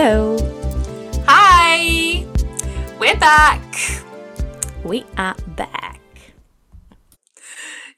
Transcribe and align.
Hello. 0.00 0.38
Hi. 1.26 2.24
We're 3.00 3.18
back. 3.18 3.64
We 4.84 5.04
are 5.16 5.34
back. 5.56 6.00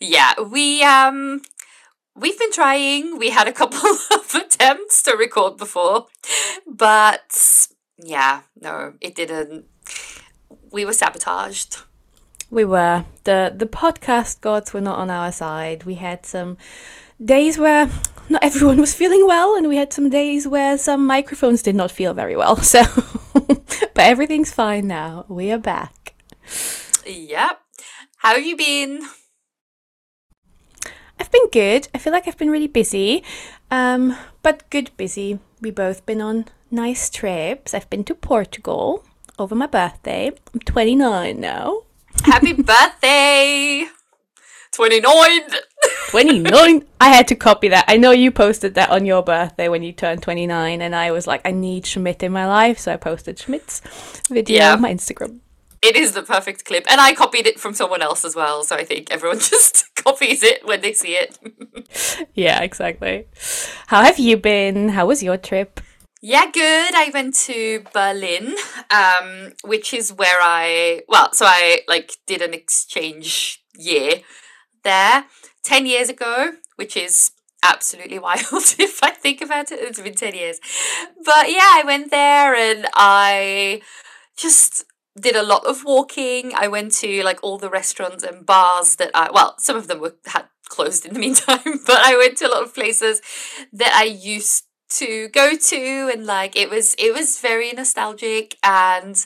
Yeah, 0.01 0.33
we 0.41 0.83
um 0.83 1.43
we've 2.17 2.39
been 2.39 2.53
trying. 2.53 3.19
We 3.19 3.29
had 3.29 3.49
a 3.49 3.53
couple 3.53 3.81
of 4.13 4.35
attempts 4.35 5.03
to 5.03 5.15
record 5.15 5.59
before, 5.59 6.07
but 6.67 7.69
yeah, 7.99 8.45
no, 8.59 8.95
it 9.03 9.15
didn't. 9.15 9.67
We 10.73 10.87
were 10.87 10.95
sabotaged. 10.95 11.83
We 12.51 12.65
were. 12.65 13.05
The 13.25 13.53
the 13.55 13.67
podcast 13.67 14.41
gods 14.41 14.73
were 14.73 14.81
not 14.81 14.99
on 14.99 15.11
our 15.11 15.33
side. 15.33 15.85
We 15.85 15.97
had 15.97 16.25
some 16.25 16.57
days 17.23 17.59
where 17.59 17.91
not 18.31 18.45
everyone 18.45 18.79
was 18.79 18.95
feeling 18.95 19.27
well 19.27 19.57
and 19.57 19.69
we 19.69 19.77
had 19.77 19.93
some 19.93 20.09
days 20.09 20.47
where 20.47 20.79
some 20.79 21.05
microphones 21.07 21.63
did 21.63 21.75
not 21.75 21.91
feel 21.91 22.15
very 22.15 22.37
well. 22.37 22.57
So 22.71 22.83
but 23.95 24.05
everything's 24.05 24.53
fine 24.53 24.87
now. 24.87 25.25
We 25.29 25.51
are 25.51 25.59
back. 25.59 26.15
Yep. 27.05 27.61
How 28.19 28.35
have 28.35 28.45
you 28.45 28.57
been? 28.57 29.03
I've 31.19 31.31
been 31.31 31.49
good. 31.51 31.89
I 31.95 31.99
feel 31.99 32.13
like 32.13 32.29
I've 32.29 32.39
been 32.39 32.51
really 32.51 32.69
busy. 32.69 33.25
Um, 33.71 34.17
but 34.43 34.69
good 34.71 34.91
busy. 34.97 35.39
We 35.61 35.71
both 35.71 36.07
been 36.07 36.21
on 36.21 36.47
nice 36.71 37.11
trips. 37.11 37.75
I've 37.75 37.91
been 37.91 38.05
to 38.05 38.15
Portugal 38.15 39.05
over 39.39 39.55
my 39.55 39.67
birthday. 39.67 40.31
I'm 40.55 40.61
29 40.61 41.41
now. 41.41 41.83
Happy 42.25 42.53
birthday! 42.71 43.87
29! 44.81 45.41
29. 46.11 46.85
I 47.03 47.09
had 47.11 47.29
to 47.29 47.35
copy 47.35 47.69
that. 47.69 47.85
I 47.87 47.99
know 47.99 48.13
you 48.13 48.31
posted 48.31 48.77
that 48.77 48.89
on 48.89 49.05
your 49.05 49.23
birthday 49.23 49.69
when 49.69 49.83
you 49.83 49.93
turned 49.93 50.23
29, 50.23 50.81
and 50.81 50.97
I 50.97 51.11
was 51.11 51.27
like, 51.27 51.43
I 51.45 51.51
need 51.51 51.85
Schmidt 51.85 52.23
in 52.23 52.33
my 52.33 52.47
life, 52.47 52.79
so 52.79 52.91
I 52.95 52.97
posted 52.97 53.39
Schmidt's 53.39 53.83
video 54.31 54.57
Yeah. 54.57 54.73
on 54.73 54.81
my 54.81 54.91
Instagram. 54.91 55.41
It 55.83 55.97
is 55.97 56.13
the 56.13 56.23
perfect 56.23 56.65
clip, 56.65 56.87
and 56.91 56.99
I 56.99 57.13
copied 57.13 57.47
it 57.47 57.61
from 57.61 57.75
someone 57.75 58.01
else 58.01 58.25
as 58.25 58.35
well, 58.35 58.65
so 58.65 58.75
I 58.75 58.85
think 58.85 59.11
everyone 59.11 59.39
just 59.53 59.95
copies 59.97 60.43
it 60.43 60.65
when 60.67 60.81
they 60.81 60.95
see 60.95 61.13
it. 61.15 61.39
Yeah, 62.35 62.63
exactly. 62.63 63.27
How 63.89 64.03
have 64.03 64.19
you 64.19 64.37
been? 64.39 64.91
How 64.91 65.05
was 65.05 65.23
your 65.23 65.37
trip? 65.37 65.81
Yeah, 66.23 66.47
good. 66.51 66.95
I 66.95 67.11
went 67.13 67.35
to 67.47 67.85
Berlin, 67.93 68.55
um, 68.91 69.53
which 69.65 69.93
is 69.93 70.13
where 70.13 70.39
I 70.41 71.03
well, 71.09 71.33
so 71.33 71.45
I 71.47 71.81
like 71.89 72.13
did 72.27 72.41
an 72.41 72.55
exchange 72.55 73.63
year 73.75 74.21
there 74.85 75.25
ten 75.63 75.87
years 75.87 76.09
ago, 76.09 76.53
which 76.77 76.97
is 76.97 77.33
absolutely 77.63 78.19
wild 78.29 78.75
if 78.79 79.03
I 79.03 79.11
think 79.11 79.41
about 79.41 79.73
it. 79.73 79.81
It's 79.81 80.01
been 80.01 80.15
ten 80.15 80.35
years, 80.35 80.61
but 81.25 81.51
yeah, 81.51 81.71
I 81.73 81.83
went 81.85 82.11
there 82.11 82.55
and 82.55 82.87
I 82.95 83.83
just 84.37 84.85
did 85.19 85.37
a 85.37 85.43
lot 85.43 85.67
of 85.67 85.85
walking. 85.85 86.53
I 86.57 86.69
went 86.69 86.93
to 86.95 87.23
like 87.23 87.41
all 87.43 87.59
the 87.59 87.71
restaurants 87.71 88.25
and 88.25 88.47
bars 88.47 88.97
that 88.97 89.11
I 89.15 89.31
well, 89.33 89.55
some 89.59 89.77
of 89.77 89.89
them 89.89 90.01
were 90.01 90.17
had 90.27 90.47
closed 90.69 91.05
in 91.05 91.15
the 91.15 91.21
meantime, 91.27 91.81
but 91.87 91.99
I 91.99 92.17
went 92.17 92.39
to 92.39 92.47
a 92.47 92.53
lot 92.53 92.63
of 92.63 92.75
places 92.75 93.21
that 93.73 93.93
I 93.95 94.05
used 94.05 94.65
to 94.91 95.29
go 95.29 95.55
to 95.57 96.11
and 96.13 96.27
like 96.27 96.57
it 96.57 96.69
was 96.69 96.95
it 96.99 97.15
was 97.15 97.39
very 97.39 97.71
nostalgic 97.73 98.57
and 98.63 99.25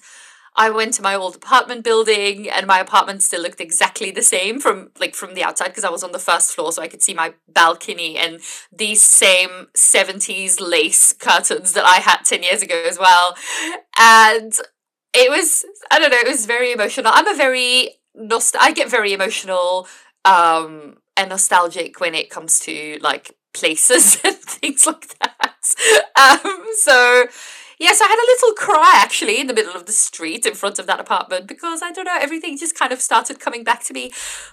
I 0.57 0.71
went 0.71 0.95
to 0.95 1.03
my 1.03 1.15
old 1.17 1.35
apartment 1.37 1.83
building 1.83 2.49
and 2.49 2.67
my 2.67 2.79
apartment 2.79 3.23
still 3.23 3.43
looked 3.43 3.61
exactly 3.61 4.11
the 4.13 4.23
same 4.23 4.61
from 4.61 4.91
like 5.01 5.15
from 5.15 5.35
the 5.35 5.43
outside 5.43 5.69
because 5.69 5.85
I 5.85 5.91
was 5.91 6.05
on 6.05 6.13
the 6.13 6.19
first 6.19 6.55
floor 6.55 6.73
so 6.73 6.81
I 6.81 6.87
could 6.89 7.03
see 7.03 7.15
my 7.15 7.35
balcony 7.49 8.17
and 8.17 8.41
these 8.73 9.03
same 9.03 9.67
70s 9.75 10.61
lace 10.61 11.13
curtains 11.13 11.73
that 11.73 11.85
I 11.85 11.97
had 11.97 12.19
10 12.25 12.43
years 12.45 12.63
ago 12.63 12.83
as 12.87 12.99
well. 12.99 13.37
And 13.99 14.53
it 15.13 15.31
was 15.31 15.65
I 15.91 15.99
don't 15.99 16.11
know 16.11 16.19
it 16.19 16.29
was 16.29 16.47
very 16.47 16.73
emotional. 16.73 17.13
I'm 17.15 17.29
a 17.29 17.37
very 17.37 17.97
nost- 18.17 18.57
I 18.59 18.73
get 18.73 18.91
very 18.91 19.13
emotional 19.13 19.89
um 20.25 20.99
and 21.17 21.31
nostalgic 21.31 22.01
when 22.01 22.15
it 22.15 22.31
comes 22.31 22.61
to 22.61 22.99
like 23.01 23.35
places 23.55 24.21
and 24.25 24.37
things 24.37 24.87
like 24.87 25.19
that. 25.19 25.55
Um 26.17 26.65
so 26.79 27.27
Yes, 27.79 28.01
I 28.01 28.07
had 28.07 28.19
a 28.19 28.31
little 28.33 28.53
cry 28.55 28.93
actually 28.97 29.41
in 29.41 29.47
the 29.47 29.55
middle 29.55 29.75
of 29.75 29.87
the 29.87 29.93
street 29.93 30.47
in 30.47 30.55
front 30.55 30.79
of 30.79 30.87
that 30.87 31.01
apartment 31.01 31.47
because 31.47 31.83
I 31.83 31.91
don't 31.93 32.05
know, 32.05 32.17
everything 32.21 32.57
just 32.59 32.79
kind 32.79 32.93
of 32.93 33.01
started 33.01 33.41
coming 33.41 33.65
back 33.65 33.83
to 33.85 33.93
me. 33.93 34.13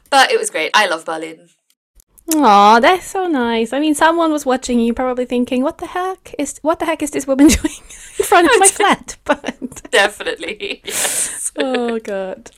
But 0.09 0.31
it 0.31 0.39
was 0.39 0.49
great. 0.49 0.71
I 0.73 0.87
love 0.87 1.05
Berlin. 1.05 1.49
Aw, 2.35 2.79
that's 2.79 3.07
so 3.07 3.27
nice. 3.27 3.73
I 3.73 3.79
mean, 3.79 3.95
someone 3.95 4.31
was 4.31 4.45
watching 4.45 4.79
you, 4.79 4.93
probably 4.93 5.25
thinking, 5.25 5.63
"What 5.63 5.79
the 5.79 5.87
heck 5.87 6.33
is 6.37 6.59
what 6.61 6.79
the 6.79 6.85
heck 6.85 7.01
is 7.03 7.11
this 7.11 7.27
woman 7.27 7.47
doing 7.57 7.73
in 8.19 8.25
front 8.25 8.47
of 8.47 8.59
my 8.59 8.67
flat?" 8.79 9.17
But 9.25 9.91
Definitely. 9.91 10.81
Yes. 10.85 11.51
oh 11.57 11.99
god. 11.99 12.51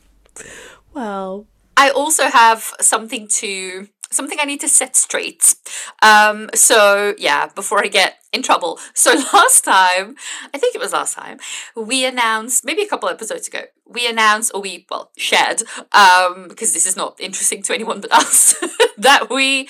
Well, 0.93 1.47
I 1.75 1.89
also 1.89 2.29
have 2.29 2.73
something 2.81 3.27
to 3.39 3.87
something 4.13 4.37
I 4.39 4.45
need 4.45 4.61
to 4.61 4.67
set 4.67 4.95
straight. 4.95 5.55
Um 6.01 6.49
so 6.53 7.13
yeah, 7.17 7.47
before 7.47 7.83
I 7.83 7.87
get 7.87 8.15
in 8.31 8.41
trouble. 8.41 8.79
So 8.95 9.11
last 9.33 9.65
time, 9.65 10.15
I 10.53 10.57
think 10.57 10.75
it 10.75 10.81
was 10.81 10.93
last 10.93 11.15
time, 11.15 11.39
we 11.75 12.05
announced 12.05 12.63
maybe 12.63 12.81
a 12.81 12.87
couple 12.87 13.09
episodes 13.09 13.47
ago. 13.47 13.63
We 13.85 14.07
announced 14.07 14.51
or 14.53 14.61
we 14.61 14.85
well 14.89 15.11
shared 15.17 15.63
um 15.91 16.47
because 16.47 16.73
this 16.73 16.85
is 16.85 16.95
not 16.95 17.19
interesting 17.19 17.61
to 17.63 17.73
anyone 17.73 18.01
but 18.01 18.11
us 18.21 18.55
that 18.97 19.29
we 19.29 19.67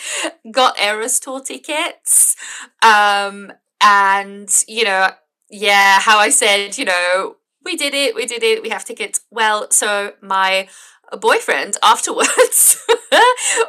got 0.51 0.79
Eras 0.79 1.19
tour 1.19 1.41
tickets. 1.41 2.35
Um 2.81 3.51
and 3.81 4.49
you 4.67 4.83
know, 4.85 5.11
yeah, 5.49 5.99
how 5.99 6.17
I 6.17 6.29
said, 6.29 6.77
you 6.77 6.85
know, 6.85 7.37
we 7.63 7.75
did 7.75 7.93
it, 7.93 8.15
we 8.15 8.25
did 8.25 8.43
it, 8.43 8.61
we 8.61 8.69
have 8.69 8.85
tickets. 8.85 9.21
Well, 9.29 9.69
so 9.71 10.13
my 10.21 10.67
boyfriend 11.17 11.77
afterwards 11.83 12.77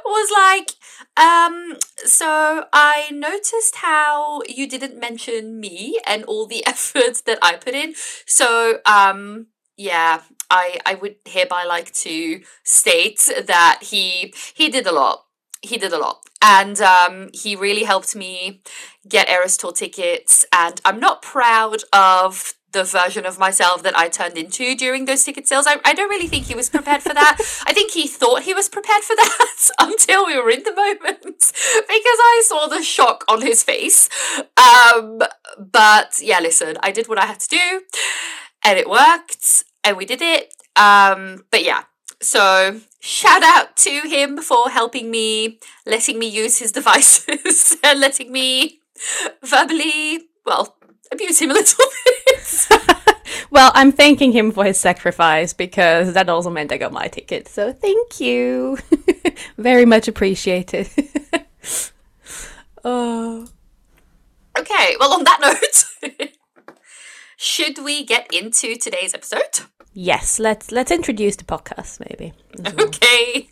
was 0.04 0.30
like, 0.32 0.70
um, 1.16 1.76
so 1.96 2.64
I 2.72 3.08
noticed 3.12 3.76
how 3.76 4.42
you 4.48 4.68
didn't 4.68 4.98
mention 4.98 5.60
me 5.60 6.00
and 6.06 6.24
all 6.24 6.46
the 6.46 6.66
efforts 6.66 7.20
that 7.22 7.38
I 7.42 7.56
put 7.56 7.74
in. 7.74 7.94
So, 8.26 8.78
um, 8.86 9.46
yeah, 9.76 10.22
I 10.50 10.78
I 10.86 10.94
would 10.94 11.16
hereby 11.24 11.64
like 11.64 11.92
to 11.94 12.40
state 12.62 13.28
that 13.46 13.80
he 13.82 14.32
he 14.54 14.68
did 14.68 14.86
a 14.86 14.92
lot. 14.92 15.24
He 15.62 15.78
did 15.78 15.92
a 15.92 15.98
lot. 15.98 16.20
And 16.42 16.78
um, 16.82 17.30
he 17.32 17.56
really 17.56 17.84
helped 17.84 18.14
me 18.14 18.60
get 19.08 19.28
Tour 19.56 19.72
tickets. 19.72 20.44
And 20.52 20.78
I'm 20.84 21.00
not 21.00 21.22
proud 21.22 21.84
of 21.90 22.52
the 22.74 22.84
version 22.84 23.24
of 23.24 23.38
myself 23.38 23.82
that 23.84 23.96
I 23.96 24.08
turned 24.08 24.36
into 24.36 24.74
during 24.76 25.06
those 25.06 25.24
ticket 25.24 25.48
sales. 25.48 25.66
I, 25.66 25.76
I 25.84 25.94
don't 25.94 26.10
really 26.10 26.26
think 26.26 26.46
he 26.46 26.54
was 26.54 26.68
prepared 26.68 27.02
for 27.02 27.14
that. 27.14 27.38
I 27.66 27.72
think 27.72 27.92
he 27.92 28.06
thought 28.06 28.42
he 28.42 28.52
was 28.52 28.68
prepared 28.68 29.02
for 29.02 29.16
that 29.16 29.70
until 29.78 30.26
we 30.26 30.38
were 30.38 30.50
in 30.50 30.64
the 30.64 30.74
moment 30.74 31.24
because 31.32 32.18
I 32.20 32.42
saw 32.46 32.66
the 32.66 32.82
shock 32.82 33.24
on 33.28 33.40
his 33.40 33.62
face. 33.62 34.10
Um, 34.58 35.22
but 35.58 36.18
yeah, 36.20 36.40
listen, 36.40 36.76
I 36.82 36.90
did 36.90 37.08
what 37.08 37.18
I 37.18 37.24
had 37.24 37.40
to 37.40 37.48
do 37.48 37.80
and 38.62 38.78
it 38.78 38.90
worked 38.90 39.64
and 39.82 39.96
we 39.96 40.04
did 40.04 40.20
it. 40.20 40.52
Um, 40.76 41.44
but 41.50 41.64
yeah, 41.64 41.84
so 42.20 42.80
shout 43.00 43.42
out 43.42 43.76
to 43.76 43.90
him 43.90 44.38
for 44.38 44.70
helping 44.70 45.10
me, 45.10 45.60
letting 45.86 46.18
me 46.18 46.26
use 46.26 46.58
his 46.58 46.72
devices 46.72 47.76
and 47.84 48.00
letting 48.00 48.32
me 48.32 48.80
verbally, 49.42 50.24
well, 50.44 50.76
abuse 51.12 51.40
him 51.40 51.50
a 51.50 51.54
little 51.54 51.84
bit. 52.04 52.23
well, 53.50 53.72
I'm 53.74 53.92
thanking 53.92 54.32
him 54.32 54.52
for 54.52 54.64
his 54.64 54.78
sacrifice 54.78 55.52
because 55.52 56.12
that 56.14 56.28
also 56.28 56.50
meant 56.50 56.72
I 56.72 56.76
got 56.76 56.92
my 56.92 57.08
ticket. 57.08 57.48
So 57.48 57.72
thank 57.72 58.20
you, 58.20 58.78
very 59.58 59.84
much 59.86 60.08
appreciated. 60.08 60.88
oh, 62.84 63.46
okay, 64.58 64.96
well, 65.00 65.12
on 65.14 65.24
that 65.24 65.40
note, 65.40 66.30
should 67.36 67.78
we 67.78 68.04
get 68.04 68.32
into 68.32 68.76
today's 68.76 69.14
episode? 69.14 69.66
yes. 69.92 70.38
Let's 70.38 70.70
let's 70.72 70.90
introduce 70.90 71.36
the 71.36 71.44
podcast, 71.44 72.00
maybe. 72.00 72.32
well. 72.58 72.86
Okay, 72.88 73.48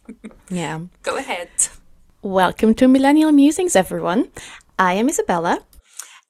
Yeah. 0.50 0.80
go 1.02 1.16
ahead. 1.16 1.48
Welcome 2.22 2.74
to 2.76 2.86
Millennial 2.88 3.32
Musings, 3.32 3.74
everyone. 3.74 4.28
I 4.78 4.94
am 4.94 5.08
Isabella. 5.08 5.60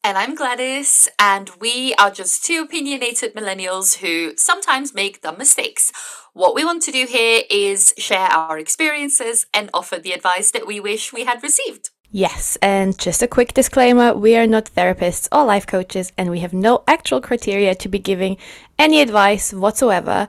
And 0.04 0.19
I'm 0.19 0.34
Gladys, 0.34 1.08
and 1.16 1.49
we 1.60 1.94
are 1.94 2.10
just 2.10 2.44
two 2.44 2.62
opinionated 2.62 3.37
millennials 3.37 3.99
who 3.99 4.32
sometimes 4.37 4.93
make 4.93 5.22
dumb 5.22 5.38
mistakes. 5.38 5.93
What 6.32 6.56
we 6.56 6.64
want 6.64 6.82
to 6.82 6.90
do 6.90 7.06
here 7.08 7.43
is 7.49 7.94
share 7.99 8.26
our 8.26 8.58
experiences 8.58 9.46
and 9.54 9.70
offer 9.72 9.99
the 9.99 10.10
advice 10.10 10.50
that 10.50 10.66
we 10.66 10.81
wish 10.81 11.12
we 11.12 11.25
had 11.25 11.40
received. 11.44 11.90
Yes, 12.10 12.58
and 12.60 12.99
just 12.99 13.22
a 13.22 13.28
quick 13.28 13.54
disclaimer 13.54 14.12
we 14.12 14.34
are 14.34 14.49
not 14.49 14.75
therapists 14.75 15.28
or 15.31 15.44
life 15.44 15.69
coaches, 15.69 16.10
and 16.19 16.32
we 16.32 16.40
have 16.40 16.52
no 16.52 16.82
actual 16.88 17.20
criteria 17.20 17.76
to 17.76 17.88
be 17.88 18.00
giving 18.00 18.38
any 18.81 19.00
advice 19.00 19.52
whatsoever. 19.52 20.26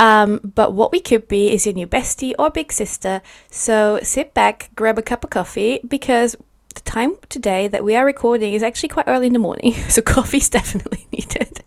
Um, 0.00 0.40
but 0.42 0.72
what 0.72 0.90
we 0.90 0.98
could 0.98 1.28
be 1.28 1.52
is 1.52 1.64
your 1.64 1.76
new 1.76 1.86
bestie 1.86 2.34
or 2.40 2.50
big 2.50 2.72
sister. 2.72 3.22
So 3.50 4.00
sit 4.02 4.34
back, 4.34 4.70
grab 4.74 4.98
a 4.98 5.02
cup 5.02 5.22
of 5.22 5.30
coffee, 5.30 5.78
because 5.86 6.34
the 6.72 6.80
time 6.82 7.16
today 7.28 7.68
that 7.68 7.84
we 7.84 7.94
are 7.96 8.04
recording 8.04 8.54
is 8.54 8.62
actually 8.62 8.88
quite 8.88 9.08
early 9.08 9.26
in 9.26 9.32
the 9.32 9.38
morning, 9.38 9.72
so 9.88 10.02
coffee's 10.02 10.48
definitely 10.48 11.06
needed. 11.12 11.64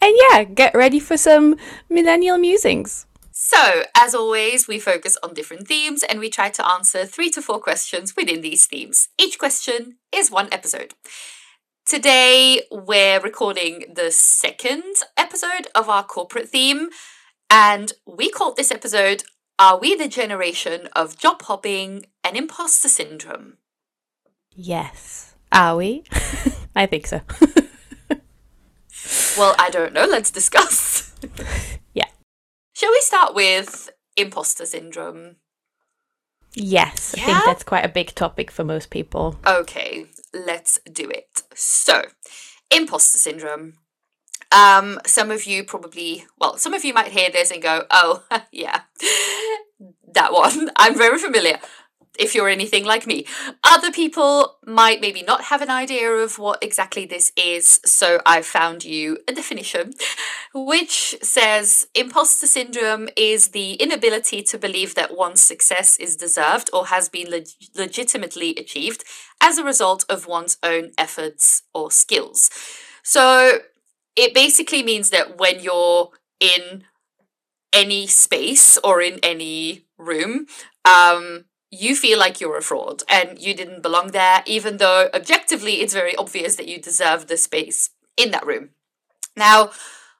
And 0.00 0.16
yeah, 0.30 0.44
get 0.44 0.74
ready 0.74 1.00
for 1.00 1.16
some 1.16 1.56
millennial 1.88 2.38
musings. 2.38 3.06
So, 3.32 3.84
as 3.96 4.14
always, 4.14 4.68
we 4.68 4.78
focus 4.78 5.16
on 5.22 5.34
different 5.34 5.66
themes 5.66 6.02
and 6.02 6.20
we 6.20 6.30
try 6.30 6.50
to 6.50 6.66
answer 6.66 7.04
three 7.04 7.30
to 7.30 7.42
four 7.42 7.60
questions 7.60 8.14
within 8.16 8.40
these 8.40 8.66
themes. 8.66 9.08
Each 9.18 9.38
question 9.38 9.96
is 10.14 10.30
one 10.30 10.48
episode. 10.52 10.94
Today, 11.84 12.62
we're 12.70 13.20
recording 13.20 13.92
the 13.94 14.10
second 14.10 14.84
episode 15.16 15.66
of 15.74 15.88
our 15.88 16.04
corporate 16.04 16.48
theme, 16.48 16.90
and 17.50 17.92
we 18.06 18.30
called 18.30 18.56
this 18.56 18.70
episode 18.70 19.24
Are 19.58 19.78
We 19.78 19.96
the 19.96 20.08
Generation 20.08 20.88
of 20.94 21.18
Job 21.18 21.42
Hopping 21.42 22.06
and 22.22 22.36
Imposter 22.36 22.88
Syndrome? 22.88 23.58
Yes. 24.54 25.34
Are 25.50 25.76
we? 25.76 26.04
I 26.76 26.86
think 26.86 27.06
so. 27.06 27.20
well, 29.36 29.54
I 29.58 29.70
don't 29.70 29.92
know. 29.92 30.06
Let's 30.06 30.30
discuss. 30.30 31.14
yeah. 31.94 32.08
Shall 32.72 32.90
we 32.90 33.00
start 33.02 33.34
with 33.34 33.90
imposter 34.16 34.66
syndrome? 34.66 35.36
Yes, 36.54 37.14
yeah? 37.16 37.22
I 37.22 37.26
think 37.26 37.44
that's 37.46 37.64
quite 37.64 37.84
a 37.84 37.88
big 37.88 38.14
topic 38.14 38.50
for 38.50 38.62
most 38.62 38.90
people. 38.90 39.38
Okay, 39.46 40.06
let's 40.34 40.78
do 40.90 41.08
it. 41.08 41.42
So, 41.54 42.02
imposter 42.70 43.16
syndrome. 43.18 43.78
Um, 44.50 45.00
some 45.06 45.30
of 45.30 45.44
you 45.46 45.64
probably, 45.64 46.26
well, 46.38 46.58
some 46.58 46.74
of 46.74 46.84
you 46.84 46.92
might 46.92 47.08
hear 47.08 47.30
this 47.30 47.50
and 47.50 47.62
go, 47.62 47.86
oh, 47.90 48.24
yeah, 48.52 48.82
that 50.12 50.34
one. 50.34 50.70
I'm 50.76 50.94
very 50.94 51.18
familiar 51.18 51.58
if 52.18 52.34
you're 52.34 52.48
anything 52.48 52.84
like 52.84 53.06
me. 53.06 53.26
Other 53.64 53.90
people 53.90 54.58
might 54.66 55.00
maybe 55.00 55.22
not 55.22 55.44
have 55.44 55.62
an 55.62 55.70
idea 55.70 56.10
of 56.10 56.38
what 56.38 56.62
exactly 56.62 57.06
this 57.06 57.32
is, 57.36 57.80
so 57.84 58.20
I 58.26 58.42
found 58.42 58.84
you 58.84 59.18
a 59.28 59.32
definition 59.32 59.92
which 60.54 61.16
says 61.22 61.86
imposter 61.94 62.46
syndrome 62.46 63.08
is 63.16 63.48
the 63.48 63.74
inability 63.74 64.42
to 64.42 64.58
believe 64.58 64.94
that 64.94 65.16
one's 65.16 65.42
success 65.42 65.96
is 65.98 66.16
deserved 66.16 66.70
or 66.72 66.86
has 66.86 67.08
been 67.08 67.30
leg- 67.30 67.48
legitimately 67.74 68.50
achieved 68.56 69.04
as 69.40 69.58
a 69.58 69.64
result 69.64 70.04
of 70.08 70.26
one's 70.26 70.58
own 70.62 70.90
efforts 70.98 71.62
or 71.74 71.90
skills. 71.90 72.50
So 73.02 73.60
it 74.16 74.34
basically 74.34 74.82
means 74.82 75.10
that 75.10 75.38
when 75.38 75.60
you're 75.60 76.10
in 76.40 76.84
any 77.72 78.06
space 78.06 78.78
or 78.78 79.00
in 79.00 79.18
any 79.22 79.86
room, 79.98 80.46
um, 80.84 81.44
you 81.72 81.96
feel 81.96 82.18
like 82.18 82.38
you're 82.38 82.58
a 82.58 82.62
fraud 82.62 83.02
and 83.08 83.40
you 83.40 83.54
didn't 83.54 83.82
belong 83.82 84.08
there, 84.08 84.42
even 84.46 84.76
though 84.76 85.08
objectively 85.14 85.80
it's 85.80 85.94
very 85.94 86.14
obvious 86.14 86.54
that 86.56 86.68
you 86.68 86.78
deserve 86.78 87.26
the 87.26 87.36
space 87.38 87.90
in 88.16 88.30
that 88.30 88.46
room. 88.46 88.70
Now, 89.34 89.70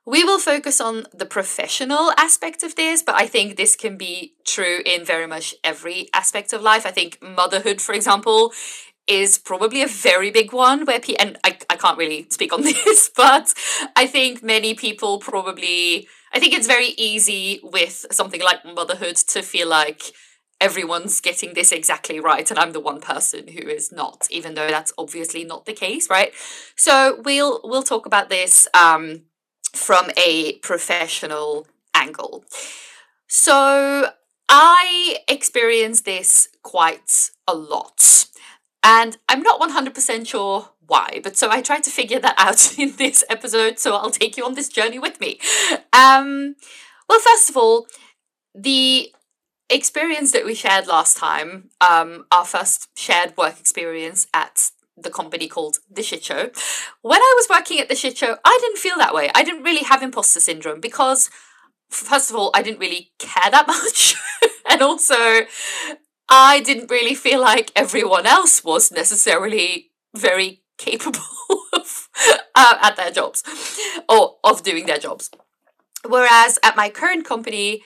we 0.06 0.24
will 0.24 0.38
focus 0.38 0.80
on 0.80 1.04
the 1.12 1.26
professional 1.26 2.10
aspect 2.16 2.62
of 2.62 2.74
this, 2.74 3.02
but 3.02 3.16
I 3.16 3.26
think 3.26 3.56
this 3.56 3.76
can 3.76 3.98
be 3.98 4.32
true 4.46 4.80
in 4.84 5.04
very 5.04 5.26
much 5.26 5.54
every 5.62 6.08
aspect 6.14 6.54
of 6.54 6.62
life. 6.62 6.86
I 6.86 6.90
think 6.90 7.22
motherhood, 7.22 7.82
for 7.82 7.94
example, 7.94 8.52
is 9.06 9.36
probably 9.36 9.82
a 9.82 9.86
very 9.86 10.30
big 10.30 10.54
one 10.54 10.86
where 10.86 11.00
people, 11.00 11.26
and 11.26 11.38
I, 11.44 11.58
I 11.68 11.76
can't 11.76 11.98
really 11.98 12.26
speak 12.30 12.52
on 12.52 12.62
this, 12.62 13.10
but 13.14 13.52
I 13.94 14.06
think 14.06 14.42
many 14.42 14.74
people 14.74 15.18
probably, 15.18 16.08
I 16.32 16.40
think 16.40 16.54
it's 16.54 16.66
very 16.66 16.94
easy 16.96 17.60
with 17.62 18.06
something 18.10 18.40
like 18.40 18.64
motherhood 18.64 19.16
to 19.16 19.42
feel 19.42 19.68
like 19.68 20.12
everyone's 20.62 21.20
getting 21.20 21.54
this 21.54 21.72
exactly 21.72 22.20
right 22.20 22.48
and 22.48 22.58
I'm 22.58 22.72
the 22.72 22.80
one 22.80 23.00
person 23.00 23.48
who 23.48 23.68
is 23.68 23.90
not, 23.90 24.28
even 24.30 24.54
though 24.54 24.68
that's 24.68 24.92
obviously 24.96 25.44
not 25.44 25.66
the 25.66 25.72
case, 25.72 26.08
right? 26.08 26.32
So 26.76 27.20
we'll 27.24 27.60
we'll 27.64 27.82
talk 27.82 28.06
about 28.06 28.30
this 28.30 28.68
um, 28.72 29.22
from 29.74 30.10
a 30.16 30.54
professional 30.58 31.66
angle. 31.94 32.44
So 33.26 34.10
I 34.48 35.18
experience 35.28 36.02
this 36.02 36.48
quite 36.62 37.30
a 37.48 37.54
lot. 37.54 38.26
And 38.84 39.16
I'm 39.28 39.42
not 39.42 39.60
100% 39.60 40.26
sure 40.26 40.70
why, 40.86 41.20
but 41.22 41.36
so 41.36 41.48
I 41.50 41.62
tried 41.62 41.84
to 41.84 41.90
figure 41.90 42.18
that 42.18 42.34
out 42.36 42.78
in 42.78 42.96
this 42.96 43.24
episode, 43.30 43.78
so 43.78 43.94
I'll 43.94 44.10
take 44.10 44.36
you 44.36 44.44
on 44.44 44.54
this 44.54 44.68
journey 44.68 44.98
with 44.98 45.20
me. 45.20 45.38
Um, 45.92 46.56
well, 47.08 47.20
first 47.20 47.48
of 47.48 47.56
all, 47.56 47.86
the 48.54 49.12
experience 49.74 50.32
that 50.32 50.44
we 50.44 50.54
shared 50.54 50.86
last 50.86 51.16
time, 51.16 51.70
um, 51.80 52.26
our 52.30 52.44
first 52.44 52.88
shared 52.96 53.36
work 53.36 53.58
experience 53.58 54.26
at 54.34 54.70
the 54.96 55.10
company 55.10 55.48
called 55.48 55.78
The 55.90 56.02
Shit 56.02 56.24
Show. 56.24 56.50
When 57.00 57.20
I 57.20 57.34
was 57.36 57.48
working 57.48 57.80
at 57.80 57.88
The 57.88 57.94
Shit 57.94 58.16
Show, 58.18 58.36
I 58.44 58.58
didn't 58.60 58.78
feel 58.78 58.96
that 58.98 59.14
way. 59.14 59.30
I 59.34 59.42
didn't 59.42 59.62
really 59.62 59.84
have 59.84 60.02
imposter 60.02 60.40
syndrome 60.40 60.80
because, 60.80 61.30
first 61.90 62.30
of 62.30 62.36
all, 62.36 62.50
I 62.54 62.62
didn't 62.62 62.80
really 62.80 63.12
care 63.18 63.50
that 63.50 63.66
much. 63.68 64.14
and 64.70 64.82
also, 64.82 65.42
I 66.28 66.60
didn't 66.60 66.90
really 66.90 67.14
feel 67.14 67.40
like 67.40 67.72
everyone 67.74 68.26
else 68.26 68.64
was 68.64 68.92
necessarily 68.92 69.90
very 70.14 70.62
capable 70.78 71.20
of, 71.72 72.08
uh, 72.54 72.76
at 72.80 72.96
their 72.96 73.10
jobs 73.10 73.42
or 74.08 74.36
of 74.44 74.62
doing 74.62 74.86
their 74.86 74.98
jobs. 74.98 75.30
Whereas 76.06 76.58
at 76.62 76.76
my 76.76 76.88
current 76.88 77.24
company, 77.24 77.82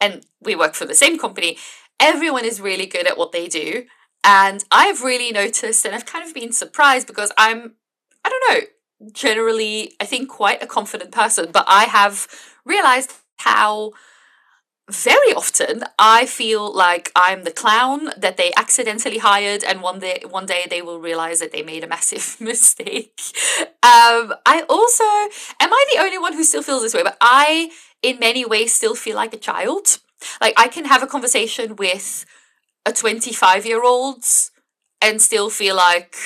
and 0.00 0.24
we 0.40 0.54
work 0.54 0.74
for 0.74 0.84
the 0.84 0.94
same 0.94 1.18
company, 1.18 1.58
everyone 2.00 2.44
is 2.44 2.60
really 2.60 2.86
good 2.86 3.06
at 3.06 3.18
what 3.18 3.32
they 3.32 3.48
do. 3.48 3.84
And 4.24 4.64
I've 4.70 5.02
really 5.02 5.32
noticed 5.32 5.84
and 5.84 5.94
I've 5.94 6.06
kind 6.06 6.26
of 6.26 6.34
been 6.34 6.52
surprised 6.52 7.06
because 7.06 7.32
I'm, 7.38 7.74
I 8.24 8.28
don't 8.28 8.44
know, 8.50 9.10
generally, 9.12 9.94
I 10.00 10.04
think 10.04 10.28
quite 10.28 10.62
a 10.62 10.66
confident 10.66 11.12
person, 11.12 11.50
but 11.52 11.64
I 11.68 11.84
have 11.84 12.26
realized 12.64 13.14
how 13.38 13.92
very 14.90 15.34
often 15.34 15.84
I 15.98 16.24
feel 16.26 16.74
like 16.74 17.12
I'm 17.14 17.44
the 17.44 17.50
clown 17.50 18.10
that 18.16 18.36
they 18.36 18.52
accidentally 18.56 19.18
hired, 19.18 19.62
and 19.62 19.82
one 19.82 19.98
day 19.98 20.22
one 20.28 20.46
day 20.46 20.66
they 20.68 20.80
will 20.80 20.98
realize 20.98 21.40
that 21.40 21.52
they 21.52 21.62
made 21.62 21.84
a 21.84 21.86
massive 21.86 22.36
mistake. 22.40 23.20
Um, 23.82 24.34
I 24.46 24.64
also 24.68 25.04
am 25.60 25.72
I 25.72 25.84
the 25.92 26.00
only 26.00 26.18
one 26.18 26.32
who 26.32 26.44
still 26.44 26.62
feels 26.62 26.82
this 26.82 26.94
way, 26.94 27.02
but 27.02 27.18
I 27.20 27.70
in 28.02 28.18
many 28.18 28.44
ways 28.44 28.72
still 28.72 28.94
feel 28.94 29.16
like 29.16 29.34
a 29.34 29.38
child. 29.38 29.98
Like 30.40 30.54
I 30.56 30.68
can 30.68 30.84
have 30.86 31.02
a 31.02 31.06
conversation 31.06 31.76
with 31.76 32.24
a 32.84 32.92
25 32.92 33.66
year 33.66 33.82
old 33.82 34.24
and 35.00 35.22
still 35.22 35.50
feel 35.50 35.76
like 35.76 36.16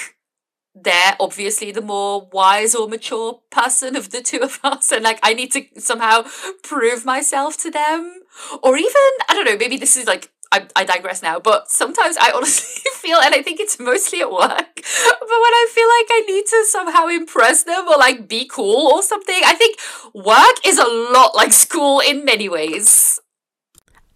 they're 0.75 1.17
obviously 1.21 1.71
the 1.71 1.83
more 1.83 2.29
wise 2.33 2.75
or 2.75 2.89
mature 2.89 3.41
person 3.51 3.95
of 3.95 4.11
the 4.11 4.23
two 4.23 4.39
of 4.39 4.59
us 4.65 4.91
and 4.91 5.05
like 5.05 5.19
i 5.23 5.35
need 5.35 5.53
to 5.53 5.65
somehow 5.79 6.25
prove 6.63 7.05
myself 7.05 7.57
to 7.59 7.71
them 7.71 8.23
or 8.63 8.77
even 8.77 9.11
i 9.29 9.35
don't 9.35 9.45
know 9.45 9.57
maybe 9.57 9.77
this 9.77 9.97
is 9.97 10.07
like 10.07 10.31
I, 10.53 10.67
I 10.77 10.85
digress 10.85 11.23
now, 11.23 11.41
but 11.41 11.71
sometimes 11.71 12.17
I 12.19 12.31
honestly 12.31 12.83
feel, 12.95 13.19
and 13.19 13.35
I 13.35 13.43
think 13.43 13.59
it's 13.59 13.81
mostly 13.81 14.21
at 14.21 14.31
work, 14.31 14.41
but 14.43 15.39
when 15.43 15.55
I 15.55 15.69
feel 15.75 15.89
like 15.89 16.07
I 16.11 16.25
need 16.29 16.47
to 16.47 16.65
somehow 16.69 17.07
impress 17.09 17.65
them 17.65 17.89
or 17.89 17.97
like 17.97 18.29
be 18.29 18.47
cool 18.47 18.93
or 18.93 19.03
something, 19.03 19.41
I 19.45 19.55
think 19.55 19.79
work 20.15 20.65
is 20.65 20.79
a 20.79 21.13
lot 21.13 21.35
like 21.35 21.53
school 21.53 22.01
in 22.01 22.25
many 22.25 22.49
ways. 22.49 23.19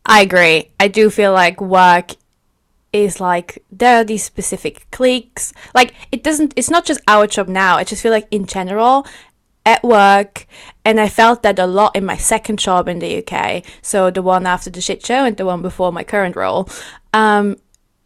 I 0.04 0.20
agree. 0.20 0.70
I 0.78 0.88
do 0.88 1.10
feel 1.10 1.32
like 1.32 1.60
work 1.60 2.12
is 2.92 3.20
like 3.20 3.62
there 3.70 4.00
are 4.00 4.04
these 4.04 4.24
specific 4.24 4.86
cliques. 4.90 5.52
Like 5.74 5.94
it 6.12 6.22
doesn't 6.22 6.54
it's 6.56 6.70
not 6.70 6.84
just 6.84 7.00
our 7.08 7.26
job 7.26 7.48
now. 7.48 7.76
I 7.76 7.84
just 7.84 8.02
feel 8.02 8.12
like 8.12 8.28
in 8.30 8.46
general 8.46 9.06
at 9.66 9.82
work 9.82 10.46
and 10.84 11.00
I 11.00 11.08
felt 11.08 11.42
that 11.42 11.58
a 11.58 11.66
lot 11.66 11.96
in 11.96 12.06
my 12.06 12.16
second 12.16 12.60
job 12.60 12.88
in 12.88 13.00
the 13.00 13.22
UK. 13.22 13.64
So 13.82 14.10
the 14.10 14.22
one 14.22 14.46
after 14.46 14.70
the 14.70 14.80
shit 14.80 15.04
show 15.04 15.24
and 15.24 15.36
the 15.36 15.44
one 15.44 15.60
before 15.60 15.92
my 15.92 16.04
current 16.04 16.36
role. 16.36 16.68
Um, 17.12 17.56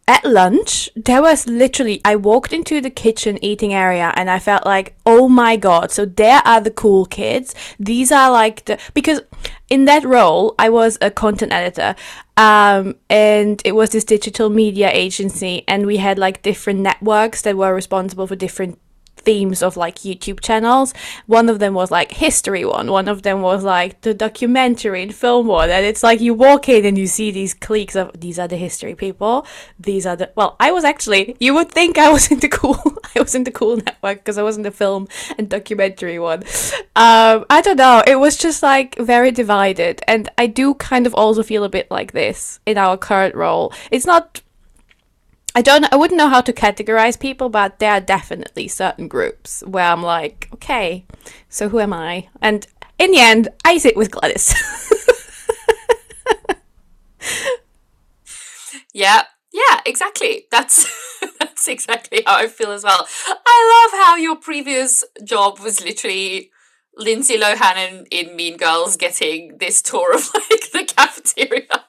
at 0.08 0.24
lunch, 0.24 0.90
there 0.96 1.22
was 1.22 1.46
literally, 1.46 2.00
I 2.04 2.16
walked 2.16 2.52
into 2.52 2.80
the 2.80 2.90
kitchen 2.90 3.38
eating 3.44 3.72
area 3.72 4.12
and 4.16 4.28
I 4.28 4.40
felt 4.40 4.66
like, 4.66 4.96
oh 5.06 5.28
my 5.28 5.56
god, 5.56 5.92
so 5.92 6.04
there 6.04 6.42
are 6.44 6.60
the 6.60 6.72
cool 6.72 7.06
kids. 7.06 7.54
These 7.78 8.10
are 8.10 8.28
like 8.32 8.64
the, 8.64 8.78
because 8.92 9.20
in 9.68 9.84
that 9.84 10.02
role, 10.02 10.56
I 10.58 10.68
was 10.68 10.98
a 11.00 11.12
content 11.12 11.52
editor. 11.52 11.94
Um, 12.36 12.96
and 13.08 13.62
it 13.64 13.72
was 13.72 13.90
this 13.90 14.02
digital 14.04 14.48
media 14.48 14.90
agency, 14.90 15.62
and 15.68 15.86
we 15.86 15.98
had 15.98 16.18
like 16.18 16.42
different 16.42 16.80
networks 16.80 17.42
that 17.42 17.56
were 17.56 17.74
responsible 17.74 18.26
for 18.26 18.34
different 18.34 18.80
themes 19.20 19.62
of 19.62 19.76
like 19.76 19.96
YouTube 19.96 20.40
channels. 20.40 20.92
One 21.26 21.48
of 21.48 21.58
them 21.58 21.74
was 21.74 21.90
like 21.90 22.12
history 22.12 22.64
one, 22.64 22.90
one 22.90 23.08
of 23.08 23.22
them 23.22 23.42
was 23.42 23.62
like 23.64 24.00
the 24.00 24.14
documentary 24.14 25.02
and 25.02 25.14
film 25.14 25.46
one. 25.46 25.70
And 25.70 25.84
it's 25.86 26.02
like 26.02 26.20
you 26.20 26.34
walk 26.34 26.68
in 26.68 26.84
and 26.84 26.98
you 26.98 27.06
see 27.06 27.30
these 27.30 27.54
cliques 27.54 27.96
of 27.96 28.18
these 28.18 28.38
are 28.38 28.48
the 28.48 28.56
history 28.56 28.94
people. 28.94 29.46
These 29.78 30.06
are 30.06 30.16
the 30.16 30.30
well, 30.34 30.56
I 30.60 30.72
was 30.72 30.84
actually 30.84 31.36
you 31.40 31.54
would 31.54 31.70
think 31.70 31.98
I 31.98 32.10
was 32.10 32.30
in 32.32 32.40
the 32.40 32.48
cool 32.48 32.78
I 33.14 33.20
was 33.20 33.34
in 33.34 33.44
the 33.44 33.50
cool 33.50 33.76
network 33.76 34.18
because 34.18 34.38
I 34.38 34.42
was 34.42 34.56
in 34.56 34.62
the 34.62 34.70
film 34.70 35.08
and 35.38 35.48
documentary 35.48 36.18
one. 36.18 36.44
Um, 36.96 37.44
I 37.50 37.60
don't 37.62 37.76
know. 37.76 38.02
It 38.06 38.16
was 38.16 38.36
just 38.36 38.62
like 38.62 38.96
very 38.98 39.30
divided. 39.30 40.02
And 40.06 40.28
I 40.38 40.46
do 40.46 40.74
kind 40.74 41.06
of 41.06 41.14
also 41.14 41.42
feel 41.42 41.64
a 41.64 41.68
bit 41.68 41.90
like 41.90 42.12
this 42.12 42.60
in 42.66 42.78
our 42.78 42.96
current 42.96 43.34
role. 43.34 43.72
It's 43.90 44.06
not 44.06 44.40
I 45.54 45.62
don't 45.62 45.92
I 45.92 45.96
wouldn't 45.96 46.18
know 46.18 46.28
how 46.28 46.40
to 46.42 46.52
categorize 46.52 47.18
people, 47.18 47.48
but 47.48 47.78
there 47.78 47.92
are 47.92 48.00
definitely 48.00 48.68
certain 48.68 49.08
groups 49.08 49.62
where 49.66 49.86
I'm 49.86 50.02
like, 50.02 50.48
okay, 50.54 51.04
so 51.48 51.68
who 51.68 51.80
am 51.80 51.92
I? 51.92 52.28
And 52.40 52.66
in 52.98 53.10
the 53.10 53.18
end, 53.18 53.48
I 53.64 53.78
sit 53.78 53.96
with 53.96 54.10
Gladys. 54.10 54.54
yeah, 58.92 59.22
yeah, 59.52 59.80
exactly. 59.84 60.46
That's 60.50 60.88
that's 61.40 61.66
exactly 61.68 62.22
how 62.26 62.36
I 62.36 62.46
feel 62.46 62.70
as 62.70 62.84
well. 62.84 63.06
I 63.28 63.88
love 63.92 64.00
how 64.00 64.16
your 64.16 64.36
previous 64.36 65.04
job 65.24 65.58
was 65.58 65.82
literally 65.84 66.50
Lindsay 66.96 67.38
Lohan 67.38 67.76
in, 67.76 68.06
in 68.10 68.36
Mean 68.36 68.56
Girls 68.56 68.96
getting 68.96 69.58
this 69.58 69.82
tour 69.82 70.14
of 70.14 70.28
like 70.34 70.70
the 70.72 70.84
cafeteria. 70.84 71.84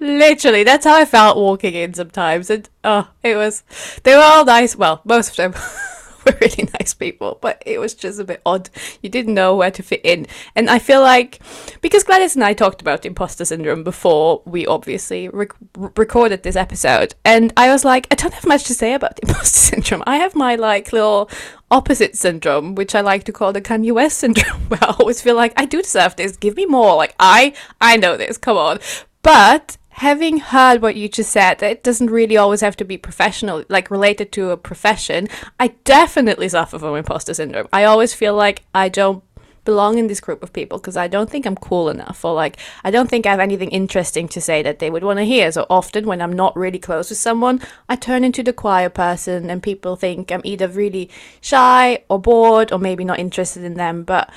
Literally, 0.00 0.64
that's 0.64 0.84
how 0.84 0.94
I 0.96 1.04
felt 1.04 1.36
walking 1.36 1.74
in 1.74 1.94
sometimes. 1.94 2.50
And 2.50 2.68
oh, 2.82 3.08
it 3.22 3.36
was, 3.36 3.62
they 4.02 4.14
were 4.14 4.22
all 4.22 4.44
nice. 4.44 4.76
Well, 4.76 5.00
most 5.04 5.30
of 5.30 5.36
them 5.36 5.52
were 6.26 6.36
really 6.40 6.68
nice 6.80 6.94
people, 6.94 7.38
but 7.40 7.62
it 7.66 7.78
was 7.78 7.94
just 7.94 8.18
a 8.20 8.24
bit 8.24 8.42
odd. 8.44 8.70
You 9.02 9.10
didn't 9.10 9.34
know 9.34 9.54
where 9.54 9.70
to 9.70 9.82
fit 9.82 10.00
in. 10.04 10.26
And 10.54 10.70
I 10.70 10.78
feel 10.78 11.00
like, 11.00 11.40
because 11.80 12.04
Gladys 12.04 12.34
and 12.34 12.44
I 12.44 12.52
talked 12.52 12.80
about 12.80 13.06
imposter 13.06 13.44
syndrome 13.44 13.84
before 13.84 14.42
we 14.44 14.66
obviously 14.66 15.28
rec- 15.28 15.52
recorded 15.96 16.42
this 16.42 16.56
episode, 16.56 17.14
and 17.24 17.52
I 17.56 17.70
was 17.70 17.84
like, 17.84 18.06
I 18.10 18.14
don't 18.14 18.34
have 18.34 18.46
much 18.46 18.64
to 18.64 18.74
say 18.74 18.94
about 18.94 19.18
imposter 19.22 19.74
syndrome. 19.74 20.02
I 20.06 20.16
have 20.16 20.34
my 20.34 20.54
like 20.54 20.92
little 20.92 21.30
opposite 21.70 22.16
syndrome, 22.16 22.74
which 22.74 22.94
I 22.94 23.00
like 23.00 23.24
to 23.24 23.32
call 23.32 23.52
the 23.52 23.60
Kanye 23.60 23.92
West 23.92 24.18
syndrome, 24.18 24.60
where 24.68 24.82
I 24.82 24.94
always 24.98 25.20
feel 25.20 25.36
like 25.36 25.52
I 25.56 25.64
do 25.64 25.82
deserve 25.82 26.16
this. 26.16 26.36
Give 26.36 26.56
me 26.56 26.66
more. 26.66 26.96
Like 26.96 27.14
I, 27.18 27.54
I 27.80 27.96
know 27.96 28.16
this. 28.16 28.38
Come 28.38 28.56
on. 28.56 28.78
But 29.24 29.78
having 29.88 30.36
heard 30.36 30.82
what 30.82 30.96
you 30.96 31.08
just 31.08 31.30
said, 31.30 31.62
it 31.62 31.82
doesn't 31.82 32.10
really 32.10 32.36
always 32.36 32.60
have 32.60 32.76
to 32.76 32.84
be 32.84 32.98
professional, 32.98 33.64
like 33.70 33.90
related 33.90 34.32
to 34.32 34.50
a 34.50 34.56
profession. 34.58 35.28
I 35.58 35.68
definitely 35.84 36.50
suffer 36.50 36.78
from 36.78 36.94
imposter 36.94 37.32
syndrome. 37.32 37.66
I 37.72 37.84
always 37.84 38.12
feel 38.12 38.34
like 38.34 38.64
I 38.74 38.90
don't 38.90 39.24
belong 39.64 39.96
in 39.96 40.08
this 40.08 40.20
group 40.20 40.42
of 40.42 40.52
people 40.52 40.76
because 40.76 40.98
I 40.98 41.08
don't 41.08 41.30
think 41.30 41.46
I'm 41.46 41.56
cool 41.56 41.88
enough 41.88 42.22
or 42.22 42.34
like 42.34 42.58
I 42.84 42.90
don't 42.90 43.08
think 43.08 43.24
I 43.24 43.30
have 43.30 43.40
anything 43.40 43.70
interesting 43.70 44.28
to 44.28 44.42
say 44.42 44.62
that 44.62 44.78
they 44.78 44.90
would 44.90 45.02
want 45.02 45.20
to 45.20 45.24
hear. 45.24 45.50
So 45.50 45.64
often 45.70 46.06
when 46.06 46.20
I'm 46.20 46.34
not 46.34 46.54
really 46.54 46.78
close 46.78 47.08
with 47.08 47.18
someone, 47.18 47.62
I 47.88 47.96
turn 47.96 48.24
into 48.24 48.42
the 48.42 48.52
quiet 48.52 48.92
person 48.92 49.48
and 49.48 49.62
people 49.62 49.96
think 49.96 50.30
I'm 50.30 50.42
either 50.44 50.68
really 50.68 51.08
shy 51.40 52.04
or 52.10 52.20
bored 52.20 52.72
or 52.72 52.78
maybe 52.78 53.04
not 53.04 53.18
interested 53.18 53.64
in 53.64 53.72
them. 53.72 54.02
But 54.02 54.30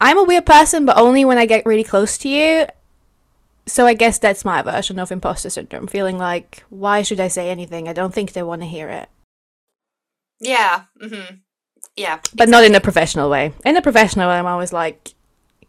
I'm 0.00 0.16
a 0.16 0.22
weird 0.22 0.46
person, 0.46 0.86
but 0.86 0.96
only 0.96 1.24
when 1.24 1.38
I 1.38 1.46
get 1.46 1.66
really 1.66 1.82
close 1.82 2.16
to 2.18 2.28
you 2.28 2.66
so 3.66 3.86
I 3.86 3.94
guess 3.94 4.18
that's 4.18 4.44
my 4.44 4.62
version 4.62 4.98
of 4.98 5.10
imposter 5.10 5.50
syndrome, 5.50 5.86
feeling 5.86 6.18
like, 6.18 6.64
why 6.70 7.02
should 7.02 7.20
I 7.20 7.28
say 7.28 7.50
anything? 7.50 7.88
I 7.88 7.92
don't 7.92 8.14
think 8.14 8.32
they 8.32 8.42
want 8.42 8.62
to 8.62 8.68
hear 8.68 8.88
it. 8.88 9.08
Yeah. 10.40 10.84
Mm-hmm. 11.02 11.36
Yeah. 11.96 12.16
But 12.16 12.48
exactly. 12.48 12.50
not 12.50 12.64
in 12.64 12.74
a 12.74 12.80
professional 12.80 13.28
way. 13.28 13.52
In 13.64 13.76
a 13.76 13.82
professional 13.82 14.28
way, 14.28 14.38
I'm 14.38 14.46
always 14.46 14.72
like, 14.72 15.14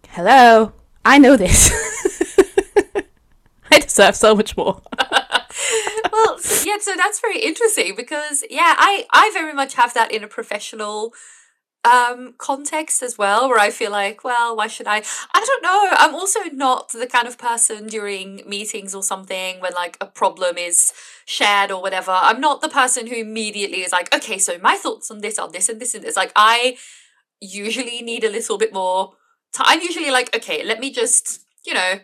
hello, 0.09 0.73
I 1.03 1.17
know 1.17 1.37
this. 1.37 1.71
I 3.71 3.79
deserve 3.79 4.15
so 4.15 4.35
much 4.35 4.55
more. 4.55 4.81
well, 6.11 6.39
yeah, 6.65 6.77
so 6.79 6.93
that's 6.95 7.19
very 7.19 7.39
interesting 7.39 7.95
because, 7.95 8.43
yeah, 8.49 8.75
I, 8.77 9.05
I 9.11 9.31
very 9.33 9.53
much 9.53 9.73
have 9.73 9.93
that 9.95 10.11
in 10.11 10.23
a 10.23 10.27
professional 10.27 11.13
um, 11.87 12.33
context 12.37 13.01
as 13.01 13.17
well, 13.17 13.47
where 13.47 13.59
I 13.59 13.69
feel 13.69 13.91
like, 13.91 14.23
well, 14.23 14.55
why 14.55 14.67
should 14.67 14.87
I? 14.87 15.03
I 15.33 15.45
don't 15.45 15.63
know. 15.63 15.87
I'm 15.91 16.13
also 16.13 16.39
not 16.51 16.89
the 16.89 17.07
kind 17.07 17.27
of 17.27 17.37
person 17.37 17.87
during 17.87 18.43
meetings 18.45 18.93
or 18.93 19.03
something 19.03 19.61
when 19.61 19.73
like 19.73 19.97
a 20.01 20.05
problem 20.05 20.57
is 20.57 20.93
shared 21.25 21.71
or 21.71 21.81
whatever. 21.81 22.11
I'm 22.11 22.41
not 22.41 22.61
the 22.61 22.69
person 22.69 23.07
who 23.07 23.15
immediately 23.15 23.81
is 23.81 23.91
like, 23.91 24.13
okay, 24.13 24.37
so 24.37 24.57
my 24.59 24.75
thoughts 24.75 25.09
on 25.09 25.21
this 25.21 25.39
are 25.39 25.49
this 25.49 25.69
and 25.69 25.79
this 25.79 25.95
and 25.95 26.03
this. 26.03 26.17
Like, 26.17 26.33
I 26.35 26.77
usually 27.39 28.01
need 28.01 28.23
a 28.23 28.29
little 28.29 28.57
bit 28.57 28.73
more 28.73 29.13
time. 29.53 29.67
I'm 29.69 29.81
usually 29.81 30.11
like, 30.11 30.35
okay, 30.35 30.63
let 30.65 30.79
me 30.79 30.91
just, 30.91 31.45
you 31.65 31.73
know, 31.73 31.99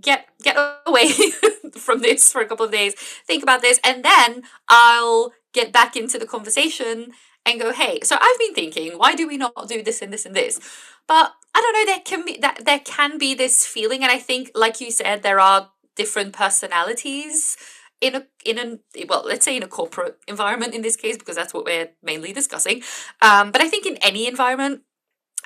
get 0.00 0.26
get 0.42 0.56
away 0.86 1.08
from 1.76 2.02
this 2.02 2.32
for 2.32 2.40
a 2.40 2.46
couple 2.46 2.66
of 2.66 2.72
days, 2.72 2.94
think 3.26 3.42
about 3.42 3.62
this, 3.62 3.80
and 3.84 4.04
then 4.04 4.42
I'll 4.68 5.32
get 5.52 5.72
back 5.72 5.96
into 5.96 6.18
the 6.18 6.26
conversation 6.26 7.12
and 7.46 7.60
go, 7.60 7.72
hey, 7.72 8.00
so 8.02 8.16
I've 8.20 8.38
been 8.38 8.54
thinking, 8.54 8.92
why 8.92 9.14
do 9.14 9.26
we 9.26 9.36
not 9.36 9.68
do 9.68 9.82
this 9.82 10.00
and 10.02 10.12
this 10.12 10.26
and 10.26 10.34
this? 10.34 10.58
But 11.06 11.32
I 11.54 11.60
don't 11.60 11.72
know, 11.72 11.92
there 11.92 12.02
can 12.04 12.24
be 12.24 12.38
that 12.40 12.64
there 12.64 12.80
can 12.80 13.18
be 13.18 13.34
this 13.34 13.66
feeling, 13.66 14.02
and 14.02 14.10
I 14.10 14.18
think, 14.18 14.50
like 14.54 14.80
you 14.80 14.90
said, 14.90 15.22
there 15.22 15.40
are 15.40 15.70
different 15.96 16.32
personalities 16.32 17.56
in 18.00 18.14
a 18.14 18.26
in 18.44 18.58
a 18.58 19.04
well, 19.08 19.24
let's 19.24 19.44
say 19.44 19.56
in 19.56 19.62
a 19.62 19.68
corporate 19.68 20.18
environment 20.26 20.74
in 20.74 20.82
this 20.82 20.96
case, 20.96 21.16
because 21.16 21.36
that's 21.36 21.54
what 21.54 21.64
we're 21.64 21.90
mainly 22.02 22.32
discussing. 22.32 22.82
Um, 23.22 23.50
but 23.52 23.60
I 23.60 23.68
think 23.68 23.86
in 23.86 23.96
any 23.98 24.26
environment, 24.26 24.82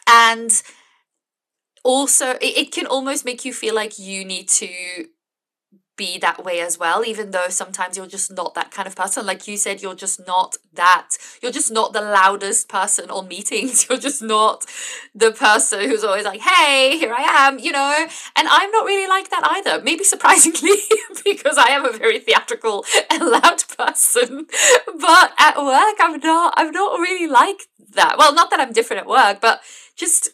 and 0.09 0.63
also 1.85 2.31
it, 2.33 2.57
it 2.57 2.73
can 2.73 2.87
almost 2.87 3.25
make 3.25 3.45
you 3.45 3.53
feel 3.53 3.75
like 3.75 3.99
you 3.99 4.25
need 4.25 4.49
to 4.49 4.69
be 5.99 6.17
that 6.19 6.43
way 6.45 6.61
as 6.61 6.79
well 6.79 7.05
even 7.05 7.33
though 7.33 7.49
sometimes 7.49 7.97
you're 7.97 8.07
just 8.07 8.33
not 8.33 8.55
that 8.55 8.71
kind 8.71 8.89
of 8.89 8.97
person. 8.97 9.27
Like 9.27 9.47
you 9.47 9.59
said 9.59 9.83
you're 9.83 9.95
just 9.95 10.27
not 10.27 10.57
that. 10.73 11.11
You're 11.43 11.53
just 11.53 11.71
not 11.71 11.93
the 11.93 12.01
loudest 12.01 12.69
person 12.69 13.11
on 13.11 13.29
meetings. 13.29 13.87
You're 13.89 13.99
just 13.99 14.23
not 14.23 14.65
the 15.15 15.33
person 15.33 15.81
who's 15.81 16.05
always 16.05 16.25
like 16.25 16.41
hey 16.41 16.97
here 16.99 17.13
i 17.13 17.23
am 17.23 17.59
you 17.59 17.73
know? 17.73 18.07
And 18.37 18.49
i'm 18.49 18.71
not 18.71 18.87
really 18.87 19.09
like 19.09 19.29
that 19.31 19.43
either. 19.45 19.83
Maybe 19.83 20.05
surprisingly 20.05 20.79
because 21.25 21.59
i 21.59 21.69
am 21.71 21.85
a 21.85 21.93
very 21.93 22.21
theatrical 22.21 22.85
and 23.11 23.23
loud 23.25 23.65
person. 23.77 24.47
But 24.99 25.33
at 25.39 25.57
work 25.57 25.97
i'm 26.01 26.19
not 26.21 26.55
i'm 26.57 26.71
not 26.71 27.01
really 27.01 27.27
like 27.27 27.63
that. 27.95 28.17
Well 28.19 28.35
not 28.35 28.51
that 28.51 28.61
i'm 28.61 28.73
different 28.73 29.03
at 29.03 29.09
work 29.09 29.41
but 29.41 29.61
just 29.97 30.31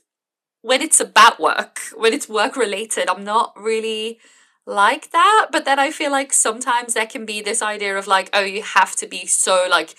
when 0.62 0.82
it's 0.82 1.00
about 1.00 1.40
work 1.40 1.80
when 1.96 2.12
it's 2.12 2.28
work 2.28 2.56
related 2.56 3.08
i'm 3.08 3.24
not 3.24 3.52
really 3.56 4.18
like 4.66 5.10
that 5.10 5.48
but 5.52 5.64
then 5.64 5.78
i 5.78 5.90
feel 5.90 6.10
like 6.10 6.32
sometimes 6.32 6.94
there 6.94 7.06
can 7.06 7.26
be 7.26 7.42
this 7.42 7.60
idea 7.60 7.96
of 7.96 8.06
like 8.06 8.30
oh 8.32 8.40
you 8.40 8.62
have 8.62 8.96
to 8.96 9.06
be 9.06 9.26
so 9.26 9.66
like 9.70 9.94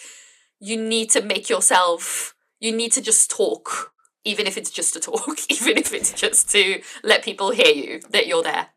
you 0.60 0.76
need 0.76 1.10
to 1.10 1.22
make 1.22 1.50
yourself 1.50 2.34
you 2.60 2.76
need 2.76 2.92
to 2.92 3.02
just 3.02 3.30
talk 3.30 3.94
even 4.24 4.48
if 4.48 4.58
it's 4.58 4.72
just 4.72 4.96
a 4.96 5.00
talk 5.00 5.38
even 5.50 5.78
if 5.78 5.94
it's 5.94 6.14
just 6.14 6.50
to 6.50 6.82
let 7.04 7.24
people 7.24 7.52
hear 7.52 7.74
you 7.74 8.00
that 8.10 8.26
you're 8.26 8.44
there. 8.44 8.68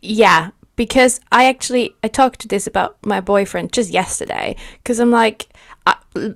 Yeah 0.00 0.50
because 0.76 1.20
i 1.30 1.46
actually 1.46 1.94
i 2.02 2.08
talked 2.08 2.40
to 2.40 2.48
this 2.48 2.66
about 2.66 2.96
my 3.04 3.20
boyfriend 3.20 3.72
just 3.72 3.90
yesterday 3.90 4.56
because 4.78 4.98
i'm 4.98 5.10
like 5.10 5.48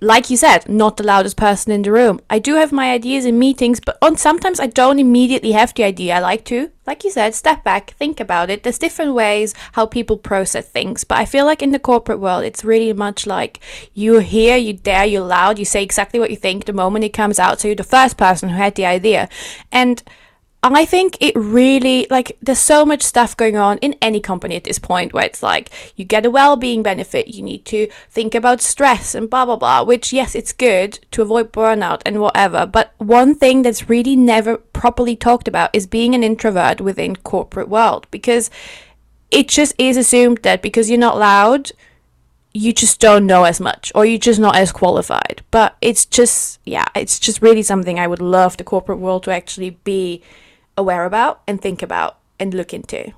like 0.01 0.29
you 0.29 0.37
said, 0.37 0.69
not 0.69 0.97
the 0.97 1.05
loudest 1.05 1.37
person 1.37 1.71
in 1.71 1.83
the 1.83 1.93
room. 1.93 2.21
I 2.29 2.41
do 2.41 2.57
have 2.57 2.73
my 2.73 2.91
ideas 2.91 3.25
in 3.25 3.39
meetings, 3.39 3.79
but 3.79 3.97
on 4.03 4.17
sometimes 4.17 4.59
I 4.59 4.67
don't 4.67 4.99
immediately 4.99 5.53
have 5.53 5.73
the 5.73 5.85
idea. 5.85 6.17
I 6.17 6.19
like 6.19 6.45
to, 6.47 6.73
like 6.85 7.05
you 7.05 7.13
said, 7.13 7.35
step 7.35 7.63
back, 7.63 7.93
think 7.93 8.19
about 8.19 8.51
it. 8.51 8.65
There's 8.65 8.79
different 8.79 9.15
ways 9.15 9.55
how 9.73 9.87
people 9.87 10.17
process 10.17 10.69
things, 10.69 11.05
but 11.05 11.19
I 11.19 11.25
feel 11.25 11.47
like 11.47 11.63
in 11.63 11.71
the 11.71 11.79
corporate 11.79 12.19
world, 12.19 12.45
it's 12.45 12.65
really 12.65 12.93
much 12.93 13.25
like 13.27 13.61
you're 13.95 14.21
here, 14.21 14.57
you 14.57 14.73
dare, 14.73 15.07
you're 15.07 15.23
loud, 15.23 15.61
you 15.61 15.65
say 15.65 15.85
exactly 15.85 16.19
what 16.19 16.31
you 16.31 16.37
think 16.37 16.65
the 16.65 16.73
moment 16.73 17.05
it 17.05 17.11
comes 17.11 17.39
out. 17.39 17.61
So 17.61 17.69
you're 17.69 17.77
the 17.77 17.85
first 17.85 18.17
person 18.17 18.49
who 18.49 18.57
had 18.57 18.75
the 18.75 18.87
idea, 18.87 19.29
and 19.71 20.03
I 20.63 20.85
think 20.85 21.17
it 21.21 21.37
really 21.37 22.07
like 22.11 22.37
there's 22.43 22.59
so 22.59 22.85
much 22.85 23.03
stuff 23.03 23.37
going 23.37 23.57
on 23.57 23.79
in 23.79 23.95
any 24.03 24.21
company 24.21 24.57
at 24.57 24.65
this 24.65 24.79
point 24.81 25.13
where 25.13 25.25
it's 25.25 25.43
like 25.43 25.71
you 25.95 26.05
get 26.05 26.27
a 26.27 26.31
well-being 26.31 26.83
benefit, 26.83 27.29
you 27.29 27.43
need 27.43 27.65
to 27.67 27.89
think 28.11 28.35
about 28.35 28.61
stress 28.61 29.15
and 29.15 29.31
blah 29.31 29.45
blah 29.45 29.57
blah, 29.57 29.85
which 29.85 30.13
yes, 30.13 30.35
it's 30.35 30.53
good 30.53 30.99
to 31.13 31.23
avoid 31.23 31.53
burnout 31.53 32.03
and 32.05 32.21
whatever, 32.21 32.67
but 32.67 32.93
one 32.99 33.37
thing 33.37 33.63
that's 33.63 33.89
really 33.89 34.17
never 34.17 34.57
properly 34.57 35.15
talked 35.15 35.47
about 35.47 35.71
is 35.73 35.87
being 35.87 36.15
an 36.15 36.25
introvert 36.25 36.81
within 36.81 37.15
corporate 37.15 37.69
world 37.69 38.09
because 38.11 38.51
it 39.31 39.49
just 39.49 39.75
is 39.79 39.97
assumed 39.97 40.39
that 40.39 40.61
because 40.61 40.91
you're 40.91 40.99
not 40.99 41.19
loud, 41.19 41.71
you 42.53 42.73
just 42.73 42.99
don't 42.99 43.27
know 43.27 43.45
as 43.45 43.61
much 43.61 43.93
or 43.95 44.05
you're 44.05 44.19
just 44.19 44.41
not 44.41 44.57
as 44.57 44.73
qualified. 44.73 45.43
But 45.53 45.77
it's 45.81 46.05
just 46.05 46.59
yeah, 46.65 46.87
it's 46.97 47.21
just 47.21 47.43
really 47.43 47.63
something 47.63 47.99
I 47.99 48.09
would 48.09 48.21
love 48.21 48.57
the 48.57 48.65
corporate 48.65 48.99
world 48.99 49.23
to 49.25 49.31
actually 49.31 49.71
be 49.85 50.21
aware 50.79 51.05
about 51.05 51.43
and 51.47 51.61
think 51.61 51.83
about 51.83 52.19
and 52.39 52.55
look 52.55 52.73
into. 52.73 53.13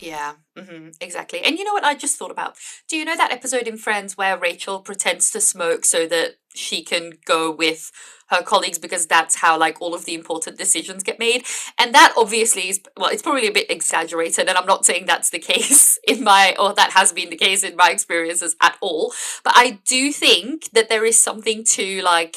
Yeah, 0.00 0.34
mm-hmm, 0.58 0.90
exactly. 1.00 1.40
And 1.40 1.56
you 1.56 1.64
know 1.64 1.72
what 1.72 1.84
I 1.84 1.94
just 1.94 2.18
thought 2.18 2.30
about? 2.30 2.56
Do 2.88 2.96
you 2.96 3.04
know 3.04 3.16
that 3.16 3.32
episode 3.32 3.68
in 3.68 3.76
Friends 3.76 4.16
where 4.16 4.36
Rachel 4.36 4.80
pretends 4.80 5.30
to 5.30 5.40
smoke 5.40 5.84
so 5.84 6.06
that 6.06 6.36
she 6.54 6.82
can 6.82 7.12
go 7.24 7.50
with 7.50 7.92
her 8.30 8.42
colleagues 8.42 8.78
because 8.78 9.06
that's 9.06 9.36
how 9.36 9.58
like 9.58 9.80
all 9.80 9.94
of 9.94 10.04
the 10.04 10.14
important 10.14 10.56
decisions 10.56 11.02
get 11.02 11.18
made 11.18 11.44
and 11.78 11.94
that 11.94 12.14
obviously 12.16 12.68
is 12.68 12.80
well 12.96 13.10
it's 13.10 13.22
probably 13.22 13.46
a 13.46 13.52
bit 13.52 13.70
exaggerated 13.70 14.48
and 14.48 14.56
i'm 14.56 14.66
not 14.66 14.84
saying 14.84 15.04
that's 15.04 15.30
the 15.30 15.38
case 15.52 15.98
in 16.06 16.22
my 16.22 16.54
or 16.58 16.72
that 16.72 16.92
has 16.92 17.12
been 17.12 17.30
the 17.30 17.36
case 17.36 17.64
in 17.64 17.74
my 17.76 17.90
experiences 17.90 18.54
at 18.60 18.76
all 18.80 19.12
but 19.42 19.52
i 19.56 19.80
do 19.86 20.12
think 20.12 20.70
that 20.70 20.88
there 20.88 21.04
is 21.04 21.20
something 21.20 21.64
to 21.64 22.00
like 22.02 22.36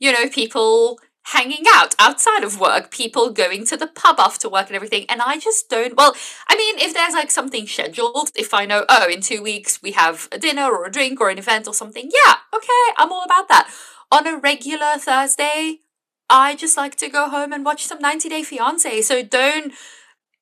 you 0.00 0.12
know 0.12 0.28
people 0.28 0.98
hanging 1.24 1.64
out 1.72 1.94
outside 1.98 2.42
of 2.42 2.58
work, 2.58 2.90
people 2.90 3.30
going 3.30 3.64
to 3.66 3.76
the 3.76 3.86
pub 3.86 4.16
after 4.18 4.48
work 4.48 4.66
and 4.66 4.76
everything. 4.76 5.06
And 5.08 5.22
I 5.22 5.38
just 5.38 5.68
don't, 5.68 5.96
well, 5.96 6.14
I 6.48 6.56
mean, 6.56 6.78
if 6.78 6.94
there's 6.94 7.14
like 7.14 7.30
something 7.30 7.66
scheduled, 7.66 8.30
if 8.34 8.52
I 8.52 8.66
know, 8.66 8.84
oh, 8.88 9.08
in 9.08 9.20
two 9.20 9.42
weeks 9.42 9.80
we 9.82 9.92
have 9.92 10.28
a 10.32 10.38
dinner 10.38 10.64
or 10.64 10.86
a 10.86 10.90
drink 10.90 11.20
or 11.20 11.30
an 11.30 11.38
event 11.38 11.68
or 11.68 11.74
something, 11.74 12.10
yeah, 12.12 12.34
okay, 12.54 12.94
I'm 12.96 13.12
all 13.12 13.24
about 13.24 13.48
that. 13.48 13.70
On 14.10 14.26
a 14.26 14.36
regular 14.36 14.98
Thursday, 14.98 15.78
I 16.28 16.56
just 16.56 16.76
like 16.76 16.96
to 16.96 17.08
go 17.08 17.28
home 17.28 17.52
and 17.52 17.64
watch 17.64 17.84
some 17.84 17.98
90 17.98 18.28
Day 18.28 18.42
Fiance. 18.42 19.02
So 19.02 19.22
don't 19.22 19.72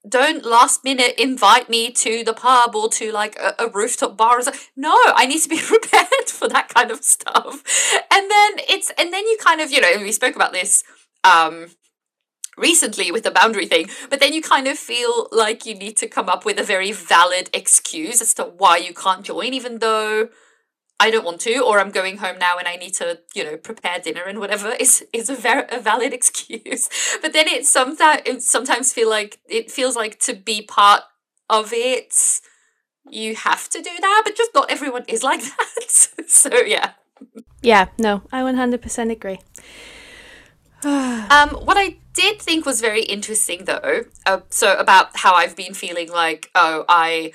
don't 0.09 0.45
last 0.45 0.83
minute 0.83 1.15
invite 1.19 1.69
me 1.69 1.91
to 1.91 2.25
the 2.25 2.33
pub 2.33 2.75
or 2.75 2.89
to 2.89 3.13
like 3.13 3.39
a, 3.39 3.55
a, 3.59 3.69
rooftop 3.69 4.17
bar 4.17 4.39
or 4.39 4.43
something. 4.43 4.61
No, 4.77 4.97
I 5.15 5.27
need 5.27 5.43
to 5.43 5.49
be 5.49 5.61
prepared 5.63 6.29
for 6.29 6.49
that 6.49 6.69
kind 6.69 6.91
of 6.91 7.05
stuff. 7.05 7.63
And 8.11 8.31
then 8.31 8.53
it's 8.69 8.91
and 8.99 9.13
then 9.13 9.27
you 9.27 9.37
kind 9.39 9.61
of, 9.61 9.71
you 9.71 9.81
know, 9.81 9.93
we 10.01 10.13
spoke 10.13 10.37
about 10.37 10.53
this 10.53 10.83
um 11.25 11.67
recently 12.57 13.11
with 13.11 13.25
the 13.25 13.31
boundary 13.31 13.67
thing, 13.67 13.89
but 14.09 14.21
then 14.21 14.33
you 14.33 14.43
kind 14.43 14.67
of 14.67 14.79
feel 14.79 15.29
like 15.33 15.67
you 15.67 15.75
need 15.75 15.97
to 15.99 16.07
come 16.07 16.29
up 16.29 16.45
with 16.45 16.59
a 16.59 16.65
very 16.65 16.93
valid 16.93 17.49
excuse 17.53 18.21
as 18.21 18.35
to 18.35 18.45
why 18.45 18.77
you 18.77 18.93
can't 18.93 19.25
join, 19.25 19.55
even 19.55 19.79
though 19.79 20.29
I 21.01 21.11
don't 21.11 21.25
want 21.25 21.41
to, 21.41 21.59
or 21.61 21.81
I'm 21.81 21.91
going 21.91 22.19
home 22.19 22.39
now 22.39 22.59
and 22.59 22.69
I 22.69 22.77
need 22.77 22.95
to, 22.95 23.19
you 23.35 23.43
know, 23.43 23.57
prepare 23.57 23.99
dinner 23.99 24.23
and 24.25 24.39
whatever 24.39 24.71
is 24.79 25.05
is 25.13 25.29
a 25.31 25.35
very 25.35 25.65
a 25.71 25.81
valid 25.81 26.13
excuse. 26.19 26.89
But 27.23 27.33
then 27.33 27.49
it 27.49 27.67
sometimes 27.67 28.23
it 28.27 28.43
sometimes 28.43 28.93
feel 28.93 29.11
like 29.11 29.41
it 29.49 29.71
feels 29.71 29.97
like 29.97 30.21
to 30.21 30.35
be 30.35 30.63
part 30.63 31.03
of 31.49 31.73
it, 31.73 32.15
you 33.09 33.35
have 33.35 33.69
to 33.71 33.83
do 33.83 33.91
that, 34.01 34.23
but 34.25 34.37
just 34.37 34.55
not 34.55 34.71
everyone 34.71 35.05
is 35.09 35.23
like 35.23 35.43
that. 35.43 35.91
so 36.29 36.55
yeah. 36.61 36.93
Yeah, 37.63 37.89
no, 37.99 38.23
I 38.33 38.41
100% 38.41 39.11
agree. 39.11 39.41
um, 40.83 41.51
what 41.51 41.77
I 41.77 41.99
did 42.15 42.41
think 42.41 42.65
was 42.65 42.81
very 42.81 43.03
interesting 43.03 43.67
though, 43.67 44.05
uh, 44.25 44.41
so 44.49 44.79
about 44.79 45.09
how 45.17 45.35
I've 45.35 45.55
been 45.55 45.75
feeling 45.75 46.11
like, 46.11 46.51
oh, 46.55 46.87
I 46.89 47.33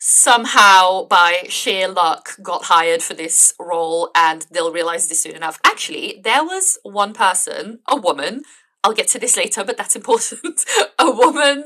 somehow 0.00 1.04
by 1.04 1.44
sheer 1.48 1.86
luck 1.86 2.30
got 2.42 2.64
hired 2.64 3.02
for 3.02 3.12
this 3.12 3.52
role 3.60 4.10
and 4.14 4.46
they'll 4.50 4.72
realize 4.72 5.08
this 5.08 5.20
soon 5.20 5.36
enough. 5.36 5.60
Actually, 5.62 6.20
there 6.24 6.42
was 6.42 6.78
one 6.82 7.12
person, 7.12 7.80
a 7.86 7.96
woman, 7.96 8.42
I'll 8.82 8.94
get 8.94 9.08
to 9.08 9.18
this 9.18 9.36
later, 9.36 9.62
but 9.62 9.76
that's 9.76 9.94
important. 9.94 10.64
a 10.98 11.10
woman 11.10 11.64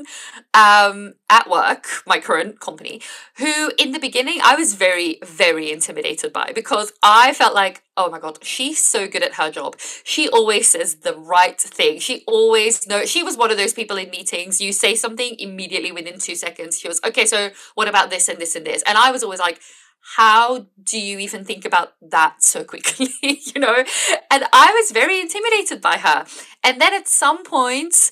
um, 0.53 1.13
at 1.29 1.49
work, 1.49 1.87
my 2.05 2.19
current 2.19 2.59
company, 2.59 3.01
who 3.37 3.71
in 3.77 3.91
the 3.91 3.99
beginning 3.99 4.39
I 4.43 4.55
was 4.55 4.73
very, 4.73 5.19
very 5.23 5.71
intimidated 5.71 6.33
by 6.33 6.51
because 6.53 6.91
I 7.01 7.33
felt 7.33 7.55
like, 7.55 7.83
oh 7.95 8.09
my 8.09 8.19
God, 8.19 8.39
she's 8.43 8.85
so 8.85 9.07
good 9.07 9.23
at 9.23 9.35
her 9.35 9.49
job. 9.49 9.77
She 10.03 10.27
always 10.27 10.67
says 10.67 10.95
the 10.95 11.15
right 11.15 11.59
thing. 11.59 11.99
She 11.99 12.23
always 12.27 12.85
knows. 12.85 13.09
She 13.09 13.23
was 13.23 13.37
one 13.37 13.49
of 13.49 13.57
those 13.57 13.73
people 13.73 13.95
in 13.95 14.09
meetings, 14.09 14.59
you 14.59 14.73
say 14.73 14.95
something 14.95 15.37
immediately 15.39 15.93
within 15.93 16.19
two 16.19 16.35
seconds. 16.35 16.79
She 16.79 16.89
was, 16.89 16.99
okay, 17.05 17.25
so 17.25 17.51
what 17.75 17.87
about 17.87 18.09
this 18.09 18.27
and 18.27 18.39
this 18.39 18.57
and 18.57 18.65
this? 18.65 18.83
And 18.85 18.97
I 18.97 19.11
was 19.11 19.23
always 19.23 19.39
like, 19.39 19.61
how 20.15 20.67
do 20.83 20.99
you 20.99 21.17
even 21.17 21.43
think 21.43 21.65
about 21.65 21.93
that 22.01 22.43
so 22.43 22.63
quickly 22.63 23.09
you 23.23 23.59
know? 23.59 23.83
And 24.31 24.43
i 24.53 24.71
was 24.71 24.91
very 24.91 25.19
intimidated 25.19 25.81
by 25.81 25.97
her. 25.97 26.25
And 26.63 26.79
then 26.79 26.93
at 26.93 27.07
some 27.07 27.43
point 27.43 28.11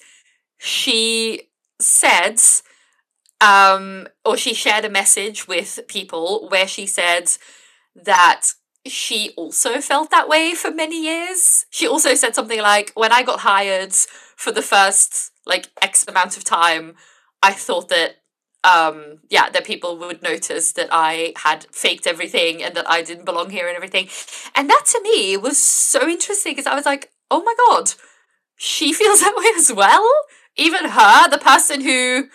she 0.58 1.50
said 1.80 2.40
um 3.42 4.08
or 4.26 4.38
she 4.38 4.54
shared 4.54 4.86
a 4.86 4.90
message 4.90 5.48
with 5.48 5.80
people 5.88 6.48
where 6.50 6.68
she 6.68 6.86
said 6.86 7.30
that 7.96 8.42
she 8.86 9.32
also 9.38 9.80
felt 9.80 10.12
that 10.12 10.28
way 10.28 10.54
for 10.54 10.70
many 10.70 11.02
years. 11.04 11.66
She 11.70 11.88
also 11.88 12.16
said 12.16 12.36
something 12.36 12.62
like 12.62 12.92
when 12.96 13.12
i 13.12 13.24
got 13.24 13.42
hired 13.42 13.94
for 14.36 14.52
the 14.52 14.62
first 14.62 15.32
like 15.46 15.68
x 15.82 16.06
amount 16.08 16.38
of 16.38 16.44
time 16.44 16.96
i 17.42 17.52
thought 17.52 17.90
that 17.90 18.23
um 18.64 19.20
yeah 19.30 19.50
that 19.50 19.66
people 19.66 19.98
would 19.98 20.22
notice 20.22 20.72
that 20.74 20.88
i 20.92 21.34
had 21.38 21.66
faked 21.72 22.08
everything 22.08 22.64
and 22.64 22.76
that 22.76 22.90
i 22.90 23.02
didn't 23.02 23.26
belong 23.26 23.50
here 23.50 23.68
and 23.68 23.76
everything. 23.76 24.08
And 24.56 24.70
that 24.70 24.84
to 24.88 25.02
me 25.02 25.38
was 25.38 25.58
so 25.58 26.08
interesting 26.08 26.54
because 26.54 26.68
i 26.68 26.76
was 26.76 26.86
like 26.86 27.12
oh 27.30 27.44
my 27.44 27.56
god 27.68 27.94
she 28.56 28.94
feels 29.00 29.20
that 29.22 29.36
way 29.36 29.46
as 29.58 29.74
well? 29.74 30.08
Even 30.56 30.90
her 30.90 31.30
the 31.30 31.40
person 31.40 31.82
who 31.82 32.30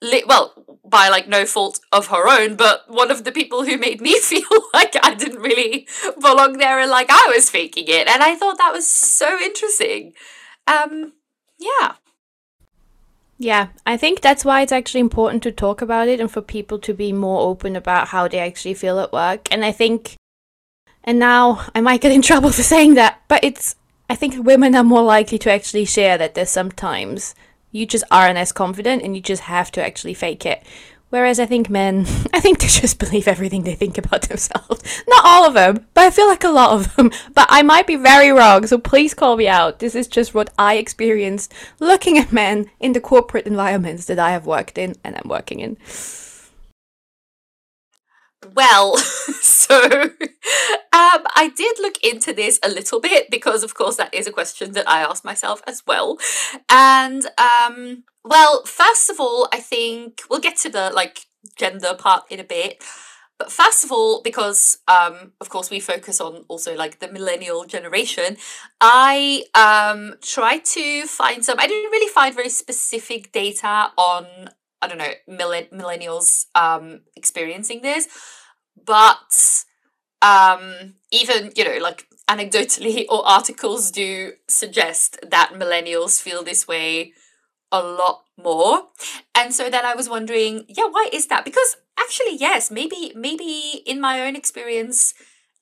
li- 0.00 0.24
well 0.26 0.52
by 0.84 1.08
like 1.08 1.28
no 1.28 1.44
fault 1.46 1.80
of 1.92 2.08
her 2.08 2.28
own 2.28 2.56
but 2.56 2.84
one 2.88 3.10
of 3.10 3.24
the 3.24 3.32
people 3.32 3.64
who 3.64 3.76
made 3.78 4.00
me 4.00 4.18
feel 4.20 4.42
like 4.72 4.94
i 5.02 5.14
didn't 5.14 5.40
really 5.40 5.88
belong 6.20 6.58
there 6.58 6.78
and 6.78 6.90
like 6.90 7.08
i 7.10 7.32
was 7.34 7.50
faking 7.50 7.86
it. 7.88 8.06
And 8.08 8.22
i 8.22 8.34
thought 8.34 8.58
that 8.58 8.72
was 8.72 8.86
so 8.86 9.38
interesting. 9.40 10.12
Um 10.66 11.12
yeah 11.58 11.94
yeah, 13.38 13.68
I 13.84 13.96
think 13.96 14.20
that's 14.20 14.44
why 14.44 14.62
it's 14.62 14.72
actually 14.72 15.00
important 15.00 15.42
to 15.42 15.52
talk 15.52 15.82
about 15.82 16.08
it 16.08 16.20
and 16.20 16.30
for 16.30 16.40
people 16.40 16.78
to 16.80 16.94
be 16.94 17.12
more 17.12 17.42
open 17.42 17.74
about 17.74 18.08
how 18.08 18.28
they 18.28 18.38
actually 18.38 18.74
feel 18.74 19.00
at 19.00 19.12
work. 19.12 19.48
And 19.50 19.64
I 19.64 19.72
think, 19.72 20.16
and 21.02 21.18
now 21.18 21.66
I 21.74 21.80
might 21.80 22.00
get 22.00 22.12
in 22.12 22.22
trouble 22.30 22.50
for 22.50 22.62
saying 22.62 22.94
that, 22.94 23.20
but 23.28 23.42
it's, 23.42 23.76
I 24.08 24.14
think 24.14 24.44
women 24.44 24.74
are 24.74 24.84
more 24.84 25.02
likely 25.02 25.38
to 25.38 25.50
actually 25.50 25.84
share 25.84 26.16
that 26.18 26.34
there's 26.34 26.50
sometimes 26.50 27.34
you 27.72 27.86
just 27.86 28.04
aren't 28.10 28.38
as 28.38 28.52
confident 28.52 29.02
and 29.02 29.16
you 29.16 29.22
just 29.22 29.42
have 29.42 29.72
to 29.72 29.84
actually 29.84 30.14
fake 30.14 30.46
it. 30.46 30.62
Whereas 31.14 31.38
I 31.38 31.46
think 31.46 31.70
men, 31.70 32.00
I 32.34 32.40
think 32.40 32.58
they 32.58 32.66
just 32.66 32.98
believe 32.98 33.28
everything 33.28 33.62
they 33.62 33.76
think 33.76 33.96
about 33.96 34.22
themselves. 34.22 34.82
Not 35.06 35.24
all 35.24 35.46
of 35.46 35.54
them, 35.54 35.86
but 35.94 36.02
I 36.06 36.10
feel 36.10 36.26
like 36.26 36.42
a 36.42 36.48
lot 36.48 36.72
of 36.72 36.96
them. 36.96 37.12
But 37.32 37.46
I 37.50 37.62
might 37.62 37.86
be 37.86 37.94
very 37.94 38.30
wrong, 38.30 38.66
so 38.66 38.78
please 38.78 39.14
call 39.14 39.36
me 39.36 39.46
out. 39.46 39.78
This 39.78 39.94
is 39.94 40.08
just 40.08 40.34
what 40.34 40.52
I 40.58 40.74
experienced 40.74 41.54
looking 41.78 42.18
at 42.18 42.32
men 42.32 42.68
in 42.80 42.94
the 42.94 43.00
corporate 43.00 43.46
environments 43.46 44.06
that 44.06 44.18
I 44.18 44.32
have 44.32 44.44
worked 44.44 44.76
in 44.76 44.96
and 45.04 45.14
I'm 45.14 45.28
working 45.28 45.60
in. 45.60 45.76
Well, 48.52 48.96
so 49.40 49.82
um, 49.86 50.10
I 50.90 51.52
did 51.56 51.76
look 51.78 52.02
into 52.02 52.32
this 52.32 52.58
a 52.60 52.68
little 52.68 53.00
bit 53.00 53.30
because, 53.30 53.62
of 53.62 53.74
course, 53.74 53.94
that 53.98 54.12
is 54.12 54.26
a 54.26 54.32
question 54.32 54.72
that 54.72 54.88
I 54.88 55.02
asked 55.02 55.24
myself 55.24 55.62
as 55.64 55.84
well. 55.86 56.18
And 56.68 57.24
um, 57.38 58.02
well, 58.24 58.64
first 58.64 59.10
of 59.10 59.20
all, 59.20 59.48
I 59.52 59.60
think 59.60 60.22
we'll 60.30 60.40
get 60.40 60.56
to 60.58 60.70
the 60.70 60.90
like 60.94 61.26
gender 61.56 61.94
part 61.94 62.24
in 62.30 62.40
a 62.40 62.44
bit. 62.44 62.82
But 63.38 63.50
first 63.50 63.84
of 63.84 63.90
all, 63.90 64.22
because 64.22 64.78
um, 64.86 65.32
of 65.40 65.48
course 65.48 65.68
we 65.68 65.80
focus 65.80 66.20
on 66.20 66.44
also 66.48 66.74
like 66.74 67.00
the 67.00 67.10
millennial 67.10 67.64
generation, 67.64 68.36
I 68.80 69.44
um, 69.54 70.14
tried 70.22 70.64
to 70.66 71.06
find 71.06 71.44
some. 71.44 71.58
I 71.58 71.66
didn't 71.66 71.90
really 71.90 72.10
find 72.10 72.34
very 72.34 72.48
specific 72.48 73.32
data 73.32 73.90
on 73.98 74.26
I 74.80 74.86
don't 74.86 74.98
know 74.98 75.14
millennials 75.28 76.46
um, 76.54 77.00
experiencing 77.16 77.82
this, 77.82 78.08
but 78.82 79.64
um, 80.22 80.94
even 81.10 81.52
you 81.56 81.64
know 81.64 81.78
like 81.82 82.06
anecdotally 82.30 83.04
or 83.10 83.26
articles 83.26 83.90
do 83.90 84.32
suggest 84.48 85.18
that 85.28 85.52
millennials 85.54 86.22
feel 86.22 86.42
this 86.42 86.66
way 86.68 87.12
a 87.74 87.82
lot 87.82 88.22
more 88.36 88.84
and 89.34 89.52
so 89.52 89.68
then 89.68 89.84
i 89.84 89.94
was 89.94 90.08
wondering 90.08 90.64
yeah 90.68 90.86
why 90.86 91.08
is 91.12 91.26
that 91.26 91.44
because 91.44 91.76
actually 91.98 92.36
yes 92.36 92.70
maybe 92.70 93.12
maybe 93.14 93.82
in 93.86 94.00
my 94.00 94.20
own 94.20 94.36
experience 94.36 95.14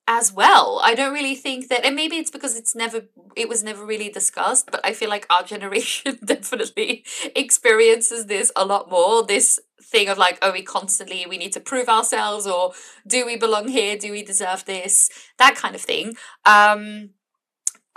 as 0.08 0.32
well. 0.32 0.80
I 0.82 0.94
don't 0.94 1.14
really 1.14 1.34
think 1.34 1.68
that, 1.68 1.84
and 1.84 1.94
maybe 1.94 2.16
it's 2.16 2.30
because 2.30 2.56
it's 2.56 2.74
never, 2.74 3.02
it 3.36 3.48
was 3.48 3.62
never 3.62 3.84
really 3.84 4.08
discussed, 4.08 4.70
but 4.70 4.80
I 4.84 4.92
feel 4.92 5.08
like 5.08 5.26
our 5.30 5.42
generation 5.54 6.18
definitely 6.24 7.04
experiences 7.36 8.26
this 8.26 8.52
a 8.56 8.64
lot 8.64 8.90
more. 8.90 9.24
This 9.24 9.60
thing 9.80 10.08
of 10.08 10.18
like, 10.18 10.38
oh, 10.42 10.52
we 10.52 10.62
constantly, 10.62 11.24
we 11.28 11.38
need 11.38 11.52
to 11.52 11.60
prove 11.60 11.88
ourselves, 11.88 12.46
or 12.46 12.72
do 13.06 13.24
we 13.24 13.36
belong 13.36 13.68
here? 13.68 13.96
Do 13.96 14.10
we 14.10 14.22
deserve 14.22 14.64
this? 14.64 15.10
That 15.38 15.54
kind 15.54 15.74
of 15.74 15.80
thing. 15.80 16.16
Um, 16.44 17.10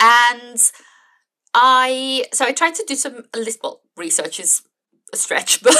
and 0.00 0.60
I, 1.56 2.26
so 2.32 2.44
I 2.44 2.52
tried 2.52 2.74
to 2.74 2.84
do 2.86 2.94
some, 2.94 3.24
list, 3.34 3.60
well, 3.62 3.80
research 3.96 4.38
is 4.38 4.62
a 5.12 5.16
stretch, 5.16 5.62
but, 5.62 5.74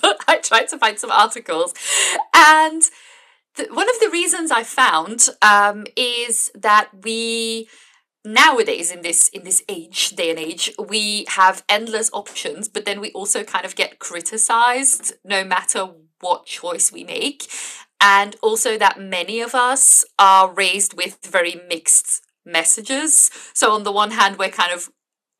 but 0.00 0.24
I 0.26 0.38
tried 0.38 0.68
to 0.68 0.78
find 0.78 0.98
some 0.98 1.10
articles. 1.10 1.74
And 2.34 2.82
the, 3.56 3.64
one 3.70 3.88
of 3.90 4.00
the 4.00 4.08
reasons 4.10 4.50
I 4.50 4.62
found 4.62 5.28
um, 5.42 5.84
is 5.96 6.50
that 6.54 6.88
we 7.02 7.68
nowadays 8.24 8.92
in 8.92 9.02
this 9.02 9.28
in 9.30 9.42
this 9.42 9.64
age 9.68 10.10
day 10.10 10.30
and 10.30 10.38
age 10.38 10.72
we 10.78 11.24
have 11.26 11.64
endless 11.68 12.08
options 12.12 12.68
but 12.68 12.84
then 12.84 13.00
we 13.00 13.10
also 13.10 13.42
kind 13.42 13.64
of 13.64 13.74
get 13.74 13.98
criticized 13.98 15.12
no 15.24 15.42
matter 15.42 15.88
what 16.22 16.46
choice 16.46 16.90
we 16.90 17.04
make. 17.04 17.48
And 18.00 18.36
also 18.42 18.78
that 18.78 18.98
many 18.98 19.40
of 19.40 19.54
us 19.54 20.04
are 20.18 20.52
raised 20.52 20.94
with 20.94 21.18
very 21.24 21.60
mixed 21.68 22.22
messages. 22.44 23.30
So 23.52 23.72
on 23.72 23.84
the 23.84 23.92
one 23.92 24.12
hand 24.12 24.38
we're 24.38 24.48
kind 24.48 24.72
of 24.72 24.90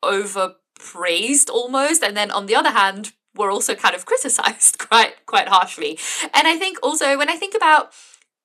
overpraised 0.03 1.49
almost 1.49 2.03
and 2.03 2.15
then 2.15 2.31
on 2.31 2.45
the 2.45 2.55
other 2.55 2.71
hand 2.71 3.13
we're 3.35 3.51
also 3.51 3.75
kind 3.75 3.95
of 3.95 4.05
criticized 4.11 4.77
quite 4.79 5.25
quite 5.25 5.47
harshly. 5.47 5.97
And 6.33 6.47
I 6.47 6.57
think 6.57 6.77
also 6.83 7.17
when 7.17 7.29
I 7.29 7.35
think 7.35 7.55
about 7.55 7.93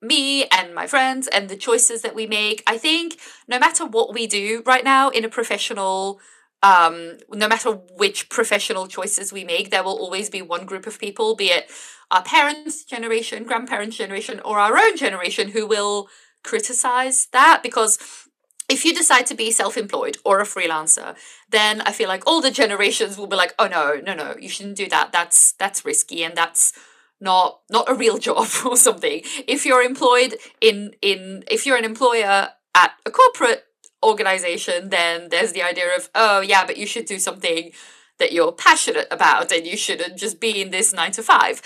me 0.01 0.47
and 0.47 0.75
my 0.75 0.87
friends 0.87 1.27
and 1.29 1.49
the 1.49 1.57
choices 1.57 2.03
that 2.03 2.15
we 2.15 2.27
make. 2.27 2.63
I 2.67 2.79
think 2.79 3.19
no 3.49 3.59
matter 3.59 3.85
what 3.85 4.15
we 4.15 4.27
do 4.27 4.63
right 4.65 4.85
now 4.85 5.09
in 5.09 5.25
a 5.25 5.29
professional 5.29 6.21
um, 6.61 7.19
no 7.31 7.47
matter 7.47 7.71
which 7.71 8.29
professional 8.29 8.89
choices 8.89 9.33
we 9.33 9.45
make, 9.45 9.71
there 9.71 9.85
will 9.85 9.97
always 9.97 10.29
be 10.29 10.43
one 10.43 10.67
group 10.67 10.89
of 10.89 10.99
people, 10.99 11.37
be 11.37 11.51
it 11.51 11.71
our 12.11 12.23
parents' 12.23 12.85
generation, 12.85 13.45
grandparents' 13.45 13.97
generation, 13.97 14.41
or 14.45 14.59
our 14.59 14.77
own 14.77 14.97
generation, 14.97 15.51
who 15.51 15.67
will 15.67 16.09
criticize 16.43 17.29
that 17.33 17.61
because 17.63 18.28
if 18.69 18.85
you 18.85 18.95
decide 18.95 19.27
to 19.27 19.35
be 19.35 19.51
self-employed 19.51 20.19
or 20.25 20.41
a 20.41 20.45
freelancer 20.45 21.17
then 21.51 21.81
i 21.83 21.93
feel 21.93 22.09
like 22.09 22.27
all 22.27 22.41
the 22.41 22.51
generations 22.51 23.17
will 23.17 23.27
be 23.27 23.37
like 23.37 23.55
oh 23.59 23.67
no 23.67 24.01
no 24.05 24.15
no 24.15 24.35
you 24.41 24.49
shouldn't 24.49 24.77
do 24.77 24.89
that. 24.89 25.13
That's 25.13 25.53
that's 25.53 25.85
risky 25.85 26.23
and 26.25 26.37
that's 26.37 26.73
not 27.21 27.61
not 27.71 27.89
a 27.89 27.95
real 27.95 28.19
job 28.19 28.49
or 28.65 28.77
something. 28.77 29.23
If 29.47 29.67
you're 29.67 29.83
employed 29.83 30.37
in 30.61 30.95
in 31.03 31.45
if 31.51 31.67
you're 31.67 31.77
an 31.77 31.85
employer 31.85 32.51
at 32.75 32.93
a 33.07 33.11
corporate 33.11 33.65
organization 34.05 34.91
then 34.91 35.29
there's 35.31 35.53
the 35.53 35.63
idea 35.63 35.87
of 35.97 36.09
oh 36.15 36.41
yeah 36.41 36.65
but 36.65 36.77
you 36.77 36.87
should 36.87 37.05
do 37.05 37.19
something 37.19 37.73
that 38.19 38.31
you're 38.33 38.53
passionate 38.53 39.09
about 39.11 39.51
and 39.51 39.67
you 39.67 39.77
shouldn't 39.77 40.17
just 40.17 40.41
be 40.41 40.61
in 40.61 40.71
this 40.71 40.93
9 40.93 41.11
to 41.13 41.23
5 41.23 41.63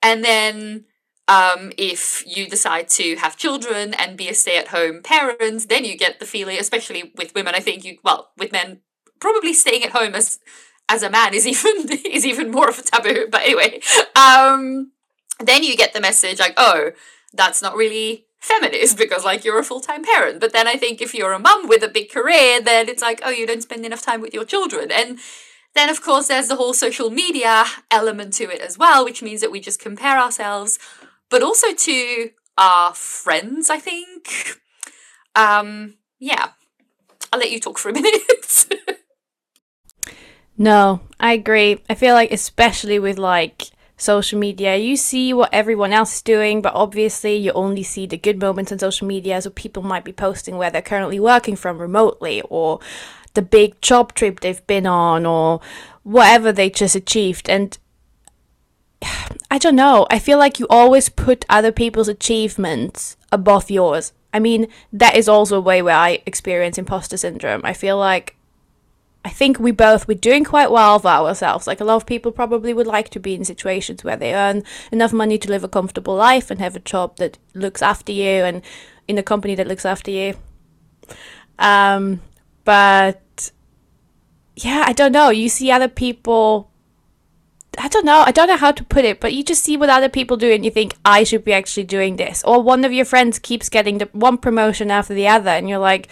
and 0.00 0.24
then 0.24 0.84
um, 1.28 1.72
if 1.78 2.24
you 2.26 2.46
decide 2.48 2.88
to 2.90 3.16
have 3.16 3.36
children 3.36 3.94
and 3.94 4.16
be 4.16 4.28
a 4.28 4.34
stay-at-home 4.34 5.02
parent, 5.02 5.68
then 5.68 5.84
you 5.84 5.96
get 5.96 6.18
the 6.18 6.26
feeling, 6.26 6.58
especially 6.58 7.12
with 7.16 7.34
women. 7.34 7.54
I 7.54 7.60
think 7.60 7.84
you 7.84 7.98
well 8.02 8.30
with 8.36 8.52
men 8.52 8.80
probably 9.20 9.52
staying 9.52 9.84
at 9.84 9.90
home 9.90 10.14
as 10.14 10.40
as 10.88 11.02
a 11.02 11.10
man 11.10 11.32
is 11.32 11.46
even 11.52 11.88
is 12.04 12.26
even 12.26 12.50
more 12.50 12.68
of 12.68 12.78
a 12.78 12.82
taboo. 12.82 13.28
But 13.30 13.42
anyway, 13.42 13.80
um, 14.16 14.92
then 15.38 15.62
you 15.62 15.76
get 15.76 15.92
the 15.92 16.00
message 16.00 16.38
like, 16.38 16.54
oh, 16.56 16.90
that's 17.32 17.62
not 17.62 17.76
really 17.76 18.26
feminist 18.38 18.98
because 18.98 19.24
like 19.24 19.44
you're 19.44 19.58
a 19.58 19.64
full-time 19.64 20.02
parent 20.02 20.40
but 20.40 20.52
then 20.52 20.66
i 20.66 20.76
think 20.76 21.00
if 21.00 21.14
you're 21.14 21.32
a 21.32 21.38
mum 21.38 21.68
with 21.68 21.82
a 21.84 21.88
big 21.88 22.10
career 22.10 22.60
then 22.60 22.88
it's 22.88 23.00
like 23.00 23.20
oh 23.24 23.30
you 23.30 23.46
don't 23.46 23.62
spend 23.62 23.86
enough 23.86 24.02
time 24.02 24.20
with 24.20 24.34
your 24.34 24.44
children 24.44 24.90
and 24.90 25.18
then 25.74 25.88
of 25.88 26.02
course 26.02 26.26
there's 26.26 26.48
the 26.48 26.56
whole 26.56 26.74
social 26.74 27.08
media 27.08 27.64
element 27.90 28.32
to 28.34 28.50
it 28.50 28.60
as 28.60 28.76
well 28.76 29.04
which 29.04 29.22
means 29.22 29.40
that 29.40 29.52
we 29.52 29.60
just 29.60 29.80
compare 29.80 30.18
ourselves 30.18 30.78
but 31.32 31.42
also 31.42 31.72
to 31.72 32.30
our 32.58 32.94
friends, 32.94 33.70
I 33.70 33.78
think. 33.78 34.60
Um, 35.34 35.94
yeah. 36.20 36.50
I'll 37.32 37.40
let 37.40 37.50
you 37.50 37.58
talk 37.58 37.78
for 37.78 37.88
a 37.88 37.92
minute. 38.00 38.66
no, 40.58 41.00
I 41.18 41.32
agree. 41.32 41.82
I 41.88 41.94
feel 41.94 42.14
like, 42.14 42.30
especially 42.30 42.98
with 42.98 43.18
like 43.18 43.70
social 43.96 44.38
media, 44.38 44.76
you 44.76 44.94
see 44.94 45.32
what 45.32 45.48
everyone 45.54 45.94
else 45.94 46.16
is 46.16 46.22
doing, 46.22 46.60
but 46.60 46.74
obviously 46.74 47.34
you 47.36 47.50
only 47.52 47.82
see 47.82 48.06
the 48.06 48.18
good 48.18 48.38
moments 48.38 48.70
on 48.70 48.78
social 48.78 49.06
media. 49.06 49.40
So 49.40 49.48
people 49.48 49.82
might 49.82 50.04
be 50.04 50.12
posting 50.12 50.58
where 50.58 50.70
they're 50.70 50.82
currently 50.82 51.18
working 51.18 51.56
from 51.56 51.78
remotely 51.78 52.42
or 52.50 52.78
the 53.32 53.42
big 53.42 53.80
job 53.80 54.12
trip 54.12 54.40
they've 54.40 54.66
been 54.66 54.86
on 54.86 55.24
or 55.24 55.62
whatever 56.02 56.52
they 56.52 56.68
just 56.68 56.94
achieved. 56.94 57.48
And 57.48 57.78
I 59.50 59.58
don't 59.58 59.76
know. 59.76 60.06
I 60.10 60.18
feel 60.18 60.38
like 60.38 60.58
you 60.58 60.66
always 60.70 61.08
put 61.08 61.44
other 61.48 61.72
people's 61.72 62.08
achievements 62.08 63.16
above 63.30 63.70
yours. 63.70 64.12
I 64.32 64.38
mean, 64.38 64.68
that 64.92 65.16
is 65.16 65.28
also 65.28 65.58
a 65.58 65.60
way 65.60 65.82
where 65.82 65.96
I 65.96 66.22
experience 66.24 66.78
imposter 66.78 67.16
syndrome. 67.16 67.60
I 67.64 67.72
feel 67.72 67.98
like 67.98 68.36
I 69.24 69.28
think 69.28 69.58
we 69.58 69.70
both 69.70 70.08
we're 70.08 70.14
doing 70.18 70.44
quite 70.44 70.70
well 70.70 70.98
for 70.98 71.08
ourselves. 71.08 71.66
Like 71.66 71.80
a 71.80 71.84
lot 71.84 71.96
of 71.96 72.06
people 72.06 72.32
probably 72.32 72.72
would 72.72 72.86
like 72.86 73.08
to 73.10 73.20
be 73.20 73.34
in 73.34 73.44
situations 73.44 74.02
where 74.02 74.16
they 74.16 74.34
earn 74.34 74.64
enough 74.90 75.12
money 75.12 75.38
to 75.38 75.50
live 75.50 75.62
a 75.62 75.68
comfortable 75.68 76.16
life 76.16 76.50
and 76.50 76.60
have 76.60 76.74
a 76.74 76.80
job 76.80 77.16
that 77.16 77.38
looks 77.54 77.82
after 77.82 78.10
you 78.10 78.44
and 78.44 78.62
in 79.06 79.18
a 79.18 79.22
company 79.22 79.54
that 79.54 79.68
looks 79.68 79.84
after 79.84 80.10
you. 80.10 80.34
Um, 81.58 82.20
but 82.64 83.52
yeah, 84.56 84.84
I 84.86 84.92
don't 84.92 85.12
know. 85.12 85.30
You 85.30 85.48
see 85.48 85.70
other 85.70 85.88
people 85.88 86.71
I 87.78 87.88
don't 87.88 88.04
know. 88.04 88.22
I 88.26 88.32
don't 88.32 88.48
know 88.48 88.58
how 88.58 88.72
to 88.72 88.84
put 88.84 89.06
it, 89.06 89.18
but 89.18 89.32
you 89.32 89.42
just 89.42 89.64
see 89.64 89.78
what 89.78 89.88
other 89.88 90.10
people 90.10 90.36
do 90.36 90.52
and 90.52 90.62
you 90.62 90.70
think, 90.70 90.94
I 91.06 91.24
should 91.24 91.42
be 91.42 91.54
actually 91.54 91.84
doing 91.84 92.16
this. 92.16 92.44
Or 92.44 92.62
one 92.62 92.84
of 92.84 92.92
your 92.92 93.06
friends 93.06 93.38
keeps 93.38 93.70
getting 93.70 93.96
the 93.96 94.10
one 94.12 94.36
promotion 94.36 94.90
after 94.90 95.14
the 95.14 95.26
other, 95.26 95.48
and 95.48 95.70
you're 95.70 95.78
like, 95.78 96.08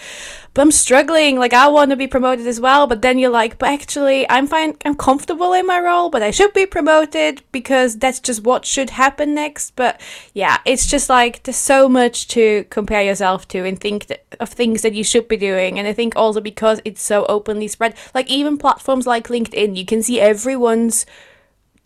but 0.54 0.62
I'm 0.62 0.72
struggling. 0.72 1.38
Like, 1.38 1.52
I 1.52 1.68
want 1.68 1.90
to 1.90 1.96
be 1.96 2.06
promoted 2.06 2.46
as 2.46 2.60
well. 2.60 2.86
But 2.86 3.02
then 3.02 3.18
you're 3.18 3.30
like, 3.30 3.58
but 3.58 3.68
actually, 3.68 4.28
I'm 4.30 4.46
fine. 4.46 4.76
I'm 4.86 4.96
comfortable 4.96 5.52
in 5.52 5.66
my 5.66 5.78
role, 5.78 6.08
but 6.08 6.22
I 6.22 6.30
should 6.30 6.54
be 6.54 6.64
promoted 6.66 7.42
because 7.52 7.98
that's 7.98 8.20
just 8.20 8.42
what 8.42 8.64
should 8.64 8.90
happen 8.90 9.34
next. 9.34 9.76
But 9.76 10.00
yeah, 10.32 10.58
it's 10.64 10.86
just 10.86 11.10
like 11.10 11.42
there's 11.42 11.56
so 11.56 11.88
much 11.88 12.26
to 12.28 12.64
compare 12.70 13.02
yourself 13.02 13.46
to 13.48 13.64
and 13.66 13.78
think 13.78 14.06
that, 14.06 14.24
of 14.40 14.48
things 14.48 14.80
that 14.82 14.94
you 14.94 15.04
should 15.04 15.28
be 15.28 15.36
doing. 15.36 15.78
And 15.78 15.86
I 15.86 15.92
think 15.92 16.16
also 16.16 16.40
because 16.40 16.80
it's 16.86 17.02
so 17.02 17.26
openly 17.26 17.68
spread, 17.68 17.94
like 18.14 18.30
even 18.30 18.56
platforms 18.56 19.06
like 19.06 19.28
LinkedIn, 19.28 19.76
you 19.76 19.84
can 19.84 20.02
see 20.02 20.20
everyone's 20.20 21.04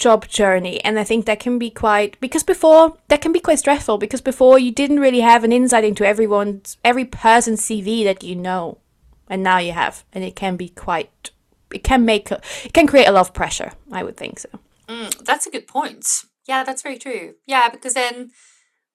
job 0.04 0.26
journey 0.28 0.76
and 0.84 0.98
i 0.98 1.04
think 1.04 1.24
that 1.24 1.40
can 1.40 1.58
be 1.58 1.70
quite 1.70 2.18
because 2.20 2.42
before 2.42 2.96
that 3.08 3.22
can 3.22 3.32
be 3.32 3.40
quite 3.40 3.58
stressful 3.58 3.96
because 3.98 4.20
before 4.20 4.58
you 4.58 4.70
didn't 4.70 5.00
really 5.00 5.20
have 5.20 5.44
an 5.44 5.52
insight 5.58 5.84
into 5.90 6.06
everyone's 6.12 6.76
every 6.84 7.06
person's 7.06 7.62
cv 7.66 8.04
that 8.04 8.22
you 8.22 8.36
know 8.36 8.78
and 9.28 9.42
now 9.42 9.58
you 9.58 9.72
have 9.72 10.04
and 10.12 10.22
it 10.22 10.36
can 10.36 10.56
be 10.56 10.68
quite 10.68 11.30
it 11.72 11.82
can 11.82 12.04
make 12.04 12.30
it 12.30 12.72
can 12.72 12.86
create 12.86 13.08
a 13.08 13.12
lot 13.12 13.26
of 13.28 13.34
pressure 13.34 13.72
i 13.92 14.02
would 14.04 14.16
think 14.16 14.38
so. 14.38 14.48
Mm, 14.88 15.24
that's 15.24 15.46
a 15.46 15.50
good 15.50 15.66
point. 15.66 16.06
Yeah 16.46 16.64
that's 16.64 16.82
very 16.82 16.98
true. 16.98 17.34
Yeah 17.46 17.68
because 17.68 17.94
then 17.94 18.30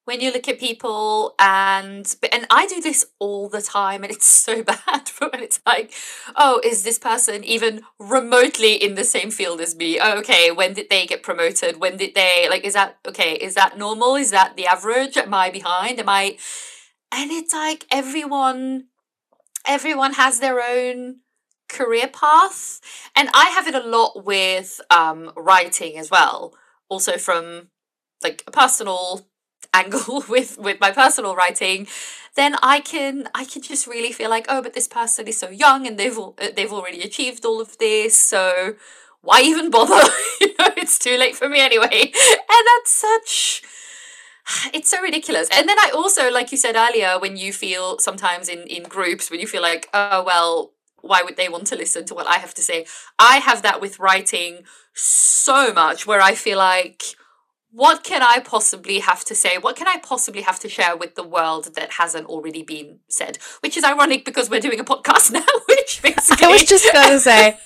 when 0.09 0.21
you 0.21 0.33
look 0.33 0.47
at 0.47 0.59
people 0.59 1.35
and 1.37 2.15
and 2.31 2.47
I 2.49 2.65
do 2.65 2.81
this 2.81 3.05
all 3.19 3.47
the 3.47 3.61
time 3.61 4.01
and 4.01 4.11
it's 4.11 4.25
so 4.47 4.63
bad 4.63 5.07
when 5.19 5.35
it's 5.35 5.61
like 5.67 5.93
oh 6.35 6.59
is 6.63 6.81
this 6.81 6.97
person 6.97 7.43
even 7.43 7.83
remotely 7.99 8.73
in 8.73 8.95
the 8.95 9.03
same 9.03 9.29
field 9.29 9.61
as 9.61 9.75
me? 9.75 9.99
Oh, 9.99 10.17
okay 10.17 10.49
when 10.49 10.73
did 10.73 10.89
they 10.89 11.05
get 11.05 11.21
promoted? 11.21 11.79
When 11.79 11.95
did 11.95 12.15
they 12.15 12.47
like 12.49 12.65
is 12.65 12.73
that 12.73 12.97
okay 13.07 13.33
is 13.35 13.53
that 13.53 13.77
normal? 13.77 14.15
Is 14.15 14.31
that 14.31 14.57
the 14.57 14.65
average? 14.65 15.15
Am 15.15 15.31
I 15.31 15.51
behind? 15.51 15.99
Am 15.99 16.09
I 16.09 16.37
and 17.11 17.29
it's 17.29 17.53
like 17.53 17.85
everyone 17.91 18.85
everyone 19.67 20.13
has 20.13 20.39
their 20.39 20.59
own 20.59 21.17
career 21.67 22.07
path 22.07 22.81
and 23.15 23.29
I 23.35 23.49
have 23.49 23.67
it 23.67 23.75
a 23.75 23.87
lot 23.87 24.25
with 24.25 24.81
um 24.89 25.31
writing 25.37 25.99
as 25.99 26.09
well 26.09 26.55
also 26.89 27.19
from 27.19 27.67
like 28.23 28.43
a 28.47 28.51
personal 28.51 29.28
angle 29.73 30.23
with 30.29 30.57
with 30.57 30.79
my 30.79 30.91
personal 30.91 31.35
writing 31.35 31.87
then 32.35 32.55
i 32.61 32.79
can 32.79 33.27
i 33.35 33.43
can 33.45 33.61
just 33.61 33.87
really 33.87 34.11
feel 34.11 34.29
like 34.29 34.45
oh 34.49 34.61
but 34.61 34.73
this 34.73 34.87
person 34.87 35.27
is 35.27 35.39
so 35.39 35.49
young 35.49 35.85
and 35.87 35.97
they've 35.97 36.17
uh, 36.17 36.31
they've 36.55 36.73
already 36.73 37.01
achieved 37.01 37.45
all 37.45 37.61
of 37.61 37.77
this 37.77 38.15
so 38.15 38.75
why 39.21 39.41
even 39.41 39.69
bother? 39.69 40.09
You 40.41 40.47
know 40.57 40.69
it's 40.77 40.97
too 40.97 41.17
late 41.17 41.35
for 41.35 41.49
me 41.49 41.59
anyway. 41.59 42.11
And 42.51 42.67
that's 42.67 42.91
such 42.91 43.61
it's 44.73 44.89
so 44.89 45.01
ridiculous. 45.01 45.49
And 45.51 45.67
then 45.67 45.77
i 45.79 45.91
also 45.93 46.31
like 46.31 46.51
you 46.51 46.57
said 46.57 46.75
earlier 46.75 47.19
when 47.19 47.37
you 47.37 47.51
feel 47.53 47.99
sometimes 47.99 48.47
in 48.47 48.59
in 48.67 48.83
groups 48.83 49.29
when 49.29 49.39
you 49.39 49.47
feel 49.47 49.61
like 49.61 49.89
oh 49.93 50.23
well 50.23 50.71
why 51.01 51.23
would 51.23 51.37
they 51.37 51.47
want 51.47 51.65
to 51.67 51.77
listen 51.77 52.05
to 52.05 52.13
what 52.13 52.27
i 52.27 52.37
have 52.37 52.53
to 52.53 52.61
say? 52.61 52.85
I 53.17 53.37
have 53.37 53.61
that 53.63 53.81
with 53.81 53.99
writing 53.99 54.63
so 54.93 55.73
much 55.73 56.07
where 56.07 56.21
i 56.21 56.33
feel 56.35 56.57
like 56.57 57.03
what 57.71 58.03
can 58.03 58.23
I 58.23 58.39
possibly 58.39 58.99
have 58.99 59.23
to 59.25 59.35
say? 59.35 59.57
What 59.57 59.75
can 59.75 59.87
I 59.87 59.97
possibly 59.97 60.41
have 60.41 60.59
to 60.59 60.69
share 60.69 60.97
with 60.97 61.15
the 61.15 61.23
world 61.23 61.75
that 61.75 61.93
hasn't 61.93 62.27
already 62.27 62.63
been 62.63 62.99
said? 63.07 63.37
Which 63.61 63.77
is 63.77 63.83
ironic 63.83 64.25
because 64.25 64.49
we're 64.49 64.59
doing 64.59 64.79
a 64.79 64.83
podcast 64.83 65.31
now, 65.31 65.45
which 65.67 66.01
basically 66.01 66.47
I 66.47 66.51
was 66.51 66.63
just 66.63 66.91
going 66.91 67.09
to 67.11 67.19
say. 67.19 67.59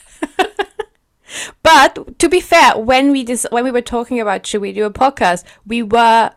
but 1.64 2.20
to 2.20 2.28
be 2.28 2.42
fair, 2.42 2.78
when 2.78 3.12
we 3.12 3.24
dis- 3.24 3.48
when 3.50 3.64
we 3.64 3.72
were 3.72 3.82
talking 3.82 4.20
about 4.20 4.46
should 4.46 4.62
we 4.62 4.74
do 4.74 4.86
a 4.86 4.92
podcast, 4.92 5.44
we 5.66 5.82
were 5.82 6.32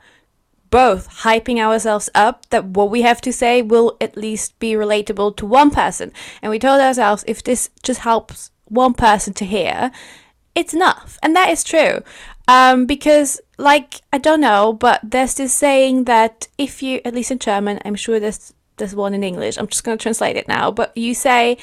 both 0.70 1.08
hyping 1.22 1.58
ourselves 1.58 2.10
up 2.14 2.48
that 2.50 2.64
what 2.64 2.90
we 2.90 3.02
have 3.02 3.20
to 3.20 3.32
say 3.32 3.62
will 3.62 3.96
at 4.00 4.16
least 4.16 4.58
be 4.58 4.72
relatable 4.72 5.36
to 5.36 5.46
one 5.46 5.70
person. 5.70 6.12
And 6.42 6.50
we 6.50 6.58
told 6.58 6.80
ourselves 6.80 7.24
if 7.26 7.42
this 7.42 7.70
just 7.82 8.00
helps 8.00 8.50
one 8.64 8.94
person 8.94 9.32
to 9.34 9.44
hear, 9.44 9.90
it's 10.54 10.74
enough. 10.74 11.18
And 11.22 11.36
that 11.36 11.50
is 11.50 11.62
true. 11.62 12.02
Um, 12.48 12.86
because, 12.86 13.40
like, 13.58 14.00
I 14.12 14.18
don't 14.18 14.40
know, 14.40 14.72
but 14.72 15.00
there's 15.02 15.34
this 15.34 15.52
saying 15.52 16.04
that 16.04 16.48
if 16.58 16.82
you, 16.82 17.00
at 17.04 17.14
least 17.14 17.30
in 17.30 17.38
German, 17.38 17.80
I'm 17.84 17.96
sure 17.96 18.20
there's 18.20 18.52
there's 18.76 18.94
one 18.94 19.14
in 19.14 19.24
English. 19.24 19.56
I'm 19.56 19.66
just 19.66 19.84
going 19.84 19.96
to 19.96 20.02
translate 20.02 20.36
it 20.36 20.48
now. 20.48 20.70
But 20.70 20.94
you 20.96 21.14
say 21.14 21.56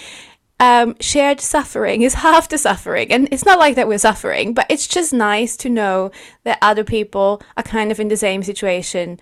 um, 0.60 0.96
shared 1.00 1.42
suffering 1.42 2.02
is 2.02 2.14
half 2.26 2.50
the 2.50 2.58
suffering. 2.58 3.12
And 3.12 3.28
it's 3.32 3.46
not 3.46 3.60
like 3.60 3.76
that 3.76 3.88
we're 3.88 3.98
suffering, 3.98 4.54
but 4.54 4.66
it's 4.70 4.88
just 4.88 5.14
nice 5.14 5.58
to 5.58 5.70
know 5.70 6.12
that 6.44 6.58
other 6.62 6.84
people 6.84 7.42
are 7.58 7.64
kind 7.64 7.92
of 7.92 8.00
in 8.00 8.08
the 8.08 8.18
same 8.18 8.44
situation 8.44 9.20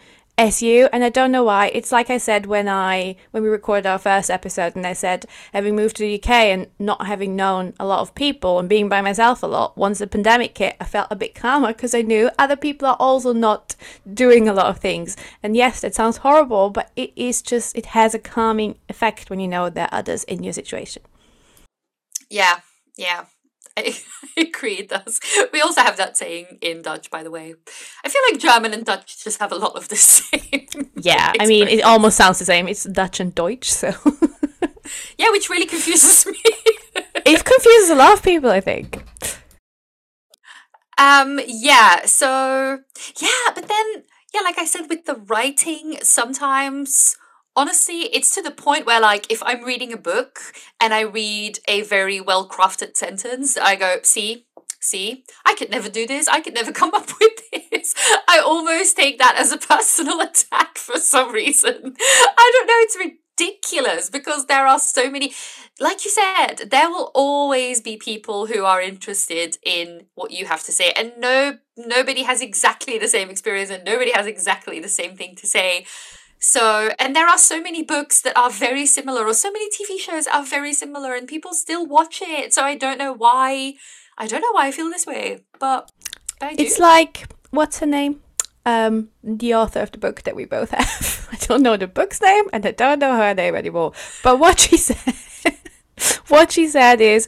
you 0.60 0.90
and 0.92 1.04
i 1.04 1.10
don't 1.10 1.32
know 1.32 1.44
why. 1.44 1.68
It's 1.68 1.92
like 1.92 2.10
i 2.10 2.18
said 2.18 2.48
when 2.48 2.68
i 2.68 3.16
when 3.30 3.44
we 3.44 3.50
recorded 3.50 3.86
our 3.86 4.00
first 4.00 4.32
episode 4.32 4.76
and 4.76 4.88
i 4.88 4.94
said 4.94 5.26
having 5.54 5.76
moved 5.76 5.98
to 5.98 6.04
the 6.04 6.16
uk 6.16 6.30
and 6.30 6.68
not 6.80 7.06
having 7.06 7.36
known 7.36 7.74
a 7.80 7.86
lot 7.86 8.00
of 8.00 8.16
people 8.16 8.58
and 8.58 8.68
being 8.68 8.90
by 8.90 9.02
myself 9.02 9.44
a 9.44 9.48
lot 9.48 9.78
once 9.78 10.00
the 10.00 10.08
pandemic 10.08 10.58
hit 10.58 10.76
i 10.82 10.84
felt 10.84 11.08
a 11.12 11.16
bit 11.16 11.36
calmer 11.36 11.68
because 11.68 11.94
i 11.94 12.02
knew 12.02 12.30
other 12.40 12.56
people 12.56 12.88
are 12.88 12.98
also 13.00 13.34
not 13.34 13.76
doing 14.12 14.48
a 14.50 14.54
lot 14.54 14.66
of 14.66 14.80
things. 14.80 15.16
And 15.44 15.56
yes 15.56 15.82
that 15.82 15.94
sounds 15.94 16.18
horrible 16.18 16.72
but 16.72 16.92
it 16.96 17.14
is 17.16 17.42
just 17.42 17.78
it 17.78 17.88
has 17.88 18.16
a 18.16 18.20
calming 18.20 18.78
effect 18.90 19.30
when 19.30 19.40
you 19.40 19.48
know 19.48 19.70
there 19.70 19.86
are 19.86 20.00
others 20.00 20.24
in 20.24 20.44
your 20.44 20.54
situation. 20.54 21.04
Yeah 22.30 22.62
yeah 22.98 23.26
I, 23.78 23.96
agree, 24.38 24.76
it 24.76 24.90
does. 24.90 25.20
We 25.54 25.62
also 25.62 25.82
have 25.82 25.98
that 25.98 26.18
saying 26.18 26.58
in 26.62 26.82
Dutch, 26.82 27.10
by 27.10 27.24
the 27.24 27.32
way. 27.32 27.56
I 28.04 28.10
feel 28.10 28.22
like 28.30 28.42
German 28.42 28.74
and 28.74 28.86
Dutch 28.86 29.24
just 29.24 29.40
have 29.40 29.52
a 29.52 29.56
lot 29.56 29.76
of 29.76 29.88
the 29.88 29.96
same. 29.96 30.68
Yeah, 30.96 31.34
I 31.40 31.46
mean, 31.46 31.68
it 31.68 31.84
almost 31.84 32.18
sounds 32.18 32.40
the 32.40 32.46
same. 32.46 32.68
It's 32.68 32.84
Dutch 32.84 33.20
and 33.20 33.34
Deutsch, 33.34 33.70
so. 33.70 33.88
yeah, 35.18 35.32
which 35.32 35.50
really 35.50 35.66
confuses 35.66 36.26
me. 36.26 36.38
it 37.26 37.46
confuses 37.46 37.90
a 37.90 37.96
lot 37.96 38.14
of 38.14 38.24
people, 38.24 38.50
I 38.50 38.62
think. 38.62 39.04
Um, 40.98 41.40
yeah, 41.48 42.06
so, 42.06 42.80
yeah, 43.20 43.54
but 43.56 43.68
then, 43.68 44.04
yeah, 44.34 44.42
like 44.42 44.58
I 44.58 44.66
said, 44.66 44.88
with 44.90 45.06
the 45.06 45.16
writing, 45.16 45.98
sometimes 46.04 47.16
honestly, 47.56 48.02
it's 48.14 48.34
to 48.36 48.42
the 48.42 48.52
point 48.52 48.86
where, 48.86 49.02
like, 49.02 49.32
if 49.32 49.42
I'm 49.44 49.64
reading 49.64 49.94
a 49.94 49.98
book 49.98 50.40
and 50.80 50.94
I 50.94 51.02
read 51.02 51.60
a 51.68 51.82
very 51.82 52.20
well 52.22 52.48
crafted 52.48 52.96
sentence, 52.96 53.58
I 53.58 53.76
go, 53.76 53.98
see, 54.04 54.46
see, 54.80 55.24
I 55.46 55.54
could 55.56 55.70
never 55.70 55.90
do 55.90 56.08
this. 56.08 56.28
I 56.28 56.42
could 56.42 56.54
never 56.54 56.72
come 56.82 56.94
up 56.94 57.10
with 57.20 57.52
this. 57.72 57.94
I 58.28 58.40
almost 58.40 58.98
take 58.98 59.20
that 59.20 59.36
as 59.38 59.52
a 59.52 59.58
personal 59.58 60.22
attack 60.22 60.78
for 60.78 60.98
some 60.98 61.32
reason. 61.32 61.96
I 62.00 62.52
don't 62.54 62.68
know. 62.68 62.74
It's 62.78 62.98
ridiculous 63.40 64.10
because 64.10 64.46
there 64.46 64.68
are 64.68 64.80
so 64.80 65.10
many, 65.10 65.34
like 65.80 66.04
you 66.04 66.12
said, 66.12 66.70
there 66.70 66.90
will 66.90 67.12
always 67.14 67.82
be 67.82 67.98
people 67.98 68.48
who 68.48 68.66
are 68.66 68.82
interested 68.82 69.58
in 69.64 70.06
what 70.16 70.32
you 70.32 70.46
have 70.46 70.64
to 70.64 70.72
say. 70.72 70.92
And 70.96 71.14
no, 71.18 71.58
nobody 71.78 72.24
has 72.24 72.42
exactly 72.42 72.98
the 72.98 73.08
same 73.08 73.30
experience 73.30 73.70
and 73.70 73.84
nobody 73.84 74.12
has 74.12 74.28
exactly 74.28 74.80
the 74.80 74.90
same 74.90 75.16
thing 75.16 75.36
to 75.38 75.48
say. 75.48 75.86
So, 76.44 76.90
and 76.98 77.16
there 77.16 77.28
are 77.28 77.38
so 77.38 77.62
many 77.62 77.84
books 77.84 78.22
that 78.22 78.36
are 78.36 78.50
very 78.50 78.88
similar, 78.88 79.28
or 79.28 79.34
so 79.34 79.52
many 79.52 79.70
TV 79.70 80.00
shows 80.00 80.26
are 80.26 80.44
very 80.44 80.74
similar, 80.74 81.14
and 81.14 81.28
people 81.28 81.54
still 81.54 81.86
watch 81.86 82.20
it. 82.22 82.52
So 82.52 82.64
I 82.64 82.76
don't 82.76 82.98
know 82.98 83.14
why. 83.14 83.76
I 84.18 84.26
don't 84.26 84.42
know 84.42 84.52
why 84.52 84.68
I 84.68 84.72
feel 84.72 84.90
this 84.90 85.06
way, 85.06 85.44
but, 85.60 85.92
but. 86.40 86.60
It's 86.60 86.80
like 86.80 87.28
what's 87.52 87.80
her 87.80 87.86
name? 87.86 88.22
Um, 88.66 89.10
the 89.24 89.54
author 89.54 89.82
of 89.82 89.92
the 89.92 89.98
book 89.98 90.24
that 90.24 90.36
we 90.36 90.46
both 90.46 90.72
have. 90.78 91.30
I 91.32 91.38
don't 91.46 91.62
know 91.62 91.78
the 91.78 91.88
book's 91.88 92.22
name, 92.22 92.46
and 92.52 92.66
I 92.66 92.72
don't 92.72 93.00
know 93.00 93.16
her 93.16 93.34
name 93.36 93.56
anymore. 93.56 93.94
But 94.24 94.40
what 94.40 94.60
she 94.60 94.78
said, 94.78 95.14
what 96.28 96.52
she 96.52 96.68
said 96.68 97.02
is, 97.02 97.28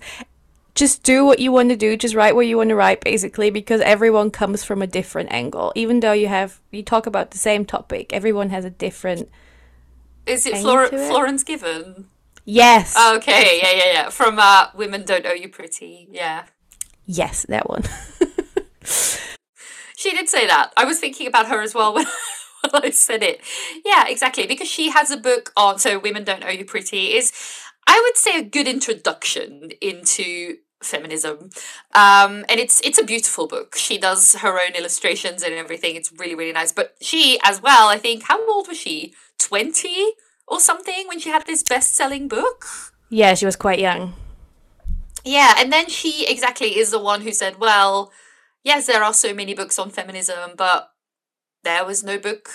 just 0.76 1.04
do 1.04 1.26
what 1.26 1.40
you 1.40 1.52
want 1.52 1.70
to 1.70 1.76
do 1.76 1.96
just 1.96 2.16
write 2.16 2.36
what 2.36 2.48
you 2.48 2.58
want 2.58 2.70
to 2.70 2.76
write 2.76 3.02
basically 3.02 3.50
because 3.50 3.82
everyone 3.82 4.32
comes 4.32 4.64
from 4.64 4.82
a 4.82 4.88
different 4.88 5.32
angle 5.32 5.72
even 5.76 6.00
though 6.00 6.14
you 6.14 6.28
have 6.28 6.60
you 6.72 6.84
talk 6.84 7.06
about 7.06 7.32
the 7.32 7.38
same 7.38 7.66
topic 7.66 8.12
everyone 8.14 8.50
has 8.50 8.66
a 8.66 8.70
different 8.70 9.30
is 10.26 10.46
it, 10.46 10.58
Flor- 10.58 10.86
it? 10.86 10.92
florence 10.92 11.44
given 11.44 12.08
yes 12.46 12.98
okay 13.16 13.60
yeah 13.62 13.72
yeah 13.72 13.94
yeah 13.94 14.10
from 14.10 14.40
uh 14.40 14.68
women 14.76 15.04
don't 15.06 15.26
owe 15.26 15.34
you 15.34 15.48
pretty 15.48 16.08
yeah 16.12 16.46
yes 17.06 17.46
that 17.50 17.70
one 17.70 17.84
she 19.96 20.12
did 20.12 20.28
say 20.28 20.48
that 20.48 20.72
i 20.76 20.84
was 20.84 21.00
thinking 21.00 21.28
about 21.28 21.48
her 21.48 21.62
as 21.62 21.74
well 21.76 21.94
when 21.94 22.06
I 22.74 22.90
said 22.92 23.24
it. 23.24 23.42
Yeah, 23.86 24.08
exactly. 24.08 24.48
Because 24.48 24.68
she 24.68 24.90
has 24.90 25.12
a 25.12 25.18
book 25.18 25.52
on 25.58 25.80
so 25.80 26.00
women 26.00 26.24
don't 26.24 26.44
owe 26.44 26.50
you 26.50 26.66
pretty 26.66 27.16
is 27.16 27.32
I 27.88 28.02
would 28.04 28.18
say 28.18 28.38
a 28.38 28.44
good 28.44 28.68
introduction 28.68 29.72
into 29.82 30.58
feminism. 30.86 31.50
Um, 31.94 32.46
and 32.50 32.60
it's 32.60 32.82
it's 32.82 33.00
a 33.00 33.04
beautiful 33.04 33.48
book. 33.48 33.76
She 33.76 33.98
does 33.98 34.36
her 34.36 34.60
own 34.60 34.76
illustrations 34.76 35.44
and 35.44 35.54
everything. 35.54 35.96
It's 35.96 36.12
really 36.12 36.36
really 36.36 36.52
nice. 36.52 36.72
But 36.72 36.96
she 37.02 37.40
as 37.44 37.62
well, 37.62 37.88
I 37.88 37.98
think, 37.98 38.24
how 38.24 38.48
old 38.50 38.68
was 38.68 38.78
she? 38.78 39.14
Twenty 39.40 40.14
or 40.48 40.60
something 40.60 41.08
when 41.08 41.20
she 41.20 41.30
had 41.30 41.46
this 41.46 41.64
best 41.64 41.96
selling 41.96 42.28
book. 42.28 42.66
Yeah, 43.10 43.34
she 43.36 43.46
was 43.46 43.56
quite 43.56 43.80
young. 43.80 44.14
Yeah, 45.24 45.54
and 45.58 45.72
then 45.72 45.88
she 45.88 46.26
exactly 46.28 46.78
is 46.78 46.92
the 46.92 47.00
one 47.00 47.22
who 47.22 47.32
said, 47.32 47.60
"Well, 47.60 48.12
yes, 48.64 48.88
there 48.88 49.04
are 49.04 49.14
so 49.14 49.34
many 49.34 49.54
books 49.54 49.80
on 49.80 49.90
feminism, 49.90 50.52
but 50.58 50.90
there 51.64 51.86
was 51.86 52.04
no 52.04 52.18
book 52.20 52.50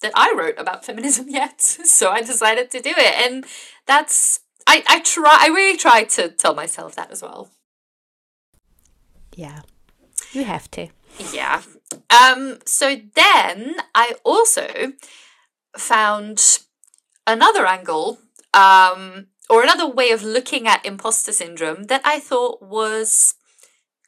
that 0.00 0.12
I 0.14 0.34
wrote 0.36 0.58
about 0.58 0.84
feminism 0.84 1.26
yet, 1.28 1.60
so 1.60 2.10
I 2.10 2.22
decided 2.22 2.70
to 2.70 2.80
do 2.80 2.92
it." 2.96 3.14
And 3.26 3.44
that's 3.86 4.40
I 4.66 4.82
I 4.86 5.00
try 5.00 5.38
I 5.40 5.48
really 5.48 5.76
try 5.76 6.04
to 6.04 6.28
tell 6.28 6.54
myself 6.54 6.94
that 6.96 7.10
as 7.10 7.22
well. 7.22 7.50
Yeah. 9.36 9.62
You 10.32 10.44
have 10.44 10.70
to. 10.72 10.88
Yeah. 11.32 11.62
Um 12.10 12.58
so 12.64 12.96
then 13.14 13.76
I 13.94 14.14
also 14.24 14.92
found 15.76 16.58
another 17.26 17.66
angle 17.66 18.18
um 18.52 19.26
or 19.50 19.62
another 19.62 19.86
way 19.86 20.10
of 20.10 20.22
looking 20.22 20.66
at 20.66 20.86
imposter 20.86 21.32
syndrome 21.32 21.84
that 21.84 22.00
I 22.04 22.18
thought 22.18 22.62
was 22.62 23.34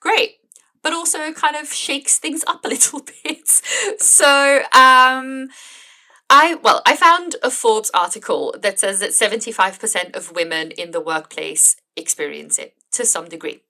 great 0.01 0.37
but 0.87 0.93
also 0.93 1.33
kind 1.33 1.57
of 1.57 1.73
shakes 1.73 2.17
things 2.17 2.45
up 2.47 2.65
a 2.65 2.69
little 2.75 3.03
bit. 3.25 3.49
So, 3.99 4.63
um, 4.73 5.49
I 6.29 6.55
well, 6.55 6.83
I 6.85 6.97
found 6.97 7.37
a 7.43 7.51
Forbes 7.51 7.91
article 7.95 8.55
that 8.61 8.81
says 8.81 9.01
that 9.01 9.11
75% 9.11 10.17
of 10.17 10.33
women 10.33 10.73
in 10.73 10.91
the 10.91 11.01
workplace 11.01 11.77
experience 11.97 12.59
it 12.59 12.75
to 12.93 13.07
some 13.07 13.29
degree. 13.29 13.61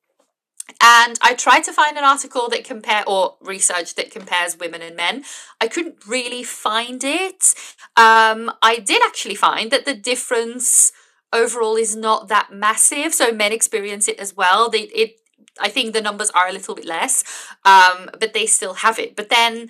And 0.83 1.19
I 1.23 1.35
tried 1.35 1.63
to 1.65 1.73
find 1.73 1.97
an 1.97 2.05
article 2.05 2.49
that 2.49 2.65
compare 2.65 3.05
or 3.07 3.37
research 3.41 3.95
that 3.95 4.11
compares 4.11 4.59
women 4.59 4.83
and 4.83 4.97
men. 4.97 5.25
I 5.61 5.69
couldn't 5.69 6.07
really 6.07 6.43
find 6.43 7.05
it. 7.05 7.55
Um, 7.97 8.51
I 8.63 8.83
did 8.85 9.01
actually 9.05 9.37
find 9.37 9.71
that 9.71 9.85
the 9.85 9.95
difference 9.95 10.93
overall 11.33 11.77
is 11.77 11.95
not 11.95 12.29
that 12.29 12.53
massive. 12.53 13.15
So 13.15 13.33
men 13.33 13.53
experience 13.53 14.09
it 14.09 14.19
as 14.19 14.37
well. 14.37 14.69
They 14.69 14.83
it 14.83 15.21
I 15.61 15.69
think 15.69 15.95
the 15.95 16.03
numbers 16.03 16.31
are 16.31 16.49
a 16.49 16.53
little 16.53 16.75
bit 16.75 16.85
less, 16.85 17.25
um, 17.65 18.11
but 18.19 18.35
they 18.35 18.47
still 18.47 18.75
have 18.75 18.99
it. 18.99 19.17
But 19.17 19.31
then 19.31 19.69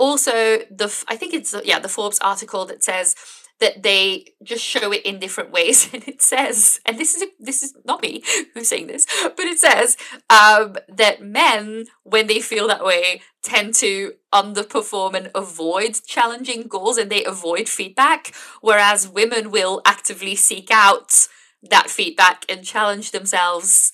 also 0.00 0.32
the 0.70 1.04
I 1.08 1.16
think 1.16 1.34
it's 1.34 1.54
yeah 1.64 1.78
the 1.78 1.88
Forbes 1.88 2.18
article 2.20 2.64
that 2.66 2.82
says 2.82 3.14
that 3.60 3.82
they 3.82 4.32
just 4.42 4.64
show 4.64 4.90
it 4.90 5.02
in 5.04 5.18
different 5.20 5.52
ways. 5.52 5.90
And 5.94 6.08
it 6.08 6.22
says 6.22 6.80
and 6.86 6.98
this 6.98 7.14
is 7.14 7.24
this 7.38 7.62
is 7.62 7.74
not 7.84 8.02
me 8.02 8.22
who's 8.54 8.68
saying 8.68 8.86
this 8.86 9.06
but 9.22 9.44
it 9.44 9.58
says 9.58 9.96
um, 10.30 10.76
that 10.88 11.22
men 11.22 11.86
when 12.02 12.26
they 12.26 12.40
feel 12.40 12.66
that 12.68 12.84
way 12.84 13.20
tend 13.42 13.74
to 13.74 14.14
underperform 14.32 15.14
and 15.14 15.30
avoid 15.34 16.00
challenging 16.06 16.62
goals 16.62 16.96
and 16.96 17.10
they 17.10 17.24
avoid 17.24 17.68
feedback 17.68 18.32
whereas 18.60 19.08
women 19.08 19.50
will 19.50 19.82
actively 19.84 20.34
seek 20.34 20.70
out 20.70 21.28
that 21.62 21.90
feedback 21.90 22.44
and 22.48 22.64
challenge 22.64 23.10
themselves 23.10 23.92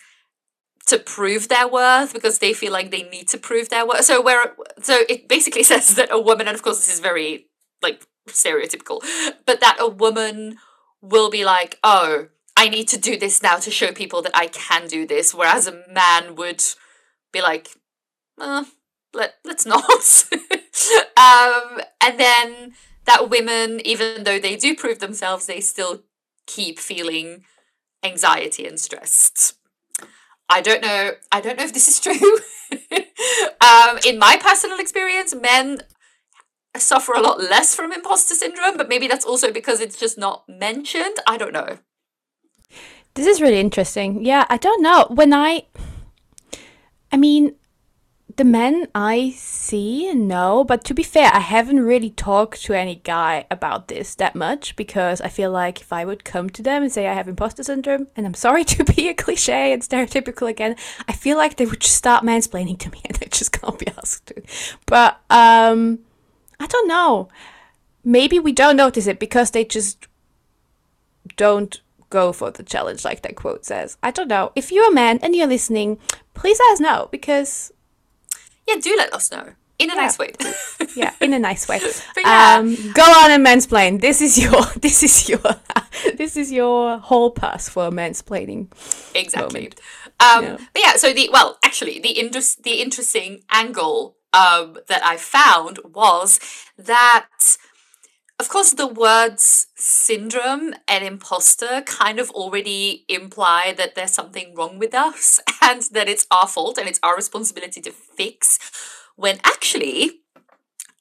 to 0.86 0.98
prove 0.98 1.48
their 1.48 1.68
worth 1.68 2.12
because 2.12 2.38
they 2.38 2.52
feel 2.52 2.72
like 2.72 2.90
they 2.90 3.02
need 3.02 3.28
to 3.28 3.38
prove 3.38 3.68
their 3.68 3.86
worth. 3.86 4.04
So 4.04 4.22
where 4.22 4.54
so 4.80 5.00
it 5.08 5.28
basically 5.28 5.62
says 5.72 5.94
that 5.96 6.10
a 6.10 6.20
woman, 6.20 6.48
and 6.48 6.54
of 6.54 6.62
course 6.62 6.78
this 6.78 6.92
is 6.92 7.00
very 7.00 7.46
like 7.82 8.06
stereotypical, 8.28 9.02
but 9.44 9.60
that 9.60 9.76
a 9.78 9.88
woman 9.88 10.58
will 11.02 11.30
be 11.30 11.44
like, 11.44 11.78
oh, 11.84 12.28
I 12.56 12.68
need 12.68 12.88
to 12.88 12.98
do 12.98 13.18
this 13.18 13.42
now 13.42 13.56
to 13.56 13.70
show 13.70 13.92
people 13.92 14.22
that 14.22 14.36
I 14.36 14.46
can 14.46 14.88
do 14.88 15.06
this, 15.06 15.34
whereas 15.34 15.66
a 15.66 15.82
man 15.92 16.36
would 16.36 16.62
be 17.32 17.42
like, 17.42 17.68
uh, 18.40 18.64
let 19.12 19.34
let's 19.44 19.66
not. 19.66 19.84
um, 21.16 21.80
and 22.00 22.18
then 22.18 22.74
that 23.04 23.28
women, 23.28 23.80
even 23.84 24.24
though 24.24 24.38
they 24.38 24.56
do 24.56 24.74
prove 24.74 25.00
themselves, 25.00 25.46
they 25.46 25.60
still 25.60 26.04
keep 26.46 26.78
feeling 26.78 27.44
anxiety 28.04 28.66
and 28.66 28.78
stressed 28.78 29.55
I 30.48 30.60
don't 30.60 30.82
know. 30.82 31.12
I 31.32 31.40
don't 31.40 31.58
know 31.58 31.64
if 31.64 31.72
this 31.72 31.88
is 31.88 32.00
true. 32.00 32.38
um, 33.60 33.98
in 34.06 34.18
my 34.18 34.38
personal 34.40 34.78
experience, 34.78 35.34
men 35.34 35.80
suffer 36.76 37.12
a 37.12 37.20
lot 37.20 37.40
less 37.40 37.74
from 37.74 37.92
imposter 37.92 38.34
syndrome, 38.34 38.76
but 38.76 38.88
maybe 38.88 39.08
that's 39.08 39.24
also 39.24 39.52
because 39.52 39.80
it's 39.80 39.98
just 39.98 40.18
not 40.18 40.44
mentioned. 40.48 41.16
I 41.26 41.36
don't 41.36 41.52
know. 41.52 41.78
This 43.14 43.26
is 43.26 43.40
really 43.40 43.60
interesting. 43.60 44.24
Yeah, 44.24 44.44
I 44.48 44.58
don't 44.58 44.82
know. 44.82 45.06
When 45.08 45.32
I, 45.32 45.66
I 47.10 47.16
mean, 47.16 47.56
the 48.36 48.44
men 48.44 48.86
I 48.94 49.32
see, 49.36 50.12
no. 50.14 50.64
But 50.64 50.84
to 50.84 50.94
be 50.94 51.02
fair, 51.02 51.30
I 51.32 51.40
haven't 51.40 51.80
really 51.80 52.10
talked 52.10 52.62
to 52.64 52.74
any 52.74 52.96
guy 52.96 53.46
about 53.50 53.88
this 53.88 54.14
that 54.16 54.34
much 54.34 54.76
because 54.76 55.20
I 55.20 55.28
feel 55.28 55.50
like 55.50 55.80
if 55.80 55.92
I 55.92 56.04
would 56.04 56.24
come 56.24 56.50
to 56.50 56.62
them 56.62 56.82
and 56.82 56.92
say 56.92 57.06
I 57.06 57.14
have 57.14 57.28
imposter 57.28 57.62
syndrome, 57.62 58.08
and 58.16 58.26
I'm 58.26 58.34
sorry 58.34 58.64
to 58.74 58.84
be 58.84 59.08
a 59.08 59.14
cliche 59.14 59.72
and 59.72 59.82
stereotypical 59.82 60.48
again, 60.48 60.76
I 61.08 61.12
feel 61.12 61.36
like 61.36 61.56
they 61.56 61.66
would 61.66 61.80
just 61.80 61.96
start 61.96 62.24
mansplaining 62.24 62.78
to 62.80 62.90
me 62.90 63.00
and 63.04 63.18
I 63.22 63.26
just 63.26 63.52
can't 63.52 63.78
be 63.78 63.88
asked 63.88 64.26
to. 64.26 64.42
But 64.86 65.20
um, 65.30 66.00
I 66.60 66.66
don't 66.66 66.88
know. 66.88 67.28
maybe 68.04 68.38
we 68.38 68.52
don't 68.52 68.76
notice 68.76 69.06
it 69.06 69.18
because 69.18 69.50
they 69.50 69.64
just 69.64 70.06
don't 71.36 71.80
go 72.08 72.32
for 72.32 72.50
the 72.50 72.62
challenge 72.62 73.04
like 73.04 73.22
that 73.22 73.34
quote 73.36 73.64
says. 73.64 73.96
I 74.02 74.10
don't 74.10 74.28
know. 74.28 74.52
If 74.54 74.70
you're 74.70 74.90
a 74.90 74.94
man 74.94 75.18
and 75.22 75.34
you're 75.34 75.46
listening, 75.46 75.98
please 76.34 76.58
let 76.60 76.74
us 76.74 76.80
know 76.80 77.08
because 77.10 77.72
Yeah, 78.66 78.76
do 78.80 78.94
let 78.96 79.12
us 79.14 79.30
know. 79.30 79.52
In 79.78 79.90
a 79.90 79.94
Yeah. 79.94 80.00
nice 80.00 80.18
way. 80.18 80.32
yeah, 80.96 81.12
in 81.20 81.32
a 81.34 81.38
nice 81.38 81.68
way. 81.68 81.80
Yeah. 82.16 82.56
Um, 82.58 82.74
go 82.94 83.02
on 83.02 83.30
and 83.30 83.44
mansplain. 83.44 84.00
This 84.00 84.20
is 84.22 84.38
your 84.38 84.62
this 84.80 85.02
is 85.02 85.28
your 85.28 85.40
this 86.16 86.36
is 86.36 86.50
your 86.50 86.98
whole 86.98 87.30
pass 87.30 87.68
for 87.68 87.90
mansplaining. 87.90 88.68
exactly. 89.14 89.72
Um, 90.18 90.44
Yeah. 90.44 90.56
But 90.72 90.82
yeah, 90.82 90.96
so 90.96 91.12
the 91.12 91.28
well, 91.32 91.58
actually, 91.62 92.00
the 92.00 92.12
interest, 92.18 92.62
the 92.62 92.80
interesting 92.80 93.42
angle 93.50 94.16
um, 94.32 94.78
that 94.88 95.02
I 95.04 95.16
found 95.18 95.78
was 95.84 96.40
that, 96.78 97.28
of 98.38 98.48
course, 98.50 98.72
the 98.72 98.86
words 98.86 99.68
syndrome 99.76 100.74
and 100.86 101.04
imposter 101.04 101.82
kind 101.86 102.18
of 102.18 102.30
already 102.30 103.04
imply 103.08 103.72
that 103.76 103.94
there's 103.94 104.12
something 104.12 104.54
wrong 104.54 104.78
with 104.78 104.94
us 104.94 105.40
and 105.62 105.82
that 105.92 106.08
it's 106.08 106.26
our 106.30 106.46
fault 106.46 106.78
and 106.78 106.88
it's 106.88 107.00
our 107.02 107.16
responsibility 107.16 107.80
to 107.80 107.90
fix. 107.90 108.58
When 109.16 109.38
actually, 109.44 110.20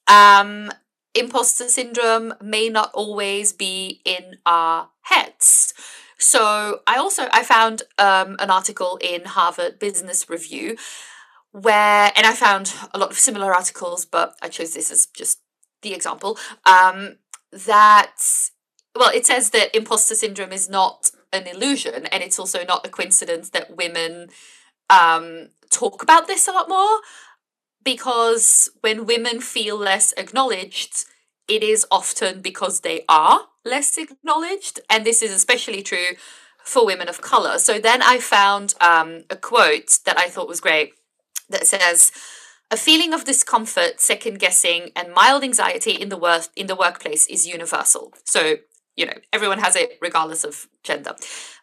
um, 0.06 0.70
imposter 1.14 1.68
syndrome 1.68 2.34
may 2.40 2.70
not 2.70 2.90
always 2.94 3.52
be 3.52 4.00
in 4.04 4.38
our 4.46 4.88
heads. 5.02 5.74
So 6.18 6.80
I 6.86 6.96
also 6.96 7.28
I 7.30 7.42
found 7.42 7.82
um, 7.98 8.36
an 8.38 8.50
article 8.50 8.98
in 9.02 9.26
Harvard 9.26 9.78
Business 9.78 10.30
Review 10.30 10.76
where, 11.52 12.12
and 12.14 12.26
I 12.26 12.34
found 12.34 12.74
a 12.92 12.98
lot 12.98 13.10
of 13.10 13.18
similar 13.18 13.54
articles, 13.54 14.04
but 14.04 14.36
I 14.42 14.48
chose 14.48 14.74
this 14.74 14.90
as 14.90 15.06
just 15.06 15.40
the 15.82 15.94
example. 15.94 16.38
Um, 16.64 17.16
that 17.64 18.16
well, 18.94 19.10
it 19.14 19.26
says 19.26 19.50
that 19.50 19.74
imposter 19.76 20.14
syndrome 20.14 20.52
is 20.52 20.68
not 20.68 21.10
an 21.32 21.46
illusion, 21.46 22.06
and 22.06 22.22
it's 22.22 22.38
also 22.38 22.64
not 22.64 22.86
a 22.86 22.90
coincidence 22.90 23.50
that 23.50 23.76
women 23.76 24.28
um, 24.88 25.48
talk 25.70 26.02
about 26.02 26.26
this 26.26 26.48
a 26.48 26.52
lot 26.52 26.68
more 26.68 27.00
because 27.84 28.70
when 28.80 29.06
women 29.06 29.40
feel 29.40 29.76
less 29.76 30.12
acknowledged, 30.16 31.04
it 31.46 31.62
is 31.62 31.86
often 31.90 32.40
because 32.40 32.80
they 32.80 33.04
are 33.08 33.42
less 33.64 33.96
acknowledged. 33.96 34.80
And 34.90 35.04
this 35.04 35.22
is 35.22 35.32
especially 35.32 35.82
true 35.82 36.16
for 36.64 36.84
women 36.84 37.08
of 37.08 37.20
color. 37.20 37.58
So 37.58 37.78
then 37.78 38.02
I 38.02 38.18
found 38.18 38.74
um, 38.80 39.22
a 39.30 39.36
quote 39.36 40.00
that 40.04 40.18
I 40.18 40.28
thought 40.28 40.48
was 40.48 40.60
great 40.60 40.94
that 41.48 41.66
says, 41.66 42.10
a 42.70 42.76
feeling 42.76 43.12
of 43.12 43.24
discomfort, 43.24 44.00
second 44.00 44.38
guessing, 44.38 44.90
and 44.96 45.12
mild 45.12 45.44
anxiety 45.44 45.92
in 45.92 46.08
the 46.08 46.16
work 46.16 46.48
in 46.56 46.66
the 46.66 46.76
workplace 46.76 47.26
is 47.26 47.46
universal. 47.46 48.12
So, 48.24 48.56
you 48.96 49.06
know, 49.06 49.18
everyone 49.32 49.58
has 49.58 49.76
it 49.76 49.98
regardless 50.00 50.44
of 50.44 50.66
gender. 50.82 51.14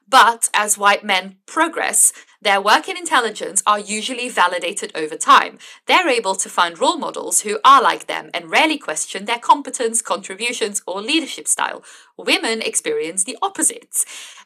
But 0.07 0.49
as 0.53 0.77
white 0.77 1.03
men 1.03 1.37
progress, 1.45 2.11
their 2.41 2.61
work 2.61 2.89
and 2.89 2.97
intelligence 2.97 3.63
are 3.65 3.79
usually 3.79 4.27
validated 4.29 4.91
over 4.95 5.15
time. 5.15 5.57
They're 5.87 6.09
able 6.09 6.35
to 6.35 6.49
find 6.49 6.79
role 6.79 6.97
models 6.97 7.41
who 7.41 7.59
are 7.63 7.81
like 7.81 8.07
them 8.07 8.29
and 8.33 8.51
rarely 8.51 8.77
question 8.77 9.25
their 9.25 9.39
competence, 9.39 10.01
contributions, 10.01 10.81
or 10.85 11.01
leadership 11.01 11.47
style. 11.47 11.83
Women 12.17 12.61
experience 12.61 13.23
the 13.23 13.37
opposites. 13.41 14.05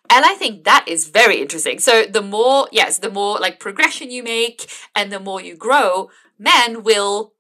And 0.10 0.26
I 0.26 0.36
think 0.36 0.63
that 0.63 0.86
is 0.88 1.10
very 1.10 1.41
interesting. 1.41 1.80
So 1.80 2.06
the 2.06 2.22
more, 2.22 2.67
yes, 2.72 3.00
the 3.00 3.10
more 3.10 3.39
like 3.39 3.60
progression 3.60 4.12
you 4.12 4.24
make 4.24 4.72
and 4.96 5.12
the 5.12 5.20
more 5.20 5.41
you 5.41 5.56
grow, 5.56 6.10
men 6.38 6.84
will 6.84 7.34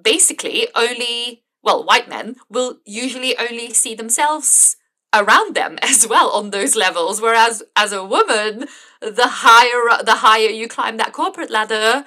basically 0.00 0.68
only, 0.74 1.44
well, 1.62 1.84
white 1.84 2.08
men 2.08 2.36
will 2.48 2.78
usually 2.84 3.36
only 3.38 3.72
see 3.72 3.94
themselves 3.94 4.76
around 5.14 5.54
them 5.54 5.78
as 5.82 6.06
well 6.06 6.30
on 6.30 6.50
those 6.50 6.76
levels. 6.76 7.20
Whereas 7.20 7.62
as 7.76 7.92
a 7.92 8.04
woman 8.04 8.66
the 9.00 9.28
higher 9.28 10.02
the 10.04 10.16
higher 10.16 10.48
you 10.48 10.68
climb 10.68 10.96
that 10.96 11.12
corporate 11.12 11.50
ladder 11.50 12.04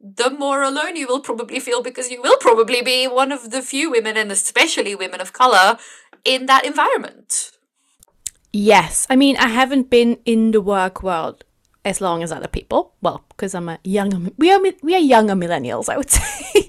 the 0.00 0.30
more 0.30 0.62
alone 0.62 0.96
you 0.96 1.06
will 1.06 1.20
probably 1.20 1.60
feel 1.60 1.82
because 1.82 2.10
you 2.10 2.22
will 2.22 2.38
probably 2.38 2.80
be 2.80 3.06
one 3.06 3.30
of 3.30 3.50
the 3.50 3.60
few 3.60 3.90
women 3.90 4.16
and 4.16 4.32
especially 4.32 4.94
women 4.94 5.20
of 5.20 5.34
color 5.34 5.76
in 6.24 6.46
that 6.46 6.64
environment. 6.64 7.52
Yes, 8.52 9.06
I 9.10 9.16
mean 9.16 9.36
I 9.36 9.48
haven't 9.48 9.90
been 9.90 10.18
in 10.24 10.52
the 10.52 10.60
work 10.60 11.02
world 11.02 11.44
as 11.84 12.00
long 12.00 12.22
as 12.22 12.32
other 12.32 12.48
people. 12.48 12.92
Well, 13.00 13.24
because 13.28 13.54
I'm 13.54 13.68
a 13.68 13.78
younger, 13.84 14.30
we 14.36 14.52
are 14.52 14.60
we 14.82 14.94
are 14.94 14.98
younger 14.98 15.34
millennials, 15.34 15.88
I 15.88 15.96
would 15.96 16.10
say. 16.20 16.68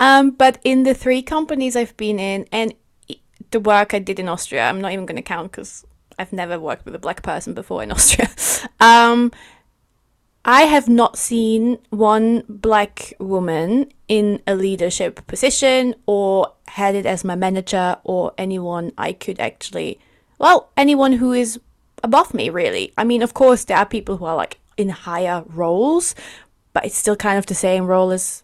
um, 0.00 0.30
but 0.30 0.58
in 0.64 0.84
the 0.84 0.94
three 0.94 1.22
companies 1.22 1.76
I've 1.76 1.96
been 1.96 2.18
in, 2.18 2.46
and 2.52 2.74
the 3.50 3.60
work 3.60 3.94
I 3.94 3.98
did 3.98 4.18
in 4.18 4.28
Austria, 4.28 4.64
I'm 4.64 4.80
not 4.80 4.92
even 4.92 5.06
going 5.06 5.16
to 5.16 5.22
count 5.22 5.52
because 5.52 5.84
I've 6.18 6.32
never 6.32 6.58
worked 6.58 6.84
with 6.84 6.94
a 6.94 6.98
black 6.98 7.22
person 7.22 7.54
before 7.54 7.82
in 7.82 7.92
Austria. 7.96 8.28
um, 8.80 9.32
I 10.44 10.62
have 10.62 10.88
not 10.88 11.16
seen 11.16 11.78
one 11.90 12.42
black 12.48 13.14
woman 13.20 13.92
in 14.08 14.42
a 14.46 14.56
leadership 14.56 15.24
position 15.28 15.94
or 16.06 16.52
had 16.66 16.96
it 16.96 17.06
as 17.06 17.22
my 17.24 17.36
manager 17.36 17.96
or 18.02 18.32
anyone 18.36 18.92
I 18.98 19.12
could 19.12 19.38
actually, 19.38 20.00
well, 20.38 20.70
anyone 20.76 21.12
who 21.12 21.32
is 21.32 21.60
above 22.02 22.34
me, 22.34 22.50
really. 22.50 22.92
I 22.96 23.04
mean, 23.04 23.22
of 23.22 23.34
course, 23.34 23.64
there 23.64 23.76
are 23.76 23.86
people 23.86 24.16
who 24.16 24.24
are 24.24 24.36
like 24.36 24.58
in 24.76 24.88
higher 24.88 25.44
roles, 25.46 26.14
but 26.72 26.84
it's 26.84 26.96
still 26.96 27.16
kind 27.16 27.38
of 27.38 27.46
the 27.46 27.54
same 27.54 27.86
role 27.86 28.10
as 28.10 28.42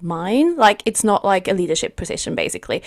mine. 0.00 0.56
Like, 0.56 0.82
it's 0.84 1.04
not 1.04 1.24
like 1.24 1.48
a 1.48 1.54
leadership 1.54 1.96
position, 1.96 2.34
basically. 2.34 2.82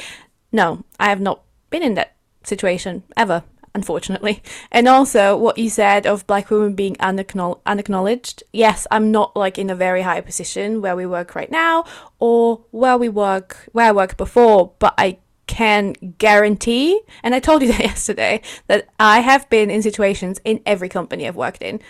No, 0.52 0.84
I 1.00 1.10
have 1.10 1.21
not 1.21 1.43
been 1.69 1.84
in 1.84 1.95
that 1.95 2.15
situation 2.43 3.04
ever, 3.17 3.43
unfortunately. 3.74 4.41
And 4.71 4.88
also, 4.88 5.36
what 5.36 5.58
you 5.58 5.69
said 5.69 6.06
of 6.06 6.28
black 6.28 6.50
women 6.50 6.76
being 6.76 6.95
unacknowl- 6.95 7.60
unacknowledged. 7.65 8.43
Yes, 8.54 8.88
I'm 8.91 9.12
not 9.12 9.36
like 9.36 9.58
in 9.58 9.69
a 9.69 9.76
very 9.76 10.04
high 10.04 10.21
position 10.21 10.82
where 10.82 10.95
we 10.95 11.06
work 11.06 11.36
right 11.36 11.52
now 11.52 11.86
or 12.19 12.63
where 12.71 12.98
we 12.98 13.10
work, 13.10 13.69
where 13.74 13.88
I 13.88 13.91
worked 13.91 14.17
before, 14.17 14.74
but 14.80 14.93
I 14.98 15.17
can 15.48 15.94
guarantee, 16.18 17.02
and 17.24 17.36
I 17.36 17.40
told 17.40 17.62
you 17.62 17.68
that 17.72 17.80
yesterday, 17.80 18.42
that 18.68 18.88
I 19.00 19.20
have 19.20 19.50
been 19.50 19.70
in 19.70 19.82
situations 19.82 20.40
in 20.44 20.62
every 20.66 20.90
company 20.90 21.28
I've 21.28 21.36
worked 21.36 21.62
in 21.62 21.82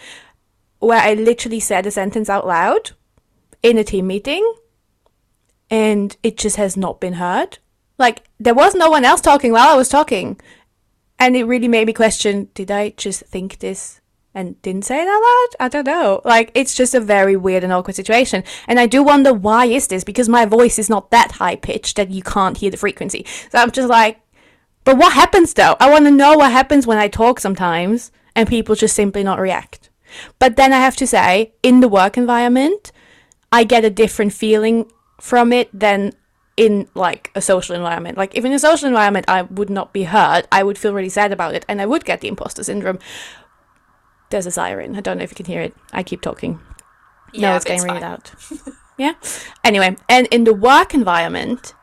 where 0.79 0.99
I 0.99 1.13
literally 1.13 1.59
said 1.59 1.85
a 1.85 1.91
sentence 1.91 2.29
out 2.29 2.45
loud 2.45 2.91
in 3.63 3.77
a 3.77 3.83
team 3.83 4.07
meeting 4.07 4.53
and 5.69 6.15
it 6.21 6.37
just 6.37 6.57
has 6.57 6.77
not 6.77 6.99
been 6.99 7.13
heard. 7.13 7.57
Like, 7.97 8.23
there 8.39 8.53
was 8.53 8.75
no 8.75 8.89
one 8.89 9.05
else 9.05 9.21
talking 9.21 9.51
while 9.51 9.69
I 9.69 9.75
was 9.75 9.89
talking. 9.89 10.39
And 11.17 11.35
it 11.35 11.45
really 11.45 11.67
made 11.67 11.87
me 11.87 11.93
question 11.93 12.49
did 12.53 12.69
I 12.69 12.89
just 12.89 13.21
think 13.21 13.59
this 13.59 14.01
and 14.35 14.61
didn't 14.61 14.85
say 14.85 15.01
it 15.01 15.07
out 15.07 15.21
loud? 15.21 15.47
I 15.59 15.69
don't 15.69 15.87
know. 15.87 16.21
Like, 16.25 16.51
it's 16.53 16.75
just 16.75 16.93
a 16.93 16.99
very 16.99 17.35
weird 17.35 17.63
and 17.63 17.73
awkward 17.73 17.95
situation. 17.95 18.43
And 18.67 18.79
I 18.79 18.85
do 18.85 19.01
wonder 19.01 19.33
why 19.33 19.65
is 19.65 19.87
this? 19.87 20.03
Because 20.03 20.29
my 20.29 20.45
voice 20.45 20.77
is 20.77 20.89
not 20.89 21.09
that 21.11 21.33
high 21.33 21.55
pitched 21.55 21.95
that 21.95 22.11
you 22.11 22.21
can't 22.21 22.57
hear 22.57 22.69
the 22.69 22.77
frequency. 22.77 23.25
So 23.49 23.57
I'm 23.57 23.71
just 23.71 23.89
like, 23.89 24.19
but 24.83 24.97
what 24.97 25.13
happens 25.13 25.53
though? 25.53 25.75
I 25.79 25.89
want 25.89 26.05
to 26.05 26.11
know 26.11 26.37
what 26.37 26.51
happens 26.51 26.85
when 26.85 26.99
I 26.99 27.07
talk 27.07 27.39
sometimes 27.39 28.11
and 28.35 28.47
people 28.47 28.75
just 28.75 28.95
simply 28.95 29.23
not 29.23 29.39
react. 29.39 29.89
But 30.37 30.57
then 30.57 30.71
I 30.71 30.77
have 30.77 30.95
to 30.97 31.07
say, 31.07 31.53
in 31.63 31.79
the 31.79 31.87
work 31.87 32.17
environment, 32.17 32.91
I 33.51 33.63
get 33.63 33.83
a 33.83 33.89
different 33.89 34.33
feeling 34.33 34.91
from 35.19 35.51
it 35.51 35.69
than 35.73 36.13
in 36.57 36.87
like 36.93 37.31
a 37.35 37.41
social 37.41 37.75
environment. 37.75 38.17
Like 38.17 38.35
if 38.35 38.45
in 38.45 38.53
a 38.53 38.59
social 38.59 38.87
environment 38.87 39.25
I 39.27 39.43
would 39.43 39.69
not 39.69 39.93
be 39.93 40.03
heard, 40.03 40.47
I 40.51 40.63
would 40.63 40.77
feel 40.77 40.93
really 40.93 41.09
sad 41.09 41.31
about 41.31 41.55
it 41.55 41.65
and 41.67 41.81
I 41.81 41.85
would 41.85 42.05
get 42.05 42.21
the 42.21 42.27
imposter 42.27 42.63
syndrome. 42.63 42.99
There's 44.35 44.45
a 44.45 44.51
siren. 44.51 44.97
I 44.97 44.99
don't 44.99 45.17
know 45.17 45.23
if 45.23 45.31
you 45.31 45.35
can 45.37 45.45
hear 45.45 45.61
it. 45.61 45.73
I 45.93 46.03
keep 46.03 46.19
talking. 46.19 46.59
no, 47.33 47.39
Yeah, 47.39 47.55
it's 47.55 47.63
getting 47.63 47.83
really 47.83 48.01
loud. 48.01 48.29
yeah. 48.97 49.13
Anyway, 49.63 49.95
and 50.09 50.27
in 50.27 50.43
the 50.43 50.53
work 50.53 50.93
environment, 50.93 51.73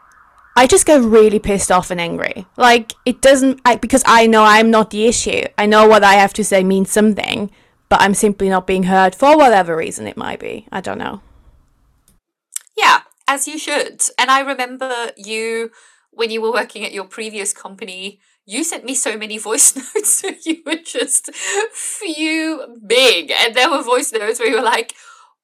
I 0.54 0.66
just 0.66 0.84
get 0.84 1.00
really 1.00 1.38
pissed 1.38 1.72
off 1.72 1.90
and 1.90 1.98
angry. 1.98 2.44
Like 2.58 2.92
it 3.06 3.22
doesn't 3.22 3.62
I, 3.64 3.76
because 3.76 4.02
I 4.04 4.26
know 4.26 4.44
I'm 4.44 4.70
not 4.70 4.90
the 4.90 5.06
issue. 5.06 5.44
I 5.56 5.64
know 5.64 5.88
what 5.88 6.04
I 6.04 6.16
have 6.16 6.34
to 6.34 6.44
say 6.44 6.62
means 6.62 6.90
something, 6.92 7.50
but 7.88 8.02
I'm 8.02 8.12
simply 8.12 8.50
not 8.50 8.66
being 8.66 8.82
heard 8.82 9.14
for 9.14 9.34
whatever 9.34 9.74
reason 9.74 10.06
it 10.06 10.18
might 10.18 10.38
be. 10.38 10.68
I 10.70 10.82
don't 10.82 10.98
know. 10.98 11.22
Yeah, 12.76 13.00
as 13.26 13.48
you 13.48 13.56
should. 13.56 14.02
And 14.18 14.30
I 14.30 14.40
remember 14.40 15.12
you 15.16 15.70
when 16.10 16.30
you 16.30 16.42
were 16.42 16.52
working 16.52 16.84
at 16.84 16.92
your 16.92 17.06
previous 17.06 17.54
company, 17.54 18.20
you 18.46 18.64
sent 18.64 18.84
me 18.84 18.94
so 18.94 19.16
many 19.16 19.38
voice 19.38 19.74
notes 19.94 20.24
you 20.44 20.62
were 20.66 20.76
just 20.76 21.32
fuming. 21.72 23.30
And 23.30 23.54
there 23.54 23.70
were 23.70 23.82
voice 23.82 24.12
notes 24.12 24.40
where 24.40 24.48
you 24.48 24.56
were 24.56 24.62
like, 24.62 24.94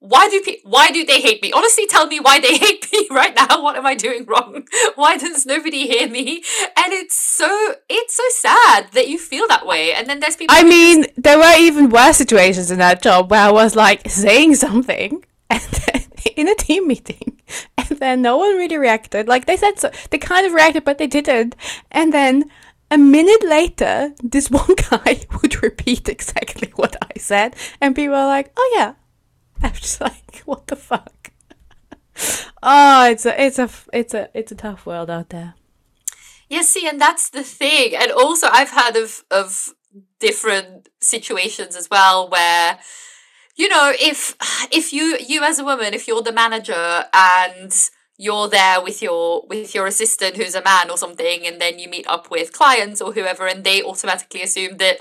why 0.01 0.29
do 0.29 0.41
pe- 0.41 0.61
why 0.63 0.93
do 0.93 1.05
they 1.05 1.21
hate 1.21 1.43
me? 1.43 1.53
Honestly, 1.53 1.85
tell 1.87 2.07
me 2.07 2.21
why 2.21 2.39
they 2.39 2.57
hate 2.59 2.87
me 2.93 3.09
right 3.11 3.35
now. 3.35 3.61
What 3.63 3.77
am 3.77 3.85
I 3.85 3.97
doing 3.97 4.27
wrong? 4.27 4.65
Why 4.95 5.17
does 5.17 5.45
nobody 5.45 5.89
hear 5.89 6.09
me? 6.09 6.45
And 6.77 6.93
it's 6.93 7.17
so 7.17 7.75
it's 7.89 8.15
so 8.15 8.23
sad 8.31 8.93
that 8.93 9.09
you 9.09 9.19
feel 9.19 9.49
that 9.49 9.67
way. 9.67 9.93
And 9.93 10.07
then 10.07 10.21
there's 10.21 10.37
people. 10.37 10.55
I 10.57 10.63
mean, 10.63 11.07
there 11.17 11.37
were 11.37 11.55
even 11.59 11.91
worse 11.91 12.17
situations 12.17 12.71
in 12.71 12.79
that 12.79 13.03
job 13.03 13.29
where 13.29 13.41
I 13.41 13.51
was 13.51 13.75
like 13.75 14.09
saying 14.09 14.55
something 14.55 15.25
and 15.51 15.63
then 15.63 16.05
in 16.37 16.49
a 16.49 16.55
team 16.55 16.87
meeting, 16.87 17.41
and 17.77 17.89
and 17.91 18.01
then 18.01 18.23
no 18.23 18.37
one 18.37 18.57
really 18.57 18.77
reacted. 18.77 19.29
Like 19.29 19.47
they 19.47 19.57
said, 19.57 19.79
so 19.79 19.91
they 20.11 20.19
kind 20.19 20.47
of 20.47 20.53
reacted, 20.53 20.85
but 20.85 20.99
they 20.99 21.07
didn't. 21.07 21.57
And 21.91 22.13
then 22.13 22.51
a 22.91 22.99
minute 22.99 23.45
later, 23.45 24.15
this 24.23 24.51
one 24.51 24.75
guy 24.91 25.27
would 25.41 25.63
repeat 25.63 26.09
exactly 26.09 26.73
what 26.77 26.97
I 27.03 27.19
said, 27.19 27.57
and 27.81 27.95
people 27.95 28.15
are 28.15 28.27
like, 28.27 28.53
"Oh 28.57 28.75
yeah." 28.77 28.95
I'm 29.63 29.73
just 29.73 30.01
like, 30.01 30.43
"What 30.45 30.67
the 30.69 30.77
fuck?" 30.77 31.33
oh, 32.63 33.11
it's 33.11 33.27
a, 33.27 33.43
it's 33.43 33.59
a, 33.59 33.69
it's 33.93 34.15
a, 34.15 34.29
it's 34.35 34.53
a 34.53 34.57
tough 34.57 34.87
world 34.87 35.11
out 35.11 35.31
there. 35.31 35.55
Yeah, 36.49 36.63
see, 36.63 36.89
and 36.89 37.01
that's 37.01 37.31
the 37.31 37.43
thing. 37.43 37.95
And 37.95 38.11
also, 38.11 38.49
I've 38.51 38.71
heard 38.71 38.97
of 38.97 39.25
of 39.31 39.75
different 40.19 40.89
situations 41.01 41.77
as 41.77 41.89
well 41.91 42.29
where 42.29 42.79
you 43.57 43.69
know 43.69 43.93
if 43.99 44.37
if 44.73 44.93
you 44.93 45.19
you 45.27 45.43
as 45.43 45.59
a 45.59 45.65
woman 45.65 45.95
if 45.95 46.07
you're 46.09 46.23
the 46.23 46.33
manager 46.33 47.05
and 47.13 47.91
you're 48.19 48.49
there 48.49 48.83
with 48.83 49.01
your 49.01 49.47
with 49.49 49.75
your 49.75 49.87
assistant 49.87 50.37
who's 50.37 50.57
a 50.57 50.63
man 50.63 50.91
or 50.91 50.99
something 50.99 51.47
and 51.47 51.61
then 51.61 51.79
you 51.79 51.89
meet 51.89 52.07
up 52.09 52.31
with 52.31 52.53
clients 52.53 53.01
or 53.01 53.13
whoever 53.13 53.47
and 53.47 53.63
they 53.63 53.83
automatically 53.83 54.43
assume 54.43 54.77
that 54.79 54.99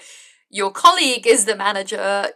your 0.49 0.71
colleague 0.71 1.27
is 1.27 1.43
the 1.45 1.55
manager. 1.55 2.27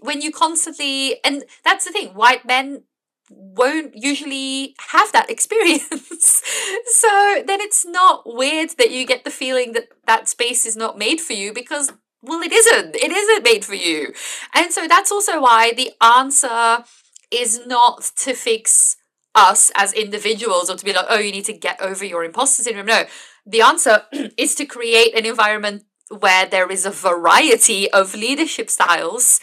When 0.00 0.22
you 0.22 0.30
constantly 0.30 1.22
and 1.24 1.44
that's 1.64 1.84
the 1.84 1.90
thing 1.90 2.14
white 2.14 2.46
men 2.46 2.84
won't 3.28 3.94
usually 3.94 4.74
have 4.90 5.12
that 5.12 5.30
experience. 5.30 6.42
So 6.86 7.42
then 7.46 7.60
it's 7.60 7.86
not 7.86 8.22
weird 8.26 8.70
that 8.78 8.90
you 8.90 9.06
get 9.06 9.24
the 9.24 9.30
feeling 9.30 9.72
that 9.72 9.88
that 10.06 10.28
space 10.28 10.66
is 10.66 10.76
not 10.76 10.98
made 10.98 11.20
for 11.20 11.32
you 11.32 11.52
because 11.52 11.92
well 12.22 12.42
it 12.42 12.52
isn't. 12.52 12.94
It 12.94 13.10
isn't 13.10 13.44
made 13.44 13.64
for 13.64 13.74
you. 13.74 14.12
And 14.54 14.72
so 14.72 14.86
that's 14.86 15.10
also 15.10 15.40
why 15.40 15.72
the 15.72 15.92
answer 16.02 16.84
is 17.30 17.66
not 17.66 18.10
to 18.18 18.34
fix 18.34 18.96
us 19.34 19.70
as 19.76 19.92
individuals 19.92 20.68
or 20.68 20.76
to 20.76 20.84
be 20.84 20.92
like 20.92 21.06
oh 21.08 21.18
you 21.18 21.32
need 21.32 21.44
to 21.44 21.52
get 21.52 21.80
over 21.80 22.04
your 22.04 22.24
imposter 22.24 22.62
syndrome 22.62 22.86
no 22.86 23.04
the 23.46 23.60
answer 23.60 24.02
is 24.36 24.54
to 24.54 24.64
create 24.64 25.14
an 25.14 25.24
environment 25.24 25.84
where 26.10 26.46
there 26.46 26.70
is 26.70 26.84
a 26.84 26.90
variety 26.90 27.90
of 27.90 28.14
leadership 28.14 28.68
styles 28.68 29.40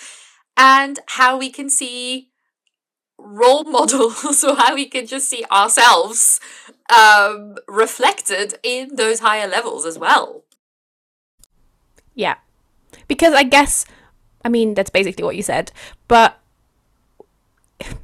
and 0.58 1.00
how 1.08 1.38
we 1.38 1.50
can 1.50 1.70
see 1.70 2.30
role 3.18 3.64
models 3.66 4.44
or 4.44 4.56
how 4.56 4.76
we 4.76 4.86
can 4.86 5.06
just 5.08 5.30
see 5.30 5.44
ourselves 5.52 6.40
um, 6.96 7.56
reflected 7.68 8.60
in 8.64 8.96
those 8.96 9.20
higher 9.20 9.48
levels 9.48 9.86
as 9.86 9.98
well. 9.98 10.44
Yeah. 12.16 12.36
Because 13.08 13.34
I 13.34 13.44
guess, 13.44 13.86
I 14.44 14.50
mean, 14.50 14.74
that's 14.74 14.90
basically 14.90 15.24
what 15.24 15.36
you 15.36 15.44
said, 15.44 15.72
but 16.08 16.40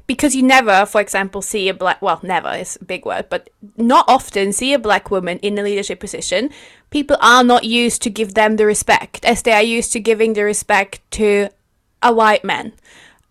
because 0.06 0.34
you 0.34 0.42
never, 0.42 0.86
for 0.86 1.00
example, 1.00 1.42
see 1.42 1.68
a 1.68 1.74
black, 1.74 2.00
well, 2.00 2.20
never 2.22 2.50
is 2.54 2.76
a 2.80 2.84
big 2.84 3.04
word, 3.04 3.26
but 3.28 3.50
not 3.76 4.04
often 4.08 4.52
see 4.52 4.72
a 4.72 4.78
black 4.78 5.10
woman 5.10 5.38
in 5.38 5.58
a 5.58 5.62
leadership 5.62 6.00
position, 6.00 6.50
people 6.90 7.16
are 7.20 7.44
not 7.44 7.64
used 7.64 8.02
to 8.02 8.10
give 8.10 8.34
them 8.34 8.56
the 8.56 8.66
respect 8.66 9.24
as 9.24 9.42
they 9.42 9.52
are 9.52 9.62
used 9.62 9.92
to 9.92 10.00
giving 10.00 10.34
the 10.34 10.44
respect 10.44 11.00
to 11.12 11.48
a 12.02 12.12
white 12.12 12.44
man. 12.44 12.72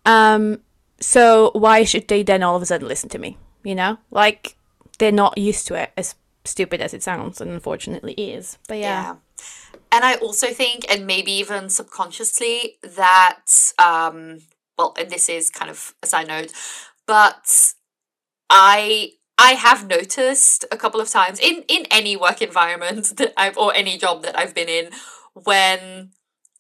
Um, 0.06 0.60
so 1.00 1.52
why 1.54 1.84
should 1.84 2.08
they 2.08 2.24
then 2.24 2.44
all 2.44 2.56
of 2.56 2.62
a 2.62 2.66
sudden 2.66 2.88
listen 2.88 3.10
to 3.10 3.20
me? 3.20 3.38
You 3.64 3.76
know, 3.76 3.98
like 4.12 4.56
they're 5.00 5.12
not 5.12 5.38
used 5.38 5.68
to 5.68 5.76
it. 5.76 5.92
As 5.96 6.16
stupid 6.46 6.82
as 6.82 6.94
it 6.94 7.04
sounds, 7.04 7.40
and 7.42 7.52
unfortunately 7.52 8.14
is. 8.14 8.58
But 8.68 8.80
yeah. 8.80 9.04
yeah. 9.04 9.16
And 9.92 10.04
I 10.04 10.16
also 10.16 10.48
think, 10.48 10.92
and 10.92 11.06
maybe 11.06 11.32
even 11.34 11.70
subconsciously, 11.70 12.78
that 12.82 13.46
um, 13.78 14.40
well, 14.78 14.94
and 14.98 15.10
this 15.10 15.30
is 15.30 15.50
kind 15.50 15.70
of 15.70 15.94
a 16.02 16.08
side 16.08 16.28
note, 16.28 16.52
but 17.06 17.74
I 18.50 19.14
I 19.38 19.52
have 19.54 19.88
noticed 19.88 20.66
a 20.72 20.78
couple 20.78 21.02
of 21.02 21.10
times 21.10 21.40
in 21.40 21.64
in 21.68 21.86
any 21.92 22.16
work 22.16 22.42
environment 22.42 23.14
that 23.18 23.34
I've 23.38 23.58
or 23.58 23.74
any 23.74 23.98
job 23.98 24.24
that 24.24 24.38
I've 24.38 24.56
been 24.56 24.70
in 24.70 24.90
when 25.34 26.12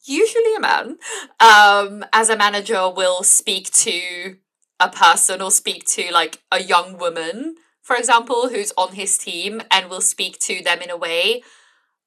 usually 0.05 0.55
a 0.55 0.59
man, 0.59 0.97
um, 1.39 2.03
as 2.11 2.29
a 2.29 2.35
manager 2.35 2.89
will 2.89 3.23
speak 3.23 3.71
to 3.71 4.37
a 4.79 4.89
person 4.89 5.41
or 5.41 5.51
speak 5.51 5.85
to 5.87 6.11
like 6.11 6.41
a 6.51 6.61
young 6.61 6.97
woman, 6.97 7.55
for 7.81 7.95
example, 7.95 8.49
who's 8.49 8.73
on 8.77 8.93
his 8.93 9.17
team 9.17 9.61
and 9.71 9.89
will 9.89 10.01
speak 10.01 10.39
to 10.39 10.61
them 10.63 10.81
in 10.81 10.89
a 10.89 10.97
way 10.97 11.41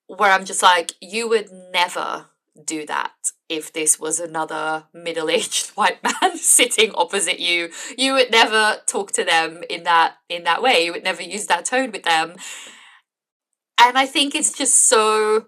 where 0.09 0.31
I'm 0.31 0.45
just 0.45 0.63
like, 0.63 0.93
you 1.01 1.29
would 1.29 1.51
never 1.73 2.27
do 2.65 2.87
that 2.87 3.33
if 3.49 3.73
this 3.73 3.99
was 4.01 4.19
another 4.19 4.85
middle-aged 4.93 5.71
white 5.77 6.03
man 6.03 6.37
sitting 6.37 6.93
opposite 6.95 7.41
you 7.41 7.71
you 7.97 8.13
would 8.13 8.31
never 8.31 8.77
talk 8.87 9.13
to 9.13 9.25
them 9.25 9.63
in 9.71 9.85
that 9.85 10.17
in 10.29 10.45
that 10.45 10.63
way. 10.63 10.85
You 10.85 10.93
would 10.93 11.05
never 11.05 11.23
use 11.23 11.47
that 11.47 11.65
tone 11.65 11.93
with 11.93 12.03
them. 12.03 12.37
And 13.79 13.99
i 13.99 14.07
think 14.07 14.35
it's 14.35 14.53
just 14.53 14.89
so 14.89 15.47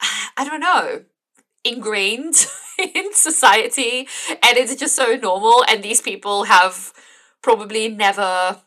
i 0.36 0.44
don't 0.44 0.60
know 0.60 1.04
ingrained 1.64 2.46
in 2.94 3.12
society. 3.12 4.08
And 4.28 4.56
it's 4.56 4.74
just 4.76 4.94
so 4.94 5.16
normal. 5.16 5.64
And 5.68 5.82
these 5.82 6.00
people 6.00 6.44
have 6.44 6.92
probably 7.42 7.88
never 7.88 8.62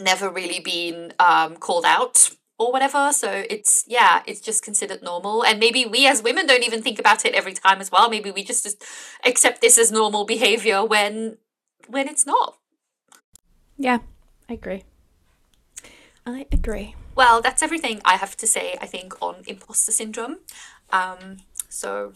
never 0.00 0.30
really 0.30 0.58
been 0.58 1.12
um, 1.18 1.54
called 1.56 1.84
out 1.84 2.30
or 2.66 2.72
whatever 2.72 3.12
so 3.12 3.44
it's 3.48 3.84
yeah 3.86 4.22
it's 4.26 4.40
just 4.40 4.64
considered 4.64 5.02
normal. 5.02 5.44
And 5.44 5.58
maybe 5.58 5.84
we 5.86 6.06
as 6.06 6.22
women 6.22 6.46
don't 6.46 6.64
even 6.64 6.82
think 6.82 6.98
about 6.98 7.24
it 7.24 7.34
every 7.34 7.52
time 7.52 7.80
as 7.80 7.90
well. 7.90 8.08
Maybe 8.08 8.30
we 8.30 8.44
just, 8.44 8.64
just 8.64 8.84
accept 9.24 9.60
this 9.60 9.78
as 9.78 9.90
normal 9.92 10.24
behavior 10.24 10.84
when 10.84 11.38
when 11.88 12.08
it's 12.08 12.26
not. 12.26 12.58
Yeah 13.76 13.98
i 14.48 14.54
agree. 14.54 14.84
I 16.26 16.46
agree. 16.52 16.94
Well 17.14 17.40
that's 17.40 17.62
everything 17.62 18.00
i 18.04 18.16
have 18.16 18.36
to 18.38 18.46
say 18.46 18.76
i 18.80 18.86
think 18.86 19.20
on 19.20 19.36
imposter 19.46 19.92
syndrome. 19.92 20.38
Um 20.90 21.38
so. 21.68 22.12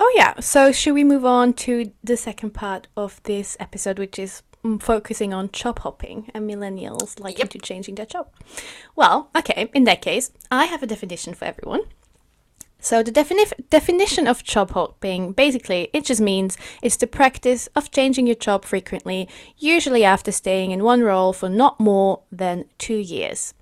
Oh, 0.00 0.12
yeah. 0.14 0.38
So, 0.38 0.70
should 0.70 0.94
we 0.94 1.02
move 1.02 1.24
on 1.24 1.52
to 1.54 1.92
the 2.04 2.16
second 2.16 2.50
part 2.54 2.86
of 2.96 3.20
this 3.24 3.56
episode, 3.58 3.98
which 3.98 4.16
is 4.16 4.42
focusing 4.80 5.32
on 5.32 5.50
job 5.50 5.80
hopping 5.80 6.30
and 6.34 6.48
millennials 6.48 7.18
likely 7.20 7.40
yep. 7.40 7.50
to 7.50 7.58
changing 7.58 7.94
their 7.94 8.06
job? 8.06 8.28
Well, 8.96 9.30
okay, 9.36 9.70
in 9.74 9.84
that 9.84 10.02
case, 10.02 10.30
I 10.50 10.66
have 10.66 10.82
a 10.82 10.86
definition 10.86 11.34
for 11.34 11.44
everyone. 11.44 11.82
So, 12.80 13.02
the 13.02 13.10
defini- 13.10 13.68
definition 13.70 14.28
of 14.28 14.44
job 14.44 14.70
hopping 14.70 15.32
basically 15.32 15.90
it 15.92 16.04
just 16.04 16.20
means 16.20 16.56
it's 16.80 16.96
the 16.96 17.08
practice 17.08 17.68
of 17.74 17.90
changing 17.90 18.26
your 18.26 18.36
job 18.36 18.64
frequently, 18.64 19.28
usually 19.56 20.04
after 20.04 20.30
staying 20.30 20.70
in 20.70 20.84
one 20.84 21.02
role 21.02 21.32
for 21.32 21.48
not 21.48 21.80
more 21.80 22.22
than 22.30 22.66
two 22.78 22.96
years. 22.96 23.52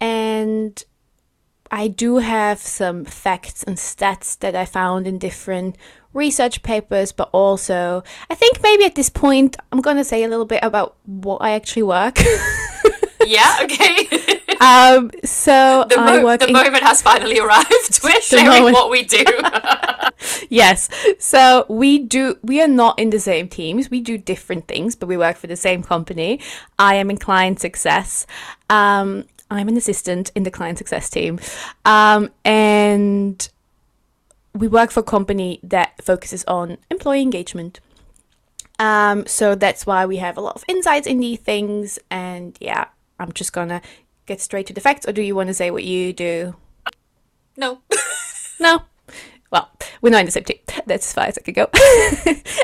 And 0.00 0.82
I 1.74 1.88
do 1.88 2.18
have 2.18 2.60
some 2.60 3.04
facts 3.04 3.64
and 3.64 3.76
stats 3.76 4.38
that 4.38 4.54
I 4.54 4.64
found 4.64 5.08
in 5.08 5.18
different 5.18 5.76
research 6.12 6.62
papers, 6.62 7.10
but 7.10 7.28
also 7.32 8.04
I 8.30 8.36
think 8.36 8.62
maybe 8.62 8.84
at 8.84 8.94
this 8.94 9.08
point 9.08 9.56
I'm 9.72 9.80
going 9.80 9.96
to 9.96 10.04
say 10.04 10.22
a 10.22 10.28
little 10.28 10.44
bit 10.44 10.62
about 10.62 10.94
what 11.04 11.38
I 11.38 11.50
actually 11.50 11.82
work. 11.82 12.18
yeah, 13.26 13.58
okay. 13.62 14.06
um, 14.60 15.10
so 15.24 15.84
the, 15.90 15.96
mo- 15.96 16.36
the 16.36 16.46
in- 16.46 16.52
moment 16.52 16.84
has 16.84 17.02
finally 17.02 17.40
arrived. 17.40 18.00
We're 18.04 18.20
sharing 18.20 18.46
moment- 18.46 18.74
what 18.74 18.88
we 18.88 19.02
do. 19.02 19.24
yes. 20.50 20.88
So 21.18 21.66
we 21.68 21.98
do. 21.98 22.38
We 22.44 22.62
are 22.62 22.68
not 22.68 23.00
in 23.00 23.10
the 23.10 23.18
same 23.18 23.48
teams. 23.48 23.90
We 23.90 24.00
do 24.00 24.16
different 24.16 24.68
things, 24.68 24.94
but 24.94 25.08
we 25.08 25.16
work 25.16 25.36
for 25.38 25.48
the 25.48 25.56
same 25.56 25.82
company. 25.82 26.38
I 26.78 26.94
am 26.94 27.10
in 27.10 27.16
client 27.16 27.58
success. 27.58 28.28
Um, 28.70 29.24
I'm 29.50 29.68
an 29.68 29.76
assistant 29.76 30.32
in 30.34 30.42
the 30.42 30.50
client 30.50 30.78
success 30.78 31.08
team. 31.10 31.38
Um, 31.84 32.30
and 32.44 33.48
we 34.54 34.68
work 34.68 34.90
for 34.90 35.00
a 35.00 35.04
company 35.04 35.60
that 35.62 36.02
focuses 36.02 36.44
on 36.44 36.78
employee 36.90 37.22
engagement. 37.22 37.80
Um, 38.78 39.26
so 39.26 39.54
that's 39.54 39.86
why 39.86 40.06
we 40.06 40.16
have 40.18 40.36
a 40.36 40.40
lot 40.40 40.56
of 40.56 40.64
insights 40.68 41.06
in 41.06 41.20
these 41.20 41.38
things. 41.38 41.98
And 42.10 42.56
yeah, 42.60 42.86
I'm 43.18 43.32
just 43.32 43.52
gonna 43.52 43.82
get 44.26 44.40
straight 44.40 44.66
to 44.66 44.72
the 44.72 44.80
facts, 44.80 45.06
or 45.06 45.12
do 45.12 45.22
you 45.22 45.34
want 45.34 45.48
to 45.48 45.54
say 45.54 45.70
what 45.70 45.84
you 45.84 46.12
do? 46.12 46.56
No. 47.56 47.80
no. 48.60 48.82
Well, 49.50 49.70
we're 50.00 50.10
not 50.10 50.20
in 50.20 50.26
the 50.26 50.32
same 50.32 50.44
team. 50.44 50.58
That's 50.86 51.06
as 51.06 51.12
far 51.12 51.24
as 51.26 51.38
I 51.38 51.42
could 51.42 51.54
go. 51.54 51.68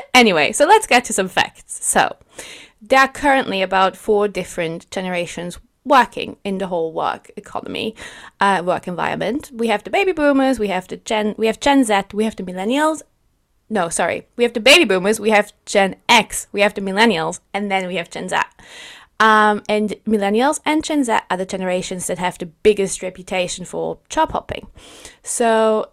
anyway, 0.13 0.51
so 0.51 0.65
let's 0.65 0.87
get 0.87 1.05
to 1.05 1.13
some 1.13 1.29
facts. 1.29 1.85
So, 1.85 2.17
there 2.81 2.99
are 2.99 3.07
currently 3.07 3.61
about 3.61 3.95
four 3.95 4.27
different 4.27 4.89
generations 4.91 5.59
working 5.83 6.37
in 6.43 6.57
the 6.59 6.67
whole 6.67 6.91
work 6.93 7.31
economy, 7.35 7.95
uh, 8.39 8.61
work 8.65 8.87
environment. 8.87 9.51
We 9.53 9.67
have 9.67 9.83
the 9.83 9.89
baby 9.89 10.11
boomers, 10.11 10.59
we 10.59 10.67
have 10.67 10.87
the 10.87 10.97
Gen, 10.97 11.35
we 11.37 11.47
have 11.47 11.59
Gen 11.59 11.83
Z, 11.83 12.03
we 12.13 12.23
have 12.23 12.35
the 12.35 12.43
millennials. 12.43 13.01
No, 13.69 13.89
sorry, 13.89 14.27
we 14.35 14.43
have 14.43 14.53
the 14.53 14.59
baby 14.59 14.83
boomers, 14.85 15.19
we 15.19 15.29
have 15.29 15.53
Gen 15.65 15.95
X, 16.09 16.47
we 16.51 16.61
have 16.61 16.73
the 16.73 16.81
millennials, 16.81 17.39
and 17.53 17.71
then 17.71 17.87
we 17.87 17.95
have 17.95 18.09
Gen 18.09 18.29
Z. 18.29 18.37
Um, 19.19 19.61
and 19.69 19.91
millennials 20.05 20.59
and 20.65 20.83
Gen 20.83 21.03
Z 21.03 21.19
are 21.29 21.37
the 21.37 21.45
generations 21.45 22.07
that 22.07 22.17
have 22.17 22.37
the 22.37 22.47
biggest 22.47 23.01
reputation 23.01 23.65
for 23.65 23.99
job 24.09 24.31
hopping. 24.31 24.67
So 25.23 25.91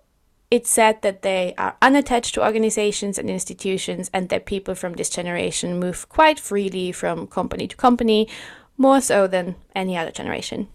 it's 0.50 0.70
said 0.70 1.02
that 1.02 1.20
they 1.20 1.54
are 1.58 1.76
unattached 1.82 2.34
to 2.34 2.44
organizations 2.44 3.18
and 3.18 3.28
institutions 3.28 4.10
and 4.14 4.30
that 4.30 4.46
people 4.46 4.74
from 4.74 4.94
this 4.94 5.10
generation 5.10 5.78
move 5.78 6.08
quite 6.08 6.40
freely 6.40 6.90
from 6.90 7.26
company 7.26 7.68
to 7.68 7.76
company, 7.76 8.28
more 8.78 9.00
so 9.00 9.26
than 9.26 9.56
any 9.74 9.96
other 9.96 10.10
generation. 10.10 10.68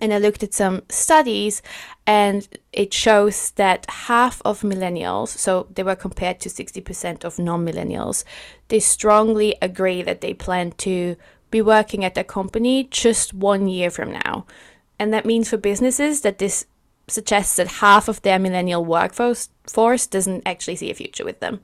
And 0.00 0.12
I 0.12 0.18
looked 0.18 0.42
at 0.42 0.54
some 0.54 0.82
studies, 0.88 1.62
and 2.06 2.48
it 2.72 2.94
shows 2.94 3.50
that 3.52 3.88
half 3.88 4.40
of 4.44 4.62
millennials, 4.62 5.28
so 5.28 5.66
they 5.74 5.82
were 5.82 5.96
compared 5.96 6.40
to 6.40 6.48
60% 6.48 7.24
of 7.24 7.38
non 7.38 7.64
millennials, 7.64 8.24
they 8.68 8.80
strongly 8.80 9.54
agree 9.60 10.02
that 10.02 10.20
they 10.20 10.34
plan 10.34 10.72
to 10.78 11.16
be 11.50 11.60
working 11.60 12.04
at 12.04 12.14
their 12.14 12.24
company 12.24 12.84
just 12.84 13.34
one 13.34 13.68
year 13.68 13.90
from 13.90 14.12
now. 14.12 14.46
And 14.98 15.12
that 15.12 15.26
means 15.26 15.50
for 15.50 15.58
businesses 15.58 16.22
that 16.22 16.38
this 16.38 16.66
suggests 17.08 17.56
that 17.56 17.66
half 17.66 18.08
of 18.08 18.22
their 18.22 18.38
millennial 18.38 18.84
workforce 18.84 19.50
force 19.66 20.06
doesn't 20.06 20.42
actually 20.46 20.76
see 20.76 20.90
a 20.90 20.94
future 20.94 21.24
with 21.24 21.40
them. 21.40 21.60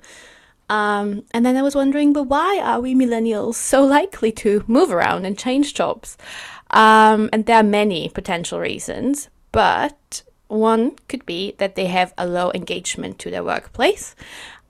Um, 0.69 1.25
and 1.33 1.47
then 1.47 1.57
I 1.57 1.62
was 1.62 1.75
wondering, 1.75 2.12
but 2.12 2.25
why 2.25 2.61
are 2.62 2.81
we 2.81 2.95
millennials 2.95 3.55
so 3.55 3.85
likely 3.85 4.33
to 4.33 4.64
move 4.66 4.91
around 4.91 5.25
and 5.25 5.39
change 5.39 5.75
jobs? 5.75 6.19
Um, 6.71 7.31
and 7.33 7.47
there 7.47 7.57
are 7.57 7.62
many 7.62 8.09
potential 8.11 8.61
reasons, 8.61 9.29
but 9.53 10.23
one 10.49 10.97
could 11.09 11.25
be 11.25 11.55
that 11.59 11.75
they 11.75 11.87
have 11.87 12.12
a 12.19 12.27
low 12.27 12.51
engagement 12.53 13.19
to 13.21 13.31
their 13.31 13.45
workplace. 13.45 14.14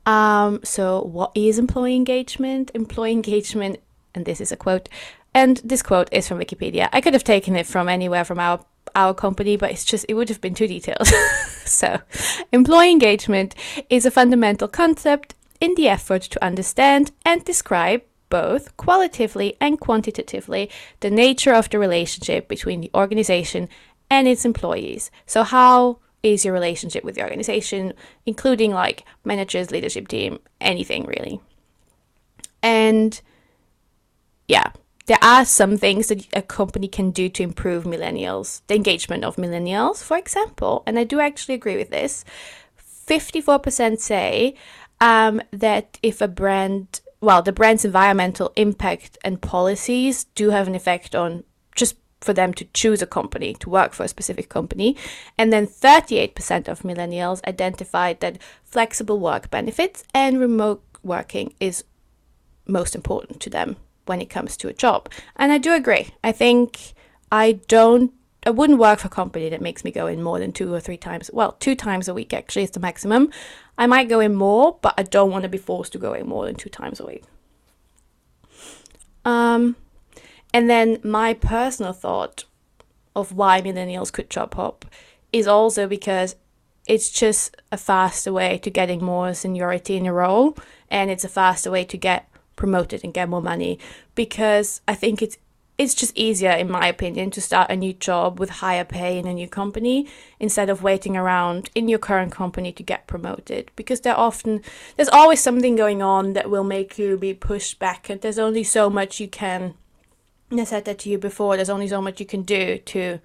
Um, 0.07 0.61
so, 0.65 1.03
what 1.03 1.33
is 1.35 1.59
employee 1.59 1.97
engagement? 1.97 2.71
Employee 2.75 3.13
engagement, 3.13 3.81
and 4.15 4.25
this 4.25 4.41
is 4.41 4.53
a 4.53 4.57
quote, 4.57 4.89
and 5.35 5.59
this 5.59 5.83
quote 5.83 6.09
is 6.13 6.27
from 6.27 6.39
Wikipedia. 6.39 6.89
I 6.93 7.01
could 7.01 7.13
have 7.13 7.25
taken 7.25 7.57
it 7.57 7.67
from 7.67 7.89
anywhere 7.89 8.25
from 8.25 8.39
our 8.39 8.65
our 8.95 9.13
company, 9.13 9.57
but 9.57 9.71
it's 9.71 9.85
just 9.85 10.07
it 10.09 10.15
would 10.15 10.29
have 10.29 10.41
been 10.41 10.55
too 10.55 10.67
detailed. 10.67 11.07
so, 11.65 12.01
employee 12.53 12.91
engagement 12.91 13.55
is 13.91 14.07
a 14.07 14.11
fundamental 14.11 14.69
concept 14.69 15.35
in 15.61 15.75
the 15.75 15.89
effort 15.89 16.23
to 16.23 16.45
understand 16.45 17.13
and 17.25 17.45
describe 17.45 18.03
both 18.31 18.77
qualitatively 18.77 19.57
and 19.61 19.81
quantitatively 19.81 20.71
the 21.01 21.11
nature 21.11 21.55
of 21.55 21.71
the 21.71 21.79
relationship 21.79 22.49
between 22.49 22.81
the 22.81 22.91
organization 22.95 23.69
and 24.11 24.29
its 24.29 24.45
employees. 24.45 25.11
So, 25.27 25.43
how 25.43 25.99
is 26.23 26.45
your 26.45 26.55
relationship 26.55 27.05
with 27.05 27.15
the 27.15 27.23
organization, 27.23 27.95
including 28.27 28.73
like 28.73 29.05
managers, 29.25 29.71
leadership 29.71 30.09
team, 30.09 30.39
anything 30.61 31.05
really? 31.05 31.41
And 32.63 33.21
yeah, 34.47 34.73
there 35.07 35.19
are 35.23 35.45
some 35.45 35.77
things 35.77 36.09
that 36.09 36.27
a 36.35 36.43
company 36.43 36.89
can 36.89 37.11
do 37.11 37.29
to 37.31 37.43
improve 37.43 37.85
millennials, 37.85 38.63
the 38.67 38.75
engagement 38.75 39.25
of 39.25 39.37
millennials, 39.37 40.03
for 40.03 40.17
example. 40.17 40.83
And 40.87 40.99
I 40.99 41.05
do 41.05 41.21
actually 41.21 41.55
agree 41.55 41.77
with 41.77 41.91
this. 41.91 42.25
54% 43.07 44.01
say 44.01 44.55
um, 45.01 45.41
that 45.53 45.99
if 46.03 46.21
a 46.21 46.29
brand 46.29 47.01
well, 47.21 47.43
the 47.43 47.53
brand's 47.53 47.85
environmental 47.85 48.53
impact 48.55 49.19
and 49.25 49.43
policies 49.43 50.25
do 50.35 50.51
have 50.51 50.69
an 50.69 50.75
effect 50.75 51.15
on 51.15 51.43
just 51.75 51.97
for 52.21 52.33
them 52.33 52.53
to 52.55 52.65
choose 52.67 53.03
a 53.03 53.07
company, 53.07 53.55
to 53.55 53.71
work 53.71 53.93
for 53.93 54.05
a 54.05 54.09
specific 54.09 54.49
company. 54.49 54.97
And 55.37 55.53
then 55.53 55.67
38% 55.67 56.69
of 56.69 56.83
millennials 56.83 57.45
identified 57.47 58.21
that 58.21 58.39
flexible 58.65 59.19
work 59.19 59.51
benefits 59.51 60.05
and 60.15 60.41
remote 60.41 60.83
working 61.03 61.55
is 61.61 61.85
most 62.67 62.95
important 62.95 63.41
to 63.41 63.51
them 63.51 63.77
when 64.07 64.21
it 64.21 64.31
comes 64.31 64.57
to 64.59 64.69
a 64.69 64.73
job. 64.73 65.09
And 65.37 65.53
I 65.53 65.59
do 65.59 65.75
agree. 65.75 66.15
I 66.23 66.33
think 66.33 66.95
I 67.31 67.53
don't 67.53 68.13
I 68.47 68.51
wouldn't 68.51 68.79
work 68.79 69.01
for 69.01 69.09
a 69.09 69.11
company 69.11 69.49
that 69.49 69.61
makes 69.61 69.85
me 69.85 69.91
go 69.91 70.07
in 70.07 70.23
more 70.23 70.39
than 70.39 70.53
two 70.53 70.73
or 70.73 70.81
three 70.81 70.97
times. 70.97 71.29
Well, 71.33 71.53
two 71.59 71.75
times 71.75 72.09
a 72.09 72.15
week 72.15 72.33
actually 72.33 72.63
is 72.63 72.71
the 72.71 72.81
maximum. 72.81 73.31
I 73.79 73.87
might 73.87 74.09
go 74.09 74.19
in 74.19 74.35
more, 74.35 74.77
but 74.83 74.95
I 74.99 75.05
don't 75.05 75.31
want 75.31 75.45
to 75.45 75.49
be 75.49 75.57
forced 75.57 75.93
to 75.93 75.99
go 75.99 76.13
in 76.13 76.29
more 76.29 76.45
than 76.45 76.57
two 76.57 76.69
times 76.69 76.99
a 76.99 77.07
week. 77.07 77.23
Um, 79.25 79.77
and 80.53 80.69
then 80.69 80.99
my 81.05 81.33
personal 81.35 81.93
thought 81.93 82.45
of 83.15 83.33
why 83.33 83.63
millennials 83.63 84.13
could 84.13 84.31
job 84.31 84.55
hop 84.55 84.85
is 85.33 85.47
also 85.47 85.87
because 85.87 86.35
it's 86.87 87.11
just 87.11 87.57
a 87.71 87.77
faster 87.77 88.33
way 88.33 88.59
to 88.59 88.71
getting 88.71 89.05
more 89.05 89.35
seniority 89.35 89.97
in 89.97 90.07
a 90.07 90.13
role 90.13 90.57
and 90.91 91.11
it's 91.11 91.25
a 91.25 91.29
faster 91.29 91.71
way 91.71 91.85
to 91.85 91.97
get 91.97 92.29
promoted 92.57 93.05
and 93.05 93.15
get 93.15 93.29
more 93.29 93.43
money 93.43 93.79
because 94.15 94.81
I 94.89 94.95
think 94.95 95.23
it's 95.23 95.37
it's 95.79 95.95
just 95.95 96.17
easier, 96.19 96.51
in 96.51 96.69
my 96.69 96.89
opinion, 96.89 97.31
to 97.31 97.41
start 97.41 97.71
a 97.71 97.77
new 97.77 97.93
job 97.93 98.41
with 98.41 98.51
higher 98.51 98.85
pay 98.85 99.17
in 99.17 99.29
a 99.29 99.33
new 99.33 99.47
company 99.47 100.09
instead 100.41 100.69
of 100.69 100.83
waiting 100.83 101.17
around 101.17 101.71
in 101.77 101.89
your 101.89 102.01
current 102.01 102.33
company 102.33 102.73
to 102.73 102.83
get 102.83 103.07
promoted. 103.07 103.71
Because 103.77 104.01
there 104.01 104.19
often 104.19 104.61
there's 104.97 105.09
always 105.09 105.41
something 105.41 105.77
going 105.77 106.03
on 106.03 106.33
that 106.33 106.51
will 106.51 106.65
make 106.65 106.99
you 106.99 107.17
be 107.17 107.33
pushed 107.33 107.79
back, 107.79 108.11
and 108.11 108.21
there's 108.21 108.41
only 108.41 108.65
so 108.65 108.91
much 108.91 109.21
you 109.21 109.29
can. 109.29 109.75
I 110.51 110.65
said 110.65 110.85
that 110.87 110.99
to 111.01 111.11
you 111.11 111.19
before. 111.19 111.55
There's 111.55 111.71
only 111.71 111.89
so 111.89 112.03
much 112.03 112.19
you 112.19 112.27
can 112.27 112.43
do 112.43 112.79
to 112.79 113.21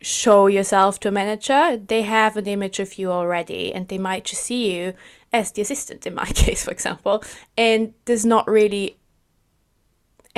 show 0.00 0.46
yourself 0.46 1.00
to 1.00 1.08
a 1.08 1.10
manager. 1.12 1.76
They 1.76 2.02
have 2.02 2.36
an 2.36 2.46
image 2.46 2.78
of 2.78 2.98
you 2.98 3.10
already, 3.10 3.74
and 3.74 3.88
they 3.88 3.98
might 3.98 4.26
just 4.26 4.44
see 4.44 4.76
you 4.76 4.94
as 5.32 5.50
the 5.50 5.62
assistant 5.62 6.06
in 6.06 6.14
my 6.14 6.26
case, 6.26 6.64
for 6.64 6.70
example. 6.70 7.24
And 7.56 7.94
there's 8.04 8.24
not 8.24 8.46
really 8.46 8.98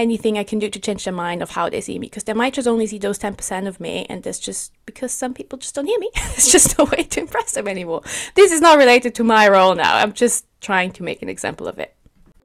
anything 0.01 0.39
I 0.39 0.45
can 0.45 0.59
do 0.59 0.69
to 0.69 0.79
change 0.79 1.05
their 1.05 1.15
mind 1.15 1.43
of 1.43 1.51
how 1.51 1.69
they 1.69 1.81
see 1.81 1.99
me 1.99 2.07
because 2.07 2.25
they 2.25 2.33
might 2.33 2.55
just 2.55 2.69
only 2.69 2.87
see 2.87 2.99
those 2.99 3.19
10% 3.19 3.67
of 3.67 3.81
me 3.81 4.07
and 4.09 4.23
that's 4.23 4.39
just 4.39 4.73
because 4.87 5.13
some 5.13 5.35
people 5.35 5.59
just 5.59 5.75
don't 5.75 5.87
hear 5.87 5.99
me. 5.99 6.11
it's 6.15 6.51
just 6.51 6.79
no 6.79 6.85
way 6.85 7.05
to 7.05 7.21
impress 7.21 7.53
them 7.53 7.69
anymore. 7.69 8.03
This 8.35 8.53
is 8.53 8.61
not 8.61 8.79
related 8.79 9.15
to 9.17 9.25
my 9.25 9.49
role 9.49 9.75
now. 9.75 9.97
I'm 9.97 10.13
just 10.13 10.47
trying 10.61 10.93
to 10.93 11.03
make 11.03 11.23
an 11.23 11.29
example 11.29 11.69
of 11.69 11.79
it. 11.79 11.95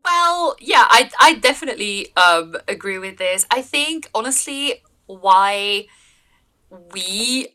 Well, 0.04 0.56
yeah, 0.60 0.86
I, 0.88 1.10
I 1.20 1.36
definitely 1.36 2.16
um, 2.16 2.56
agree 2.68 3.00
with 3.00 3.18
this. 3.18 3.46
I 3.50 3.64
think, 3.64 4.10
honestly, 4.14 4.84
why 5.08 5.88
we 6.94 7.48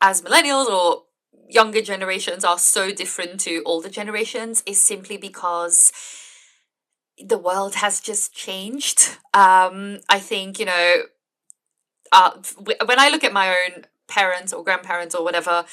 as 0.00 0.22
millennials 0.22 0.66
or 0.66 1.04
younger 1.48 1.80
generations 1.80 2.44
are 2.44 2.58
so 2.58 2.92
different 2.92 3.40
to 3.40 3.62
older 3.64 3.88
generations 3.88 4.62
is 4.66 4.80
simply 4.80 5.16
because 5.16 5.92
the 7.24 7.38
world 7.38 7.76
has 7.76 8.00
just 8.00 8.34
changed. 8.34 9.16
Um, 9.32 10.00
I 10.08 10.18
think, 10.18 10.58
you 10.58 10.66
know, 10.66 11.02
uh, 12.12 12.30
when 12.84 12.98
I 12.98 13.08
look 13.08 13.24
at 13.24 13.32
my 13.32 13.48
own 13.48 13.84
parents 14.08 14.52
or 14.52 14.62
grandparents 14.62 15.14
or 15.14 15.24
whatever, 15.24 15.64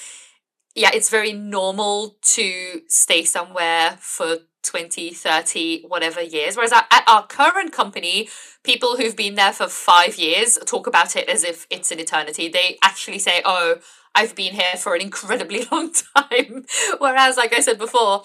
yeah, 0.76 0.90
it's 0.94 1.10
very 1.10 1.34
normal 1.34 2.16
to 2.22 2.82
stay 2.88 3.24
somewhere 3.24 3.98
for 4.00 4.38
20, 4.64 5.14
30, 5.14 5.84
whatever 5.88 6.22
years. 6.22 6.56
Whereas 6.56 6.72
at 6.72 7.04
our 7.08 7.28
current 7.28 7.72
company, 7.72 8.30
people 8.64 8.98
who've 8.98 9.16
been 9.16 9.36
there 9.36 9.54
for 9.54 9.68
five 9.68 10.16
years 10.16 10.58
talk 10.66 10.88
about 10.88 11.16
it 11.16 11.30
as 11.30 11.44
if 11.44 11.68
it's 11.70 11.92
an 11.92 12.00
eternity. 12.00 12.48
They 12.48 12.78
actually 12.82 13.20
say, 13.20 13.42
oh, 13.46 13.76
I've 14.16 14.36
been 14.36 14.54
here 14.54 14.78
for 14.78 14.96
an 14.96 15.02
incredibly 15.02 15.66
long 15.72 15.92
time. 15.92 16.66
Whereas, 16.98 17.38
like 17.38 17.54
I 17.54 17.60
said 17.60 17.78
before, 17.78 18.24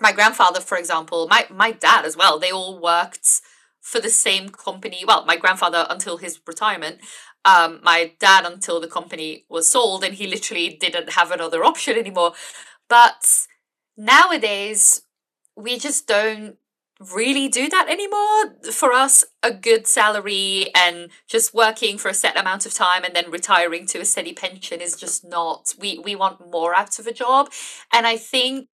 my 0.00 0.12
grandfather, 0.12 0.60
for 0.60 0.78
example, 0.78 1.26
my 1.28 1.46
my 1.50 1.72
dad 1.72 2.04
as 2.04 2.16
well, 2.16 2.38
they 2.38 2.50
all 2.50 2.80
worked 2.80 3.40
for 3.80 4.00
the 4.00 4.10
same 4.10 4.48
company. 4.50 5.04
Well, 5.06 5.24
my 5.24 5.36
grandfather 5.36 5.86
until 5.88 6.18
his 6.18 6.40
retirement, 6.46 6.98
um, 7.44 7.80
my 7.82 8.12
dad 8.18 8.44
until 8.44 8.80
the 8.80 8.88
company 8.88 9.44
was 9.48 9.68
sold, 9.68 10.04
and 10.04 10.14
he 10.14 10.26
literally 10.26 10.70
didn't 10.80 11.10
have 11.10 11.30
another 11.30 11.64
option 11.64 11.96
anymore. 11.96 12.32
But 12.88 13.46
nowadays, 13.96 15.02
we 15.56 15.78
just 15.78 16.06
don't 16.06 16.56
really 17.14 17.48
do 17.48 17.68
that 17.68 17.88
anymore. 17.88 18.72
For 18.72 18.92
us, 18.92 19.24
a 19.42 19.52
good 19.52 19.86
salary 19.86 20.70
and 20.74 21.10
just 21.28 21.54
working 21.54 21.96
for 21.96 22.08
a 22.08 22.14
set 22.14 22.36
amount 22.36 22.66
of 22.66 22.74
time 22.74 23.04
and 23.04 23.14
then 23.14 23.30
retiring 23.30 23.86
to 23.86 24.00
a 24.00 24.04
steady 24.04 24.32
pension 24.32 24.80
is 24.80 24.96
just 24.96 25.24
not. 25.24 25.74
We 25.78 25.98
we 25.98 26.16
want 26.16 26.50
more 26.50 26.74
out 26.74 26.98
of 26.98 27.06
a 27.06 27.12
job, 27.12 27.50
and 27.92 28.06
I 28.06 28.16
think 28.16 28.68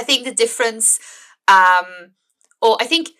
I 0.00 0.02
think 0.02 0.24
the 0.24 0.34
difference, 0.34 0.98
um, 1.46 2.12
or 2.62 2.78
I 2.80 2.86
think 2.86 3.10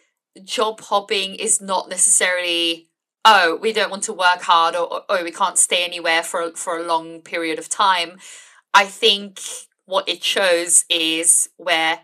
job 0.45 0.81
hopping 0.81 1.35
is 1.35 1.61
not 1.61 1.91
necessarily 1.91 2.89
oh 3.25 3.59
we 3.61 3.73
don't 3.73 3.91
want 3.91 4.05
to 4.05 4.13
work 4.13 4.41
hard 4.43 4.75
or, 4.75 5.03
oh 5.09 5.25
we 5.25 5.31
can't 5.31 5.59
stay 5.59 5.85
anywhere 5.85 6.23
for 6.23 6.53
for 6.53 6.79
a 6.79 6.87
long 6.87 7.21
period 7.21 7.59
of 7.59 7.69
time. 7.69 8.17
I 8.73 8.87
think 8.87 9.41
what 9.85 10.09
it 10.09 10.25
shows 10.25 10.85
is 10.89 11.51
where 11.57 12.01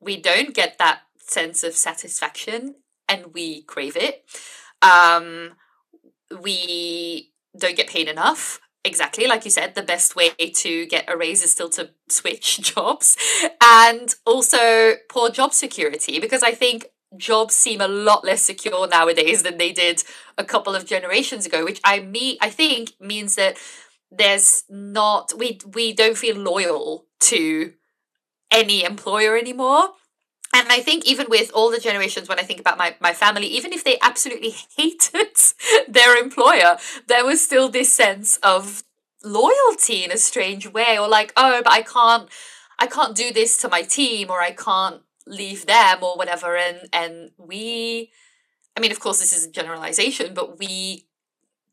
we 0.00 0.20
don't 0.20 0.54
get 0.54 0.78
that 0.78 1.00
sense 1.18 1.64
of 1.64 1.74
satisfaction 1.74 2.76
and 3.08 3.34
we 3.34 3.62
crave 3.62 3.96
it. 3.96 4.24
Um, 4.82 5.54
we 6.40 7.32
don't 7.58 7.76
get 7.76 7.88
paid 7.88 8.08
enough 8.08 8.60
exactly 8.84 9.26
like 9.26 9.44
you 9.44 9.50
said 9.50 9.74
the 9.74 9.82
best 9.82 10.16
way 10.16 10.30
to 10.30 10.86
get 10.86 11.04
a 11.08 11.16
raise 11.16 11.42
is 11.42 11.52
still 11.52 11.68
to 11.70 11.90
switch 12.08 12.60
jobs. 12.74 13.16
And 13.62 14.14
also 14.26 14.94
poor 15.08 15.30
job 15.30 15.52
security 15.52 16.18
because 16.20 16.42
i 16.42 16.52
think 16.52 16.86
jobs 17.16 17.54
seem 17.54 17.80
a 17.80 17.88
lot 17.88 18.24
less 18.24 18.42
secure 18.42 18.88
nowadays 18.88 19.42
than 19.42 19.58
they 19.58 19.72
did 19.72 20.02
a 20.38 20.44
couple 20.44 20.74
of 20.74 20.86
generations 20.86 21.44
ago 21.44 21.64
which 21.64 21.80
i 21.84 22.00
mean 22.00 22.36
i 22.40 22.48
think 22.48 22.92
means 23.00 23.34
that 23.34 23.56
there's 24.10 24.64
not 24.70 25.32
we 25.36 25.60
we 25.74 25.92
don't 25.92 26.16
feel 26.16 26.36
loyal 26.36 27.06
to 27.20 27.72
any 28.50 28.84
employer 28.84 29.36
anymore 29.36 29.90
and 30.54 30.70
I 30.70 30.80
think 30.80 31.06
even 31.06 31.28
with 31.30 31.50
all 31.54 31.70
the 31.70 31.78
generations, 31.78 32.28
when 32.28 32.38
I 32.38 32.42
think 32.42 32.60
about 32.60 32.76
my, 32.76 32.94
my 33.00 33.14
family, 33.14 33.46
even 33.46 33.72
if 33.72 33.84
they 33.84 33.98
absolutely 34.02 34.54
hated 34.76 35.36
their 35.88 36.16
employer, 36.16 36.76
there 37.06 37.24
was 37.24 37.42
still 37.42 37.68
this 37.68 37.92
sense 37.92 38.36
of 38.38 38.82
loyalty 39.24 40.04
in 40.04 40.12
a 40.12 40.18
strange 40.18 40.68
way, 40.68 40.98
or 40.98 41.08
like, 41.08 41.32
oh, 41.36 41.60
but 41.64 41.72
I 41.72 41.82
can't 41.82 42.28
I 42.78 42.86
can't 42.86 43.16
do 43.16 43.32
this 43.32 43.56
to 43.58 43.68
my 43.68 43.82
team 43.82 44.28
or 44.30 44.40
I 44.40 44.50
can't 44.50 45.02
leave 45.26 45.66
them 45.66 46.02
or 46.02 46.16
whatever. 46.16 46.56
And 46.56 46.88
and 46.92 47.30
we 47.38 48.10
I 48.76 48.80
mean, 48.80 48.90
of 48.90 49.00
course 49.00 49.20
this 49.20 49.32
is 49.32 49.46
a 49.46 49.50
generalization, 49.50 50.34
but 50.34 50.58
we 50.58 51.06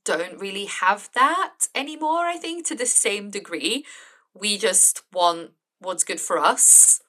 don't 0.05 0.39
really 0.39 0.65
have 0.65 1.09
that 1.15 1.67
anymore, 1.75 2.25
I 2.25 2.37
think, 2.37 2.65
to 2.67 2.75
the 2.75 2.85
same 2.85 3.29
degree. 3.29 3.85
We 4.33 4.57
just 4.57 5.01
want 5.11 5.51
what's 5.79 6.03
good 6.03 6.19
for 6.19 6.37
us 6.37 7.01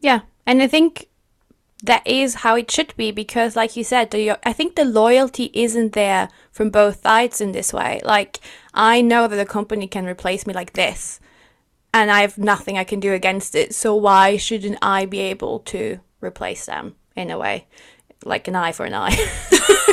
yeah, 0.00 0.20
and 0.46 0.62
I 0.62 0.66
think 0.66 1.06
that 1.82 2.06
is 2.06 2.36
how 2.36 2.56
it 2.56 2.70
should 2.70 2.94
be 2.96 3.10
because, 3.10 3.56
like 3.56 3.76
you 3.76 3.84
said, 3.84 4.10
the, 4.10 4.32
I 4.46 4.52
think 4.52 4.74
the 4.74 4.84
loyalty 4.84 5.50
isn't 5.54 5.92
there 5.92 6.28
from 6.52 6.70
both 6.70 7.02
sides 7.02 7.40
in 7.40 7.52
this 7.52 7.72
way. 7.72 8.00
Like, 8.04 8.40
I 8.74 9.00
know 9.00 9.28
that 9.28 9.38
a 9.38 9.46
company 9.46 9.86
can 9.86 10.06
replace 10.06 10.46
me 10.46 10.54
like 10.54 10.72
this, 10.74 11.20
and 11.92 12.10
I 12.10 12.20
have 12.20 12.38
nothing 12.38 12.76
I 12.76 12.84
can 12.84 13.00
do 13.00 13.12
against 13.12 13.54
it. 13.54 13.74
So 13.74 13.94
why 13.94 14.36
shouldn't 14.36 14.78
I 14.82 15.06
be 15.06 15.20
able 15.20 15.60
to 15.60 16.00
replace 16.20 16.66
them 16.66 16.96
in 17.16 17.30
a 17.30 17.38
way, 17.38 17.66
like 18.24 18.48
an 18.48 18.56
eye 18.56 18.72
for 18.72 18.84
an 18.84 18.94
eye? 18.94 19.16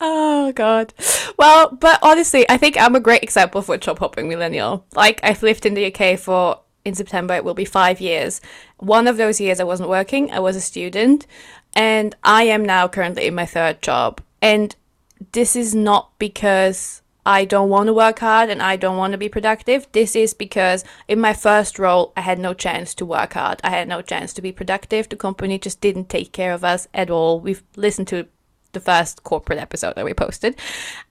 Oh 0.00 0.52
god. 0.52 0.94
Well, 1.36 1.76
but 1.78 1.98
honestly, 2.02 2.48
I 2.48 2.56
think 2.56 2.80
I'm 2.80 2.94
a 2.94 3.00
great 3.00 3.22
example 3.22 3.62
for 3.62 3.74
a 3.74 3.78
job 3.78 3.98
hopping 3.98 4.28
millennial. 4.28 4.86
Like 4.94 5.20
I've 5.22 5.42
lived 5.42 5.66
in 5.66 5.74
the 5.74 5.92
UK 5.92 6.18
for 6.18 6.60
in 6.84 6.94
September 6.94 7.34
it 7.34 7.44
will 7.44 7.54
be 7.54 7.66
5 7.66 8.00
years. 8.00 8.40
One 8.78 9.06
of 9.06 9.18
those 9.18 9.40
years 9.40 9.60
I 9.60 9.64
wasn't 9.64 9.90
working, 9.90 10.32
I 10.32 10.40
was 10.40 10.56
a 10.56 10.60
student, 10.60 11.26
and 11.74 12.16
I 12.24 12.44
am 12.44 12.64
now 12.64 12.88
currently 12.88 13.26
in 13.26 13.34
my 13.34 13.46
third 13.46 13.82
job. 13.82 14.22
And 14.40 14.74
this 15.32 15.54
is 15.54 15.74
not 15.74 16.18
because 16.18 17.02
I 17.26 17.44
don't 17.44 17.68
want 17.68 17.88
to 17.88 17.94
work 17.94 18.20
hard 18.20 18.48
and 18.48 18.62
I 18.62 18.76
don't 18.76 18.96
want 18.96 19.12
to 19.12 19.18
be 19.18 19.28
productive. 19.28 19.86
This 19.92 20.16
is 20.16 20.32
because 20.32 20.82
in 21.06 21.20
my 21.20 21.34
first 21.34 21.78
role, 21.78 22.14
I 22.16 22.22
had 22.22 22.38
no 22.38 22.54
chance 22.54 22.94
to 22.94 23.04
work 23.04 23.34
hard. 23.34 23.60
I 23.62 23.68
had 23.68 23.86
no 23.86 24.00
chance 24.00 24.32
to 24.32 24.42
be 24.42 24.52
productive. 24.52 25.10
The 25.10 25.16
company 25.16 25.58
just 25.58 25.82
didn't 25.82 26.08
take 26.08 26.32
care 26.32 26.54
of 26.54 26.64
us 26.64 26.88
at 26.94 27.10
all. 27.10 27.38
We've 27.38 27.62
listened 27.76 28.08
to 28.08 28.26
the 28.72 28.80
first 28.80 29.24
corporate 29.24 29.58
episode 29.58 29.94
that 29.96 30.04
we 30.04 30.14
posted. 30.14 30.56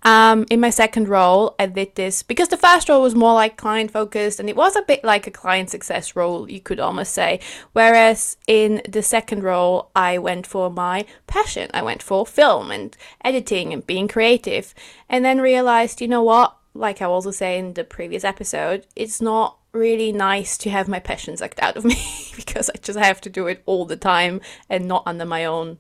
Um, 0.04 0.46
in 0.50 0.60
my 0.60 0.70
second 0.70 1.08
role, 1.08 1.56
I 1.60 1.66
did 1.66 1.96
this 1.96 2.24
because 2.24 2.48
the 2.48 2.58
first 2.58 2.90
role 2.90 3.02
was 3.02 3.16
more 3.16 3.34
like 3.34 3.58
client 3.58 3.92
focused 3.92 4.40
and 4.40 4.50
it 4.50 4.56
was 4.56 4.76
a 4.76 4.82
bit 4.82 5.04
like 5.04 5.28
a 5.28 5.32
client 5.32 5.70
success 5.70 6.16
role, 6.16 6.50
you 6.50 6.62
could 6.62 6.80
almost 6.80 7.14
say. 7.14 7.40
Whereas 7.74 8.38
in 8.48 8.82
the 8.88 9.04
second 9.04 9.44
role, 9.44 9.92
I 9.96 10.18
went 10.18 10.48
for 10.48 10.70
my 10.70 11.06
passion. 11.28 11.70
I 11.74 11.82
went 11.82 12.02
for 12.02 12.26
film 12.26 12.72
and 12.72 12.96
editing 13.24 13.74
and 13.74 13.86
being 13.86 14.08
creative. 14.08 14.74
And 15.10 15.26
then 15.26 15.42
realized, 15.42 16.02
you 16.02 16.08
know 16.08 16.24
what? 16.24 16.56
Like 16.74 17.02
I 17.02 17.06
also 17.06 17.32
say 17.32 17.58
in 17.58 17.74
the 17.74 17.84
previous 17.84 18.24
episode, 18.24 18.86
it's 18.96 19.22
not 19.22 19.58
really 19.72 20.12
nice 20.12 20.58
to 20.58 20.70
have 20.70 20.88
my 20.88 21.00
passion 21.00 21.38
sucked 21.38 21.60
out 21.60 21.78
of 21.78 21.86
me 21.92 22.02
because 22.36 22.70
I 22.70 22.78
just 22.82 23.00
have 23.00 23.22
to 23.22 23.30
do 23.30 23.48
it 23.48 23.62
all 23.66 23.86
the 23.86 23.98
time 23.98 24.42
and 24.70 24.88
not 24.88 25.04
under 25.06 25.26
my 25.26 25.46
own 25.46 25.78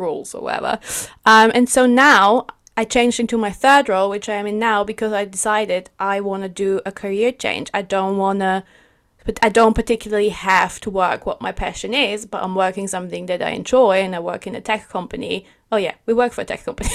roles 0.00 0.34
or 0.34 0.42
whatever. 0.42 0.80
Um, 1.24 1.52
and 1.54 1.68
so 1.68 1.86
now 1.86 2.46
I 2.76 2.84
changed 2.84 3.20
into 3.20 3.36
my 3.36 3.50
third 3.50 3.88
role, 3.88 4.08
which 4.08 4.28
I 4.28 4.34
am 4.34 4.46
in 4.46 4.58
now, 4.58 4.84
because 4.84 5.12
I 5.12 5.24
decided 5.24 5.90
I 5.98 6.20
want 6.20 6.42
to 6.44 6.48
do 6.48 6.80
a 6.86 6.92
career 6.92 7.30
change. 7.30 7.70
I 7.74 7.82
don't 7.82 8.16
want 8.16 8.40
to, 8.40 8.64
but 9.24 9.38
I 9.42 9.50
don't 9.50 9.74
particularly 9.74 10.30
have 10.30 10.80
to 10.80 10.90
work 10.90 11.26
what 11.26 11.42
my 11.42 11.52
passion 11.52 11.92
is, 11.92 12.24
but 12.26 12.42
I'm 12.42 12.54
working 12.54 12.88
something 12.88 13.26
that 13.26 13.42
I 13.42 13.50
enjoy, 13.50 14.00
and 14.00 14.16
I 14.16 14.20
work 14.20 14.46
in 14.46 14.54
a 14.54 14.60
tech 14.60 14.88
company. 14.88 15.46
Oh 15.70 15.76
yeah, 15.76 15.94
we 16.06 16.14
work 16.14 16.32
for 16.32 16.40
a 16.40 16.44
tech 16.44 16.64
company, 16.64 16.90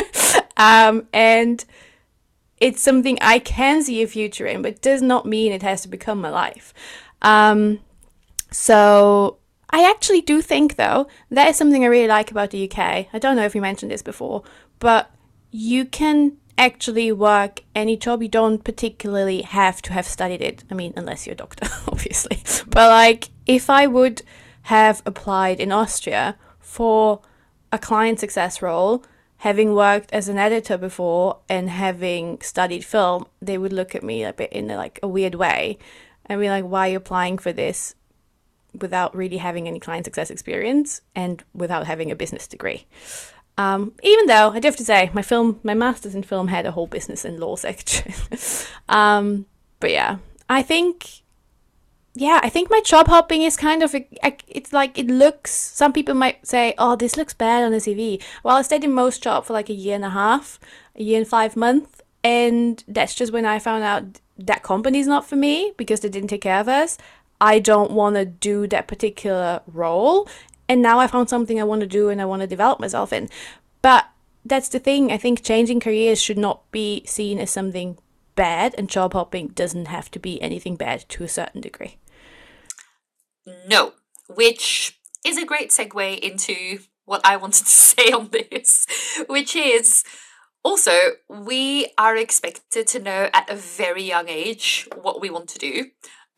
um, 0.56 1.06
and 1.12 1.64
it's 2.58 2.82
something 2.82 3.16
I 3.20 3.38
can 3.38 3.82
see 3.82 4.02
a 4.02 4.06
future 4.06 4.46
in, 4.46 4.62
but 4.62 4.82
does 4.82 5.00
not 5.00 5.26
mean 5.26 5.52
it 5.52 5.62
has 5.62 5.82
to 5.82 5.88
become 5.88 6.20
my 6.20 6.30
life. 6.30 6.74
Um, 7.22 7.80
so 8.50 9.38
I 9.70 9.88
actually 9.88 10.20
do 10.20 10.42
think, 10.42 10.76
though, 10.76 11.06
that 11.30 11.48
is 11.48 11.56
something 11.56 11.84
I 11.84 11.88
really 11.88 12.08
like 12.08 12.30
about 12.30 12.50
the 12.50 12.70
UK. 12.70 13.06
I 13.12 13.18
don't 13.18 13.36
know 13.36 13.44
if 13.44 13.54
you 13.54 13.60
mentioned 13.60 13.90
this 13.90 14.02
before, 14.02 14.42
but 14.80 15.10
you 15.50 15.84
can 15.84 16.36
actually 16.58 17.10
work 17.12 17.62
any 17.74 17.96
job. 17.96 18.22
You 18.22 18.28
don't 18.28 18.62
particularly 18.62 19.42
have 19.42 19.80
to 19.82 19.92
have 19.92 20.06
studied 20.06 20.42
it. 20.42 20.64
I 20.70 20.74
mean, 20.74 20.92
unless 20.96 21.26
you're 21.26 21.34
a 21.34 21.36
doctor, 21.36 21.68
obviously. 21.88 22.42
But 22.68 22.88
like, 22.88 23.30
if 23.46 23.70
I 23.70 23.86
would 23.86 24.22
have 24.62 25.02
applied 25.06 25.60
in 25.60 25.72
Austria 25.72 26.36
for 26.58 27.20
a 27.72 27.78
client 27.78 28.20
success 28.20 28.60
role, 28.60 29.04
having 29.38 29.74
worked 29.74 30.12
as 30.12 30.28
an 30.28 30.36
editor 30.36 30.76
before 30.76 31.38
and 31.48 31.70
having 31.70 32.40
studied 32.42 32.84
film, 32.84 33.26
they 33.40 33.56
would 33.56 33.72
look 33.72 33.94
at 33.94 34.02
me 34.02 34.22
a 34.22 34.32
bit 34.32 34.52
in 34.52 34.68
like 34.68 34.98
a 35.02 35.08
weird 35.08 35.34
way 35.34 35.78
and 36.26 36.40
be 36.40 36.48
like, 36.50 36.64
"Why 36.64 36.88
are 36.88 36.90
you 36.92 36.96
applying 36.98 37.38
for 37.38 37.52
this? 37.52 37.94
Without 38.78 39.14
really 39.14 39.38
having 39.38 39.66
any 39.68 39.80
client 39.80 40.04
success 40.04 40.30
experience 40.30 41.00
and 41.14 41.42
without 41.54 41.86
having 41.86 42.10
a 42.10 42.16
business 42.16 42.46
degree. 42.46 42.86
Um, 43.58 43.92
even 44.02 44.26
though 44.26 44.50
I 44.52 44.60
do 44.60 44.68
have 44.68 44.76
to 44.76 44.84
say, 44.84 45.10
my 45.12 45.22
film, 45.22 45.60
my 45.62 45.74
master's 45.74 46.14
in 46.14 46.22
film 46.22 46.48
had 46.48 46.64
a 46.64 46.70
whole 46.70 46.86
business 46.86 47.24
and 47.24 47.38
law 47.38 47.56
section. 47.66 48.12
um, 48.88 49.46
but 49.80 49.90
yeah, 49.90 50.18
I 50.48 50.62
think, 50.62 51.22
yeah, 52.14 52.40
I 52.42 52.48
think 52.48 52.70
my 52.70 52.80
job 52.80 53.08
hopping 53.08 53.42
is 53.42 53.56
kind 53.56 53.82
of, 53.82 53.94
a, 53.94 54.06
it's 54.48 54.72
like 54.72 54.98
it 54.98 55.08
looks. 55.08 55.50
Some 55.50 55.92
people 55.92 56.14
might 56.14 56.46
say, 56.46 56.74
"Oh, 56.78 56.96
this 56.96 57.16
looks 57.16 57.34
bad 57.34 57.62
on 57.62 57.72
the 57.72 57.78
CV." 57.78 58.22
Well, 58.42 58.56
I 58.56 58.62
stayed 58.62 58.84
in 58.84 58.92
most 58.92 59.22
job 59.22 59.44
for 59.44 59.52
like 59.52 59.68
a 59.68 59.74
year 59.74 59.94
and 59.94 60.04
a 60.04 60.10
half, 60.10 60.58
a 60.96 61.02
year 61.02 61.18
and 61.18 61.28
five 61.28 61.54
months, 61.54 62.02
and 62.24 62.82
that's 62.88 63.14
just 63.14 63.32
when 63.32 63.46
I 63.46 63.58
found 63.58 63.84
out 63.84 64.20
that 64.38 64.62
company's 64.62 65.06
not 65.06 65.26
for 65.26 65.36
me 65.36 65.72
because 65.76 66.00
they 66.00 66.08
didn't 66.08 66.30
take 66.30 66.42
care 66.42 66.60
of 66.60 66.68
us. 66.68 66.98
I 67.40 67.58
don't 67.58 67.92
want 67.92 68.16
to 68.16 68.24
do 68.24 68.66
that 68.68 68.88
particular 68.88 69.62
role. 69.66 70.28
And 70.68 70.82
now 70.82 71.00
I 71.00 71.06
found 71.06 71.28
something 71.28 71.58
I 71.60 71.64
want 71.64 71.80
to 71.80 71.86
do 71.86 72.10
and 72.10 72.20
I 72.20 72.26
want 72.26 72.42
to 72.42 72.46
develop 72.46 72.80
myself 72.80 73.12
in. 73.12 73.28
But 73.82 74.06
that's 74.44 74.68
the 74.68 74.78
thing. 74.78 75.10
I 75.10 75.16
think 75.16 75.42
changing 75.42 75.80
careers 75.80 76.20
should 76.20 76.38
not 76.38 76.70
be 76.70 77.04
seen 77.06 77.38
as 77.38 77.50
something 77.50 77.98
bad, 78.34 78.74
and 78.78 78.88
job 78.88 79.12
hopping 79.12 79.48
doesn't 79.48 79.86
have 79.86 80.10
to 80.12 80.18
be 80.18 80.40
anything 80.40 80.76
bad 80.76 81.04
to 81.10 81.24
a 81.24 81.28
certain 81.28 81.60
degree. 81.60 81.98
No, 83.68 83.92
which 84.28 84.98
is 85.26 85.36
a 85.36 85.44
great 85.44 85.70
segue 85.70 86.18
into 86.18 86.80
what 87.04 87.20
I 87.24 87.36
wanted 87.36 87.66
to 87.66 87.70
say 87.70 88.12
on 88.12 88.28
this, 88.28 88.86
which 89.28 89.54
is 89.56 90.04
also 90.62 90.92
we 91.28 91.92
are 91.98 92.16
expected 92.16 92.86
to 92.88 92.98
know 92.98 93.28
at 93.32 93.50
a 93.50 93.56
very 93.56 94.02
young 94.02 94.28
age 94.28 94.88
what 94.94 95.20
we 95.20 95.30
want 95.30 95.48
to 95.50 95.58
do. 95.58 95.90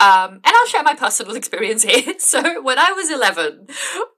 Um, 0.03 0.41
and 0.45 0.47
I'll 0.47 0.67
share 0.67 0.83
my 0.83 0.97
personal 0.97 1.37
experience 1.41 1.85
here. 1.85 2.15
So 2.19 2.63
when 2.63 2.79
I 2.79 2.93
was 2.93 3.11
11, 3.11 3.67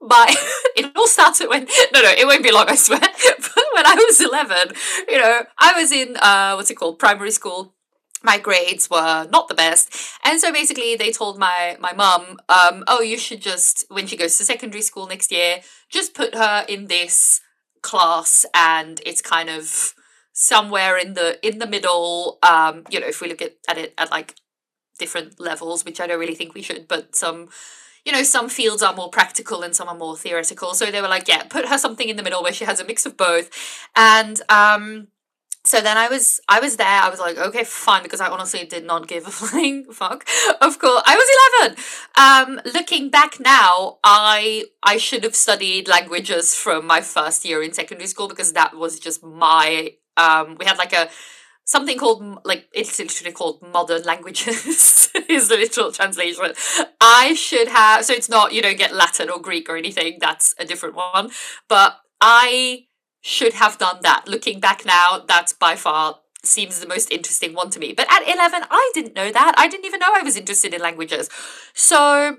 my 0.01 0.27
it 0.77 0.93
all 0.97 1.09
started 1.09 1.49
when 1.49 1.67
no 1.93 2.01
no 2.01 2.11
it 2.11 2.27
won't 2.27 2.43
be 2.45 2.53
long 2.53 2.67
I 2.69 2.77
swear. 2.77 3.01
but 3.01 3.65
when 3.75 3.87
I 3.87 3.95
was 3.95 4.21
11, 4.21 4.69
you 5.09 5.19
know 5.19 5.43
I 5.59 5.73
was 5.81 5.91
in 5.91 6.17
uh, 6.17 6.55
what's 6.55 6.71
it 6.71 6.77
called 6.77 6.99
primary 6.99 7.31
school. 7.31 7.75
My 8.23 8.39
grades 8.39 8.89
were 8.89 9.27
not 9.31 9.49
the 9.49 9.55
best, 9.55 9.95
and 10.25 10.41
so 10.41 10.53
basically 10.53 10.97
they 10.97 11.13
told 11.13 11.39
my 11.39 11.77
my 11.81 11.93
mum, 11.93 12.39
um, 12.49 12.85
oh 12.87 13.03
you 13.03 13.19
should 13.19 13.43
just 13.43 13.85
when 13.89 14.07
she 14.07 14.17
goes 14.17 14.39
to 14.39 14.45
secondary 14.45 14.83
school 14.83 15.07
next 15.07 15.33
year, 15.33 15.61
just 15.91 16.15
put 16.15 16.35
her 16.35 16.65
in 16.69 16.87
this 16.87 17.41
class, 17.83 18.47
and 18.55 19.01
it's 19.05 19.21
kind 19.21 19.51
of 19.51 19.95
somewhere 20.33 20.97
in 20.97 21.15
the 21.15 21.39
in 21.47 21.59
the 21.59 21.67
middle. 21.67 22.39
Um, 22.43 22.85
you 22.91 23.01
know 23.01 23.09
if 23.09 23.21
we 23.21 23.29
look 23.29 23.43
at, 23.43 23.57
at 23.69 23.77
it 23.77 23.93
at 23.99 24.11
like 24.11 24.35
different 24.99 25.41
levels, 25.41 25.85
which 25.85 26.01
I 26.01 26.07
don't 26.07 26.21
really 26.21 26.35
think 26.35 26.55
we 26.55 26.63
should, 26.63 26.89
but 26.89 27.15
some 27.17 27.49
you 28.05 28.13
know, 28.13 28.23
some 28.23 28.51
fields 28.51 28.83
are 28.83 28.95
more 28.95 29.09
practical 29.09 29.63
and 29.63 29.75
some 29.75 29.89
are 29.89 29.97
more 29.97 30.15
theoretical. 30.15 30.75
So 30.75 30.91
they 30.91 31.01
were 31.01 31.09
like, 31.09 31.27
yeah, 31.27 31.45
put 31.45 31.69
her 31.69 31.79
something 31.79 32.07
in 32.07 32.17
the 32.17 32.23
middle 32.23 32.43
where 32.43 32.53
she 32.53 32.67
has 32.67 32.79
a 32.79 32.85
mix 32.85 33.07
of 33.07 33.17
both. 33.17 33.51
And 33.97 34.43
um 34.51 35.09
so 35.67 35.81
then 35.81 35.97
I 35.97 36.09
was 36.09 36.41
I 36.47 36.61
was 36.61 36.77
there. 36.77 36.87
I 36.87 37.09
was 37.09 37.19
like, 37.19 37.39
okay, 37.39 37.65
fine, 37.65 38.03
because 38.03 38.21
I 38.21 38.29
honestly 38.29 38.67
did 38.67 38.85
not 38.85 39.09
give 39.09 39.27
a 39.27 39.31
flying 39.41 39.85
fuck. 39.85 40.29
Of 40.61 40.79
course, 40.79 41.03
I 41.07 41.17
was 41.17 41.29
eleven. 41.39 41.77
Um, 42.17 42.61
looking 42.75 43.09
back 43.09 43.41
now, 43.41 43.99
I 44.05 44.67
I 44.83 44.99
should 44.99 45.25
have 45.25 45.35
studied 45.35 45.89
languages 45.89 46.55
from 46.55 46.87
my 46.87 47.01
first 47.01 47.47
year 47.47 47.63
in 47.63 47.73
secondary 47.73 48.09
school 48.09 48.29
because 48.29 48.53
that 48.53 48.77
was 48.77 49.01
just 49.01 49.25
my 49.25 49.95
um. 50.19 50.57
We 50.59 50.67
had 50.67 50.77
like 50.77 50.93
a 50.93 51.09
something 51.65 51.99
called 51.99 52.39
like 52.45 52.69
it's 52.75 52.99
literally 52.99 53.33
called 53.33 53.63
modern 53.73 54.03
languages 54.03 55.11
is 55.29 55.49
the 55.49 55.57
literal 55.57 55.91
translation 55.91 56.53
i 57.01 57.35
should 57.35 57.69
have 57.69 58.05
so 58.05 58.13
it's 58.13 58.29
not 58.29 58.53
you 58.53 58.61
don't 58.61 58.79
get 58.79 58.95
latin 58.95 59.31
or 59.31 59.41
greek 59.41 59.69
or 59.69 59.77
anything 59.77 60.19
that's 60.21 60.55
a 60.59 60.65
different 60.65 60.95
one 60.95 61.31
but 61.69 62.01
i 62.21 62.87
should 63.25 63.55
have 63.55 63.79
done 63.79 64.01
that. 64.03 64.29
Looking 64.29 64.61
back 64.61 64.85
now, 64.85 65.25
that's 65.27 65.55
by 65.55 65.77
far 65.77 66.21
seems 66.45 66.79
the 66.79 66.87
most 66.87 67.11
interesting 67.11 67.55
one 67.55 67.71
to 67.71 67.79
me. 67.79 67.95
But 67.95 68.07
at 68.13 68.23
11, 68.23 68.65
I 68.71 68.91
didn't 68.93 69.17
know 69.17 69.33
that. 69.33 69.55
I 69.57 69.67
didn't 69.67 69.87
even 69.87 69.99
know 69.99 70.13
I 70.15 70.23
was 70.23 70.37
interested 70.37 70.75
in 70.75 70.83
languages. 70.83 71.31
So 71.73 72.37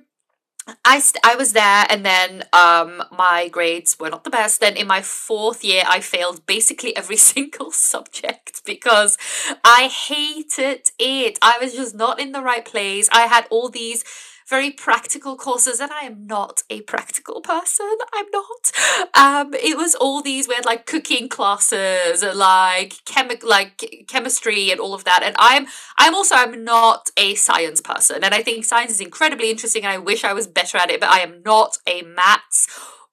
I, 0.83 0.99
st- 0.99 1.23
I 1.23 1.35
was 1.35 1.53
there 1.53 1.85
and 1.89 2.03
then 2.03 2.43
um, 2.51 3.03
my 3.11 3.49
grades 3.49 3.97
were 3.99 4.09
not 4.09 4.23
the 4.23 4.31
best. 4.31 4.61
Then 4.61 4.75
in 4.75 4.87
my 4.87 5.01
fourth 5.01 5.63
year, 5.63 5.83
I 5.87 5.99
failed 5.99 6.45
basically 6.47 6.95
every 6.95 7.17
single 7.31 7.71
subject 7.71 8.63
because 8.65 9.17
I 9.63 9.87
hated 9.87 10.89
it. 10.97 11.37
I 11.41 11.57
was 11.61 11.73
just 11.73 11.95
not 11.95 12.19
in 12.19 12.31
the 12.31 12.41
right 12.41 12.65
place. 12.65 13.07
I 13.11 13.21
had 13.27 13.45
all 13.51 13.69
these 13.69 14.03
very 14.47 14.69
practical 14.69 15.35
courses 15.35 15.79
and 15.79 15.91
I 15.91 16.01
am 16.01 16.27
not 16.27 16.61
a 16.69 16.81
practical 16.81 17.41
person. 17.41 17.89
I'm 18.13 18.25
not. 18.31 18.71
Um, 19.15 19.53
it 19.55 19.75
was 19.75 19.95
all 19.95 20.21
these 20.21 20.47
weird 20.47 20.65
like 20.65 20.85
cooking 20.85 21.29
classes 21.29 22.21
and 22.21 22.37
like 22.37 22.93
chemi- 23.05 23.43
like 23.43 24.05
chemistry 24.07 24.71
and 24.71 24.79
all 24.79 24.93
of 24.93 25.03
that. 25.05 25.21
And 25.23 25.35
I'm 25.39 25.67
I'm 25.97 26.13
also 26.13 26.35
I'm 26.35 26.63
not 26.63 27.09
a 27.17 27.35
science 27.35 27.81
person. 27.81 28.23
And 28.23 28.33
I 28.33 28.43
think 28.43 28.65
science 28.65 28.91
is 28.91 29.01
incredibly 29.01 29.49
interesting 29.49 29.83
and 29.83 29.93
I 29.93 29.97
wish 29.97 30.23
I 30.23 30.33
was 30.33 30.47
better 30.47 30.77
at 30.77 30.91
it, 30.91 30.99
but 30.99 31.09
I 31.09 31.19
am 31.19 31.41
not 31.43 31.77
a 31.87 32.03
maths 32.03 32.67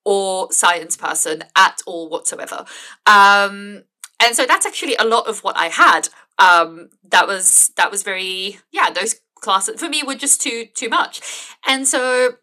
or 0.04 0.50
science 0.52 0.96
person 0.96 1.44
at 1.56 1.80
all 1.86 2.08
whatsoever. 2.10 2.64
Um, 3.06 3.84
and 4.20 4.36
so 4.36 4.46
that's 4.46 4.66
actually 4.66 4.96
a 4.96 5.04
lot 5.04 5.26
of 5.26 5.42
what 5.42 5.56
I 5.56 5.66
had. 5.66 6.08
Um, 6.38 6.90
that 7.08 7.26
was 7.26 7.70
that 7.76 7.90
was 7.90 8.02
very 8.02 8.58
yeah 8.72 8.90
those 8.90 9.16
classes 9.42 9.80
for 9.80 9.88
me 9.88 10.02
were 10.02 10.14
just 10.14 10.40
too 10.40 10.66
too 10.74 10.88
much. 10.88 11.20
And 11.66 11.86
so 11.86 12.36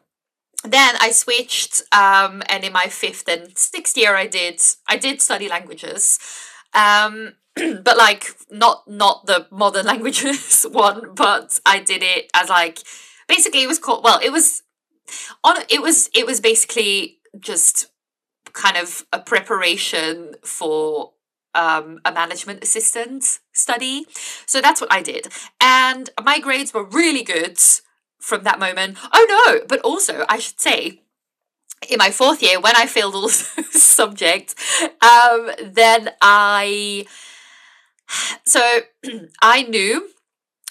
then 0.65 0.95
i 0.99 1.09
switched 1.09 1.81
um, 1.93 2.43
and 2.49 2.65
in 2.65 2.73
my 2.73 2.87
fifth 2.87 3.29
and 3.29 3.57
sixth 3.57 3.95
year 3.95 4.15
i 4.15 4.27
did 4.27 4.61
i 4.87 4.97
did 4.97 5.21
study 5.21 5.47
languages. 5.49 6.19
Um, 6.73 7.33
but 7.55 7.97
like 7.97 8.35
not 8.51 8.87
not 8.87 9.25
the 9.25 9.47
modern 9.51 9.85
languages 9.93 10.65
one 10.69 11.13
but 11.15 11.59
i 11.65 11.79
did 11.79 12.03
it 12.03 12.29
as 12.35 12.49
like 12.49 12.79
basically 13.27 13.63
it 13.63 13.67
was 13.67 13.79
called 13.79 14.03
well 14.03 14.19
it 14.21 14.31
was 14.31 14.63
on 15.43 15.57
it 15.69 15.81
was 15.81 16.09
it 16.13 16.25
was 16.25 16.39
basically 16.39 17.19
just 17.39 17.87
kind 18.53 18.77
of 18.77 19.05
a 19.13 19.19
preparation 19.19 20.35
for 20.43 21.13
um, 21.55 21.99
a 22.05 22.11
management 22.11 22.63
assistant 22.63 23.39
study. 23.53 24.05
So 24.45 24.61
that's 24.61 24.81
what 24.81 24.91
I 24.91 25.01
did. 25.01 25.27
And 25.61 26.09
my 26.23 26.39
grades 26.39 26.73
were 26.73 26.83
really 26.83 27.23
good 27.23 27.59
from 28.19 28.43
that 28.43 28.59
moment. 28.59 28.97
Oh 29.13 29.25
no, 29.29 29.65
but 29.67 29.79
also 29.81 30.25
I 30.29 30.39
should 30.39 30.59
say, 30.59 31.01
in 31.89 31.97
my 31.97 32.11
fourth 32.11 32.43
year, 32.43 32.59
when 32.59 32.75
I 32.75 32.85
failed 32.85 33.15
all 33.15 33.29
subjects, 33.71 34.55
um, 35.01 35.51
then 35.63 36.11
I 36.21 37.05
so 38.45 38.81
I 39.41 39.63
knew 39.63 40.09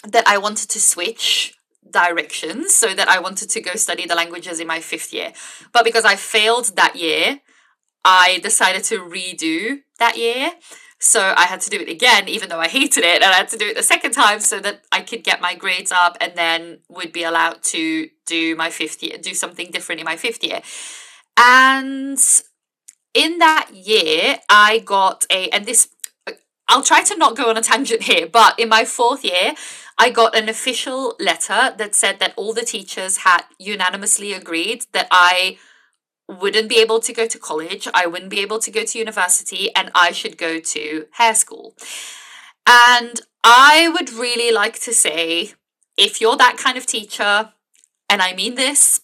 that 0.07 0.27
I 0.27 0.37
wanted 0.37 0.69
to 0.69 0.79
switch 0.79 1.55
directions 1.89 2.73
so 2.73 2.93
that 2.93 3.09
I 3.09 3.19
wanted 3.19 3.49
to 3.49 3.61
go 3.61 3.73
study 3.75 4.05
the 4.05 4.15
languages 4.15 4.59
in 4.59 4.67
my 4.67 4.79
fifth 4.79 5.13
year. 5.13 5.33
But 5.73 5.83
because 5.83 6.05
I 6.05 6.15
failed 6.15 6.75
that 6.75 6.95
year, 6.95 7.41
I 8.03 8.39
decided 8.41 8.83
to 8.85 8.99
redo 8.99 9.81
that 9.99 10.17
year. 10.17 10.51
So 11.01 11.33
I 11.37 11.43
had 11.43 11.61
to 11.61 11.69
do 11.69 11.77
it 11.77 11.87
again, 11.87 12.27
even 12.27 12.49
though 12.49 12.59
I 12.59 12.67
hated 12.67 13.05
it, 13.05 13.21
and 13.21 13.31
I 13.31 13.35
had 13.35 13.47
to 13.49 13.57
do 13.57 13.67
it 13.67 13.77
the 13.77 13.83
second 13.83 14.11
time 14.11 14.41
so 14.41 14.59
that 14.59 14.83
I 14.91 14.99
could 15.01 15.23
get 15.23 15.39
my 15.39 15.55
grades 15.55 15.93
up 15.93 16.17
and 16.19 16.33
then 16.35 16.79
would 16.89 17.13
be 17.13 17.23
allowed 17.23 17.63
to 17.63 18.09
do 18.25 18.55
my 18.57 18.69
fifth 18.69 19.01
year, 19.01 19.17
do 19.17 19.33
something 19.33 19.71
different 19.71 20.01
in 20.01 20.05
my 20.05 20.17
fifth 20.17 20.43
year. 20.43 20.61
And 21.37 22.19
in 23.13 23.37
that 23.37 23.69
year, 23.73 24.39
I 24.49 24.79
got 24.79 25.25
a, 25.31 25.47
and 25.49 25.65
this, 25.65 25.87
I'll 26.67 26.83
try 26.83 27.01
to 27.03 27.17
not 27.17 27.37
go 27.37 27.49
on 27.49 27.55
a 27.55 27.61
tangent 27.61 28.03
here, 28.03 28.27
but 28.27 28.59
in 28.59 28.67
my 28.67 28.83
fourth 28.83 29.23
year, 29.23 29.53
I 29.97 30.09
got 30.09 30.35
an 30.35 30.49
official 30.49 31.15
letter 31.17 31.73
that 31.77 31.95
said 31.95 32.19
that 32.19 32.33
all 32.35 32.53
the 32.53 32.65
teachers 32.65 33.17
had 33.17 33.43
unanimously 33.57 34.33
agreed 34.33 34.85
that 34.91 35.07
I 35.11 35.57
wouldn't 36.29 36.69
be 36.69 36.79
able 36.79 36.99
to 36.99 37.11
go 37.11 37.25
to 37.25 37.39
college, 37.39 37.87
I 37.93 38.05
wouldn't 38.05 38.29
be 38.29 38.39
able 38.39 38.59
to 38.59 38.71
go 38.71 38.85
to 38.85 38.97
university, 38.99 39.73
and 39.75 39.91
I 39.95 40.11
should 40.11 40.37
go 40.37 40.59
to 40.59 41.05
hair 41.13 41.33
school. 41.33 41.73
And 42.67 43.19
I 43.43 43.89
would 43.89 44.11
really 44.11 44.53
like 44.53 44.79
to 44.81 44.93
say 44.93 45.53
if 45.97 46.21
you're 46.21 46.37
that 46.37 46.57
kind 46.57 46.77
of 46.77 46.85
teacher, 46.85 47.51
and 48.09 48.21
I 48.21 48.33
mean 48.33 48.55
this, 48.55 49.01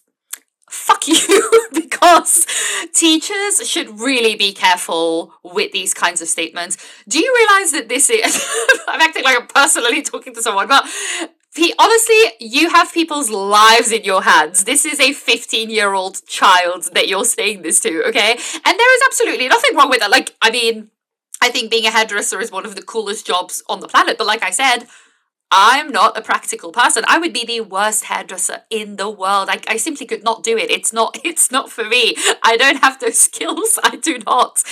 fuck 0.70 1.08
you, 1.08 1.68
because 1.74 2.46
teachers 2.94 3.68
should 3.68 3.98
really 3.98 4.36
be 4.36 4.52
careful 4.52 5.34
with 5.42 5.72
these 5.72 5.94
kinds 5.94 6.22
of 6.22 6.28
statements. 6.28 6.76
Do 7.08 7.18
you 7.18 7.34
realize 7.40 7.72
that 7.72 7.88
this 7.88 8.08
is, 8.08 8.46
I'm 8.88 9.00
acting 9.00 9.24
like 9.24 9.40
I'm 9.40 9.48
personally 9.48 10.02
talking 10.02 10.34
to 10.34 10.42
someone, 10.42 10.68
but 10.68 10.86
honestly, 11.78 12.20
you 12.40 12.70
have 12.70 12.92
people's 12.92 13.30
lives 13.30 13.92
in 13.92 14.04
your 14.04 14.22
hands. 14.22 14.64
This 14.64 14.84
is 14.84 15.00
a 15.00 15.12
15 15.12 15.70
year 15.70 15.92
old 15.92 16.26
child 16.26 16.88
that 16.94 17.08
you're 17.08 17.24
saying 17.24 17.62
this 17.62 17.80
to, 17.80 18.04
okay? 18.08 18.32
And 18.32 18.78
there 18.78 18.96
is 18.96 19.02
absolutely 19.06 19.48
nothing 19.48 19.76
wrong 19.76 19.90
with 19.90 20.00
that. 20.00 20.10
Like, 20.10 20.34
I 20.42 20.50
mean, 20.50 20.90
I 21.40 21.50
think 21.50 21.70
being 21.70 21.86
a 21.86 21.90
hairdresser 21.90 22.40
is 22.40 22.50
one 22.50 22.66
of 22.66 22.74
the 22.74 22.82
coolest 22.82 23.26
jobs 23.26 23.62
on 23.68 23.80
the 23.80 23.88
planet. 23.88 24.18
But 24.18 24.26
like 24.26 24.42
I 24.42 24.50
said, 24.50 24.86
I'm 25.50 25.92
not 25.92 26.18
a 26.18 26.22
practical 26.22 26.72
person. 26.72 27.04
I 27.06 27.18
would 27.18 27.32
be 27.32 27.44
the 27.44 27.60
worst 27.60 28.04
hairdresser 28.04 28.62
in 28.70 28.96
the 28.96 29.08
world. 29.08 29.48
I, 29.48 29.60
I 29.68 29.76
simply 29.76 30.06
could 30.06 30.24
not 30.24 30.42
do 30.42 30.56
it. 30.56 30.70
It's 30.70 30.92
not 30.92 31.18
it's 31.24 31.50
not 31.50 31.70
for 31.70 31.84
me. 31.84 32.16
I 32.42 32.56
don't 32.56 32.82
have 32.82 32.98
those 32.98 33.18
skills. 33.28 33.78
I 33.82 33.96
do 33.96 34.18
not. 34.18 34.62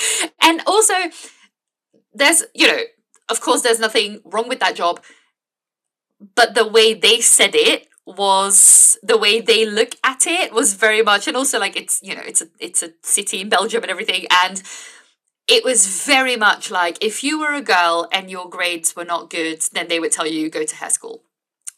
And 0.42 0.62
also 0.66 0.94
there's, 2.12 2.44
you 2.54 2.66
know, 2.66 2.80
of 3.28 3.40
course 3.40 3.62
there's 3.62 3.80
nothing 3.80 4.20
wrong 4.24 4.48
with 4.48 4.60
that 4.60 4.76
job 4.76 5.00
but 6.34 6.54
the 6.54 6.66
way 6.66 6.94
they 6.94 7.20
said 7.20 7.54
it 7.54 7.88
was 8.06 8.98
the 9.02 9.16
way 9.16 9.40
they 9.40 9.64
look 9.64 9.96
at 10.04 10.26
it 10.26 10.52
was 10.52 10.74
very 10.74 11.02
much 11.02 11.26
and 11.26 11.36
also 11.36 11.58
like 11.58 11.76
it's 11.76 12.00
you 12.02 12.14
know 12.14 12.22
it's 12.24 12.42
a 12.42 12.48
it's 12.58 12.82
a 12.82 12.92
city 13.02 13.40
in 13.40 13.48
Belgium 13.48 13.82
and 13.82 13.90
everything 13.90 14.26
and 14.30 14.62
it 15.48 15.64
was 15.64 16.04
very 16.04 16.36
much 16.36 16.70
like 16.70 17.02
if 17.02 17.24
you 17.24 17.40
were 17.40 17.54
a 17.54 17.62
girl 17.62 18.08
and 18.12 18.30
your 18.30 18.48
grades 18.48 18.94
were 18.94 19.04
not 19.04 19.30
good 19.30 19.62
then 19.72 19.88
they 19.88 19.98
would 19.98 20.12
tell 20.12 20.26
you 20.26 20.50
go 20.50 20.64
to 20.64 20.76
hair 20.76 20.90
school. 20.90 21.22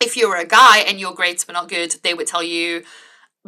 If 0.01 0.17
you 0.17 0.29
were 0.29 0.37
a 0.37 0.45
guy 0.45 0.79
and 0.79 1.01
your 1.01 1.15
grades 1.15 1.47
were 1.47 1.55
not 1.55 1.69
good 1.69 1.97
they 2.03 2.15
would 2.15 2.27
tell 2.27 2.43
you 2.43 2.83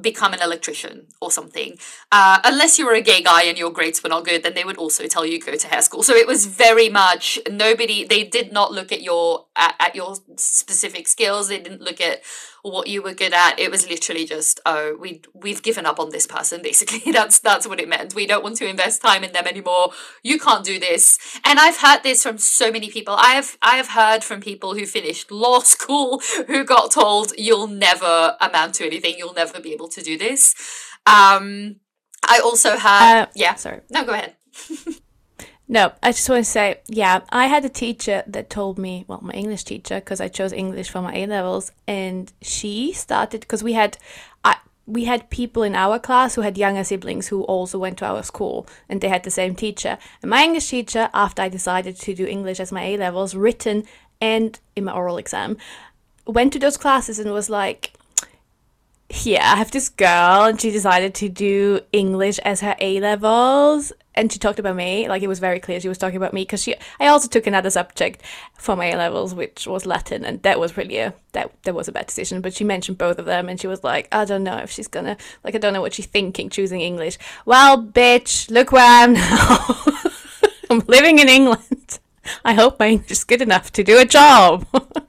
become 0.01 0.33
an 0.33 0.41
electrician 0.43 1.07
or 1.21 1.31
something. 1.31 1.79
Uh, 2.13 2.39
unless 2.45 2.79
you 2.79 2.87
were 2.87 2.95
a 2.95 3.01
gay 3.01 3.23
guy 3.23 3.43
and 3.43 3.59
your 3.59 3.71
grades 3.71 4.03
were 4.03 4.09
not 4.09 4.25
good, 4.25 4.43
then 4.43 4.55
they 4.55 4.65
would 4.65 4.77
also 4.77 5.07
tell 5.07 5.27
you 5.27 5.41
go 5.41 5.57
to 5.57 5.69
hair 5.69 5.83
school. 5.83 6.03
So 6.03 6.15
it 6.15 6.27
was 6.27 6.47
very 6.47 6.89
much 6.89 7.39
nobody. 7.51 8.05
They 8.05 8.25
did 8.25 8.53
not 8.53 8.73
look 8.73 8.93
at 8.93 9.03
your 9.03 9.47
at, 9.57 9.75
at 9.79 9.95
your 9.95 10.17
specific 10.37 11.09
skills. 11.09 11.49
They 11.49 11.59
didn't 11.59 11.83
look 11.83 12.01
at 12.01 12.23
what 12.63 12.87
you 12.87 13.03
were 13.03 13.15
good 13.15 13.33
at. 13.33 13.59
It 13.59 13.71
was 13.71 13.89
literally 13.89 14.27
just 14.27 14.61
oh 14.67 14.97
we 15.01 15.23
we've 15.35 15.63
given 15.63 15.87
up 15.87 15.99
on 15.99 16.11
this 16.11 16.27
person. 16.27 16.61
Basically, 16.69 17.11
that's 17.11 17.39
that's 17.39 17.67
what 17.67 17.81
it 17.81 17.89
meant. 17.89 18.15
We 18.15 18.27
don't 18.27 18.45
want 18.45 18.57
to 18.57 18.69
invest 18.69 19.03
time 19.03 19.25
in 19.25 19.33
them 19.33 19.47
anymore. 19.47 19.93
You 20.23 20.39
can't 20.39 20.65
do 20.65 20.79
this. 20.79 21.19
And 21.45 21.59
I've 21.59 21.79
heard 21.79 22.03
this 22.03 22.23
from 22.23 22.39
so 22.39 22.71
many 22.71 22.91
people. 22.91 23.15
I 23.19 23.33
have 23.35 23.57
I 23.63 23.77
have 23.77 23.89
heard 23.89 24.23
from 24.23 24.41
people 24.41 24.75
who 24.75 24.87
finished 24.87 25.31
law 25.31 25.59
school 25.75 26.21
who 26.47 26.65
got 26.65 26.93
told 26.93 27.33
you'll 27.39 27.67
never 27.67 28.37
amount 28.41 28.75
to 28.75 28.87
anything. 28.87 29.15
You'll 29.17 29.35
never 29.35 29.61
be 29.61 29.73
able 29.73 29.79
able 29.79 29.89
to 29.89 30.03
do 30.03 30.19
this. 30.19 30.55
Um, 31.07 31.77
I 32.27 32.41
also 32.41 32.77
had, 32.77 33.23
uh, 33.23 33.27
yeah, 33.35 33.55
sorry, 33.55 33.81
no, 33.91 34.05
go 34.05 34.13
ahead. 34.13 34.35
no, 35.71 35.93
I 36.03 36.13
just 36.13 36.29
want 36.31 36.45
to 36.45 36.51
say, 36.51 36.81
yeah, 36.89 37.21
I 37.29 37.47
had 37.47 37.65
a 37.65 37.69
teacher 37.69 38.23
that 38.27 38.49
told 38.49 38.79
me, 38.79 39.05
well, 39.07 39.21
my 39.23 39.35
English 39.35 39.65
teacher, 39.65 39.97
because 39.97 40.19
I 40.19 40.29
chose 40.29 40.51
English 40.53 40.89
for 40.89 41.03
my 41.03 41.15
A 41.15 41.27
levels, 41.27 41.73
and 41.87 42.33
she 42.41 42.95
started 42.95 43.43
because 43.43 43.63
we 43.63 43.75
had, 43.75 43.99
I, 44.43 44.57
we 44.87 45.05
had 45.05 45.29
people 45.29 45.63
in 45.63 45.75
our 45.75 45.99
class 45.99 46.35
who 46.35 46.41
had 46.41 46.57
younger 46.57 46.85
siblings 46.85 47.29
who 47.29 47.43
also 47.43 47.79
went 47.79 47.99
to 47.99 48.07
our 48.07 48.23
school 48.23 48.67
and 48.89 49.03
they 49.03 49.11
had 49.11 49.25
the 49.25 49.31
same 49.31 49.55
teacher. 49.55 49.99
And 50.23 50.31
my 50.31 50.43
English 50.43 50.71
teacher, 50.71 51.11
after 51.13 51.43
I 51.43 51.51
decided 51.51 51.97
to 51.97 52.15
do 52.15 52.25
English 52.25 52.61
as 52.61 52.73
my 52.73 52.85
A 52.85 52.97
levels, 52.97 53.35
written 53.35 53.85
and 54.23 54.59
in 54.75 54.85
my 54.85 54.93
oral 54.93 55.19
exam, 55.19 55.59
went 56.27 56.55
to 56.55 56.59
those 56.59 56.79
classes 56.79 57.19
and 57.19 57.31
was 57.31 57.51
like, 57.51 57.93
yeah, 59.11 59.53
I 59.53 59.57
have 59.57 59.71
this 59.71 59.89
girl, 59.89 60.45
and 60.45 60.61
she 60.61 60.71
decided 60.71 61.15
to 61.17 61.31
do 61.31 61.81
English 61.93 62.39
as 62.41 62.61
her 62.61 62.77
A 62.79 63.01
levels, 63.01 63.91
and 64.15 64.31
she 64.31 64.39
talked 64.39 64.59
about 64.59 64.77
me. 64.77 65.09
Like 65.09 65.23
it 65.23 65.29
was 65.29 65.39
very 65.39 65.61
clear 65.61 65.81
she 65.81 65.89
was 65.89 65.97
talking 65.97 66.19
about 66.19 66.35
me 66.35 66.43
because 66.43 66.63
she. 66.63 66.75
I 67.01 67.07
also 67.07 67.27
took 67.27 67.47
another 67.47 67.71
subject 67.71 68.23
for 68.55 68.77
my 68.77 68.87
A 68.87 68.97
levels, 68.97 69.35
which 69.35 69.67
was 69.67 69.87
Latin, 69.87 70.27
and 70.27 70.43
that 70.43 70.61
was 70.61 70.77
really 70.77 70.99
a 70.99 71.15
that 71.33 71.51
that 71.63 71.75
was 71.75 71.89
a 71.89 71.93
bad 71.93 72.07
decision. 72.07 72.43
But 72.43 72.53
she 72.53 72.65
mentioned 72.65 72.99
both 72.99 73.19
of 73.19 73.25
them, 73.25 73.49
and 73.49 73.59
she 73.59 73.67
was 73.67 73.83
like, 73.83 74.09
I 74.13 74.27
don't 74.27 74.45
know 74.45 74.59
if 74.59 74.71
she's 74.71 74.89
gonna 74.89 75.17
like 75.43 75.55
I 75.55 75.59
don't 75.59 75.73
know 75.73 75.81
what 75.81 75.95
she's 75.95 76.07
thinking 76.07 76.51
choosing 76.51 76.83
English. 76.83 77.17
Well, 77.47 77.83
bitch, 77.83 78.51
look 78.51 78.73
where 78.73 78.85
I 78.85 79.05
am 79.05 79.15
now. 79.15 79.77
I'm 80.71 80.81
living 80.81 81.19
in 81.19 81.31
England. 81.31 81.99
I 82.45 82.53
hope 82.53 82.79
my 82.79 82.89
English 82.89 83.11
is 83.11 83.25
good 83.25 83.41
enough 83.41 83.73
to 83.73 83.83
do 83.83 83.99
a 83.99 84.05
job. 84.05 84.67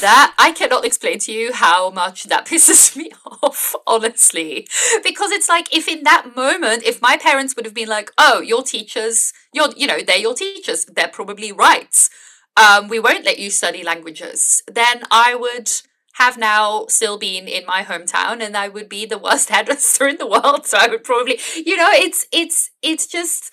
that 0.00 0.34
I 0.38 0.52
cannot 0.52 0.84
explain 0.84 1.18
to 1.20 1.32
you 1.32 1.52
how 1.52 1.90
much 1.90 2.24
that 2.24 2.46
pisses 2.48 2.96
me 2.96 3.10
off, 3.42 3.74
honestly. 3.86 4.66
Because 5.02 5.30
it's 5.30 5.48
like 5.48 5.74
if 5.74 5.88
in 5.88 6.02
that 6.04 6.34
moment, 6.36 6.82
if 6.84 7.00
my 7.00 7.16
parents 7.16 7.56
would 7.56 7.64
have 7.64 7.74
been 7.74 7.88
like, 7.88 8.10
oh, 8.18 8.40
your 8.40 8.62
teachers, 8.62 9.32
you're, 9.52 9.72
you 9.76 9.86
know, 9.86 10.00
they're 10.00 10.18
your 10.18 10.34
teachers, 10.34 10.84
they're 10.86 11.08
probably 11.08 11.52
right. 11.52 12.08
Um, 12.56 12.88
we 12.88 12.98
won't 12.98 13.24
let 13.24 13.38
you 13.38 13.50
study 13.50 13.82
languages, 13.82 14.62
then 14.66 15.02
I 15.10 15.34
would 15.34 15.70
have 16.14 16.36
now 16.36 16.84
still 16.88 17.18
been 17.18 17.48
in 17.48 17.64
my 17.64 17.82
hometown 17.82 18.42
and 18.42 18.56
I 18.56 18.68
would 18.68 18.88
be 18.88 19.06
the 19.06 19.18
worst 19.18 19.48
hairdresser 19.50 20.06
in 20.08 20.18
the 20.18 20.26
world. 20.26 20.66
So 20.66 20.78
I 20.78 20.88
would 20.88 21.04
probably, 21.04 21.38
you 21.56 21.76
know, 21.76 21.90
it's 21.92 22.26
it's 22.32 22.70
it's 22.82 23.06
just 23.06 23.52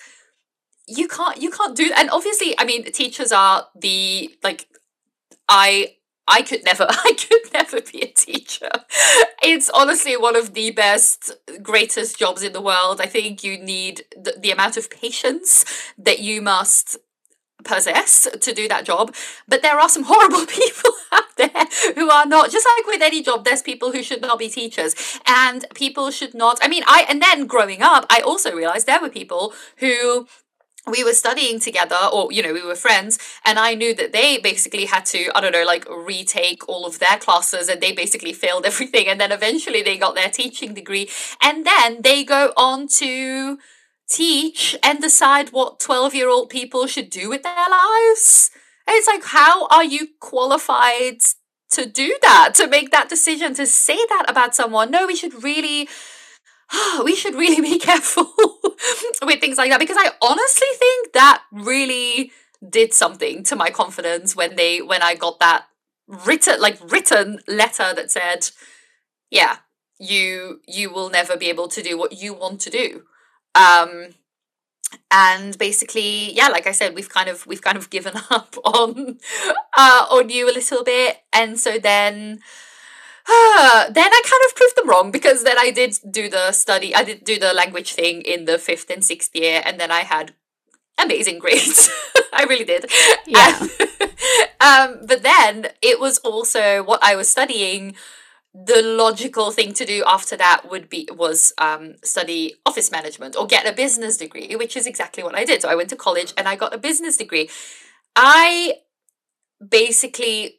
you 0.88 1.08
can't 1.08 1.42
you 1.42 1.52
can't 1.52 1.78
do 1.78 1.92
and 1.96 2.10
obviously 2.10 2.56
I 2.58 2.66
mean 2.66 2.84
teachers 2.92 3.32
are 3.32 3.68
the 3.80 4.32
like 4.44 4.68
I 5.48 5.96
I 6.30 6.42
could 6.42 6.64
never 6.64 6.86
I 6.90 7.14
could 7.14 7.54
never 7.54 7.82
be 7.82 8.02
a 8.02 8.08
teacher. 8.08 8.70
It's 9.44 9.70
honestly 9.70 10.16
one 10.16 10.36
of 10.36 10.54
the 10.54 10.72
best 10.72 11.32
greatest 11.62 12.18
jobs 12.18 12.44
in 12.44 12.54
the 12.54 12.62
world. 12.62 13.02
I 13.02 13.08
think 13.08 13.44
you 13.44 13.58
need 13.58 14.04
the, 14.16 14.36
the 14.40 14.52
amount 14.52 14.78
of 14.78 14.90
patience 14.90 15.66
that 15.98 16.20
you 16.20 16.42
must 16.42 16.98
possess 17.64 18.28
to 18.40 18.54
do 18.54 18.68
that 18.68 18.86
job. 18.86 19.14
But 19.48 19.62
there 19.62 19.80
are 19.80 19.90
some 19.90 20.04
horrible 20.04 20.46
people 20.60 20.92
out 21.12 21.36
there 21.38 21.94
who 21.96 22.10
are 22.10 22.26
not, 22.26 22.52
just 22.52 22.68
like 22.78 22.88
with 22.88 23.02
any 23.02 23.22
job, 23.22 23.46
there's 23.46 23.62
people 23.62 23.92
who 23.92 24.04
should 24.04 24.22
not 24.22 24.40
be 24.40 24.50
teachers. 24.50 24.96
And 25.26 25.66
people 25.74 26.12
should 26.12 26.34
not, 26.34 26.60
I 26.62 26.68
mean, 26.68 26.84
I, 26.88 27.06
and 27.10 27.22
then 27.22 27.48
growing 27.48 27.82
up, 27.82 28.06
I 28.10 28.22
also 28.22 28.56
realized 28.56 28.88
there 28.88 29.02
were 29.02 29.10
people 29.10 29.54
who 29.78 30.28
we 30.90 31.04
were 31.04 31.14
studying 31.14 31.60
together 31.60 31.98
or 32.12 32.32
you 32.32 32.42
know 32.42 32.54
we 32.54 32.64
were 32.64 32.76
friends 32.76 33.20
and 33.46 33.60
i 33.60 33.74
knew 33.74 33.94
that 33.94 34.14
they 34.14 34.38
basically 34.38 34.86
had 34.86 35.06
to 35.06 35.30
i 35.36 35.42
don't 35.42 35.52
know 35.52 35.64
like 35.64 35.86
retake 35.90 36.68
all 36.68 36.86
of 36.86 37.00
their 37.00 37.18
classes 37.18 37.70
and 37.70 37.82
they 37.82 37.92
basically 37.92 38.34
failed 38.34 38.66
everything 38.72 39.08
and 39.08 39.20
then 39.20 39.32
eventually 39.32 39.82
they 39.82 39.98
got 39.98 40.16
their 40.16 40.30
teaching 40.30 40.74
degree 40.74 41.10
and 41.42 41.66
then 41.66 42.02
they 42.02 42.24
go 42.24 42.54
on 42.58 42.88
to 42.88 43.58
teach 44.10 44.76
and 44.82 45.00
decide 45.00 45.50
what 45.50 45.80
12 45.80 46.16
year 46.16 46.30
old 46.30 46.50
people 46.50 46.88
should 46.88 47.10
do 47.10 47.30
with 47.30 47.44
their 47.44 47.54
lives. 47.70 48.50
And 48.88 48.96
it's 48.96 49.08
like 49.08 49.24
how 49.24 49.68
are 49.68 49.84
you 49.84 50.08
qualified 50.20 51.20
to 51.72 51.86
do 51.86 52.18
that 52.24 52.56
to 52.56 52.68
make 52.68 52.90
that 52.92 53.10
decision 53.10 53.54
to 53.56 53.66
say 53.66 53.98
that 54.10 54.26
about 54.28 54.56
someone? 54.56 54.90
No 54.92 55.06
we 55.06 55.16
should 55.16 55.44
really 55.44 55.88
we 57.04 57.16
should 57.16 57.36
really 57.36 57.62
be 57.62 57.80
careful 57.90 58.32
with 59.22 59.42
things 59.42 59.58
like 59.58 59.70
that 59.70 59.80
because 59.80 59.98
I 60.00 60.12
honestly 60.22 60.68
think 60.78 61.14
that 61.14 61.44
really 61.52 62.32
did 62.68 62.94
something 62.94 63.44
to 63.46 63.56
my 63.56 63.70
confidence 63.70 64.36
when 64.36 64.56
they 64.56 64.82
when 64.82 65.02
I 65.02 65.16
got 65.16 65.40
that 65.40 65.66
written 66.08 66.60
like 66.60 66.80
written 66.92 67.40
letter 67.48 67.94
that 67.94 68.12
said, 68.12 68.50
yeah, 69.30 69.58
you 70.00 70.62
you 70.68 70.92
will 70.92 71.10
never 71.10 71.38
be 71.38 71.50
able 71.50 71.68
to 71.70 71.82
do 71.82 71.98
what 71.98 72.14
you 72.14 72.34
want 72.34 72.62
to 72.62 72.70
do. 72.70 73.04
Um 73.56 74.10
and 75.12 75.58
basically 75.58 76.34
yeah 76.34 76.48
like 76.48 76.66
i 76.66 76.72
said 76.72 76.96
we've 76.96 77.10
kind 77.10 77.30
of 77.30 77.46
we've 77.46 77.62
kind 77.62 77.78
of 77.78 77.90
given 77.90 78.14
up 78.30 78.56
on 78.64 79.20
uh 79.78 80.06
on 80.10 80.30
you 80.30 80.50
a 80.50 80.54
little 80.54 80.84
bit 80.84 81.18
and 81.32 81.60
so 81.60 81.78
then 81.78 82.40
then 83.30 84.10
I 84.12 84.22
kind 84.24 84.44
of 84.48 84.56
proved 84.56 84.76
them 84.76 84.90
wrong 84.90 85.12
because 85.12 85.44
then 85.44 85.58
I 85.60 85.72
did 85.72 85.98
do 86.10 86.30
the 86.30 86.52
study, 86.52 86.96
I 86.96 87.04
did 87.04 87.24
do 87.24 87.38
the 87.38 87.54
language 87.54 87.94
thing 87.94 88.22
in 88.22 88.46
the 88.46 88.58
fifth 88.58 88.90
and 88.90 89.04
sixth 89.04 89.36
year, 89.36 89.62
and 89.66 89.80
then 89.80 89.92
I 89.92 90.02
had 90.02 90.34
amazing 90.98 91.40
grades. 91.44 91.90
I 92.34 92.44
really 92.44 92.66
did. 92.66 92.90
Yeah. 93.28 93.60
um, 94.62 95.06
but 95.06 95.24
then 95.24 95.68
it 95.82 96.00
was 96.00 96.18
also 96.20 96.84
what 96.84 97.04
I 97.04 97.16
was 97.16 97.30
studying. 97.30 97.96
The 98.54 98.82
logical 98.82 99.52
thing 99.52 99.74
to 99.74 99.86
do 99.86 100.04
after 100.08 100.36
that 100.36 100.70
would 100.70 100.90
be 100.90 101.08
was 101.12 101.54
um, 101.60 101.96
study 102.04 102.56
office 102.66 102.92
management 102.92 103.36
or 103.36 103.46
get 103.46 103.68
a 103.68 103.72
business 103.72 104.18
degree, 104.18 104.56
which 104.56 104.76
is 104.76 104.88
exactly 104.88 105.24
what 105.24 105.36
I 105.36 105.46
did. 105.46 105.62
So 105.62 105.70
I 105.70 105.76
went 105.76 105.90
to 105.90 105.96
college 105.96 106.34
and 106.36 106.48
I 106.48 106.56
got 106.56 106.74
a 106.74 106.80
business 106.80 107.16
degree. 107.16 107.48
I 108.16 108.80
basically 109.66 110.59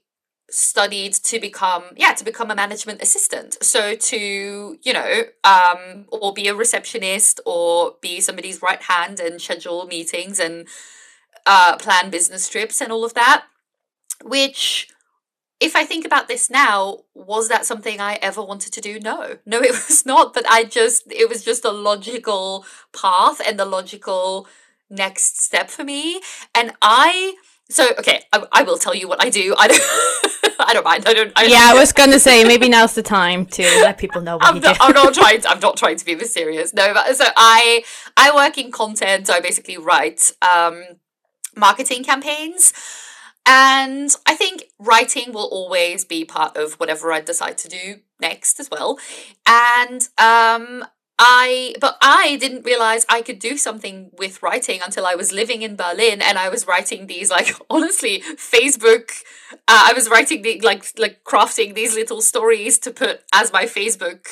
studied 0.50 1.12
to 1.14 1.40
become 1.40 1.84
yeah 1.96 2.12
to 2.14 2.24
become 2.24 2.50
a 2.50 2.54
management 2.54 3.02
assistant. 3.02 3.62
So 3.62 3.94
to 3.94 4.78
you 4.82 4.92
know 4.92 5.22
um 5.44 6.06
or 6.08 6.32
be 6.32 6.48
a 6.48 6.54
receptionist 6.54 7.40
or 7.46 7.96
be 8.00 8.20
somebody's 8.20 8.62
right 8.62 8.82
hand 8.82 9.20
and 9.20 9.40
schedule 9.40 9.86
meetings 9.86 10.38
and 10.38 10.66
uh 11.46 11.76
plan 11.76 12.10
business 12.10 12.48
trips 12.48 12.80
and 12.80 12.92
all 12.92 13.04
of 13.04 13.14
that 13.14 13.44
which 14.24 14.88
if 15.60 15.76
i 15.76 15.84
think 15.84 16.04
about 16.04 16.28
this 16.28 16.50
now 16.50 16.98
was 17.14 17.48
that 17.48 17.64
something 17.64 18.00
i 18.00 18.14
ever 18.22 18.42
wanted 18.42 18.72
to 18.72 18.80
do? 18.80 18.98
No. 19.00 19.38
No 19.46 19.60
it 19.60 19.70
was 19.88 20.04
not. 20.06 20.34
But 20.34 20.44
i 20.48 20.64
just 20.64 21.10
it 21.10 21.28
was 21.28 21.44
just 21.44 21.64
a 21.64 21.70
logical 21.70 22.64
path 22.92 23.40
and 23.46 23.58
the 23.58 23.64
logical 23.64 24.46
next 24.90 25.40
step 25.40 25.70
for 25.70 25.84
me. 25.84 26.20
And 26.54 26.72
i 26.82 27.34
so 27.68 27.88
okay, 27.98 28.22
I, 28.32 28.44
I 28.52 28.62
will 28.64 28.78
tell 28.78 28.94
you 28.94 29.08
what 29.08 29.22
I 29.22 29.30
do. 29.30 29.54
I 29.58 29.68
don't, 29.68 29.82
I 30.66 30.72
don't 30.72 30.84
mind. 30.84 31.04
I 31.06 31.14
don't. 31.14 31.32
I 31.36 31.42
don't 31.42 31.50
yeah, 31.50 31.70
I 31.70 31.74
was 31.78 31.92
gonna 31.92 32.18
say 32.18 32.44
maybe 32.44 32.68
now's 32.68 32.94
the 32.94 33.02
time 33.02 33.46
to 33.46 33.62
let 33.62 33.98
people 33.98 34.20
know 34.20 34.36
what 34.36 34.46
I'm 34.46 34.60
not. 34.60 34.76
I'm 34.80 34.92
not 34.92 35.14
trying. 35.20 35.40
To, 35.40 35.50
I'm 35.50 35.60
not 35.60 35.76
trying 35.76 35.96
to 35.96 36.04
be 36.04 36.14
mysterious. 36.14 36.74
No, 36.74 36.92
but 36.94 37.16
so 37.16 37.24
I 37.36 37.82
I 38.16 38.34
work 38.34 38.58
in 38.58 38.70
content. 38.70 39.26
So 39.26 39.34
I 39.34 39.40
basically 39.40 39.78
write 39.78 40.32
um, 40.42 40.82
marketing 41.56 42.04
campaigns, 42.04 42.72
and 43.46 44.10
I 44.26 44.34
think 44.34 44.64
writing 44.78 45.32
will 45.32 45.48
always 45.50 46.04
be 46.04 46.24
part 46.24 46.56
of 46.56 46.74
whatever 46.74 47.12
I 47.12 47.20
decide 47.20 47.58
to 47.58 47.68
do 47.68 48.00
next 48.20 48.60
as 48.60 48.70
well. 48.70 48.98
And 49.46 50.08
um, 50.18 50.84
I 51.22 51.74
but 51.80 51.98
I 52.00 52.38
didn't 52.40 52.64
realize 52.64 53.04
I 53.08 53.20
could 53.20 53.38
do 53.38 53.58
something 53.58 54.10
with 54.16 54.42
writing 54.42 54.80
until 54.82 55.04
I 55.04 55.14
was 55.14 55.32
living 55.32 55.60
in 55.60 55.76
Berlin 55.76 56.22
and 56.22 56.38
I 56.38 56.48
was 56.48 56.66
writing 56.66 57.06
these 57.06 57.30
like 57.30 57.54
honestly 57.70 58.22
Facebook 58.36 59.10
uh, 59.52 59.84
I 59.88 59.92
was 59.94 60.08
writing 60.08 60.40
the 60.40 60.60
like 60.62 60.86
like 60.98 61.22
crafting 61.24 61.74
these 61.74 61.94
little 61.94 62.22
stories 62.22 62.78
to 62.78 62.90
put 62.90 63.20
as 63.34 63.52
my 63.52 63.64
Facebook 63.64 64.26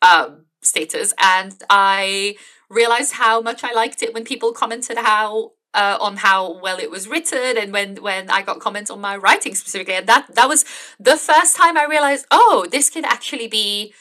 um 0.00 0.46
status. 0.60 1.12
And 1.18 1.54
I 1.68 2.36
realized 2.70 3.14
how 3.14 3.40
much 3.40 3.64
I 3.64 3.72
liked 3.72 4.02
it 4.02 4.14
when 4.14 4.24
people 4.24 4.52
commented 4.52 4.98
how 4.98 5.52
uh, 5.74 5.96
on 6.00 6.18
how 6.18 6.60
well 6.60 6.78
it 6.78 6.90
was 6.90 7.08
written 7.08 7.56
and 7.56 7.72
when 7.72 7.96
when 7.96 8.30
I 8.30 8.42
got 8.42 8.60
comments 8.60 8.90
on 8.90 9.00
my 9.00 9.16
writing 9.16 9.54
specifically. 9.54 9.94
And 9.94 10.06
that 10.06 10.34
that 10.34 10.48
was 10.48 10.64
the 11.00 11.16
first 11.16 11.56
time 11.56 11.76
I 11.76 11.84
realized 11.84 12.26
oh 12.30 12.66
this 12.70 12.90
can 12.90 13.04
actually 13.04 13.48
be 13.48 13.92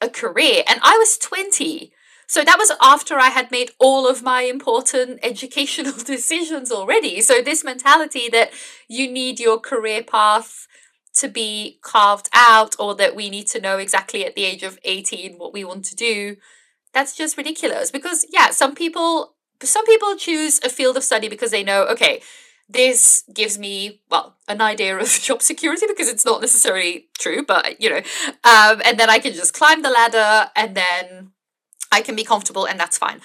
a 0.00 0.08
career. 0.08 0.62
And 0.68 0.80
I 0.82 0.96
was 0.98 1.18
20. 1.18 1.92
So 2.26 2.44
that 2.44 2.58
was 2.58 2.70
after 2.80 3.18
I 3.18 3.30
had 3.30 3.50
made 3.50 3.72
all 3.78 4.08
of 4.08 4.22
my 4.22 4.42
important 4.42 5.18
educational 5.24 5.92
decisions 6.04 6.70
already. 6.70 7.20
So 7.20 7.42
this 7.42 7.64
mentality 7.64 8.28
that 8.30 8.50
you 8.88 9.10
need 9.10 9.40
your 9.40 9.58
career 9.58 10.02
path 10.02 10.66
to 11.16 11.28
be 11.28 11.78
carved 11.82 12.28
out 12.32 12.76
or 12.78 12.94
that 12.94 13.16
we 13.16 13.30
need 13.30 13.46
to 13.48 13.60
know 13.60 13.78
exactly 13.78 14.24
at 14.24 14.36
the 14.36 14.44
age 14.44 14.62
of 14.62 14.78
18 14.84 15.38
what 15.38 15.52
we 15.52 15.64
want 15.64 15.84
to 15.86 15.96
do, 15.96 16.36
that's 16.92 17.16
just 17.16 17.36
ridiculous 17.36 17.90
because 17.90 18.26
yeah, 18.30 18.50
some 18.50 18.74
people 18.74 19.34
some 19.62 19.84
people 19.84 20.16
choose 20.16 20.60
a 20.64 20.68
field 20.68 20.96
of 20.96 21.04
study 21.04 21.28
because 21.28 21.50
they 21.50 21.62
know 21.62 21.84
okay, 21.84 22.20
this 22.72 23.24
gives 23.34 23.58
me 23.58 24.00
well 24.10 24.36
an 24.48 24.60
idea 24.60 24.96
of 24.96 25.08
job 25.22 25.42
security 25.42 25.86
because 25.86 26.08
it's 26.08 26.24
not 26.24 26.40
necessarily 26.40 27.08
true 27.18 27.44
but 27.44 27.80
you 27.80 27.90
know 27.90 28.02
um, 28.44 28.80
and 28.84 28.98
then 28.98 29.10
i 29.10 29.18
can 29.18 29.32
just 29.32 29.54
climb 29.54 29.82
the 29.82 29.90
ladder 29.90 30.50
and 30.54 30.76
then 30.76 31.32
i 31.90 32.00
can 32.00 32.14
be 32.16 32.24
comfortable 32.24 32.66
and 32.66 32.78
that's 32.78 32.98
fine. 32.98 33.20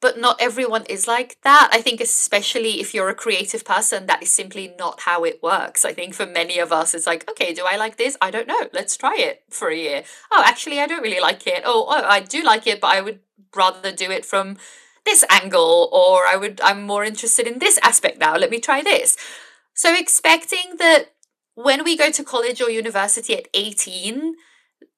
But 0.00 0.16
not 0.16 0.40
everyone 0.40 0.84
is 0.84 1.08
like 1.08 1.38
that. 1.42 1.70
I 1.72 1.82
think 1.82 2.00
especially 2.00 2.80
if 2.80 2.94
you're 2.94 3.08
a 3.08 3.16
creative 3.16 3.64
person 3.64 4.06
that 4.06 4.22
is 4.22 4.32
simply 4.32 4.72
not 4.78 5.00
how 5.00 5.24
it 5.24 5.42
works. 5.42 5.84
I 5.84 5.92
think 5.92 6.14
for 6.14 6.24
many 6.24 6.60
of 6.60 6.70
us 6.70 6.94
it's 6.94 7.06
like 7.06 7.28
okay 7.28 7.52
do 7.52 7.64
i 7.66 7.76
like 7.76 7.96
this? 7.96 8.16
I 8.20 8.30
don't 8.30 8.46
know. 8.46 8.68
Let's 8.72 8.96
try 8.96 9.16
it 9.18 9.42
for 9.50 9.68
a 9.68 9.76
year. 9.76 10.04
Oh 10.30 10.42
actually 10.46 10.78
i 10.78 10.86
don't 10.86 11.02
really 11.02 11.20
like 11.20 11.46
it. 11.48 11.62
Oh, 11.64 11.86
oh 11.88 12.04
i 12.06 12.20
do 12.20 12.44
like 12.44 12.66
it 12.68 12.80
but 12.80 12.88
i 12.96 13.00
would 13.00 13.18
rather 13.56 13.90
do 13.90 14.10
it 14.10 14.24
from 14.24 14.56
this 15.08 15.24
angle 15.30 15.88
or 15.90 16.26
I 16.26 16.36
would 16.36 16.60
I'm 16.60 16.82
more 16.82 17.04
interested 17.04 17.46
in 17.46 17.58
this 17.58 17.78
aspect 17.82 18.18
now. 18.18 18.36
Let 18.36 18.50
me 18.50 18.60
try 18.60 18.82
this. 18.82 19.16
So 19.74 19.94
expecting 19.94 20.76
that 20.78 21.12
when 21.54 21.82
we 21.82 21.96
go 21.96 22.10
to 22.10 22.22
college 22.22 22.60
or 22.60 22.70
university 22.70 23.34
at 23.34 23.48
18 23.54 24.34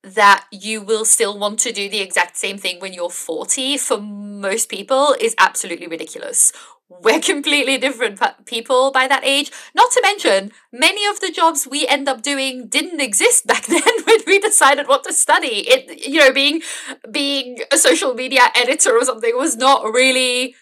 that 0.02 0.46
you 0.50 0.80
will 0.80 1.04
still 1.04 1.38
want 1.38 1.58
to 1.60 1.72
do 1.72 1.88
the 1.88 2.00
exact 2.00 2.36
same 2.36 2.58
thing 2.58 2.80
when 2.80 2.92
you're 2.92 3.10
40 3.10 3.76
for 3.78 3.98
most 4.00 4.68
people 4.68 5.14
is 5.20 5.34
absolutely 5.38 5.86
ridiculous 5.86 6.52
we're 6.90 7.20
completely 7.20 7.78
different 7.78 8.20
people 8.46 8.90
by 8.90 9.06
that 9.06 9.24
age. 9.24 9.52
Not 9.74 9.92
to 9.92 10.00
mention, 10.02 10.50
many 10.72 11.06
of 11.06 11.20
the 11.20 11.30
jobs 11.30 11.66
we 11.66 11.86
end 11.86 12.08
up 12.08 12.22
doing 12.22 12.66
didn't 12.68 13.00
exist 13.00 13.46
back 13.46 13.66
then 13.66 13.82
when 14.04 14.18
we 14.26 14.38
decided 14.38 14.88
what 14.88 15.04
to 15.04 15.12
study. 15.12 15.68
It, 15.68 16.06
you 16.06 16.18
know, 16.18 16.32
being 16.32 16.62
being 17.10 17.60
a 17.72 17.78
social 17.78 18.14
media 18.14 18.42
editor 18.56 18.96
or 18.96 19.04
something 19.04 19.36
was 19.36 19.56
not 19.56 19.84
really, 19.84 20.56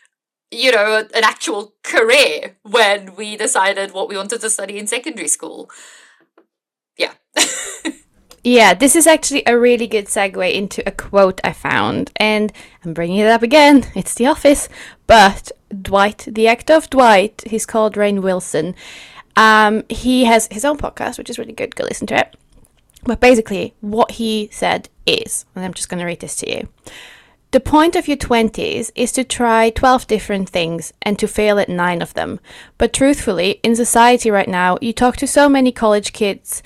you 0.50 0.70
know, 0.70 0.98
an 1.14 1.24
actual 1.24 1.74
career 1.82 2.56
when 2.62 3.16
we 3.16 3.36
decided 3.36 3.92
what 3.92 4.08
we 4.08 4.16
wanted 4.16 4.40
to 4.42 4.50
study 4.50 4.78
in 4.78 4.86
secondary 4.86 5.28
school. 5.28 5.70
yeah. 6.96 7.14
Yeah, 8.44 8.72
this 8.72 8.94
is 8.94 9.06
actually 9.06 9.42
a 9.46 9.58
really 9.58 9.86
good 9.86 10.06
segue 10.06 10.54
into 10.54 10.82
a 10.86 10.92
quote 10.92 11.40
I 11.42 11.52
found, 11.52 12.12
and 12.16 12.52
I'm 12.84 12.94
bringing 12.94 13.18
it 13.18 13.26
up 13.26 13.42
again. 13.42 13.84
It's 13.96 14.14
The 14.14 14.26
Office, 14.26 14.68
but 15.06 15.50
Dwight, 15.70 16.26
the 16.30 16.48
actor 16.48 16.74
of 16.74 16.90
Dwight, 16.90 17.42
he's 17.46 17.66
called 17.66 17.94
Rainn 17.94 18.22
Wilson. 18.22 18.74
Um, 19.36 19.84
he 19.88 20.24
has 20.24 20.48
his 20.50 20.64
own 20.64 20.78
podcast, 20.78 21.18
which 21.18 21.30
is 21.30 21.38
really 21.38 21.52
good. 21.52 21.76
Go 21.76 21.84
listen 21.84 22.06
to 22.08 22.18
it. 22.18 22.36
But 23.04 23.20
basically, 23.20 23.74
what 23.80 24.12
he 24.12 24.48
said 24.52 24.88
is, 25.06 25.46
and 25.54 25.64
I'm 25.64 25.74
just 25.74 25.88
going 25.88 26.00
to 26.00 26.06
read 26.06 26.20
this 26.20 26.36
to 26.36 26.50
you. 26.50 26.68
The 27.50 27.60
point 27.60 27.96
of 27.96 28.06
your 28.06 28.18
20s 28.18 28.90
is 28.94 29.10
to 29.12 29.24
try 29.24 29.70
12 29.70 30.06
different 30.06 30.50
things 30.50 30.92
and 31.00 31.18
to 31.18 31.26
fail 31.26 31.58
at 31.58 31.70
9 31.70 32.02
of 32.02 32.12
them. 32.12 32.40
But 32.76 32.92
truthfully, 32.92 33.60
in 33.62 33.74
society 33.74 34.30
right 34.30 34.48
now, 34.48 34.76
you 34.82 34.92
talk 34.92 35.16
to 35.16 35.26
so 35.26 35.48
many 35.48 35.72
college 35.72 36.12
kids 36.12 36.62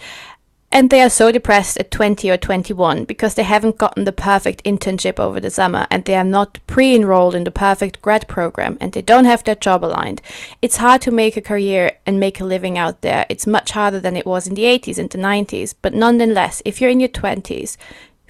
and 0.72 0.88
they 0.88 1.02
are 1.02 1.10
so 1.10 1.30
depressed 1.30 1.76
at 1.76 1.90
20 1.90 2.30
or 2.30 2.38
21 2.38 3.04
because 3.04 3.34
they 3.34 3.42
haven't 3.42 3.76
gotten 3.76 4.04
the 4.04 4.12
perfect 4.12 4.64
internship 4.64 5.20
over 5.20 5.38
the 5.38 5.50
summer 5.50 5.86
and 5.90 6.04
they 6.04 6.14
are 6.14 6.24
not 6.24 6.58
pre 6.66 6.94
enrolled 6.94 7.34
in 7.34 7.44
the 7.44 7.50
perfect 7.50 8.00
grad 8.00 8.26
program 8.26 8.78
and 8.80 8.92
they 8.92 9.02
don't 9.02 9.26
have 9.26 9.44
their 9.44 9.54
job 9.54 9.84
aligned. 9.84 10.22
It's 10.62 10.78
hard 10.78 11.02
to 11.02 11.10
make 11.10 11.36
a 11.36 11.42
career 11.42 11.92
and 12.06 12.18
make 12.18 12.40
a 12.40 12.44
living 12.44 12.78
out 12.78 13.02
there. 13.02 13.26
It's 13.28 13.46
much 13.46 13.72
harder 13.72 14.00
than 14.00 14.16
it 14.16 14.26
was 14.26 14.46
in 14.46 14.54
the 14.54 14.64
80s 14.64 14.98
and 14.98 15.10
the 15.10 15.18
90s. 15.18 15.74
But 15.82 15.92
nonetheless, 15.92 16.62
if 16.64 16.80
you're 16.80 16.90
in 16.90 17.00
your 17.00 17.10
20s, 17.10 17.76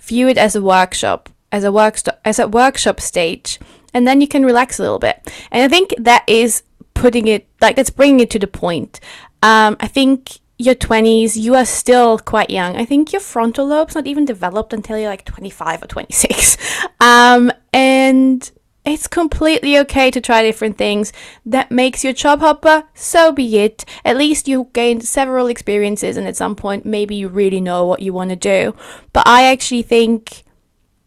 view 0.00 0.26
it 0.26 0.36
as 0.36 0.56
a 0.56 0.62
workshop, 0.62 1.28
as 1.52 1.62
a 1.62 1.70
work 1.70 1.98
as 2.24 2.40
a 2.40 2.48
workshop 2.48 3.00
stage, 3.00 3.60
and 3.94 4.06
then 4.06 4.20
you 4.20 4.26
can 4.26 4.44
relax 4.44 4.78
a 4.78 4.82
little 4.82 4.98
bit. 4.98 5.32
And 5.52 5.62
I 5.62 5.68
think 5.68 5.94
that 5.96 6.24
is 6.26 6.64
putting 6.94 7.28
it 7.28 7.46
like 7.60 7.76
that's 7.76 7.90
bringing 7.90 8.20
it 8.20 8.30
to 8.30 8.38
the 8.40 8.48
point. 8.48 8.98
Um, 9.42 9.76
I 9.80 9.86
think 9.86 10.38
your 10.58 10.74
20s, 10.74 11.36
you 11.36 11.54
are 11.54 11.64
still 11.64 12.18
quite 12.18 12.50
young. 12.50 12.76
I 12.76 12.84
think 12.84 13.12
your 13.12 13.20
frontal 13.20 13.66
lobe's 13.66 13.94
not 13.94 14.06
even 14.06 14.24
developed 14.24 14.72
until 14.72 14.98
you're 14.98 15.10
like 15.10 15.24
25 15.24 15.82
or 15.82 15.86
26. 15.86 16.56
Um, 17.00 17.50
and 17.72 18.48
it's 18.84 19.06
completely 19.06 19.78
okay 19.78 20.10
to 20.10 20.20
try 20.20 20.42
different 20.42 20.78
things. 20.78 21.12
That 21.44 21.70
makes 21.70 22.02
you 22.04 22.10
a 22.10 22.14
job 22.14 22.40
hopper, 22.40 22.84
so 22.94 23.32
be 23.32 23.58
it. 23.58 23.84
At 24.04 24.16
least 24.16 24.48
you 24.48 24.68
gained 24.72 25.04
several 25.04 25.46
experiences, 25.46 26.16
and 26.16 26.26
at 26.26 26.36
some 26.36 26.56
point, 26.56 26.84
maybe 26.84 27.14
you 27.14 27.28
really 27.28 27.60
know 27.60 27.86
what 27.86 28.02
you 28.02 28.12
want 28.12 28.30
to 28.30 28.36
do. 28.36 28.74
But 29.12 29.26
I 29.26 29.50
actually 29.50 29.82
think 29.82 30.44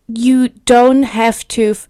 you 0.08 0.50
don't 0.50 1.04
have 1.04 1.48
to. 1.50 1.72
F- 1.72 1.90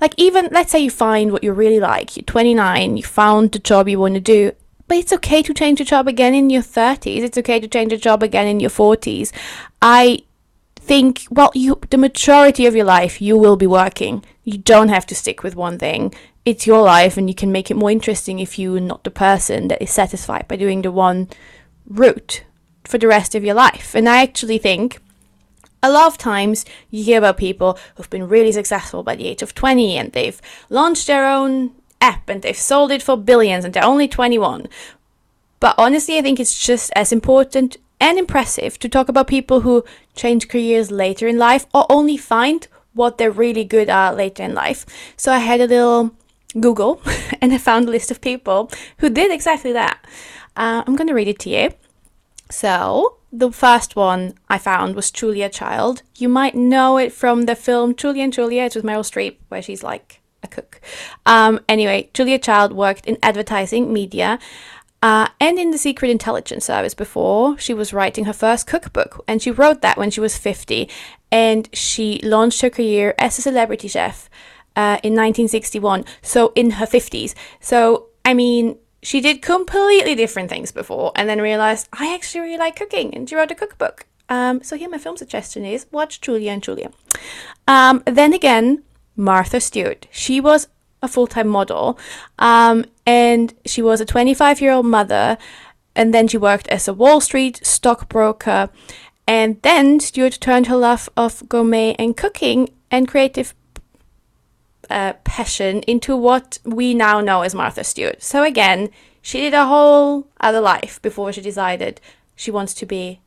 like, 0.00 0.14
even 0.16 0.48
let's 0.52 0.70
say 0.70 0.80
you 0.80 0.90
find 0.90 1.32
what 1.32 1.42
you 1.42 1.52
really 1.52 1.80
like, 1.80 2.16
you're 2.16 2.24
29, 2.24 2.96
you 2.96 3.02
found 3.02 3.52
the 3.52 3.58
job 3.58 3.88
you 3.88 3.98
want 3.98 4.14
to 4.14 4.20
do, 4.20 4.52
but 4.94 5.00
it's 5.00 5.12
okay 5.12 5.42
to 5.42 5.52
change 5.52 5.80
a 5.80 5.84
job 5.84 6.06
again 6.06 6.34
in 6.34 6.50
your 6.50 6.62
30s. 6.62 7.24
It's 7.24 7.38
okay 7.38 7.58
to 7.58 7.66
change 7.66 7.92
a 7.92 7.96
job 7.96 8.22
again 8.22 8.46
in 8.46 8.60
your 8.60 8.70
40s. 8.70 9.32
I 9.82 10.22
think, 10.76 11.26
well, 11.30 11.50
you 11.52 11.80
the 11.90 11.98
majority 11.98 12.64
of 12.66 12.76
your 12.76 12.84
life 12.84 13.20
you 13.20 13.36
will 13.36 13.56
be 13.56 13.66
working. 13.66 14.24
You 14.44 14.58
don't 14.58 14.90
have 14.90 15.04
to 15.06 15.14
stick 15.16 15.42
with 15.42 15.56
one 15.56 15.78
thing. 15.78 16.14
It's 16.44 16.64
your 16.64 16.82
life 16.82 17.16
and 17.16 17.28
you 17.28 17.34
can 17.34 17.50
make 17.50 17.72
it 17.72 17.76
more 17.76 17.90
interesting 17.90 18.38
if 18.38 18.56
you're 18.56 18.78
not 18.78 19.02
the 19.02 19.10
person 19.10 19.66
that 19.66 19.82
is 19.82 19.90
satisfied 19.90 20.46
by 20.46 20.54
doing 20.54 20.82
the 20.82 20.92
one 20.92 21.28
route 21.88 22.44
for 22.84 22.98
the 22.98 23.08
rest 23.08 23.34
of 23.34 23.42
your 23.42 23.54
life. 23.54 23.96
And 23.96 24.08
I 24.08 24.22
actually 24.22 24.58
think 24.58 25.00
a 25.82 25.90
lot 25.90 26.06
of 26.06 26.18
times 26.18 26.64
you 26.90 27.02
hear 27.02 27.18
about 27.18 27.36
people 27.36 27.78
who've 27.96 28.10
been 28.10 28.28
really 28.28 28.52
successful 28.52 29.02
by 29.02 29.16
the 29.16 29.26
age 29.26 29.42
of 29.42 29.56
20 29.56 29.96
and 29.96 30.12
they've 30.12 30.40
launched 30.70 31.08
their 31.08 31.26
own 31.26 31.72
app 32.04 32.28
and 32.28 32.42
they've 32.42 32.56
sold 32.72 32.90
it 32.90 33.02
for 33.02 33.16
billions 33.16 33.64
and 33.64 33.72
they're 33.72 33.92
only 33.94 34.08
21. 34.08 34.68
But 35.60 35.74
honestly, 35.78 36.18
I 36.18 36.22
think 36.22 36.38
it's 36.38 36.58
just 36.58 36.92
as 36.94 37.12
important 37.12 37.76
and 38.00 38.18
impressive 38.18 38.78
to 38.80 38.88
talk 38.88 39.08
about 39.08 39.26
people 39.28 39.60
who 39.60 39.84
change 40.14 40.48
careers 40.48 40.90
later 40.90 41.26
in 41.26 41.38
life 41.38 41.66
or 41.72 41.86
only 41.88 42.16
find 42.16 42.68
what 42.92 43.18
they're 43.18 43.30
really 43.44 43.64
good 43.64 43.88
at 43.88 44.16
later 44.16 44.42
in 44.42 44.54
life. 44.54 44.84
So 45.16 45.32
I 45.32 45.38
had 45.38 45.60
a 45.60 45.66
little 45.66 46.14
Google 46.60 47.00
and 47.40 47.52
I 47.52 47.58
found 47.58 47.88
a 47.88 47.90
list 47.90 48.10
of 48.10 48.20
people 48.20 48.70
who 48.98 49.08
did 49.10 49.32
exactly 49.32 49.72
that. 49.72 49.98
Uh, 50.56 50.84
I'm 50.86 50.96
going 50.96 51.08
to 51.08 51.14
read 51.14 51.28
it 51.28 51.38
to 51.40 51.50
you. 51.50 51.70
So, 52.50 53.16
the 53.32 53.50
first 53.50 53.96
one 53.96 54.34
I 54.48 54.58
found 54.58 54.94
was 54.94 55.10
Julia 55.10 55.48
Child. 55.48 56.02
You 56.16 56.28
might 56.28 56.54
know 56.54 56.98
it 56.98 57.12
from 57.12 57.46
the 57.46 57.56
film 57.56 57.96
Julie 57.96 58.20
and 58.20 58.32
Julia. 58.32 58.62
It's 58.64 58.76
with 58.76 58.84
Meryl 58.84 59.02
Streep, 59.10 59.36
where 59.48 59.62
she's 59.62 59.82
like 59.82 60.20
a 60.44 60.48
cook. 60.48 60.80
Um, 61.26 61.60
anyway, 61.68 62.10
Julia 62.14 62.38
Child 62.38 62.72
worked 62.72 63.06
in 63.06 63.18
advertising, 63.22 63.92
media, 63.92 64.38
uh, 65.02 65.28
and 65.40 65.58
in 65.58 65.70
the 65.70 65.78
Secret 65.78 66.10
Intelligence 66.10 66.64
Service 66.64 66.94
before. 66.94 67.58
She 67.58 67.74
was 67.74 67.92
writing 67.92 68.24
her 68.24 68.32
first 68.32 68.66
cookbook, 68.66 69.24
and 69.26 69.42
she 69.42 69.50
wrote 69.50 69.82
that 69.82 69.98
when 69.98 70.10
she 70.10 70.20
was 70.20 70.38
50, 70.38 70.88
and 71.30 71.68
she 71.72 72.20
launched 72.22 72.62
her 72.62 72.70
career 72.70 73.14
as 73.18 73.38
a 73.38 73.42
celebrity 73.42 73.88
chef 73.88 74.30
uh, 74.76 74.98
in 75.02 75.12
1961, 75.12 76.04
so 76.22 76.52
in 76.54 76.72
her 76.72 76.86
50s. 76.86 77.34
So, 77.60 78.08
I 78.24 78.34
mean, 78.34 78.78
she 79.02 79.20
did 79.20 79.42
completely 79.42 80.14
different 80.14 80.48
things 80.48 80.72
before 80.72 81.12
and 81.14 81.28
then 81.28 81.40
realized, 81.40 81.88
I 81.92 82.14
actually 82.14 82.40
really 82.40 82.58
like 82.58 82.76
cooking, 82.76 83.14
and 83.14 83.28
she 83.28 83.36
wrote 83.36 83.50
a 83.50 83.54
cookbook. 83.54 84.06
Um, 84.28 84.62
so 84.62 84.76
here 84.76 84.88
my 84.88 84.98
film 84.98 85.16
suggestion 85.16 85.64
is 85.64 85.86
watch 85.92 86.20
Julia 86.20 86.50
and 86.52 86.62
Julia. 86.62 86.90
Um, 87.68 88.02
then 88.06 88.32
again, 88.32 88.82
Martha 89.16 89.60
Stewart. 89.60 90.06
She 90.10 90.40
was 90.40 90.68
a 91.02 91.08
full 91.08 91.26
time 91.26 91.48
model, 91.48 91.98
um, 92.38 92.84
and 93.06 93.54
she 93.64 93.82
was 93.82 94.00
a 94.00 94.04
25 94.04 94.60
year 94.60 94.72
old 94.72 94.86
mother, 94.86 95.38
and 95.94 96.12
then 96.12 96.28
she 96.28 96.38
worked 96.38 96.68
as 96.68 96.88
a 96.88 96.94
Wall 96.94 97.20
Street 97.20 97.60
stockbroker. 97.62 98.70
And 99.26 99.60
then 99.62 100.00
Stewart 100.00 100.38
turned 100.40 100.66
her 100.66 100.76
love 100.76 101.08
of 101.16 101.48
gourmet 101.48 101.94
and 101.98 102.16
cooking 102.16 102.68
and 102.90 103.08
creative 103.08 103.54
uh, 104.90 105.14
passion 105.24 105.80
into 105.82 106.14
what 106.14 106.58
we 106.64 106.92
now 106.92 107.20
know 107.20 107.42
as 107.42 107.54
Martha 107.54 107.84
Stewart. 107.84 108.22
So 108.22 108.42
again, 108.42 108.90
she 109.22 109.40
did 109.40 109.54
a 109.54 109.66
whole 109.66 110.28
other 110.40 110.60
life 110.60 111.00
before 111.00 111.32
she 111.32 111.40
decided 111.40 112.00
she 112.36 112.50
wants 112.50 112.74
to 112.74 112.86
be 112.86 113.20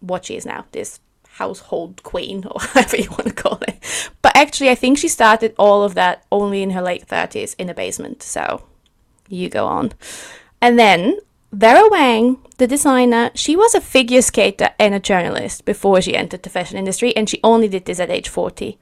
what 0.00 0.24
she 0.24 0.36
is 0.36 0.44
now, 0.44 0.64
this 0.72 1.00
household 1.38 2.02
queen 2.02 2.44
or 2.50 2.60
whatever 2.60 2.96
you 2.96 3.10
want 3.10 3.26
to 3.26 3.34
call 3.34 3.58
it. 3.68 4.10
But 4.22 4.36
actually, 4.36 4.70
I 4.70 4.74
think 4.74 4.98
she 4.98 5.08
started 5.08 5.54
all 5.58 5.82
of 5.82 5.94
that 5.94 6.24
only 6.30 6.62
in 6.62 6.70
her 6.70 6.82
late 6.82 7.06
30s 7.06 7.54
in 7.58 7.68
a 7.68 7.74
basement. 7.74 8.22
So 8.22 8.64
you 9.28 9.48
go 9.48 9.66
on. 9.66 9.92
And 10.60 10.78
then 10.78 11.18
Vera 11.52 11.88
Wang, 11.90 12.38
the 12.58 12.66
designer, 12.66 13.30
she 13.34 13.56
was 13.56 13.74
a 13.74 13.80
figure 13.80 14.22
skater 14.22 14.70
and 14.78 14.94
a 14.94 15.00
journalist 15.00 15.64
before 15.64 16.00
she 16.00 16.16
entered 16.16 16.42
the 16.42 16.50
fashion 16.50 16.76
industry, 16.76 17.14
and 17.16 17.28
she 17.28 17.40
only 17.44 17.68
did 17.68 17.84
this 17.84 18.00
at 18.00 18.10
age 18.10 18.28
40. 18.28 18.78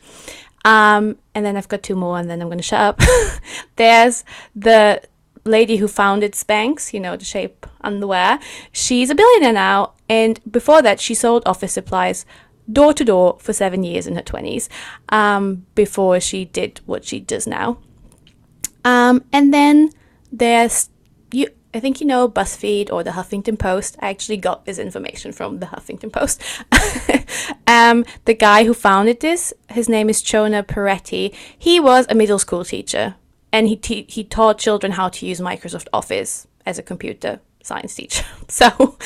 Um, 0.64 1.18
and 1.34 1.44
then 1.44 1.56
I've 1.56 1.68
got 1.68 1.82
two 1.82 1.94
more, 1.94 2.18
and 2.18 2.30
then 2.30 2.40
I'm 2.40 2.48
going 2.48 2.58
to 2.58 2.64
shut 2.64 2.80
up. 2.80 3.00
There's 3.76 4.24
the 4.56 5.02
lady 5.44 5.76
who 5.76 5.88
founded 5.88 6.32
Spanx, 6.32 6.92
you 6.92 7.00
know, 7.00 7.16
the 7.16 7.24
shape 7.24 7.66
underwear. 7.82 8.38
She's 8.72 9.10
a 9.10 9.14
billionaire 9.14 9.52
now, 9.52 9.92
and 10.08 10.40
before 10.50 10.82
that, 10.82 11.00
she 11.00 11.14
sold 11.14 11.42
office 11.46 11.74
supplies 11.74 12.24
door 12.70 12.92
to 12.94 13.04
door 13.04 13.36
for 13.40 13.52
seven 13.52 13.82
years 13.82 14.06
in 14.06 14.16
her 14.16 14.22
20s 14.22 14.68
um, 15.10 15.66
before 15.74 16.20
she 16.20 16.44
did 16.44 16.80
what 16.86 17.04
she 17.04 17.20
does 17.20 17.46
now. 17.46 17.78
Um, 18.84 19.24
and 19.32 19.52
then 19.52 19.90
there's 20.30 20.90
you. 21.32 21.48
I 21.72 21.80
think 21.80 22.00
you 22.00 22.06
know 22.06 22.28
BuzzFeed 22.28 22.92
or 22.92 23.02
the 23.02 23.10
Huffington 23.10 23.58
Post. 23.58 23.96
I 24.00 24.10
actually 24.10 24.36
got 24.36 24.64
this 24.64 24.78
information 24.78 25.32
from 25.32 25.58
the 25.58 25.66
Huffington 25.66 26.12
Post. 26.12 26.40
um, 27.66 28.04
the 28.26 28.34
guy 28.34 28.64
who 28.64 28.74
founded 28.74 29.18
this, 29.18 29.52
his 29.70 29.88
name 29.88 30.08
is 30.08 30.22
Jonah 30.22 30.62
Peretti. 30.62 31.34
He 31.58 31.80
was 31.80 32.06
a 32.08 32.14
middle 32.14 32.38
school 32.38 32.64
teacher, 32.64 33.16
and 33.50 33.66
he 33.66 33.74
te- 33.74 34.06
he 34.08 34.22
taught 34.22 34.58
children 34.58 34.92
how 34.92 35.08
to 35.08 35.26
use 35.26 35.40
Microsoft 35.40 35.88
Office 35.92 36.46
as 36.64 36.78
a 36.78 36.82
computer 36.82 37.40
science 37.62 37.94
teacher. 37.94 38.24
So 38.48 38.98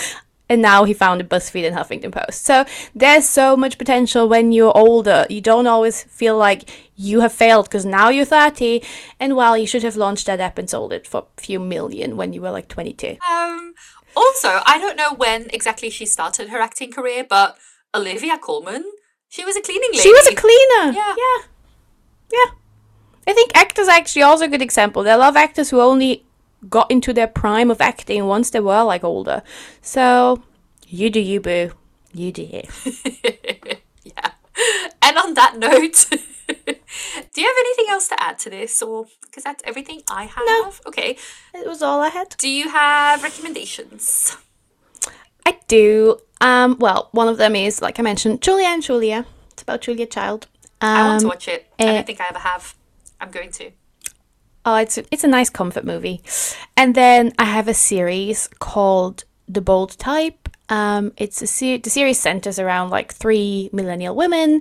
and 0.48 0.62
now 0.62 0.84
he 0.84 0.94
found 0.94 1.08
founded 1.08 1.30
BuzzFeed 1.30 1.66
and 1.66 1.76
Huffington 1.76 2.12
Post. 2.12 2.44
So 2.44 2.64
there's 2.94 3.26
so 3.26 3.56
much 3.56 3.78
potential 3.78 4.28
when 4.28 4.52
you're 4.52 4.76
older. 4.76 5.26
You 5.30 5.40
don't 5.40 5.66
always 5.66 6.02
feel 6.04 6.36
like 6.36 6.68
you 6.96 7.20
have 7.20 7.32
failed 7.32 7.66
because 7.66 7.86
now 7.86 8.10
you're 8.10 8.26
30, 8.26 8.82
and 9.18 9.36
well, 9.36 9.56
you 9.56 9.66
should 9.66 9.82
have 9.82 9.96
launched 9.96 10.26
that 10.26 10.40
app 10.40 10.58
and 10.58 10.68
sold 10.68 10.92
it 10.92 11.06
for 11.06 11.26
a 11.38 11.40
few 11.40 11.58
million 11.58 12.16
when 12.16 12.32
you 12.32 12.42
were 12.42 12.50
like 12.50 12.68
22. 12.68 13.16
Um, 13.26 13.74
also, 14.14 14.60
I 14.66 14.78
don't 14.78 14.96
know 14.96 15.14
when 15.14 15.48
exactly 15.50 15.90
she 15.90 16.06
started 16.06 16.50
her 16.50 16.60
acting 16.60 16.92
career, 16.92 17.24
but 17.28 17.56
Olivia 17.94 18.38
Colman, 18.38 18.84
she 19.28 19.44
was 19.44 19.56
a 19.56 19.62
cleaning 19.62 19.90
lady. 19.92 20.02
She 20.02 20.12
was 20.12 20.26
a 20.26 20.34
cleaner. 20.34 20.92
Yeah. 20.92 21.14
Yeah. 21.16 21.38
Yeah. 22.32 22.50
I 23.26 23.32
think 23.32 23.50
actors 23.54 23.88
are 23.88 23.96
actually 23.96 24.22
also 24.22 24.44
a 24.44 24.48
good 24.48 24.62
example. 24.62 25.02
There 25.02 25.12
are 25.12 25.16
a 25.16 25.20
lot 25.20 25.30
of 25.30 25.36
actors 25.36 25.70
who 25.70 25.80
only 25.80 26.24
got 26.68 26.90
into 26.90 27.12
their 27.12 27.26
prime 27.26 27.70
of 27.70 27.80
acting 27.80 28.26
once 28.26 28.50
they 28.50 28.60
were 28.60 28.82
like 28.82 29.04
older. 29.04 29.42
So 29.82 30.42
you 30.86 31.10
do 31.10 31.20
you, 31.20 31.40
boo. 31.40 31.72
You 32.12 32.32
do 32.32 32.42
you. 32.42 32.62
yeah. 34.04 34.32
And 35.02 35.18
on 35.18 35.34
that 35.34 35.56
note, 35.58 36.06
do 36.48 37.40
you 37.40 37.46
have 37.46 37.56
anything 37.60 37.86
else 37.88 38.08
to 38.08 38.22
add 38.22 38.38
to 38.40 38.50
this, 38.50 38.82
or 38.82 39.06
because 39.22 39.44
that's 39.44 39.62
everything 39.64 40.02
I 40.10 40.24
have? 40.24 40.44
No. 40.46 40.72
Okay. 40.86 41.16
It 41.54 41.66
was 41.66 41.82
all 41.82 42.00
I 42.00 42.08
had. 42.08 42.34
Do 42.38 42.48
you 42.48 42.70
have 42.70 43.22
recommendations? 43.22 44.36
I 45.46 45.58
do. 45.68 46.18
Um, 46.40 46.76
well, 46.78 47.08
one 47.12 47.28
of 47.28 47.36
them 47.36 47.54
is 47.54 47.80
like 47.82 47.98
I 47.98 48.02
mentioned, 48.02 48.42
Julia 48.42 48.66
and 48.68 48.82
Julia. 48.82 49.26
It's 49.52 49.62
about 49.62 49.80
Julia 49.82 50.06
Child. 50.06 50.46
Um, 50.80 50.96
I 50.96 51.08
want 51.08 51.20
to 51.20 51.26
watch 51.26 51.48
it. 51.48 51.66
I 51.78 51.82
eh, 51.82 51.92
don't 51.94 52.06
think 52.06 52.20
I 52.20 52.26
ever 52.28 52.38
have. 52.38 52.74
I'm 53.20 53.30
going 53.30 53.50
to. 53.52 53.70
Oh, 54.68 54.74
it's 54.74 54.98
a, 54.98 55.04
it's 55.10 55.24
a 55.24 55.28
nice 55.28 55.48
comfort 55.48 55.86
movie. 55.86 56.20
And 56.76 56.94
then 56.94 57.32
I 57.38 57.44
have 57.44 57.68
a 57.68 57.72
series 57.72 58.50
called 58.58 59.24
The 59.48 59.62
Bold 59.62 59.96
Type. 59.96 60.46
Um, 60.68 61.12
it's 61.16 61.40
a 61.40 61.46
se- 61.46 61.78
the 61.78 61.88
series 61.88 62.20
centers 62.20 62.58
around 62.58 62.90
like 62.90 63.14
three 63.14 63.70
millennial 63.72 64.14
women. 64.14 64.60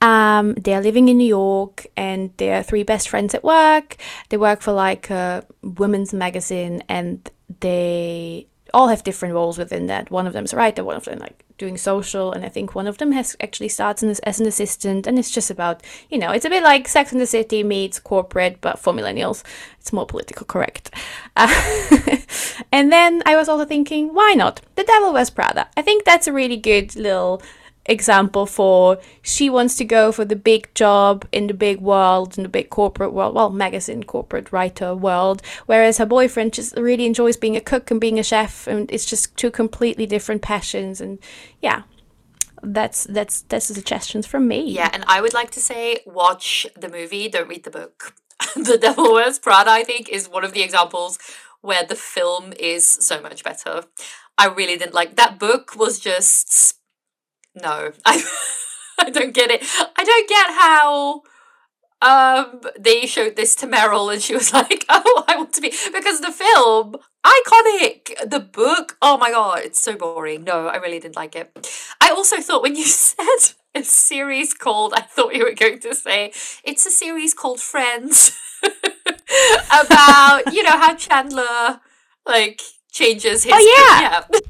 Um, 0.00 0.54
they're 0.54 0.80
living 0.80 1.08
in 1.08 1.18
New 1.18 1.26
York 1.26 1.88
and 1.96 2.30
they're 2.36 2.62
three 2.62 2.84
best 2.84 3.08
friends 3.08 3.34
at 3.34 3.42
work. 3.42 3.96
They 4.28 4.36
work 4.36 4.60
for 4.60 4.70
like 4.70 5.10
a 5.10 5.44
women's 5.62 6.14
magazine 6.14 6.84
and 6.88 7.28
they 7.58 8.46
all 8.74 8.88
have 8.88 9.04
different 9.04 9.34
roles 9.34 9.58
within 9.58 9.86
that. 9.86 10.10
One 10.10 10.26
of 10.26 10.32
them 10.32 10.44
is 10.44 10.52
a 10.52 10.56
writer, 10.56 10.84
one 10.84 10.96
of 10.96 11.04
them 11.04 11.18
like 11.18 11.44
doing 11.58 11.76
social, 11.76 12.32
and 12.32 12.44
I 12.44 12.48
think 12.48 12.74
one 12.74 12.86
of 12.86 12.98
them 12.98 13.12
has 13.12 13.36
actually 13.40 13.68
starts 13.68 14.02
in, 14.02 14.14
as 14.22 14.40
an 14.40 14.46
assistant. 14.46 15.06
And 15.06 15.18
it's 15.18 15.30
just 15.30 15.50
about 15.50 15.82
you 16.10 16.18
know, 16.18 16.30
it's 16.30 16.44
a 16.44 16.50
bit 16.50 16.62
like 16.62 16.88
Sex 16.88 17.12
and 17.12 17.20
the 17.20 17.26
City 17.26 17.62
meets 17.62 17.98
corporate, 17.98 18.60
but 18.60 18.78
for 18.78 18.92
millennials, 18.92 19.42
it's 19.80 19.92
more 19.92 20.06
political 20.06 20.46
correct. 20.46 20.94
Uh, 21.36 21.48
and 22.72 22.92
then 22.92 23.22
I 23.26 23.36
was 23.36 23.48
also 23.48 23.64
thinking, 23.64 24.14
why 24.14 24.34
not 24.34 24.60
The 24.74 24.84
Devil 24.84 25.12
Wears 25.12 25.30
Prada? 25.30 25.68
I 25.76 25.82
think 25.82 26.04
that's 26.04 26.26
a 26.26 26.32
really 26.32 26.56
good 26.56 26.94
little 26.96 27.42
example 27.88 28.46
for 28.46 28.98
she 29.22 29.48
wants 29.50 29.74
to 29.76 29.84
go 29.84 30.12
for 30.12 30.24
the 30.24 30.36
big 30.36 30.72
job 30.74 31.26
in 31.32 31.46
the 31.46 31.54
big 31.54 31.80
world 31.80 32.36
in 32.36 32.42
the 32.42 32.48
big 32.48 32.68
corporate 32.70 33.12
world 33.12 33.34
well 33.34 33.50
magazine 33.50 34.02
corporate 34.02 34.52
writer 34.52 34.94
world 34.94 35.42
whereas 35.66 35.98
her 35.98 36.06
boyfriend 36.06 36.52
just 36.52 36.76
really 36.76 37.06
enjoys 37.06 37.36
being 37.36 37.56
a 37.56 37.60
cook 37.60 37.90
and 37.90 38.00
being 38.00 38.18
a 38.18 38.22
chef 38.22 38.66
and 38.66 38.90
it's 38.92 39.06
just 39.06 39.34
two 39.36 39.50
completely 39.50 40.06
different 40.06 40.42
passions 40.42 41.00
and 41.00 41.18
yeah 41.62 41.82
that's 42.62 43.04
that's 43.04 43.42
that's 43.42 43.68
the 43.68 43.74
suggestions 43.74 44.26
from 44.26 44.48
me 44.48 44.70
Yeah, 44.70 44.90
and 44.92 45.04
I 45.06 45.20
would 45.20 45.34
like 45.34 45.50
to 45.52 45.60
say 45.60 46.00
watch 46.06 46.66
the 46.76 46.88
movie, 46.88 47.28
don't 47.28 47.48
read 47.48 47.64
the 47.64 47.70
book. 47.70 48.14
the 48.56 48.78
Devil 48.78 49.12
Wears 49.12 49.38
Prada, 49.38 49.70
I 49.70 49.84
think, 49.84 50.08
is 50.08 50.28
one 50.28 50.44
of 50.44 50.52
the 50.52 50.62
examples 50.62 51.18
where 51.60 51.84
the 51.84 51.96
film 51.96 52.52
is 52.58 52.86
so 52.86 53.20
much 53.20 53.42
better. 53.42 53.84
I 54.36 54.46
really 54.46 54.76
didn't 54.76 54.94
like 54.94 55.16
that 55.16 55.38
book 55.38 55.74
was 55.76 55.98
just 55.98 56.77
no. 57.62 57.92
I 58.04 58.22
I 58.98 59.10
don't 59.10 59.34
get 59.34 59.50
it. 59.50 59.62
I 59.96 60.04
don't 60.04 60.28
get 60.28 60.50
how 60.50 61.22
um 62.00 62.60
they 62.78 63.06
showed 63.06 63.36
this 63.36 63.54
to 63.56 63.66
Meryl 63.66 64.12
and 64.12 64.22
she 64.22 64.34
was 64.34 64.52
like, 64.60 64.84
"Oh, 64.88 65.24
I 65.28 65.36
want 65.36 65.52
to 65.54 65.60
be 65.60 65.72
because 65.92 66.20
the 66.20 66.32
film 66.32 66.96
iconic. 67.24 68.30
The 68.30 68.40
book, 68.40 68.96
oh 69.02 69.18
my 69.18 69.30
god, 69.30 69.60
it's 69.60 69.82
so 69.82 69.96
boring. 69.96 70.44
No, 70.44 70.68
I 70.68 70.76
really 70.76 71.00
didn't 71.00 71.16
like 71.16 71.36
it. 71.36 71.68
I 72.00 72.10
also 72.10 72.36
thought 72.38 72.62
when 72.62 72.76
you 72.76 72.84
said 72.86 73.54
a 73.74 73.82
series 73.82 74.54
called, 74.54 74.94
I 74.94 75.00
thought 75.02 75.34
you 75.34 75.44
were 75.44 75.54
going 75.54 75.80
to 75.80 75.94
say 75.94 76.32
it's 76.64 76.86
a 76.86 76.90
series 76.90 77.34
called 77.34 77.60
Friends 77.60 78.38
about 79.70 80.52
you 80.52 80.62
know 80.62 80.78
how 80.78 80.94
Chandler 80.94 81.80
like 82.26 82.60
changes 82.90 83.44
his. 83.44 83.52
Oh, 83.54 84.00
yeah. 84.00 84.24
yeah. 84.32 84.40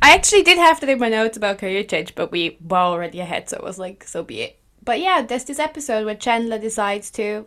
I 0.00 0.14
actually 0.14 0.42
did 0.42 0.58
have 0.58 0.80
to 0.80 0.86
do 0.86 0.96
my 0.96 1.08
notes 1.08 1.36
about 1.36 1.58
career 1.58 1.84
change, 1.84 2.14
but 2.14 2.30
we 2.30 2.56
were 2.66 2.78
already 2.78 3.20
ahead, 3.20 3.48
so 3.48 3.56
it 3.56 3.62
was 3.64 3.78
like, 3.78 4.04
so 4.04 4.22
be 4.22 4.40
it. 4.40 4.58
But 4.82 5.00
yeah, 5.00 5.22
there's 5.22 5.44
this 5.44 5.58
episode 5.58 6.06
where 6.06 6.14
Chandler 6.14 6.58
decides 6.58 7.10
to. 7.12 7.46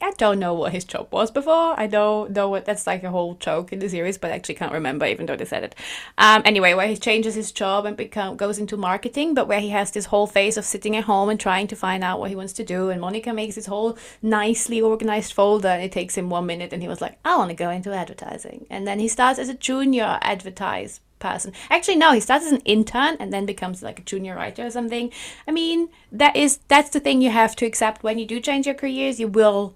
I 0.00 0.12
don't 0.18 0.38
know 0.38 0.52
what 0.52 0.72
his 0.72 0.84
job 0.84 1.08
was 1.10 1.30
before. 1.30 1.78
I 1.78 1.86
don't 1.86 2.32
know 2.32 2.50
what 2.50 2.66
that's 2.66 2.86
like 2.86 3.02
a 3.02 3.10
whole 3.10 3.34
joke 3.34 3.72
in 3.72 3.78
the 3.78 3.88
series, 3.88 4.18
but 4.18 4.30
I 4.30 4.34
actually 4.34 4.56
can't 4.56 4.72
remember, 4.72 5.06
even 5.06 5.24
though 5.24 5.36
they 5.36 5.46
said 5.46 5.64
it. 5.64 5.74
Um, 6.18 6.42
anyway, 6.44 6.74
where 6.74 6.86
he 6.86 6.98
changes 6.98 7.34
his 7.34 7.50
job 7.50 7.86
and 7.86 7.96
become 7.96 8.36
goes 8.36 8.58
into 8.58 8.76
marketing, 8.76 9.32
but 9.32 9.48
where 9.48 9.60
he 9.60 9.70
has 9.70 9.90
this 9.90 10.06
whole 10.06 10.26
phase 10.26 10.58
of 10.58 10.66
sitting 10.66 10.96
at 10.96 11.04
home 11.04 11.30
and 11.30 11.40
trying 11.40 11.66
to 11.68 11.76
find 11.76 12.04
out 12.04 12.20
what 12.20 12.28
he 12.28 12.36
wants 12.36 12.52
to 12.54 12.64
do. 12.64 12.90
And 12.90 13.00
Monica 13.00 13.32
makes 13.32 13.54
this 13.54 13.66
whole 13.66 13.96
nicely 14.20 14.82
organized 14.82 15.32
folder, 15.32 15.68
and 15.68 15.82
it 15.82 15.92
takes 15.92 16.14
him 16.14 16.28
one 16.28 16.46
minute, 16.46 16.74
and 16.74 16.82
he 16.82 16.88
was 16.88 17.00
like, 17.00 17.18
"I 17.24 17.36
want 17.36 17.48
to 17.48 17.56
go 17.56 17.70
into 17.70 17.94
advertising." 17.94 18.66
And 18.68 18.86
then 18.86 18.98
he 18.98 19.08
starts 19.08 19.38
as 19.38 19.48
a 19.48 19.54
junior 19.54 20.18
advertise 20.20 21.00
person. 21.26 21.52
Actually, 21.70 21.96
no, 21.96 22.12
he 22.12 22.20
starts 22.20 22.46
as 22.46 22.52
an 22.52 22.60
intern 22.64 23.16
and 23.18 23.32
then 23.32 23.46
becomes 23.46 23.82
like 23.82 23.98
a 23.98 24.02
junior 24.02 24.36
writer 24.36 24.66
or 24.66 24.70
something. 24.70 25.12
I 25.48 25.50
mean, 25.50 25.88
that 26.12 26.36
is 26.36 26.60
that's 26.68 26.90
the 26.90 27.00
thing 27.00 27.20
you 27.20 27.30
have 27.30 27.56
to 27.56 27.66
accept 27.66 28.02
when 28.02 28.18
you 28.18 28.26
do 28.26 28.40
change 28.40 28.66
your 28.66 28.74
careers. 28.74 29.20
You 29.20 29.28
will 29.28 29.74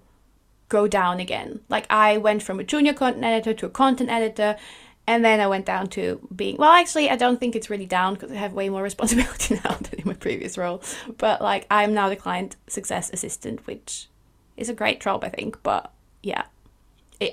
go 0.68 0.86
down 0.88 1.20
again. 1.20 1.60
Like 1.68 1.86
I 1.90 2.16
went 2.16 2.42
from 2.42 2.60
a 2.60 2.64
junior 2.64 2.94
content 2.94 3.24
editor 3.24 3.54
to 3.54 3.66
a 3.66 3.70
content 3.70 4.10
editor. 4.10 4.56
And 5.06 5.24
then 5.24 5.40
I 5.40 5.48
went 5.48 5.66
down 5.66 5.88
to 5.88 6.02
being 6.34 6.56
well. 6.56 6.70
Actually, 6.70 7.10
I 7.10 7.16
don't 7.16 7.40
think 7.40 7.56
it's 7.56 7.68
really 7.68 7.86
down 7.86 8.14
because 8.14 8.30
I 8.30 8.36
have 8.36 8.52
way 8.52 8.68
more 8.68 8.82
responsibility 8.90 9.58
now 9.64 9.74
than 9.74 9.98
in 9.98 10.06
my 10.06 10.14
previous 10.14 10.56
role. 10.56 10.82
But 11.18 11.40
like, 11.42 11.66
I'm 11.68 11.92
now 11.94 12.08
the 12.08 12.14
client 12.14 12.54
success 12.68 13.10
assistant, 13.12 13.66
which 13.66 14.08
is 14.56 14.68
a 14.68 14.74
great 14.74 15.00
job, 15.00 15.24
I 15.24 15.30
think. 15.30 15.60
But 15.64 15.90
yeah, 16.22 16.44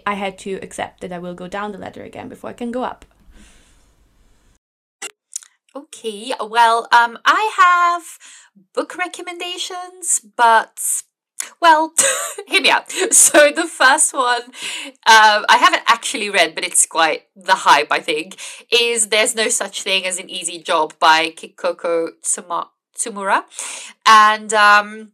I 0.06 0.16
had 0.16 0.40
to 0.40 0.54
accept 0.64 1.02
that 1.02 1.14
I 1.14 1.20
will 1.20 1.36
go 1.36 1.48
down 1.48 1.72
the 1.72 1.78
ladder 1.78 2.04
again 2.04 2.30
before 2.30 2.50
I 2.50 2.54
can 2.54 2.72
go 2.72 2.84
up. 2.84 3.06
Okay, 5.78 6.34
well, 6.42 6.88
um, 6.92 7.20
I 7.24 7.52
have 7.56 8.04
book 8.74 8.98
recommendations, 8.98 10.20
but 10.36 11.04
well, 11.62 11.94
hear 12.48 12.62
me 12.62 12.72
out. 12.72 12.92
So 13.12 13.52
the 13.52 13.68
first 13.68 14.12
one, 14.12 14.42
um, 14.42 15.46
I 15.48 15.58
haven't 15.60 15.84
actually 15.86 16.32
read, 16.32 16.56
but 16.56 16.64
it's 16.64 16.88
quite 16.88 17.26
the 17.36 17.54
hype. 17.54 17.92
I 17.92 18.00
think 18.00 18.38
is 18.72 19.10
"There's 19.10 19.36
No 19.36 19.50
Such 19.50 19.84
Thing 19.84 20.08
as 20.08 20.18
an 20.18 20.32
Easy 20.32 20.58
Job" 20.58 20.96
by 20.98 21.30
Kikuko 21.30 22.14
Tsumura, 22.24 23.44
and 24.08 24.52
um, 24.56 25.12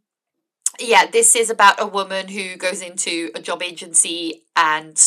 yeah, 0.80 1.08
this 1.12 1.36
is 1.36 1.50
about 1.50 1.82
a 1.82 1.86
woman 1.86 2.30
who 2.30 2.56
goes 2.56 2.82
into 2.82 3.32
a 3.36 3.42
job 3.42 3.62
agency 3.62 4.44
and 4.56 4.98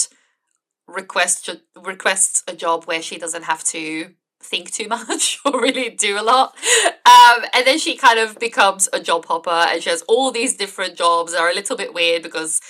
requests 0.86 1.48
requests 1.74 2.44
a 2.46 2.54
job 2.54 2.84
where 2.84 3.00
she 3.00 3.16
doesn't 3.16 3.44
have 3.44 3.64
to 3.64 4.10
think 4.46 4.72
too 4.72 4.88
much 4.88 5.40
or 5.44 5.60
really 5.60 5.90
do 5.90 6.18
a 6.18 6.22
lot. 6.22 6.56
Um, 7.04 7.44
and 7.54 7.66
then 7.66 7.78
she 7.78 7.96
kind 7.96 8.18
of 8.18 8.38
becomes 8.38 8.88
a 8.92 9.00
job 9.00 9.26
hopper 9.26 9.50
and 9.50 9.82
she 9.82 9.90
has 9.90 10.02
all 10.02 10.30
these 10.30 10.56
different 10.56 10.96
jobs 10.96 11.32
that 11.32 11.40
are 11.40 11.50
a 11.50 11.54
little 11.54 11.76
bit 11.76 11.94
weird 11.94 12.22
because, 12.22 12.60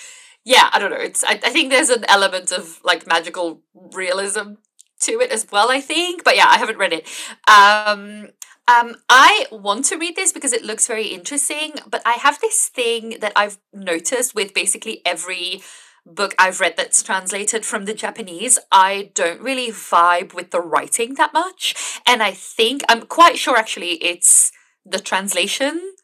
yeah, 0.44 0.70
I 0.72 0.78
don't 0.78 0.90
know. 0.90 0.96
It's 0.96 1.24
I, 1.24 1.32
I 1.44 1.50
think 1.50 1.70
there's 1.70 1.90
an 1.90 2.04
element 2.08 2.52
of 2.52 2.80
like 2.84 3.06
magical 3.06 3.62
realism 3.92 4.54
to 5.00 5.20
it 5.20 5.30
as 5.30 5.46
well, 5.50 5.70
I 5.70 5.80
think. 5.80 6.24
But 6.24 6.36
yeah, 6.36 6.46
I 6.48 6.58
haven't 6.58 6.78
read 6.78 6.92
it. 6.92 7.06
Um, 7.48 8.28
um, 8.68 8.96
I 9.08 9.46
want 9.52 9.84
to 9.86 9.96
read 9.96 10.16
this 10.16 10.32
because 10.32 10.52
it 10.52 10.64
looks 10.64 10.88
very 10.88 11.06
interesting, 11.06 11.74
but 11.88 12.02
I 12.04 12.14
have 12.14 12.40
this 12.40 12.68
thing 12.68 13.18
that 13.20 13.32
I've 13.36 13.58
noticed 13.72 14.34
with 14.34 14.54
basically 14.54 15.02
every 15.06 15.62
book 16.06 16.34
I've 16.38 16.60
read 16.60 16.76
that's 16.76 17.02
translated 17.02 17.64
from 17.64 17.84
the 17.84 17.94
Japanese, 17.94 18.58
I 18.70 19.10
don't 19.14 19.40
really 19.40 19.68
vibe 19.68 20.32
with 20.34 20.52
the 20.52 20.60
writing 20.60 21.14
that 21.14 21.34
much. 21.34 22.00
And 22.06 22.22
I 22.22 22.32
think, 22.32 22.82
I'm 22.88 23.02
quite 23.02 23.38
sure 23.38 23.56
actually 23.56 23.94
it's 23.94 24.52
the 24.84 25.00
translation. 25.00 25.94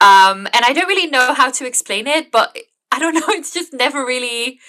Um, 0.00 0.46
and 0.52 0.64
I 0.64 0.72
don't 0.72 0.86
really 0.86 1.10
know 1.10 1.34
how 1.34 1.50
to 1.50 1.66
explain 1.66 2.06
it, 2.06 2.30
but 2.30 2.56
I 2.92 2.98
don't 2.98 3.14
know, 3.14 3.22
it's 3.28 3.52
just 3.52 3.72
never 3.72 4.04
really 4.04 4.60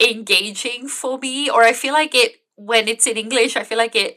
engaging 0.00 0.86
for 0.88 1.18
me. 1.18 1.50
Or 1.50 1.62
I 1.62 1.72
feel 1.72 1.94
like 1.94 2.14
it, 2.14 2.36
when 2.56 2.88
it's 2.88 3.06
in 3.06 3.16
English, 3.16 3.56
I 3.56 3.64
feel 3.64 3.78
like 3.78 3.96
it, 3.96 4.16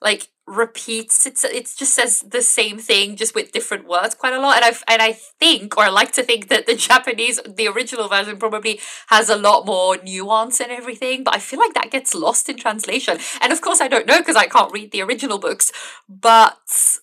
like, 0.00 0.28
repeats 0.46 1.24
it's 1.24 1.42
it 1.42 1.72
just 1.74 1.94
says 1.94 2.20
the 2.20 2.42
same 2.42 2.78
thing 2.78 3.16
just 3.16 3.34
with 3.34 3.50
different 3.52 3.88
words 3.88 4.14
quite 4.14 4.34
a 4.34 4.38
lot 4.38 4.56
and 4.56 4.64
I 4.64 4.92
and 4.92 5.00
I 5.00 5.12
think 5.12 5.78
or 5.78 5.84
I 5.84 5.88
like 5.88 6.12
to 6.12 6.22
think 6.22 6.48
that 6.48 6.66
the 6.66 6.76
Japanese 6.88 7.40
the 7.46 7.66
original 7.66 8.08
version 8.08 8.36
probably 8.36 8.78
has 9.06 9.30
a 9.30 9.36
lot 9.36 9.64
more 9.64 9.96
nuance 10.04 10.60
and 10.60 10.70
everything 10.70 11.24
but 11.24 11.34
I 11.34 11.38
feel 11.38 11.58
like 11.58 11.72
that 11.74 11.90
gets 11.90 12.14
lost 12.14 12.50
in 12.50 12.56
translation. 12.58 13.18
And 13.40 13.54
of 13.54 13.62
course 13.62 13.80
I 13.80 13.88
don't 13.88 14.06
know 14.06 14.18
because 14.18 14.36
I 14.36 14.46
can't 14.46 14.72
read 14.72 14.92
the 14.92 15.00
original 15.00 15.38
books 15.38 15.72
but 16.08 16.98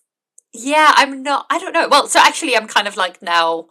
yeah 0.54 0.94
I'm 0.96 1.24
not 1.24 1.48
I 1.50 1.58
don't 1.58 1.74
know. 1.74 1.88
Well 1.90 2.08
so 2.08 2.20
actually 2.20 2.56
I'm 2.56 2.68
kind 2.68 2.88
of 2.88 2.96
like 2.96 3.24
now 3.24 3.70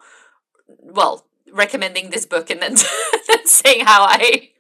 well 0.67 1.27
recommending 1.53 2.11
this 2.11 2.27
book 2.27 2.51
and 2.51 2.61
then, 2.61 2.77
then 3.29 3.47
saying 3.47 3.85
how 3.85 4.05
I 4.05 4.51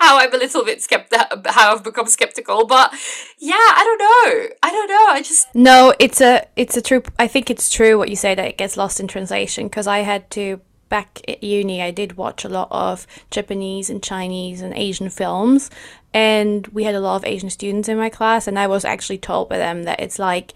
how 0.00 0.18
I'm 0.18 0.32
a 0.32 0.38
little 0.38 0.64
bit 0.64 0.82
skeptical, 0.82 1.42
how 1.46 1.74
I've 1.74 1.84
become 1.84 2.06
skeptical. 2.06 2.66
But 2.66 2.92
yeah, 3.38 3.54
I 3.54 3.84
don't 3.84 3.98
know. 3.98 4.56
I 4.62 4.70
don't 4.70 4.88
know. 4.88 5.06
I 5.08 5.22
just 5.22 5.54
no. 5.54 5.94
It's 5.98 6.20
a 6.20 6.46
it's 6.56 6.76
a 6.76 6.82
true. 6.82 7.02
I 7.18 7.28
think 7.28 7.50
it's 7.50 7.70
true 7.70 7.98
what 7.98 8.08
you 8.08 8.16
say 8.16 8.34
that 8.34 8.46
it 8.46 8.58
gets 8.58 8.76
lost 8.76 9.00
in 9.00 9.08
translation 9.08 9.66
because 9.66 9.86
I 9.86 10.00
had 10.00 10.30
to 10.32 10.60
back 10.88 11.20
at 11.28 11.42
uni. 11.42 11.82
I 11.82 11.90
did 11.90 12.16
watch 12.16 12.44
a 12.44 12.48
lot 12.48 12.68
of 12.70 13.06
Japanese 13.30 13.90
and 13.90 14.02
Chinese 14.02 14.62
and 14.62 14.74
Asian 14.74 15.10
films, 15.10 15.70
and 16.14 16.66
we 16.68 16.84
had 16.84 16.94
a 16.94 17.00
lot 17.00 17.16
of 17.16 17.24
Asian 17.24 17.50
students 17.50 17.88
in 17.88 17.98
my 17.98 18.08
class, 18.08 18.46
and 18.46 18.58
I 18.58 18.66
was 18.66 18.84
actually 18.84 19.18
told 19.18 19.48
by 19.48 19.58
them 19.58 19.84
that 19.84 20.00
it's 20.00 20.18
like, 20.18 20.54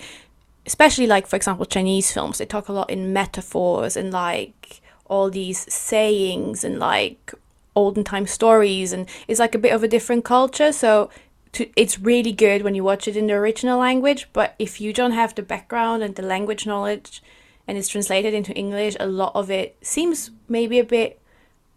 especially 0.67 1.07
like 1.07 1.27
for 1.27 1.37
example 1.37 1.67
Chinese 1.67 2.13
films, 2.13 2.39
they 2.39 2.47
talk 2.47 2.69
a 2.69 2.73
lot 2.73 2.91
in 2.91 3.13
metaphors 3.13 3.97
and 3.97 4.11
like 4.11 4.81
all 5.13 5.29
these 5.31 5.61
sayings 5.73 6.65
and 6.65 6.79
like 6.79 7.35
olden 7.75 8.05
time 8.05 8.27
stories 8.27 8.93
and 8.93 9.09
it's 9.29 9.41
like 9.41 9.55
a 9.55 9.65
bit 9.65 9.73
of 9.73 9.83
a 9.83 9.89
different 9.95 10.25
culture 10.25 10.73
so 10.73 11.11
to 11.53 11.69
it's 11.77 11.99
really 11.99 12.33
good 12.33 12.63
when 12.63 12.75
you 12.75 12.83
watch 12.83 13.07
it 13.07 13.17
in 13.17 13.27
the 13.27 13.35
original 13.35 13.79
language, 13.79 14.29
but 14.33 14.55
if 14.59 14.81
you 14.81 14.93
don't 14.93 15.13
have 15.13 15.35
the 15.35 15.43
background 15.43 16.03
and 16.03 16.17
the 16.17 16.23
language 16.23 16.67
knowledge 16.67 17.23
and 17.67 17.79
it's 17.79 17.89
translated 17.89 18.35
into 18.35 18.55
English, 18.55 18.97
a 18.99 19.07
lot 19.07 19.33
of 19.35 19.51
it 19.51 19.77
seems 19.83 20.31
maybe 20.49 20.79
a 20.79 20.85
bit 20.85 21.21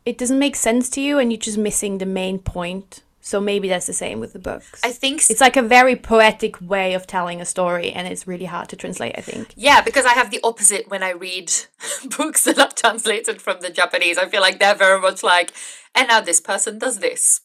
it 0.05 0.17
doesn't 0.17 0.39
make 0.39 0.55
sense 0.55 0.89
to 0.91 1.01
you 1.01 1.17
and 1.17 1.31
you're 1.31 1.39
just 1.39 1.57
missing 1.57 1.97
the 1.97 2.05
main 2.05 2.37
point. 2.39 3.01
So 3.25 3.41
maybe 3.41 3.67
that's 3.67 3.87
the 3.87 3.93
same 3.93 4.19
with 4.19 4.33
the 4.33 4.39
books. 4.39 4.81
I 4.83 4.91
think 4.91 5.19
s- 5.19 5.31
it's 5.31 5.41
like 5.41 5.57
a 5.57 5.63
very 5.63 5.95
poetic 5.95 6.61
way 6.61 6.93
of 6.93 7.07
telling 7.07 7.41
a 7.41 7.45
story 7.45 7.91
and 7.91 8.07
it's 8.07 8.27
really 8.27 8.45
hard 8.45 8.69
to 8.69 8.75
translate, 8.75 9.15
I 9.17 9.21
think. 9.21 9.51
Yeah, 9.55 9.81
because 9.81 10.05
I 10.05 10.13
have 10.13 10.29
the 10.29 10.39
opposite 10.43 10.89
when 10.89 11.01
I 11.01 11.09
read 11.09 11.51
books 12.17 12.43
that 12.43 12.59
are 12.59 12.69
translated 12.69 13.41
from 13.41 13.61
the 13.61 13.71
Japanese. 13.71 14.19
I 14.19 14.29
feel 14.29 14.41
like 14.41 14.59
they're 14.59 14.75
very 14.75 15.01
much 15.01 15.23
like, 15.23 15.53
and 15.95 16.07
now 16.07 16.21
this 16.21 16.39
person 16.39 16.77
does 16.77 16.99
this, 16.99 17.41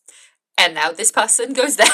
and 0.58 0.74
now 0.74 0.92
this 0.92 1.10
person 1.10 1.54
goes 1.54 1.76
there. 1.82 1.86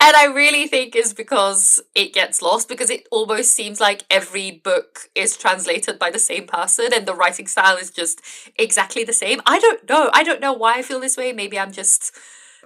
and 0.00 0.16
I 0.16 0.32
really 0.34 0.66
think 0.66 0.96
is 0.96 1.12
because 1.12 1.82
it 1.94 2.14
gets 2.14 2.40
lost 2.40 2.66
because 2.66 2.88
it 2.88 3.06
almost 3.10 3.52
seems 3.52 3.78
like 3.78 4.04
every 4.10 4.50
book 4.52 5.00
is 5.14 5.36
translated 5.36 5.98
by 5.98 6.10
the 6.10 6.18
same 6.18 6.46
person 6.46 6.94
and 6.94 7.04
the 7.04 7.14
writing 7.14 7.46
style 7.46 7.76
is 7.76 7.90
just 7.90 8.22
exactly 8.58 9.04
the 9.04 9.12
same. 9.12 9.42
I 9.44 9.58
don't 9.58 9.86
know. 9.86 10.08
I 10.14 10.22
don't 10.22 10.40
know 10.40 10.54
why 10.54 10.76
I 10.78 10.82
feel 10.82 10.98
this 11.00 11.18
way. 11.18 11.34
Maybe 11.34 11.58
I'm 11.58 11.72
just 11.72 12.12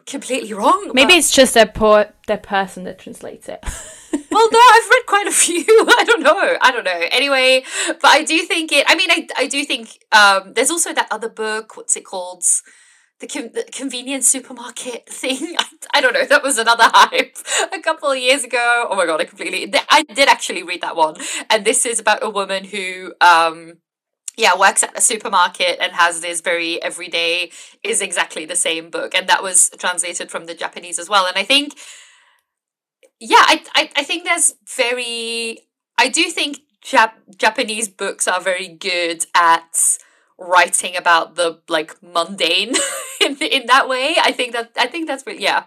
completely 0.07 0.53
wrong. 0.53 0.91
Maybe 0.95 1.15
it's 1.15 1.31
just 1.31 1.55
that 1.55 1.75
poor 1.75 2.07
that 2.27 2.43
person 2.43 2.85
that 2.85 2.99
translates 2.99 3.49
it. 3.49 3.59
well, 4.31 4.49
no, 4.51 4.59
I've 4.59 4.91
read 4.91 5.07
quite 5.07 5.27
a 5.27 5.33
few. 5.33 5.65
I 5.69 6.05
don't 6.07 6.23
know. 6.23 6.57
I 6.61 6.71
don't 6.71 6.85
know. 6.85 7.01
Anyway, 7.11 7.65
but 7.89 8.05
I 8.05 8.25
do 8.25 8.39
think 8.43 8.73
it. 8.73 8.85
I 8.89 8.95
mean, 8.95 9.11
I 9.11 9.27
I 9.37 9.47
do 9.47 9.65
think 9.65 10.05
um, 10.13 10.53
there's 10.55 10.71
also 10.71 10.93
that 10.93 11.09
other 11.11 11.29
book. 11.29 11.77
What's 11.77 11.97
it 11.97 12.05
called? 12.05 12.45
The, 13.21 13.29
con- 13.29 13.53
the 13.55 13.63
convenience 13.73 14.29
supermarket 14.29 15.09
thing. 15.09 15.55
I, 15.57 15.65
I 15.95 16.01
don't 16.01 16.15
know. 16.15 16.27
That 16.27 16.43
was 16.43 16.59
another 16.59 16.85
hype 16.87 17.37
a 17.73 17.81
couple 17.81 18.11
of 18.11 18.19
years 18.19 18.43
ago. 18.45 18.89
Oh 18.91 18.97
my 18.97 19.07
god! 19.07 19.21
I 19.21 19.25
completely. 19.25 19.73
I 19.89 20.03
did 20.03 20.29
actually 20.29 20.63
read 20.63 20.83
that 20.83 20.97
one, 20.97 21.17
and 21.49 21.65
this 21.65 21.87
is 21.87 21.99
about 22.01 22.25
a 22.25 22.31
woman 22.31 22.65
who. 22.65 23.15
Um, 23.21 23.79
yeah, 24.37 24.59
works 24.59 24.83
at 24.83 24.97
a 24.97 25.01
supermarket 25.01 25.79
and 25.81 25.93
has 25.93 26.21
this 26.21 26.41
very 26.41 26.83
everyday 26.83 27.51
is 27.83 28.01
exactly 28.01 28.45
the 28.45 28.57
same 28.57 28.91
book, 28.91 29.15
and 29.15 29.29
that 29.29 29.43
was 29.43 29.71
translated 29.79 30.31
from 30.31 30.47
the 30.47 30.55
Japanese 30.55 30.99
as 30.99 31.09
well. 31.09 31.27
And 31.27 31.37
I 31.37 31.45
think 31.45 31.75
yeah, 33.21 33.37
I, 33.41 33.65
I, 33.75 33.91
I 33.97 34.03
think 34.03 34.25
there's 34.25 34.55
very. 34.77 35.61
I 35.99 36.09
do 36.09 36.25
think 36.25 36.59
Jap- 36.85 37.37
Japanese 37.37 37.89
books 37.89 38.29
are 38.29 38.41
very 38.41 38.69
good 38.69 39.25
at 39.35 39.99
writing 40.39 40.97
about 40.97 41.37
the 41.37 41.61
like 41.69 41.97
mundane 42.03 42.75
in 43.21 43.37
in 43.39 43.67
that 43.67 43.89
way. 43.89 44.17
I 44.21 44.33
think 44.33 44.53
that 44.53 44.73
I 44.77 44.87
think 44.87 45.07
that's 45.07 45.25
yeah. 45.27 45.65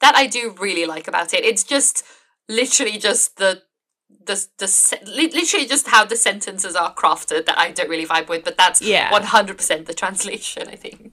That 0.00 0.16
I 0.16 0.26
do 0.26 0.54
really 0.58 0.86
like 0.86 1.08
about 1.08 1.34
it. 1.34 1.44
It's 1.44 1.64
just 1.64 2.04
literally 2.48 2.98
just 2.98 3.36
the 3.36 3.62
the 4.26 4.46
the 4.58 4.98
literally 5.06 5.66
just 5.66 5.88
how 5.88 6.04
the 6.04 6.16
sentences 6.16 6.74
are 6.76 6.94
crafted 6.94 7.46
that 7.46 7.58
I 7.58 7.70
don't 7.70 7.88
really 7.88 8.06
vibe 8.06 8.28
with, 8.28 8.44
but 8.44 8.56
that's 8.56 8.80
Yeah. 8.82 9.10
one 9.12 9.24
hundred 9.24 9.56
percent 9.58 9.86
the 9.86 9.94
translation. 9.94 10.68
I 10.68 10.76
think. 10.76 11.12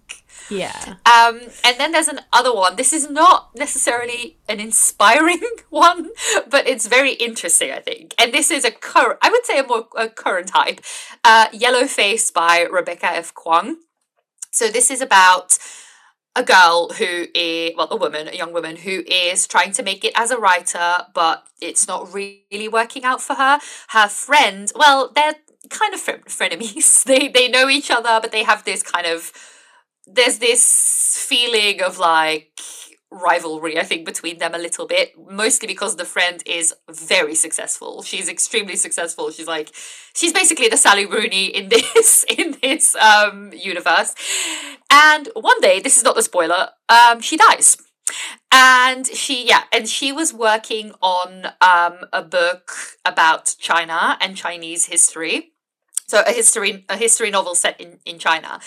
yeah. 0.50 0.96
Um, 1.06 1.40
and 1.64 1.78
then 1.80 1.92
there's 1.92 2.10
another 2.10 2.54
one. 2.54 2.76
This 2.76 2.92
is 2.94 3.10
not 3.10 3.56
necessarily 3.56 4.38
an 4.50 4.60
inspiring 4.60 5.40
one, 5.70 6.10
but 6.50 6.68
it's 6.68 6.88
very 6.88 7.14
interesting, 7.14 7.72
I 7.72 7.80
think. 7.80 8.14
And 8.20 8.34
this 8.34 8.52
is 8.52 8.66
a 8.66 8.72
current, 8.72 9.20
I 9.22 9.30
would 9.30 9.46
say 9.46 9.60
a 9.60 9.64
more 9.66 9.88
a 9.96 10.10
current 10.10 10.50
hype. 10.54 10.82
Uh, 11.24 11.48
Yellow 11.54 11.86
Face 11.88 12.32
by 12.32 12.62
Rebecca 12.70 13.08
F. 13.12 13.34
Kuang. 13.34 13.76
So 14.52 14.68
this 14.68 14.92
is 14.92 15.02
about 15.02 15.58
a 16.36 16.44
girl 16.44 16.90
who 16.98 17.28
is, 17.36 17.74
well, 17.76 17.88
a 17.91 17.95
woman, 17.95 18.28
a 18.28 18.36
young 18.36 18.53
woman 18.53 18.78
who 18.78 19.03
is 19.06 19.48
trying 19.48 19.72
to 19.74 19.84
make 19.84 20.06
it 20.06 20.14
as 20.16 20.32
a 20.32 20.38
writer, 20.38 21.06
but 21.14 21.45
it's 21.62 21.88
not 21.88 22.14
really 22.14 22.68
working 22.72 23.03
out 23.03 23.22
for 23.22 23.36
her. 23.36 23.60
Her 23.90 24.08
friend, 24.08 24.72
well, 24.76 25.12
they're 25.14 25.36
kind 25.70 25.94
of 25.94 25.99
fren- 25.99 26.24
frenemies. 26.28 27.06
They 27.12 27.28
they 27.28 27.48
know 27.48 27.70
each 27.70 27.91
other, 27.91 28.20
but 28.22 28.32
they 28.32 28.44
have 28.44 28.64
this 28.64 28.84
kind 28.84 29.08
of 29.08 29.32
there's 30.08 30.40
this 30.40 31.26
feeling 31.28 31.82
of 31.82 31.98
like 31.98 32.60
rivalry 33.12 33.78
i 33.78 33.84
think 33.84 34.06
between 34.06 34.38
them 34.38 34.56
a 34.56 34.58
little 34.58 34.88
bit 34.88 35.14
mostly 35.30 35.68
because 35.68 35.96
the 35.96 36.06
friend 36.06 36.44
is 36.46 36.74
very 36.90 37.36
successful. 37.36 38.04
She's 38.04 38.30
extremely 38.30 38.76
successful. 38.76 39.32
She's 39.32 39.48
like 39.48 39.72
she's 40.14 40.34
basically 40.34 40.68
the 40.68 40.78
sally 40.78 41.06
rooney 41.06 41.46
in 41.48 41.70
this 41.76 42.26
in 42.38 42.58
this 42.62 42.96
um 42.96 43.52
universe. 43.54 44.16
And 44.92 45.30
one 45.36 45.60
day 45.62 45.80
this 45.80 45.98
is 45.98 46.04
not 46.04 46.16
the 46.16 46.24
spoiler 46.24 46.70
um 46.90 47.22
she 47.22 47.38
dies. 47.38 47.78
And 48.52 49.08
she 49.08 49.48
yeah 49.48 49.64
and 49.72 49.88
she 49.88 50.12
was 50.12 50.34
working 50.34 50.94
on 51.02 51.48
um 51.62 52.00
a 52.12 52.22
book 52.22 52.72
about 53.06 53.56
china 53.60 54.18
and 54.22 54.36
chinese 54.36 54.86
history. 54.86 55.54
So 56.08 56.24
a 56.28 56.32
history 56.32 56.86
a 56.90 56.98
history 56.98 57.32
novel 57.32 57.56
set 57.56 57.80
in 57.80 58.00
in 58.06 58.20
china 58.20 58.60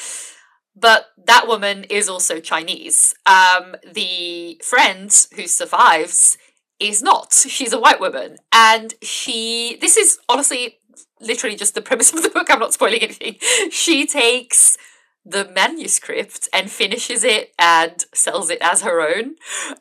but 0.77 1.07
that 1.27 1.47
woman 1.47 1.85
is 1.85 2.09
also 2.09 2.41
Chinese. 2.41 3.15
Um, 3.27 3.77
the 3.91 4.61
friend 4.63 5.15
who 5.37 5.47
survives 5.47 6.37
is 6.81 7.03
not. 7.03 7.33
She's 7.33 7.73
a 7.73 7.81
white 7.81 8.01
woman, 8.01 8.39
and 8.53 8.95
she. 9.03 9.79
This 9.81 9.97
is 9.97 10.19
honestly, 10.29 10.79
literally 11.21 11.57
just 11.57 11.75
the 11.75 11.83
premise 11.83 12.13
of 12.13 12.23
the 12.23 12.31
book. 12.31 12.51
I'm 12.51 12.59
not 12.59 12.75
spoiling 12.75 13.03
anything. 13.03 13.37
She 13.71 14.07
takes 14.07 14.77
the 15.25 15.49
manuscript 15.55 16.49
and 16.53 16.71
finishes 16.71 17.25
it 17.25 17.55
and 17.59 18.05
sells 18.13 18.51
it 18.51 18.59
as 18.61 18.83
her 18.83 19.01
own. 19.01 19.37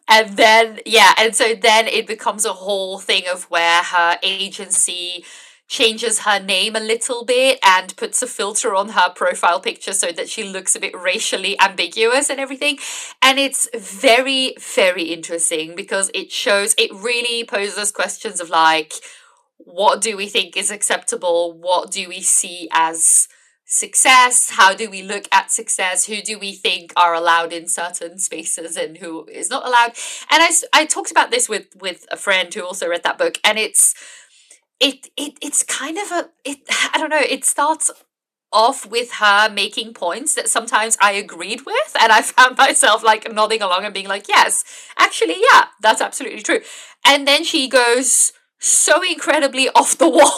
And 0.07 0.37
then, 0.37 0.79
yeah, 0.85 1.13
and 1.17 1.35
so 1.35 1.53
then 1.53 1.87
it 1.87 2.07
becomes 2.07 2.45
a 2.45 2.53
whole 2.53 2.97
thing 2.99 3.23
of 3.31 3.43
where 3.45 3.83
her 3.83 4.17
agency 4.23 5.25
changes 5.73 6.19
her 6.19 6.39
name 6.39 6.75
a 6.75 6.79
little 6.79 7.25
bit 7.25 7.57
and 7.65 7.97
puts 7.97 8.21
a 8.21 8.27
filter 8.27 8.75
on 8.75 8.89
her 8.89 9.09
profile 9.09 9.59
picture 9.59 9.91
so 9.91 10.11
that 10.11 10.29
she 10.29 10.43
looks 10.43 10.75
a 10.75 10.79
bit 10.79 10.95
racially 10.95 11.59
ambiguous 11.59 12.29
and 12.29 12.39
everything. 12.39 12.77
And 13.23 13.39
it's 13.39 13.67
very, 13.75 14.53
very 14.75 15.05
interesting 15.05 15.75
because 15.75 16.11
it 16.13 16.31
shows, 16.31 16.75
it 16.77 16.93
really 16.93 17.43
poses 17.43 17.91
questions 17.91 18.39
of 18.39 18.51
like, 18.51 18.93
what 19.57 19.99
do 19.99 20.15
we 20.15 20.27
think 20.27 20.55
is 20.55 20.69
acceptable? 20.69 21.57
What 21.57 21.89
do 21.89 22.07
we 22.07 22.21
see 22.21 22.69
as 22.71 23.27
success? 23.65 24.51
How 24.51 24.75
do 24.75 24.91
we 24.91 25.01
look 25.01 25.25
at 25.31 25.51
success? 25.51 26.05
Who 26.05 26.21
do 26.21 26.37
we 26.37 26.53
think 26.53 26.93
are 26.95 27.15
allowed 27.15 27.51
in 27.51 27.67
certain 27.67 28.19
spaces 28.19 28.77
and 28.77 28.97
who 28.97 29.25
is 29.25 29.49
not 29.49 29.65
allowed? 29.65 29.93
And 30.29 30.43
I, 30.43 30.51
I 30.71 30.85
talked 30.85 31.09
about 31.09 31.31
this 31.31 31.49
with 31.49 31.75
with 31.81 32.05
a 32.11 32.17
friend 32.17 32.53
who 32.53 32.61
also 32.61 32.87
read 32.87 33.01
that 33.03 33.17
book, 33.17 33.39
and 33.43 33.57
it's 33.57 33.95
it 34.79 35.09
it 35.17 35.37
it's 35.41 35.63
kind 35.63 35.97
of 35.97 36.11
a 36.11 36.29
it 36.45 36.59
I 36.93 36.97
don't 36.97 37.09
know. 37.09 37.21
It 37.21 37.45
starts 37.45 37.91
off 38.51 38.85
with 38.85 39.13
her 39.13 39.49
making 39.49 39.93
points 39.93 40.35
that 40.35 40.47
sometimes 40.47 40.95
I 41.01 41.13
agreed 41.13 41.65
with, 41.65 41.95
and 41.99 42.11
I 42.11 42.21
found 42.35 42.57
myself 42.57 43.03
like 43.03 43.31
nodding 43.31 43.61
along 43.61 43.85
and 43.85 43.93
being 43.93 44.07
like, 44.07 44.27
"Yes, 44.27 44.63
actually, 44.97 45.37
yeah, 45.51 45.65
that's 45.81 46.01
absolutely 46.01 46.41
true." 46.41 46.61
And 47.05 47.27
then 47.27 47.43
she 47.43 47.67
goes 47.67 48.33
so 48.59 49.01
incredibly 49.03 49.67
off 49.69 49.97
the 49.97 50.07
wall 50.17 50.37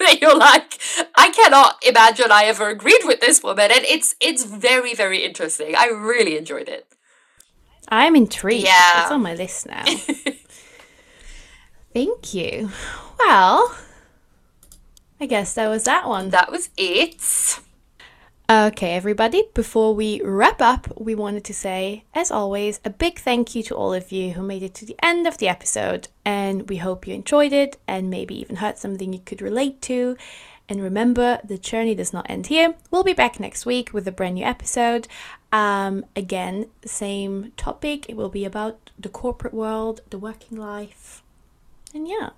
that 0.00 0.18
you're 0.20 0.36
like, 0.36 0.80
I 1.14 1.30
cannot 1.30 1.76
imagine 1.86 2.30
I 2.30 2.44
ever 2.44 2.70
agreed 2.70 3.02
with 3.04 3.20
this 3.20 3.42
woman, 3.42 3.70
and 3.70 3.84
it's 3.84 4.14
it's 4.20 4.44
very 4.44 4.94
very 4.94 5.24
interesting. 5.24 5.74
I 5.76 5.86
really 5.88 6.38
enjoyed 6.38 6.68
it. 6.68 6.86
I'm 7.88 8.16
intrigued. 8.16 8.64
Yeah. 8.64 9.02
It's 9.02 9.12
on 9.12 9.22
my 9.22 9.34
list 9.34 9.66
now. 9.66 9.84
Thank 11.96 12.34
you. 12.34 12.72
Well, 13.18 13.74
I 15.18 15.24
guess 15.24 15.54
that 15.54 15.68
was 15.68 15.84
that 15.84 16.06
one. 16.06 16.28
That 16.28 16.52
was 16.52 16.68
it. 16.76 17.58
Okay, 18.50 18.92
everybody, 18.92 19.44
before 19.54 19.94
we 19.94 20.20
wrap 20.22 20.60
up, 20.60 20.88
we 21.00 21.14
wanted 21.14 21.42
to 21.44 21.54
say, 21.54 22.04
as 22.12 22.30
always, 22.30 22.80
a 22.84 22.90
big 22.90 23.18
thank 23.18 23.54
you 23.54 23.62
to 23.62 23.74
all 23.74 23.94
of 23.94 24.12
you 24.12 24.32
who 24.32 24.42
made 24.42 24.62
it 24.62 24.74
to 24.74 24.84
the 24.84 24.98
end 25.02 25.26
of 25.26 25.38
the 25.38 25.48
episode. 25.48 26.08
And 26.22 26.68
we 26.68 26.76
hope 26.76 27.06
you 27.06 27.14
enjoyed 27.14 27.54
it 27.54 27.78
and 27.88 28.10
maybe 28.10 28.38
even 28.38 28.56
heard 28.56 28.76
something 28.76 29.14
you 29.14 29.20
could 29.20 29.40
relate 29.40 29.80
to. 29.88 30.18
And 30.68 30.82
remember, 30.82 31.40
the 31.42 31.56
journey 31.56 31.94
does 31.94 32.12
not 32.12 32.26
end 32.28 32.48
here. 32.48 32.74
We'll 32.90 33.04
be 33.04 33.14
back 33.14 33.40
next 33.40 33.64
week 33.64 33.94
with 33.94 34.06
a 34.06 34.12
brand 34.12 34.34
new 34.34 34.44
episode. 34.44 35.08
Um, 35.50 36.04
again, 36.14 36.66
same 36.84 37.52
topic. 37.56 38.04
It 38.10 38.16
will 38.16 38.28
be 38.28 38.44
about 38.44 38.90
the 38.98 39.08
corporate 39.08 39.54
world, 39.54 40.02
the 40.10 40.18
working 40.18 40.58
life. 40.58 41.22
And 41.96 42.06
yeah. 42.06 42.30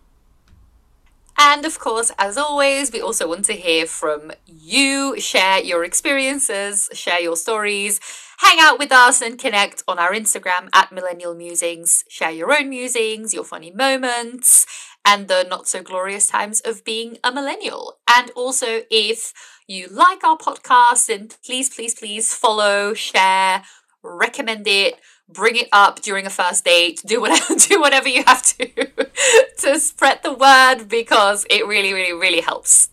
And 1.36 1.64
of 1.66 1.80
course, 1.80 2.12
as 2.16 2.36
always, 2.38 2.92
we 2.92 3.00
also 3.00 3.28
want 3.28 3.44
to 3.46 3.54
hear 3.54 3.86
from 3.86 4.30
you. 4.46 5.18
Share 5.20 5.58
your 5.60 5.82
experiences, 5.84 6.88
share 6.92 7.20
your 7.20 7.36
stories, 7.36 8.00
hang 8.38 8.58
out 8.60 8.78
with 8.78 8.92
us 8.92 9.20
and 9.20 9.36
connect 9.36 9.82
on 9.88 9.98
our 9.98 10.12
Instagram 10.12 10.68
at 10.72 10.92
Millennial 10.92 11.34
Musings. 11.34 12.04
Share 12.08 12.30
your 12.30 12.56
own 12.56 12.68
musings, 12.68 13.34
your 13.34 13.42
funny 13.42 13.72
moments, 13.72 14.64
and 15.04 15.26
the 15.26 15.44
not 15.50 15.66
so 15.66 15.82
glorious 15.82 16.28
times 16.28 16.60
of 16.60 16.84
being 16.84 17.18
a 17.24 17.32
millennial. 17.32 17.98
And 18.08 18.30
also, 18.36 18.82
if 18.92 19.32
you 19.66 19.88
like 19.88 20.22
our 20.22 20.38
podcast, 20.38 21.06
then 21.06 21.30
please, 21.44 21.68
please, 21.68 21.96
please 21.96 22.32
follow, 22.32 22.94
share, 22.94 23.64
recommend 24.04 24.68
it. 24.68 24.94
Bring 25.28 25.56
it 25.56 25.68
up 25.72 26.00
during 26.00 26.26
a 26.26 26.30
first 26.30 26.64
date, 26.64 27.02
do 27.04 27.20
whatever 27.20 27.54
do 27.68 27.80
whatever 27.80 28.08
you 28.08 28.24
have 28.26 28.42
to 28.42 28.66
to 29.58 29.78
spread 29.78 30.22
the 30.22 30.32
word 30.32 30.88
because 30.88 31.46
it 31.50 31.66
really, 31.66 31.92
really, 31.92 32.12
really 32.12 32.40
helps. 32.40 32.90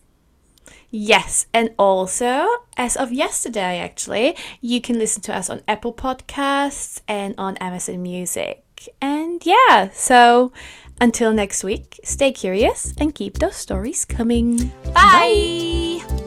Yes, 0.90 1.46
and 1.52 1.70
also, 1.78 2.46
as 2.76 2.96
of 2.96 3.12
yesterday, 3.12 3.80
actually, 3.80 4.36
you 4.60 4.80
can 4.80 4.98
listen 4.98 5.20
to 5.22 5.36
us 5.36 5.50
on 5.50 5.60
Apple 5.66 5.92
Podcasts 5.92 7.00
and 7.08 7.34
on 7.36 7.56
Amazon 7.58 8.02
Music. 8.02 8.62
And 9.00 9.44
yeah, 9.44 9.90
so 9.92 10.52
until 11.00 11.32
next 11.32 11.64
week, 11.64 12.00
stay 12.04 12.32
curious 12.32 12.94
and 12.98 13.14
keep 13.14 13.38
those 13.38 13.56
stories 13.56 14.04
coming. 14.04 14.72
Bye. 14.94 16.00
Bye. 16.08 16.25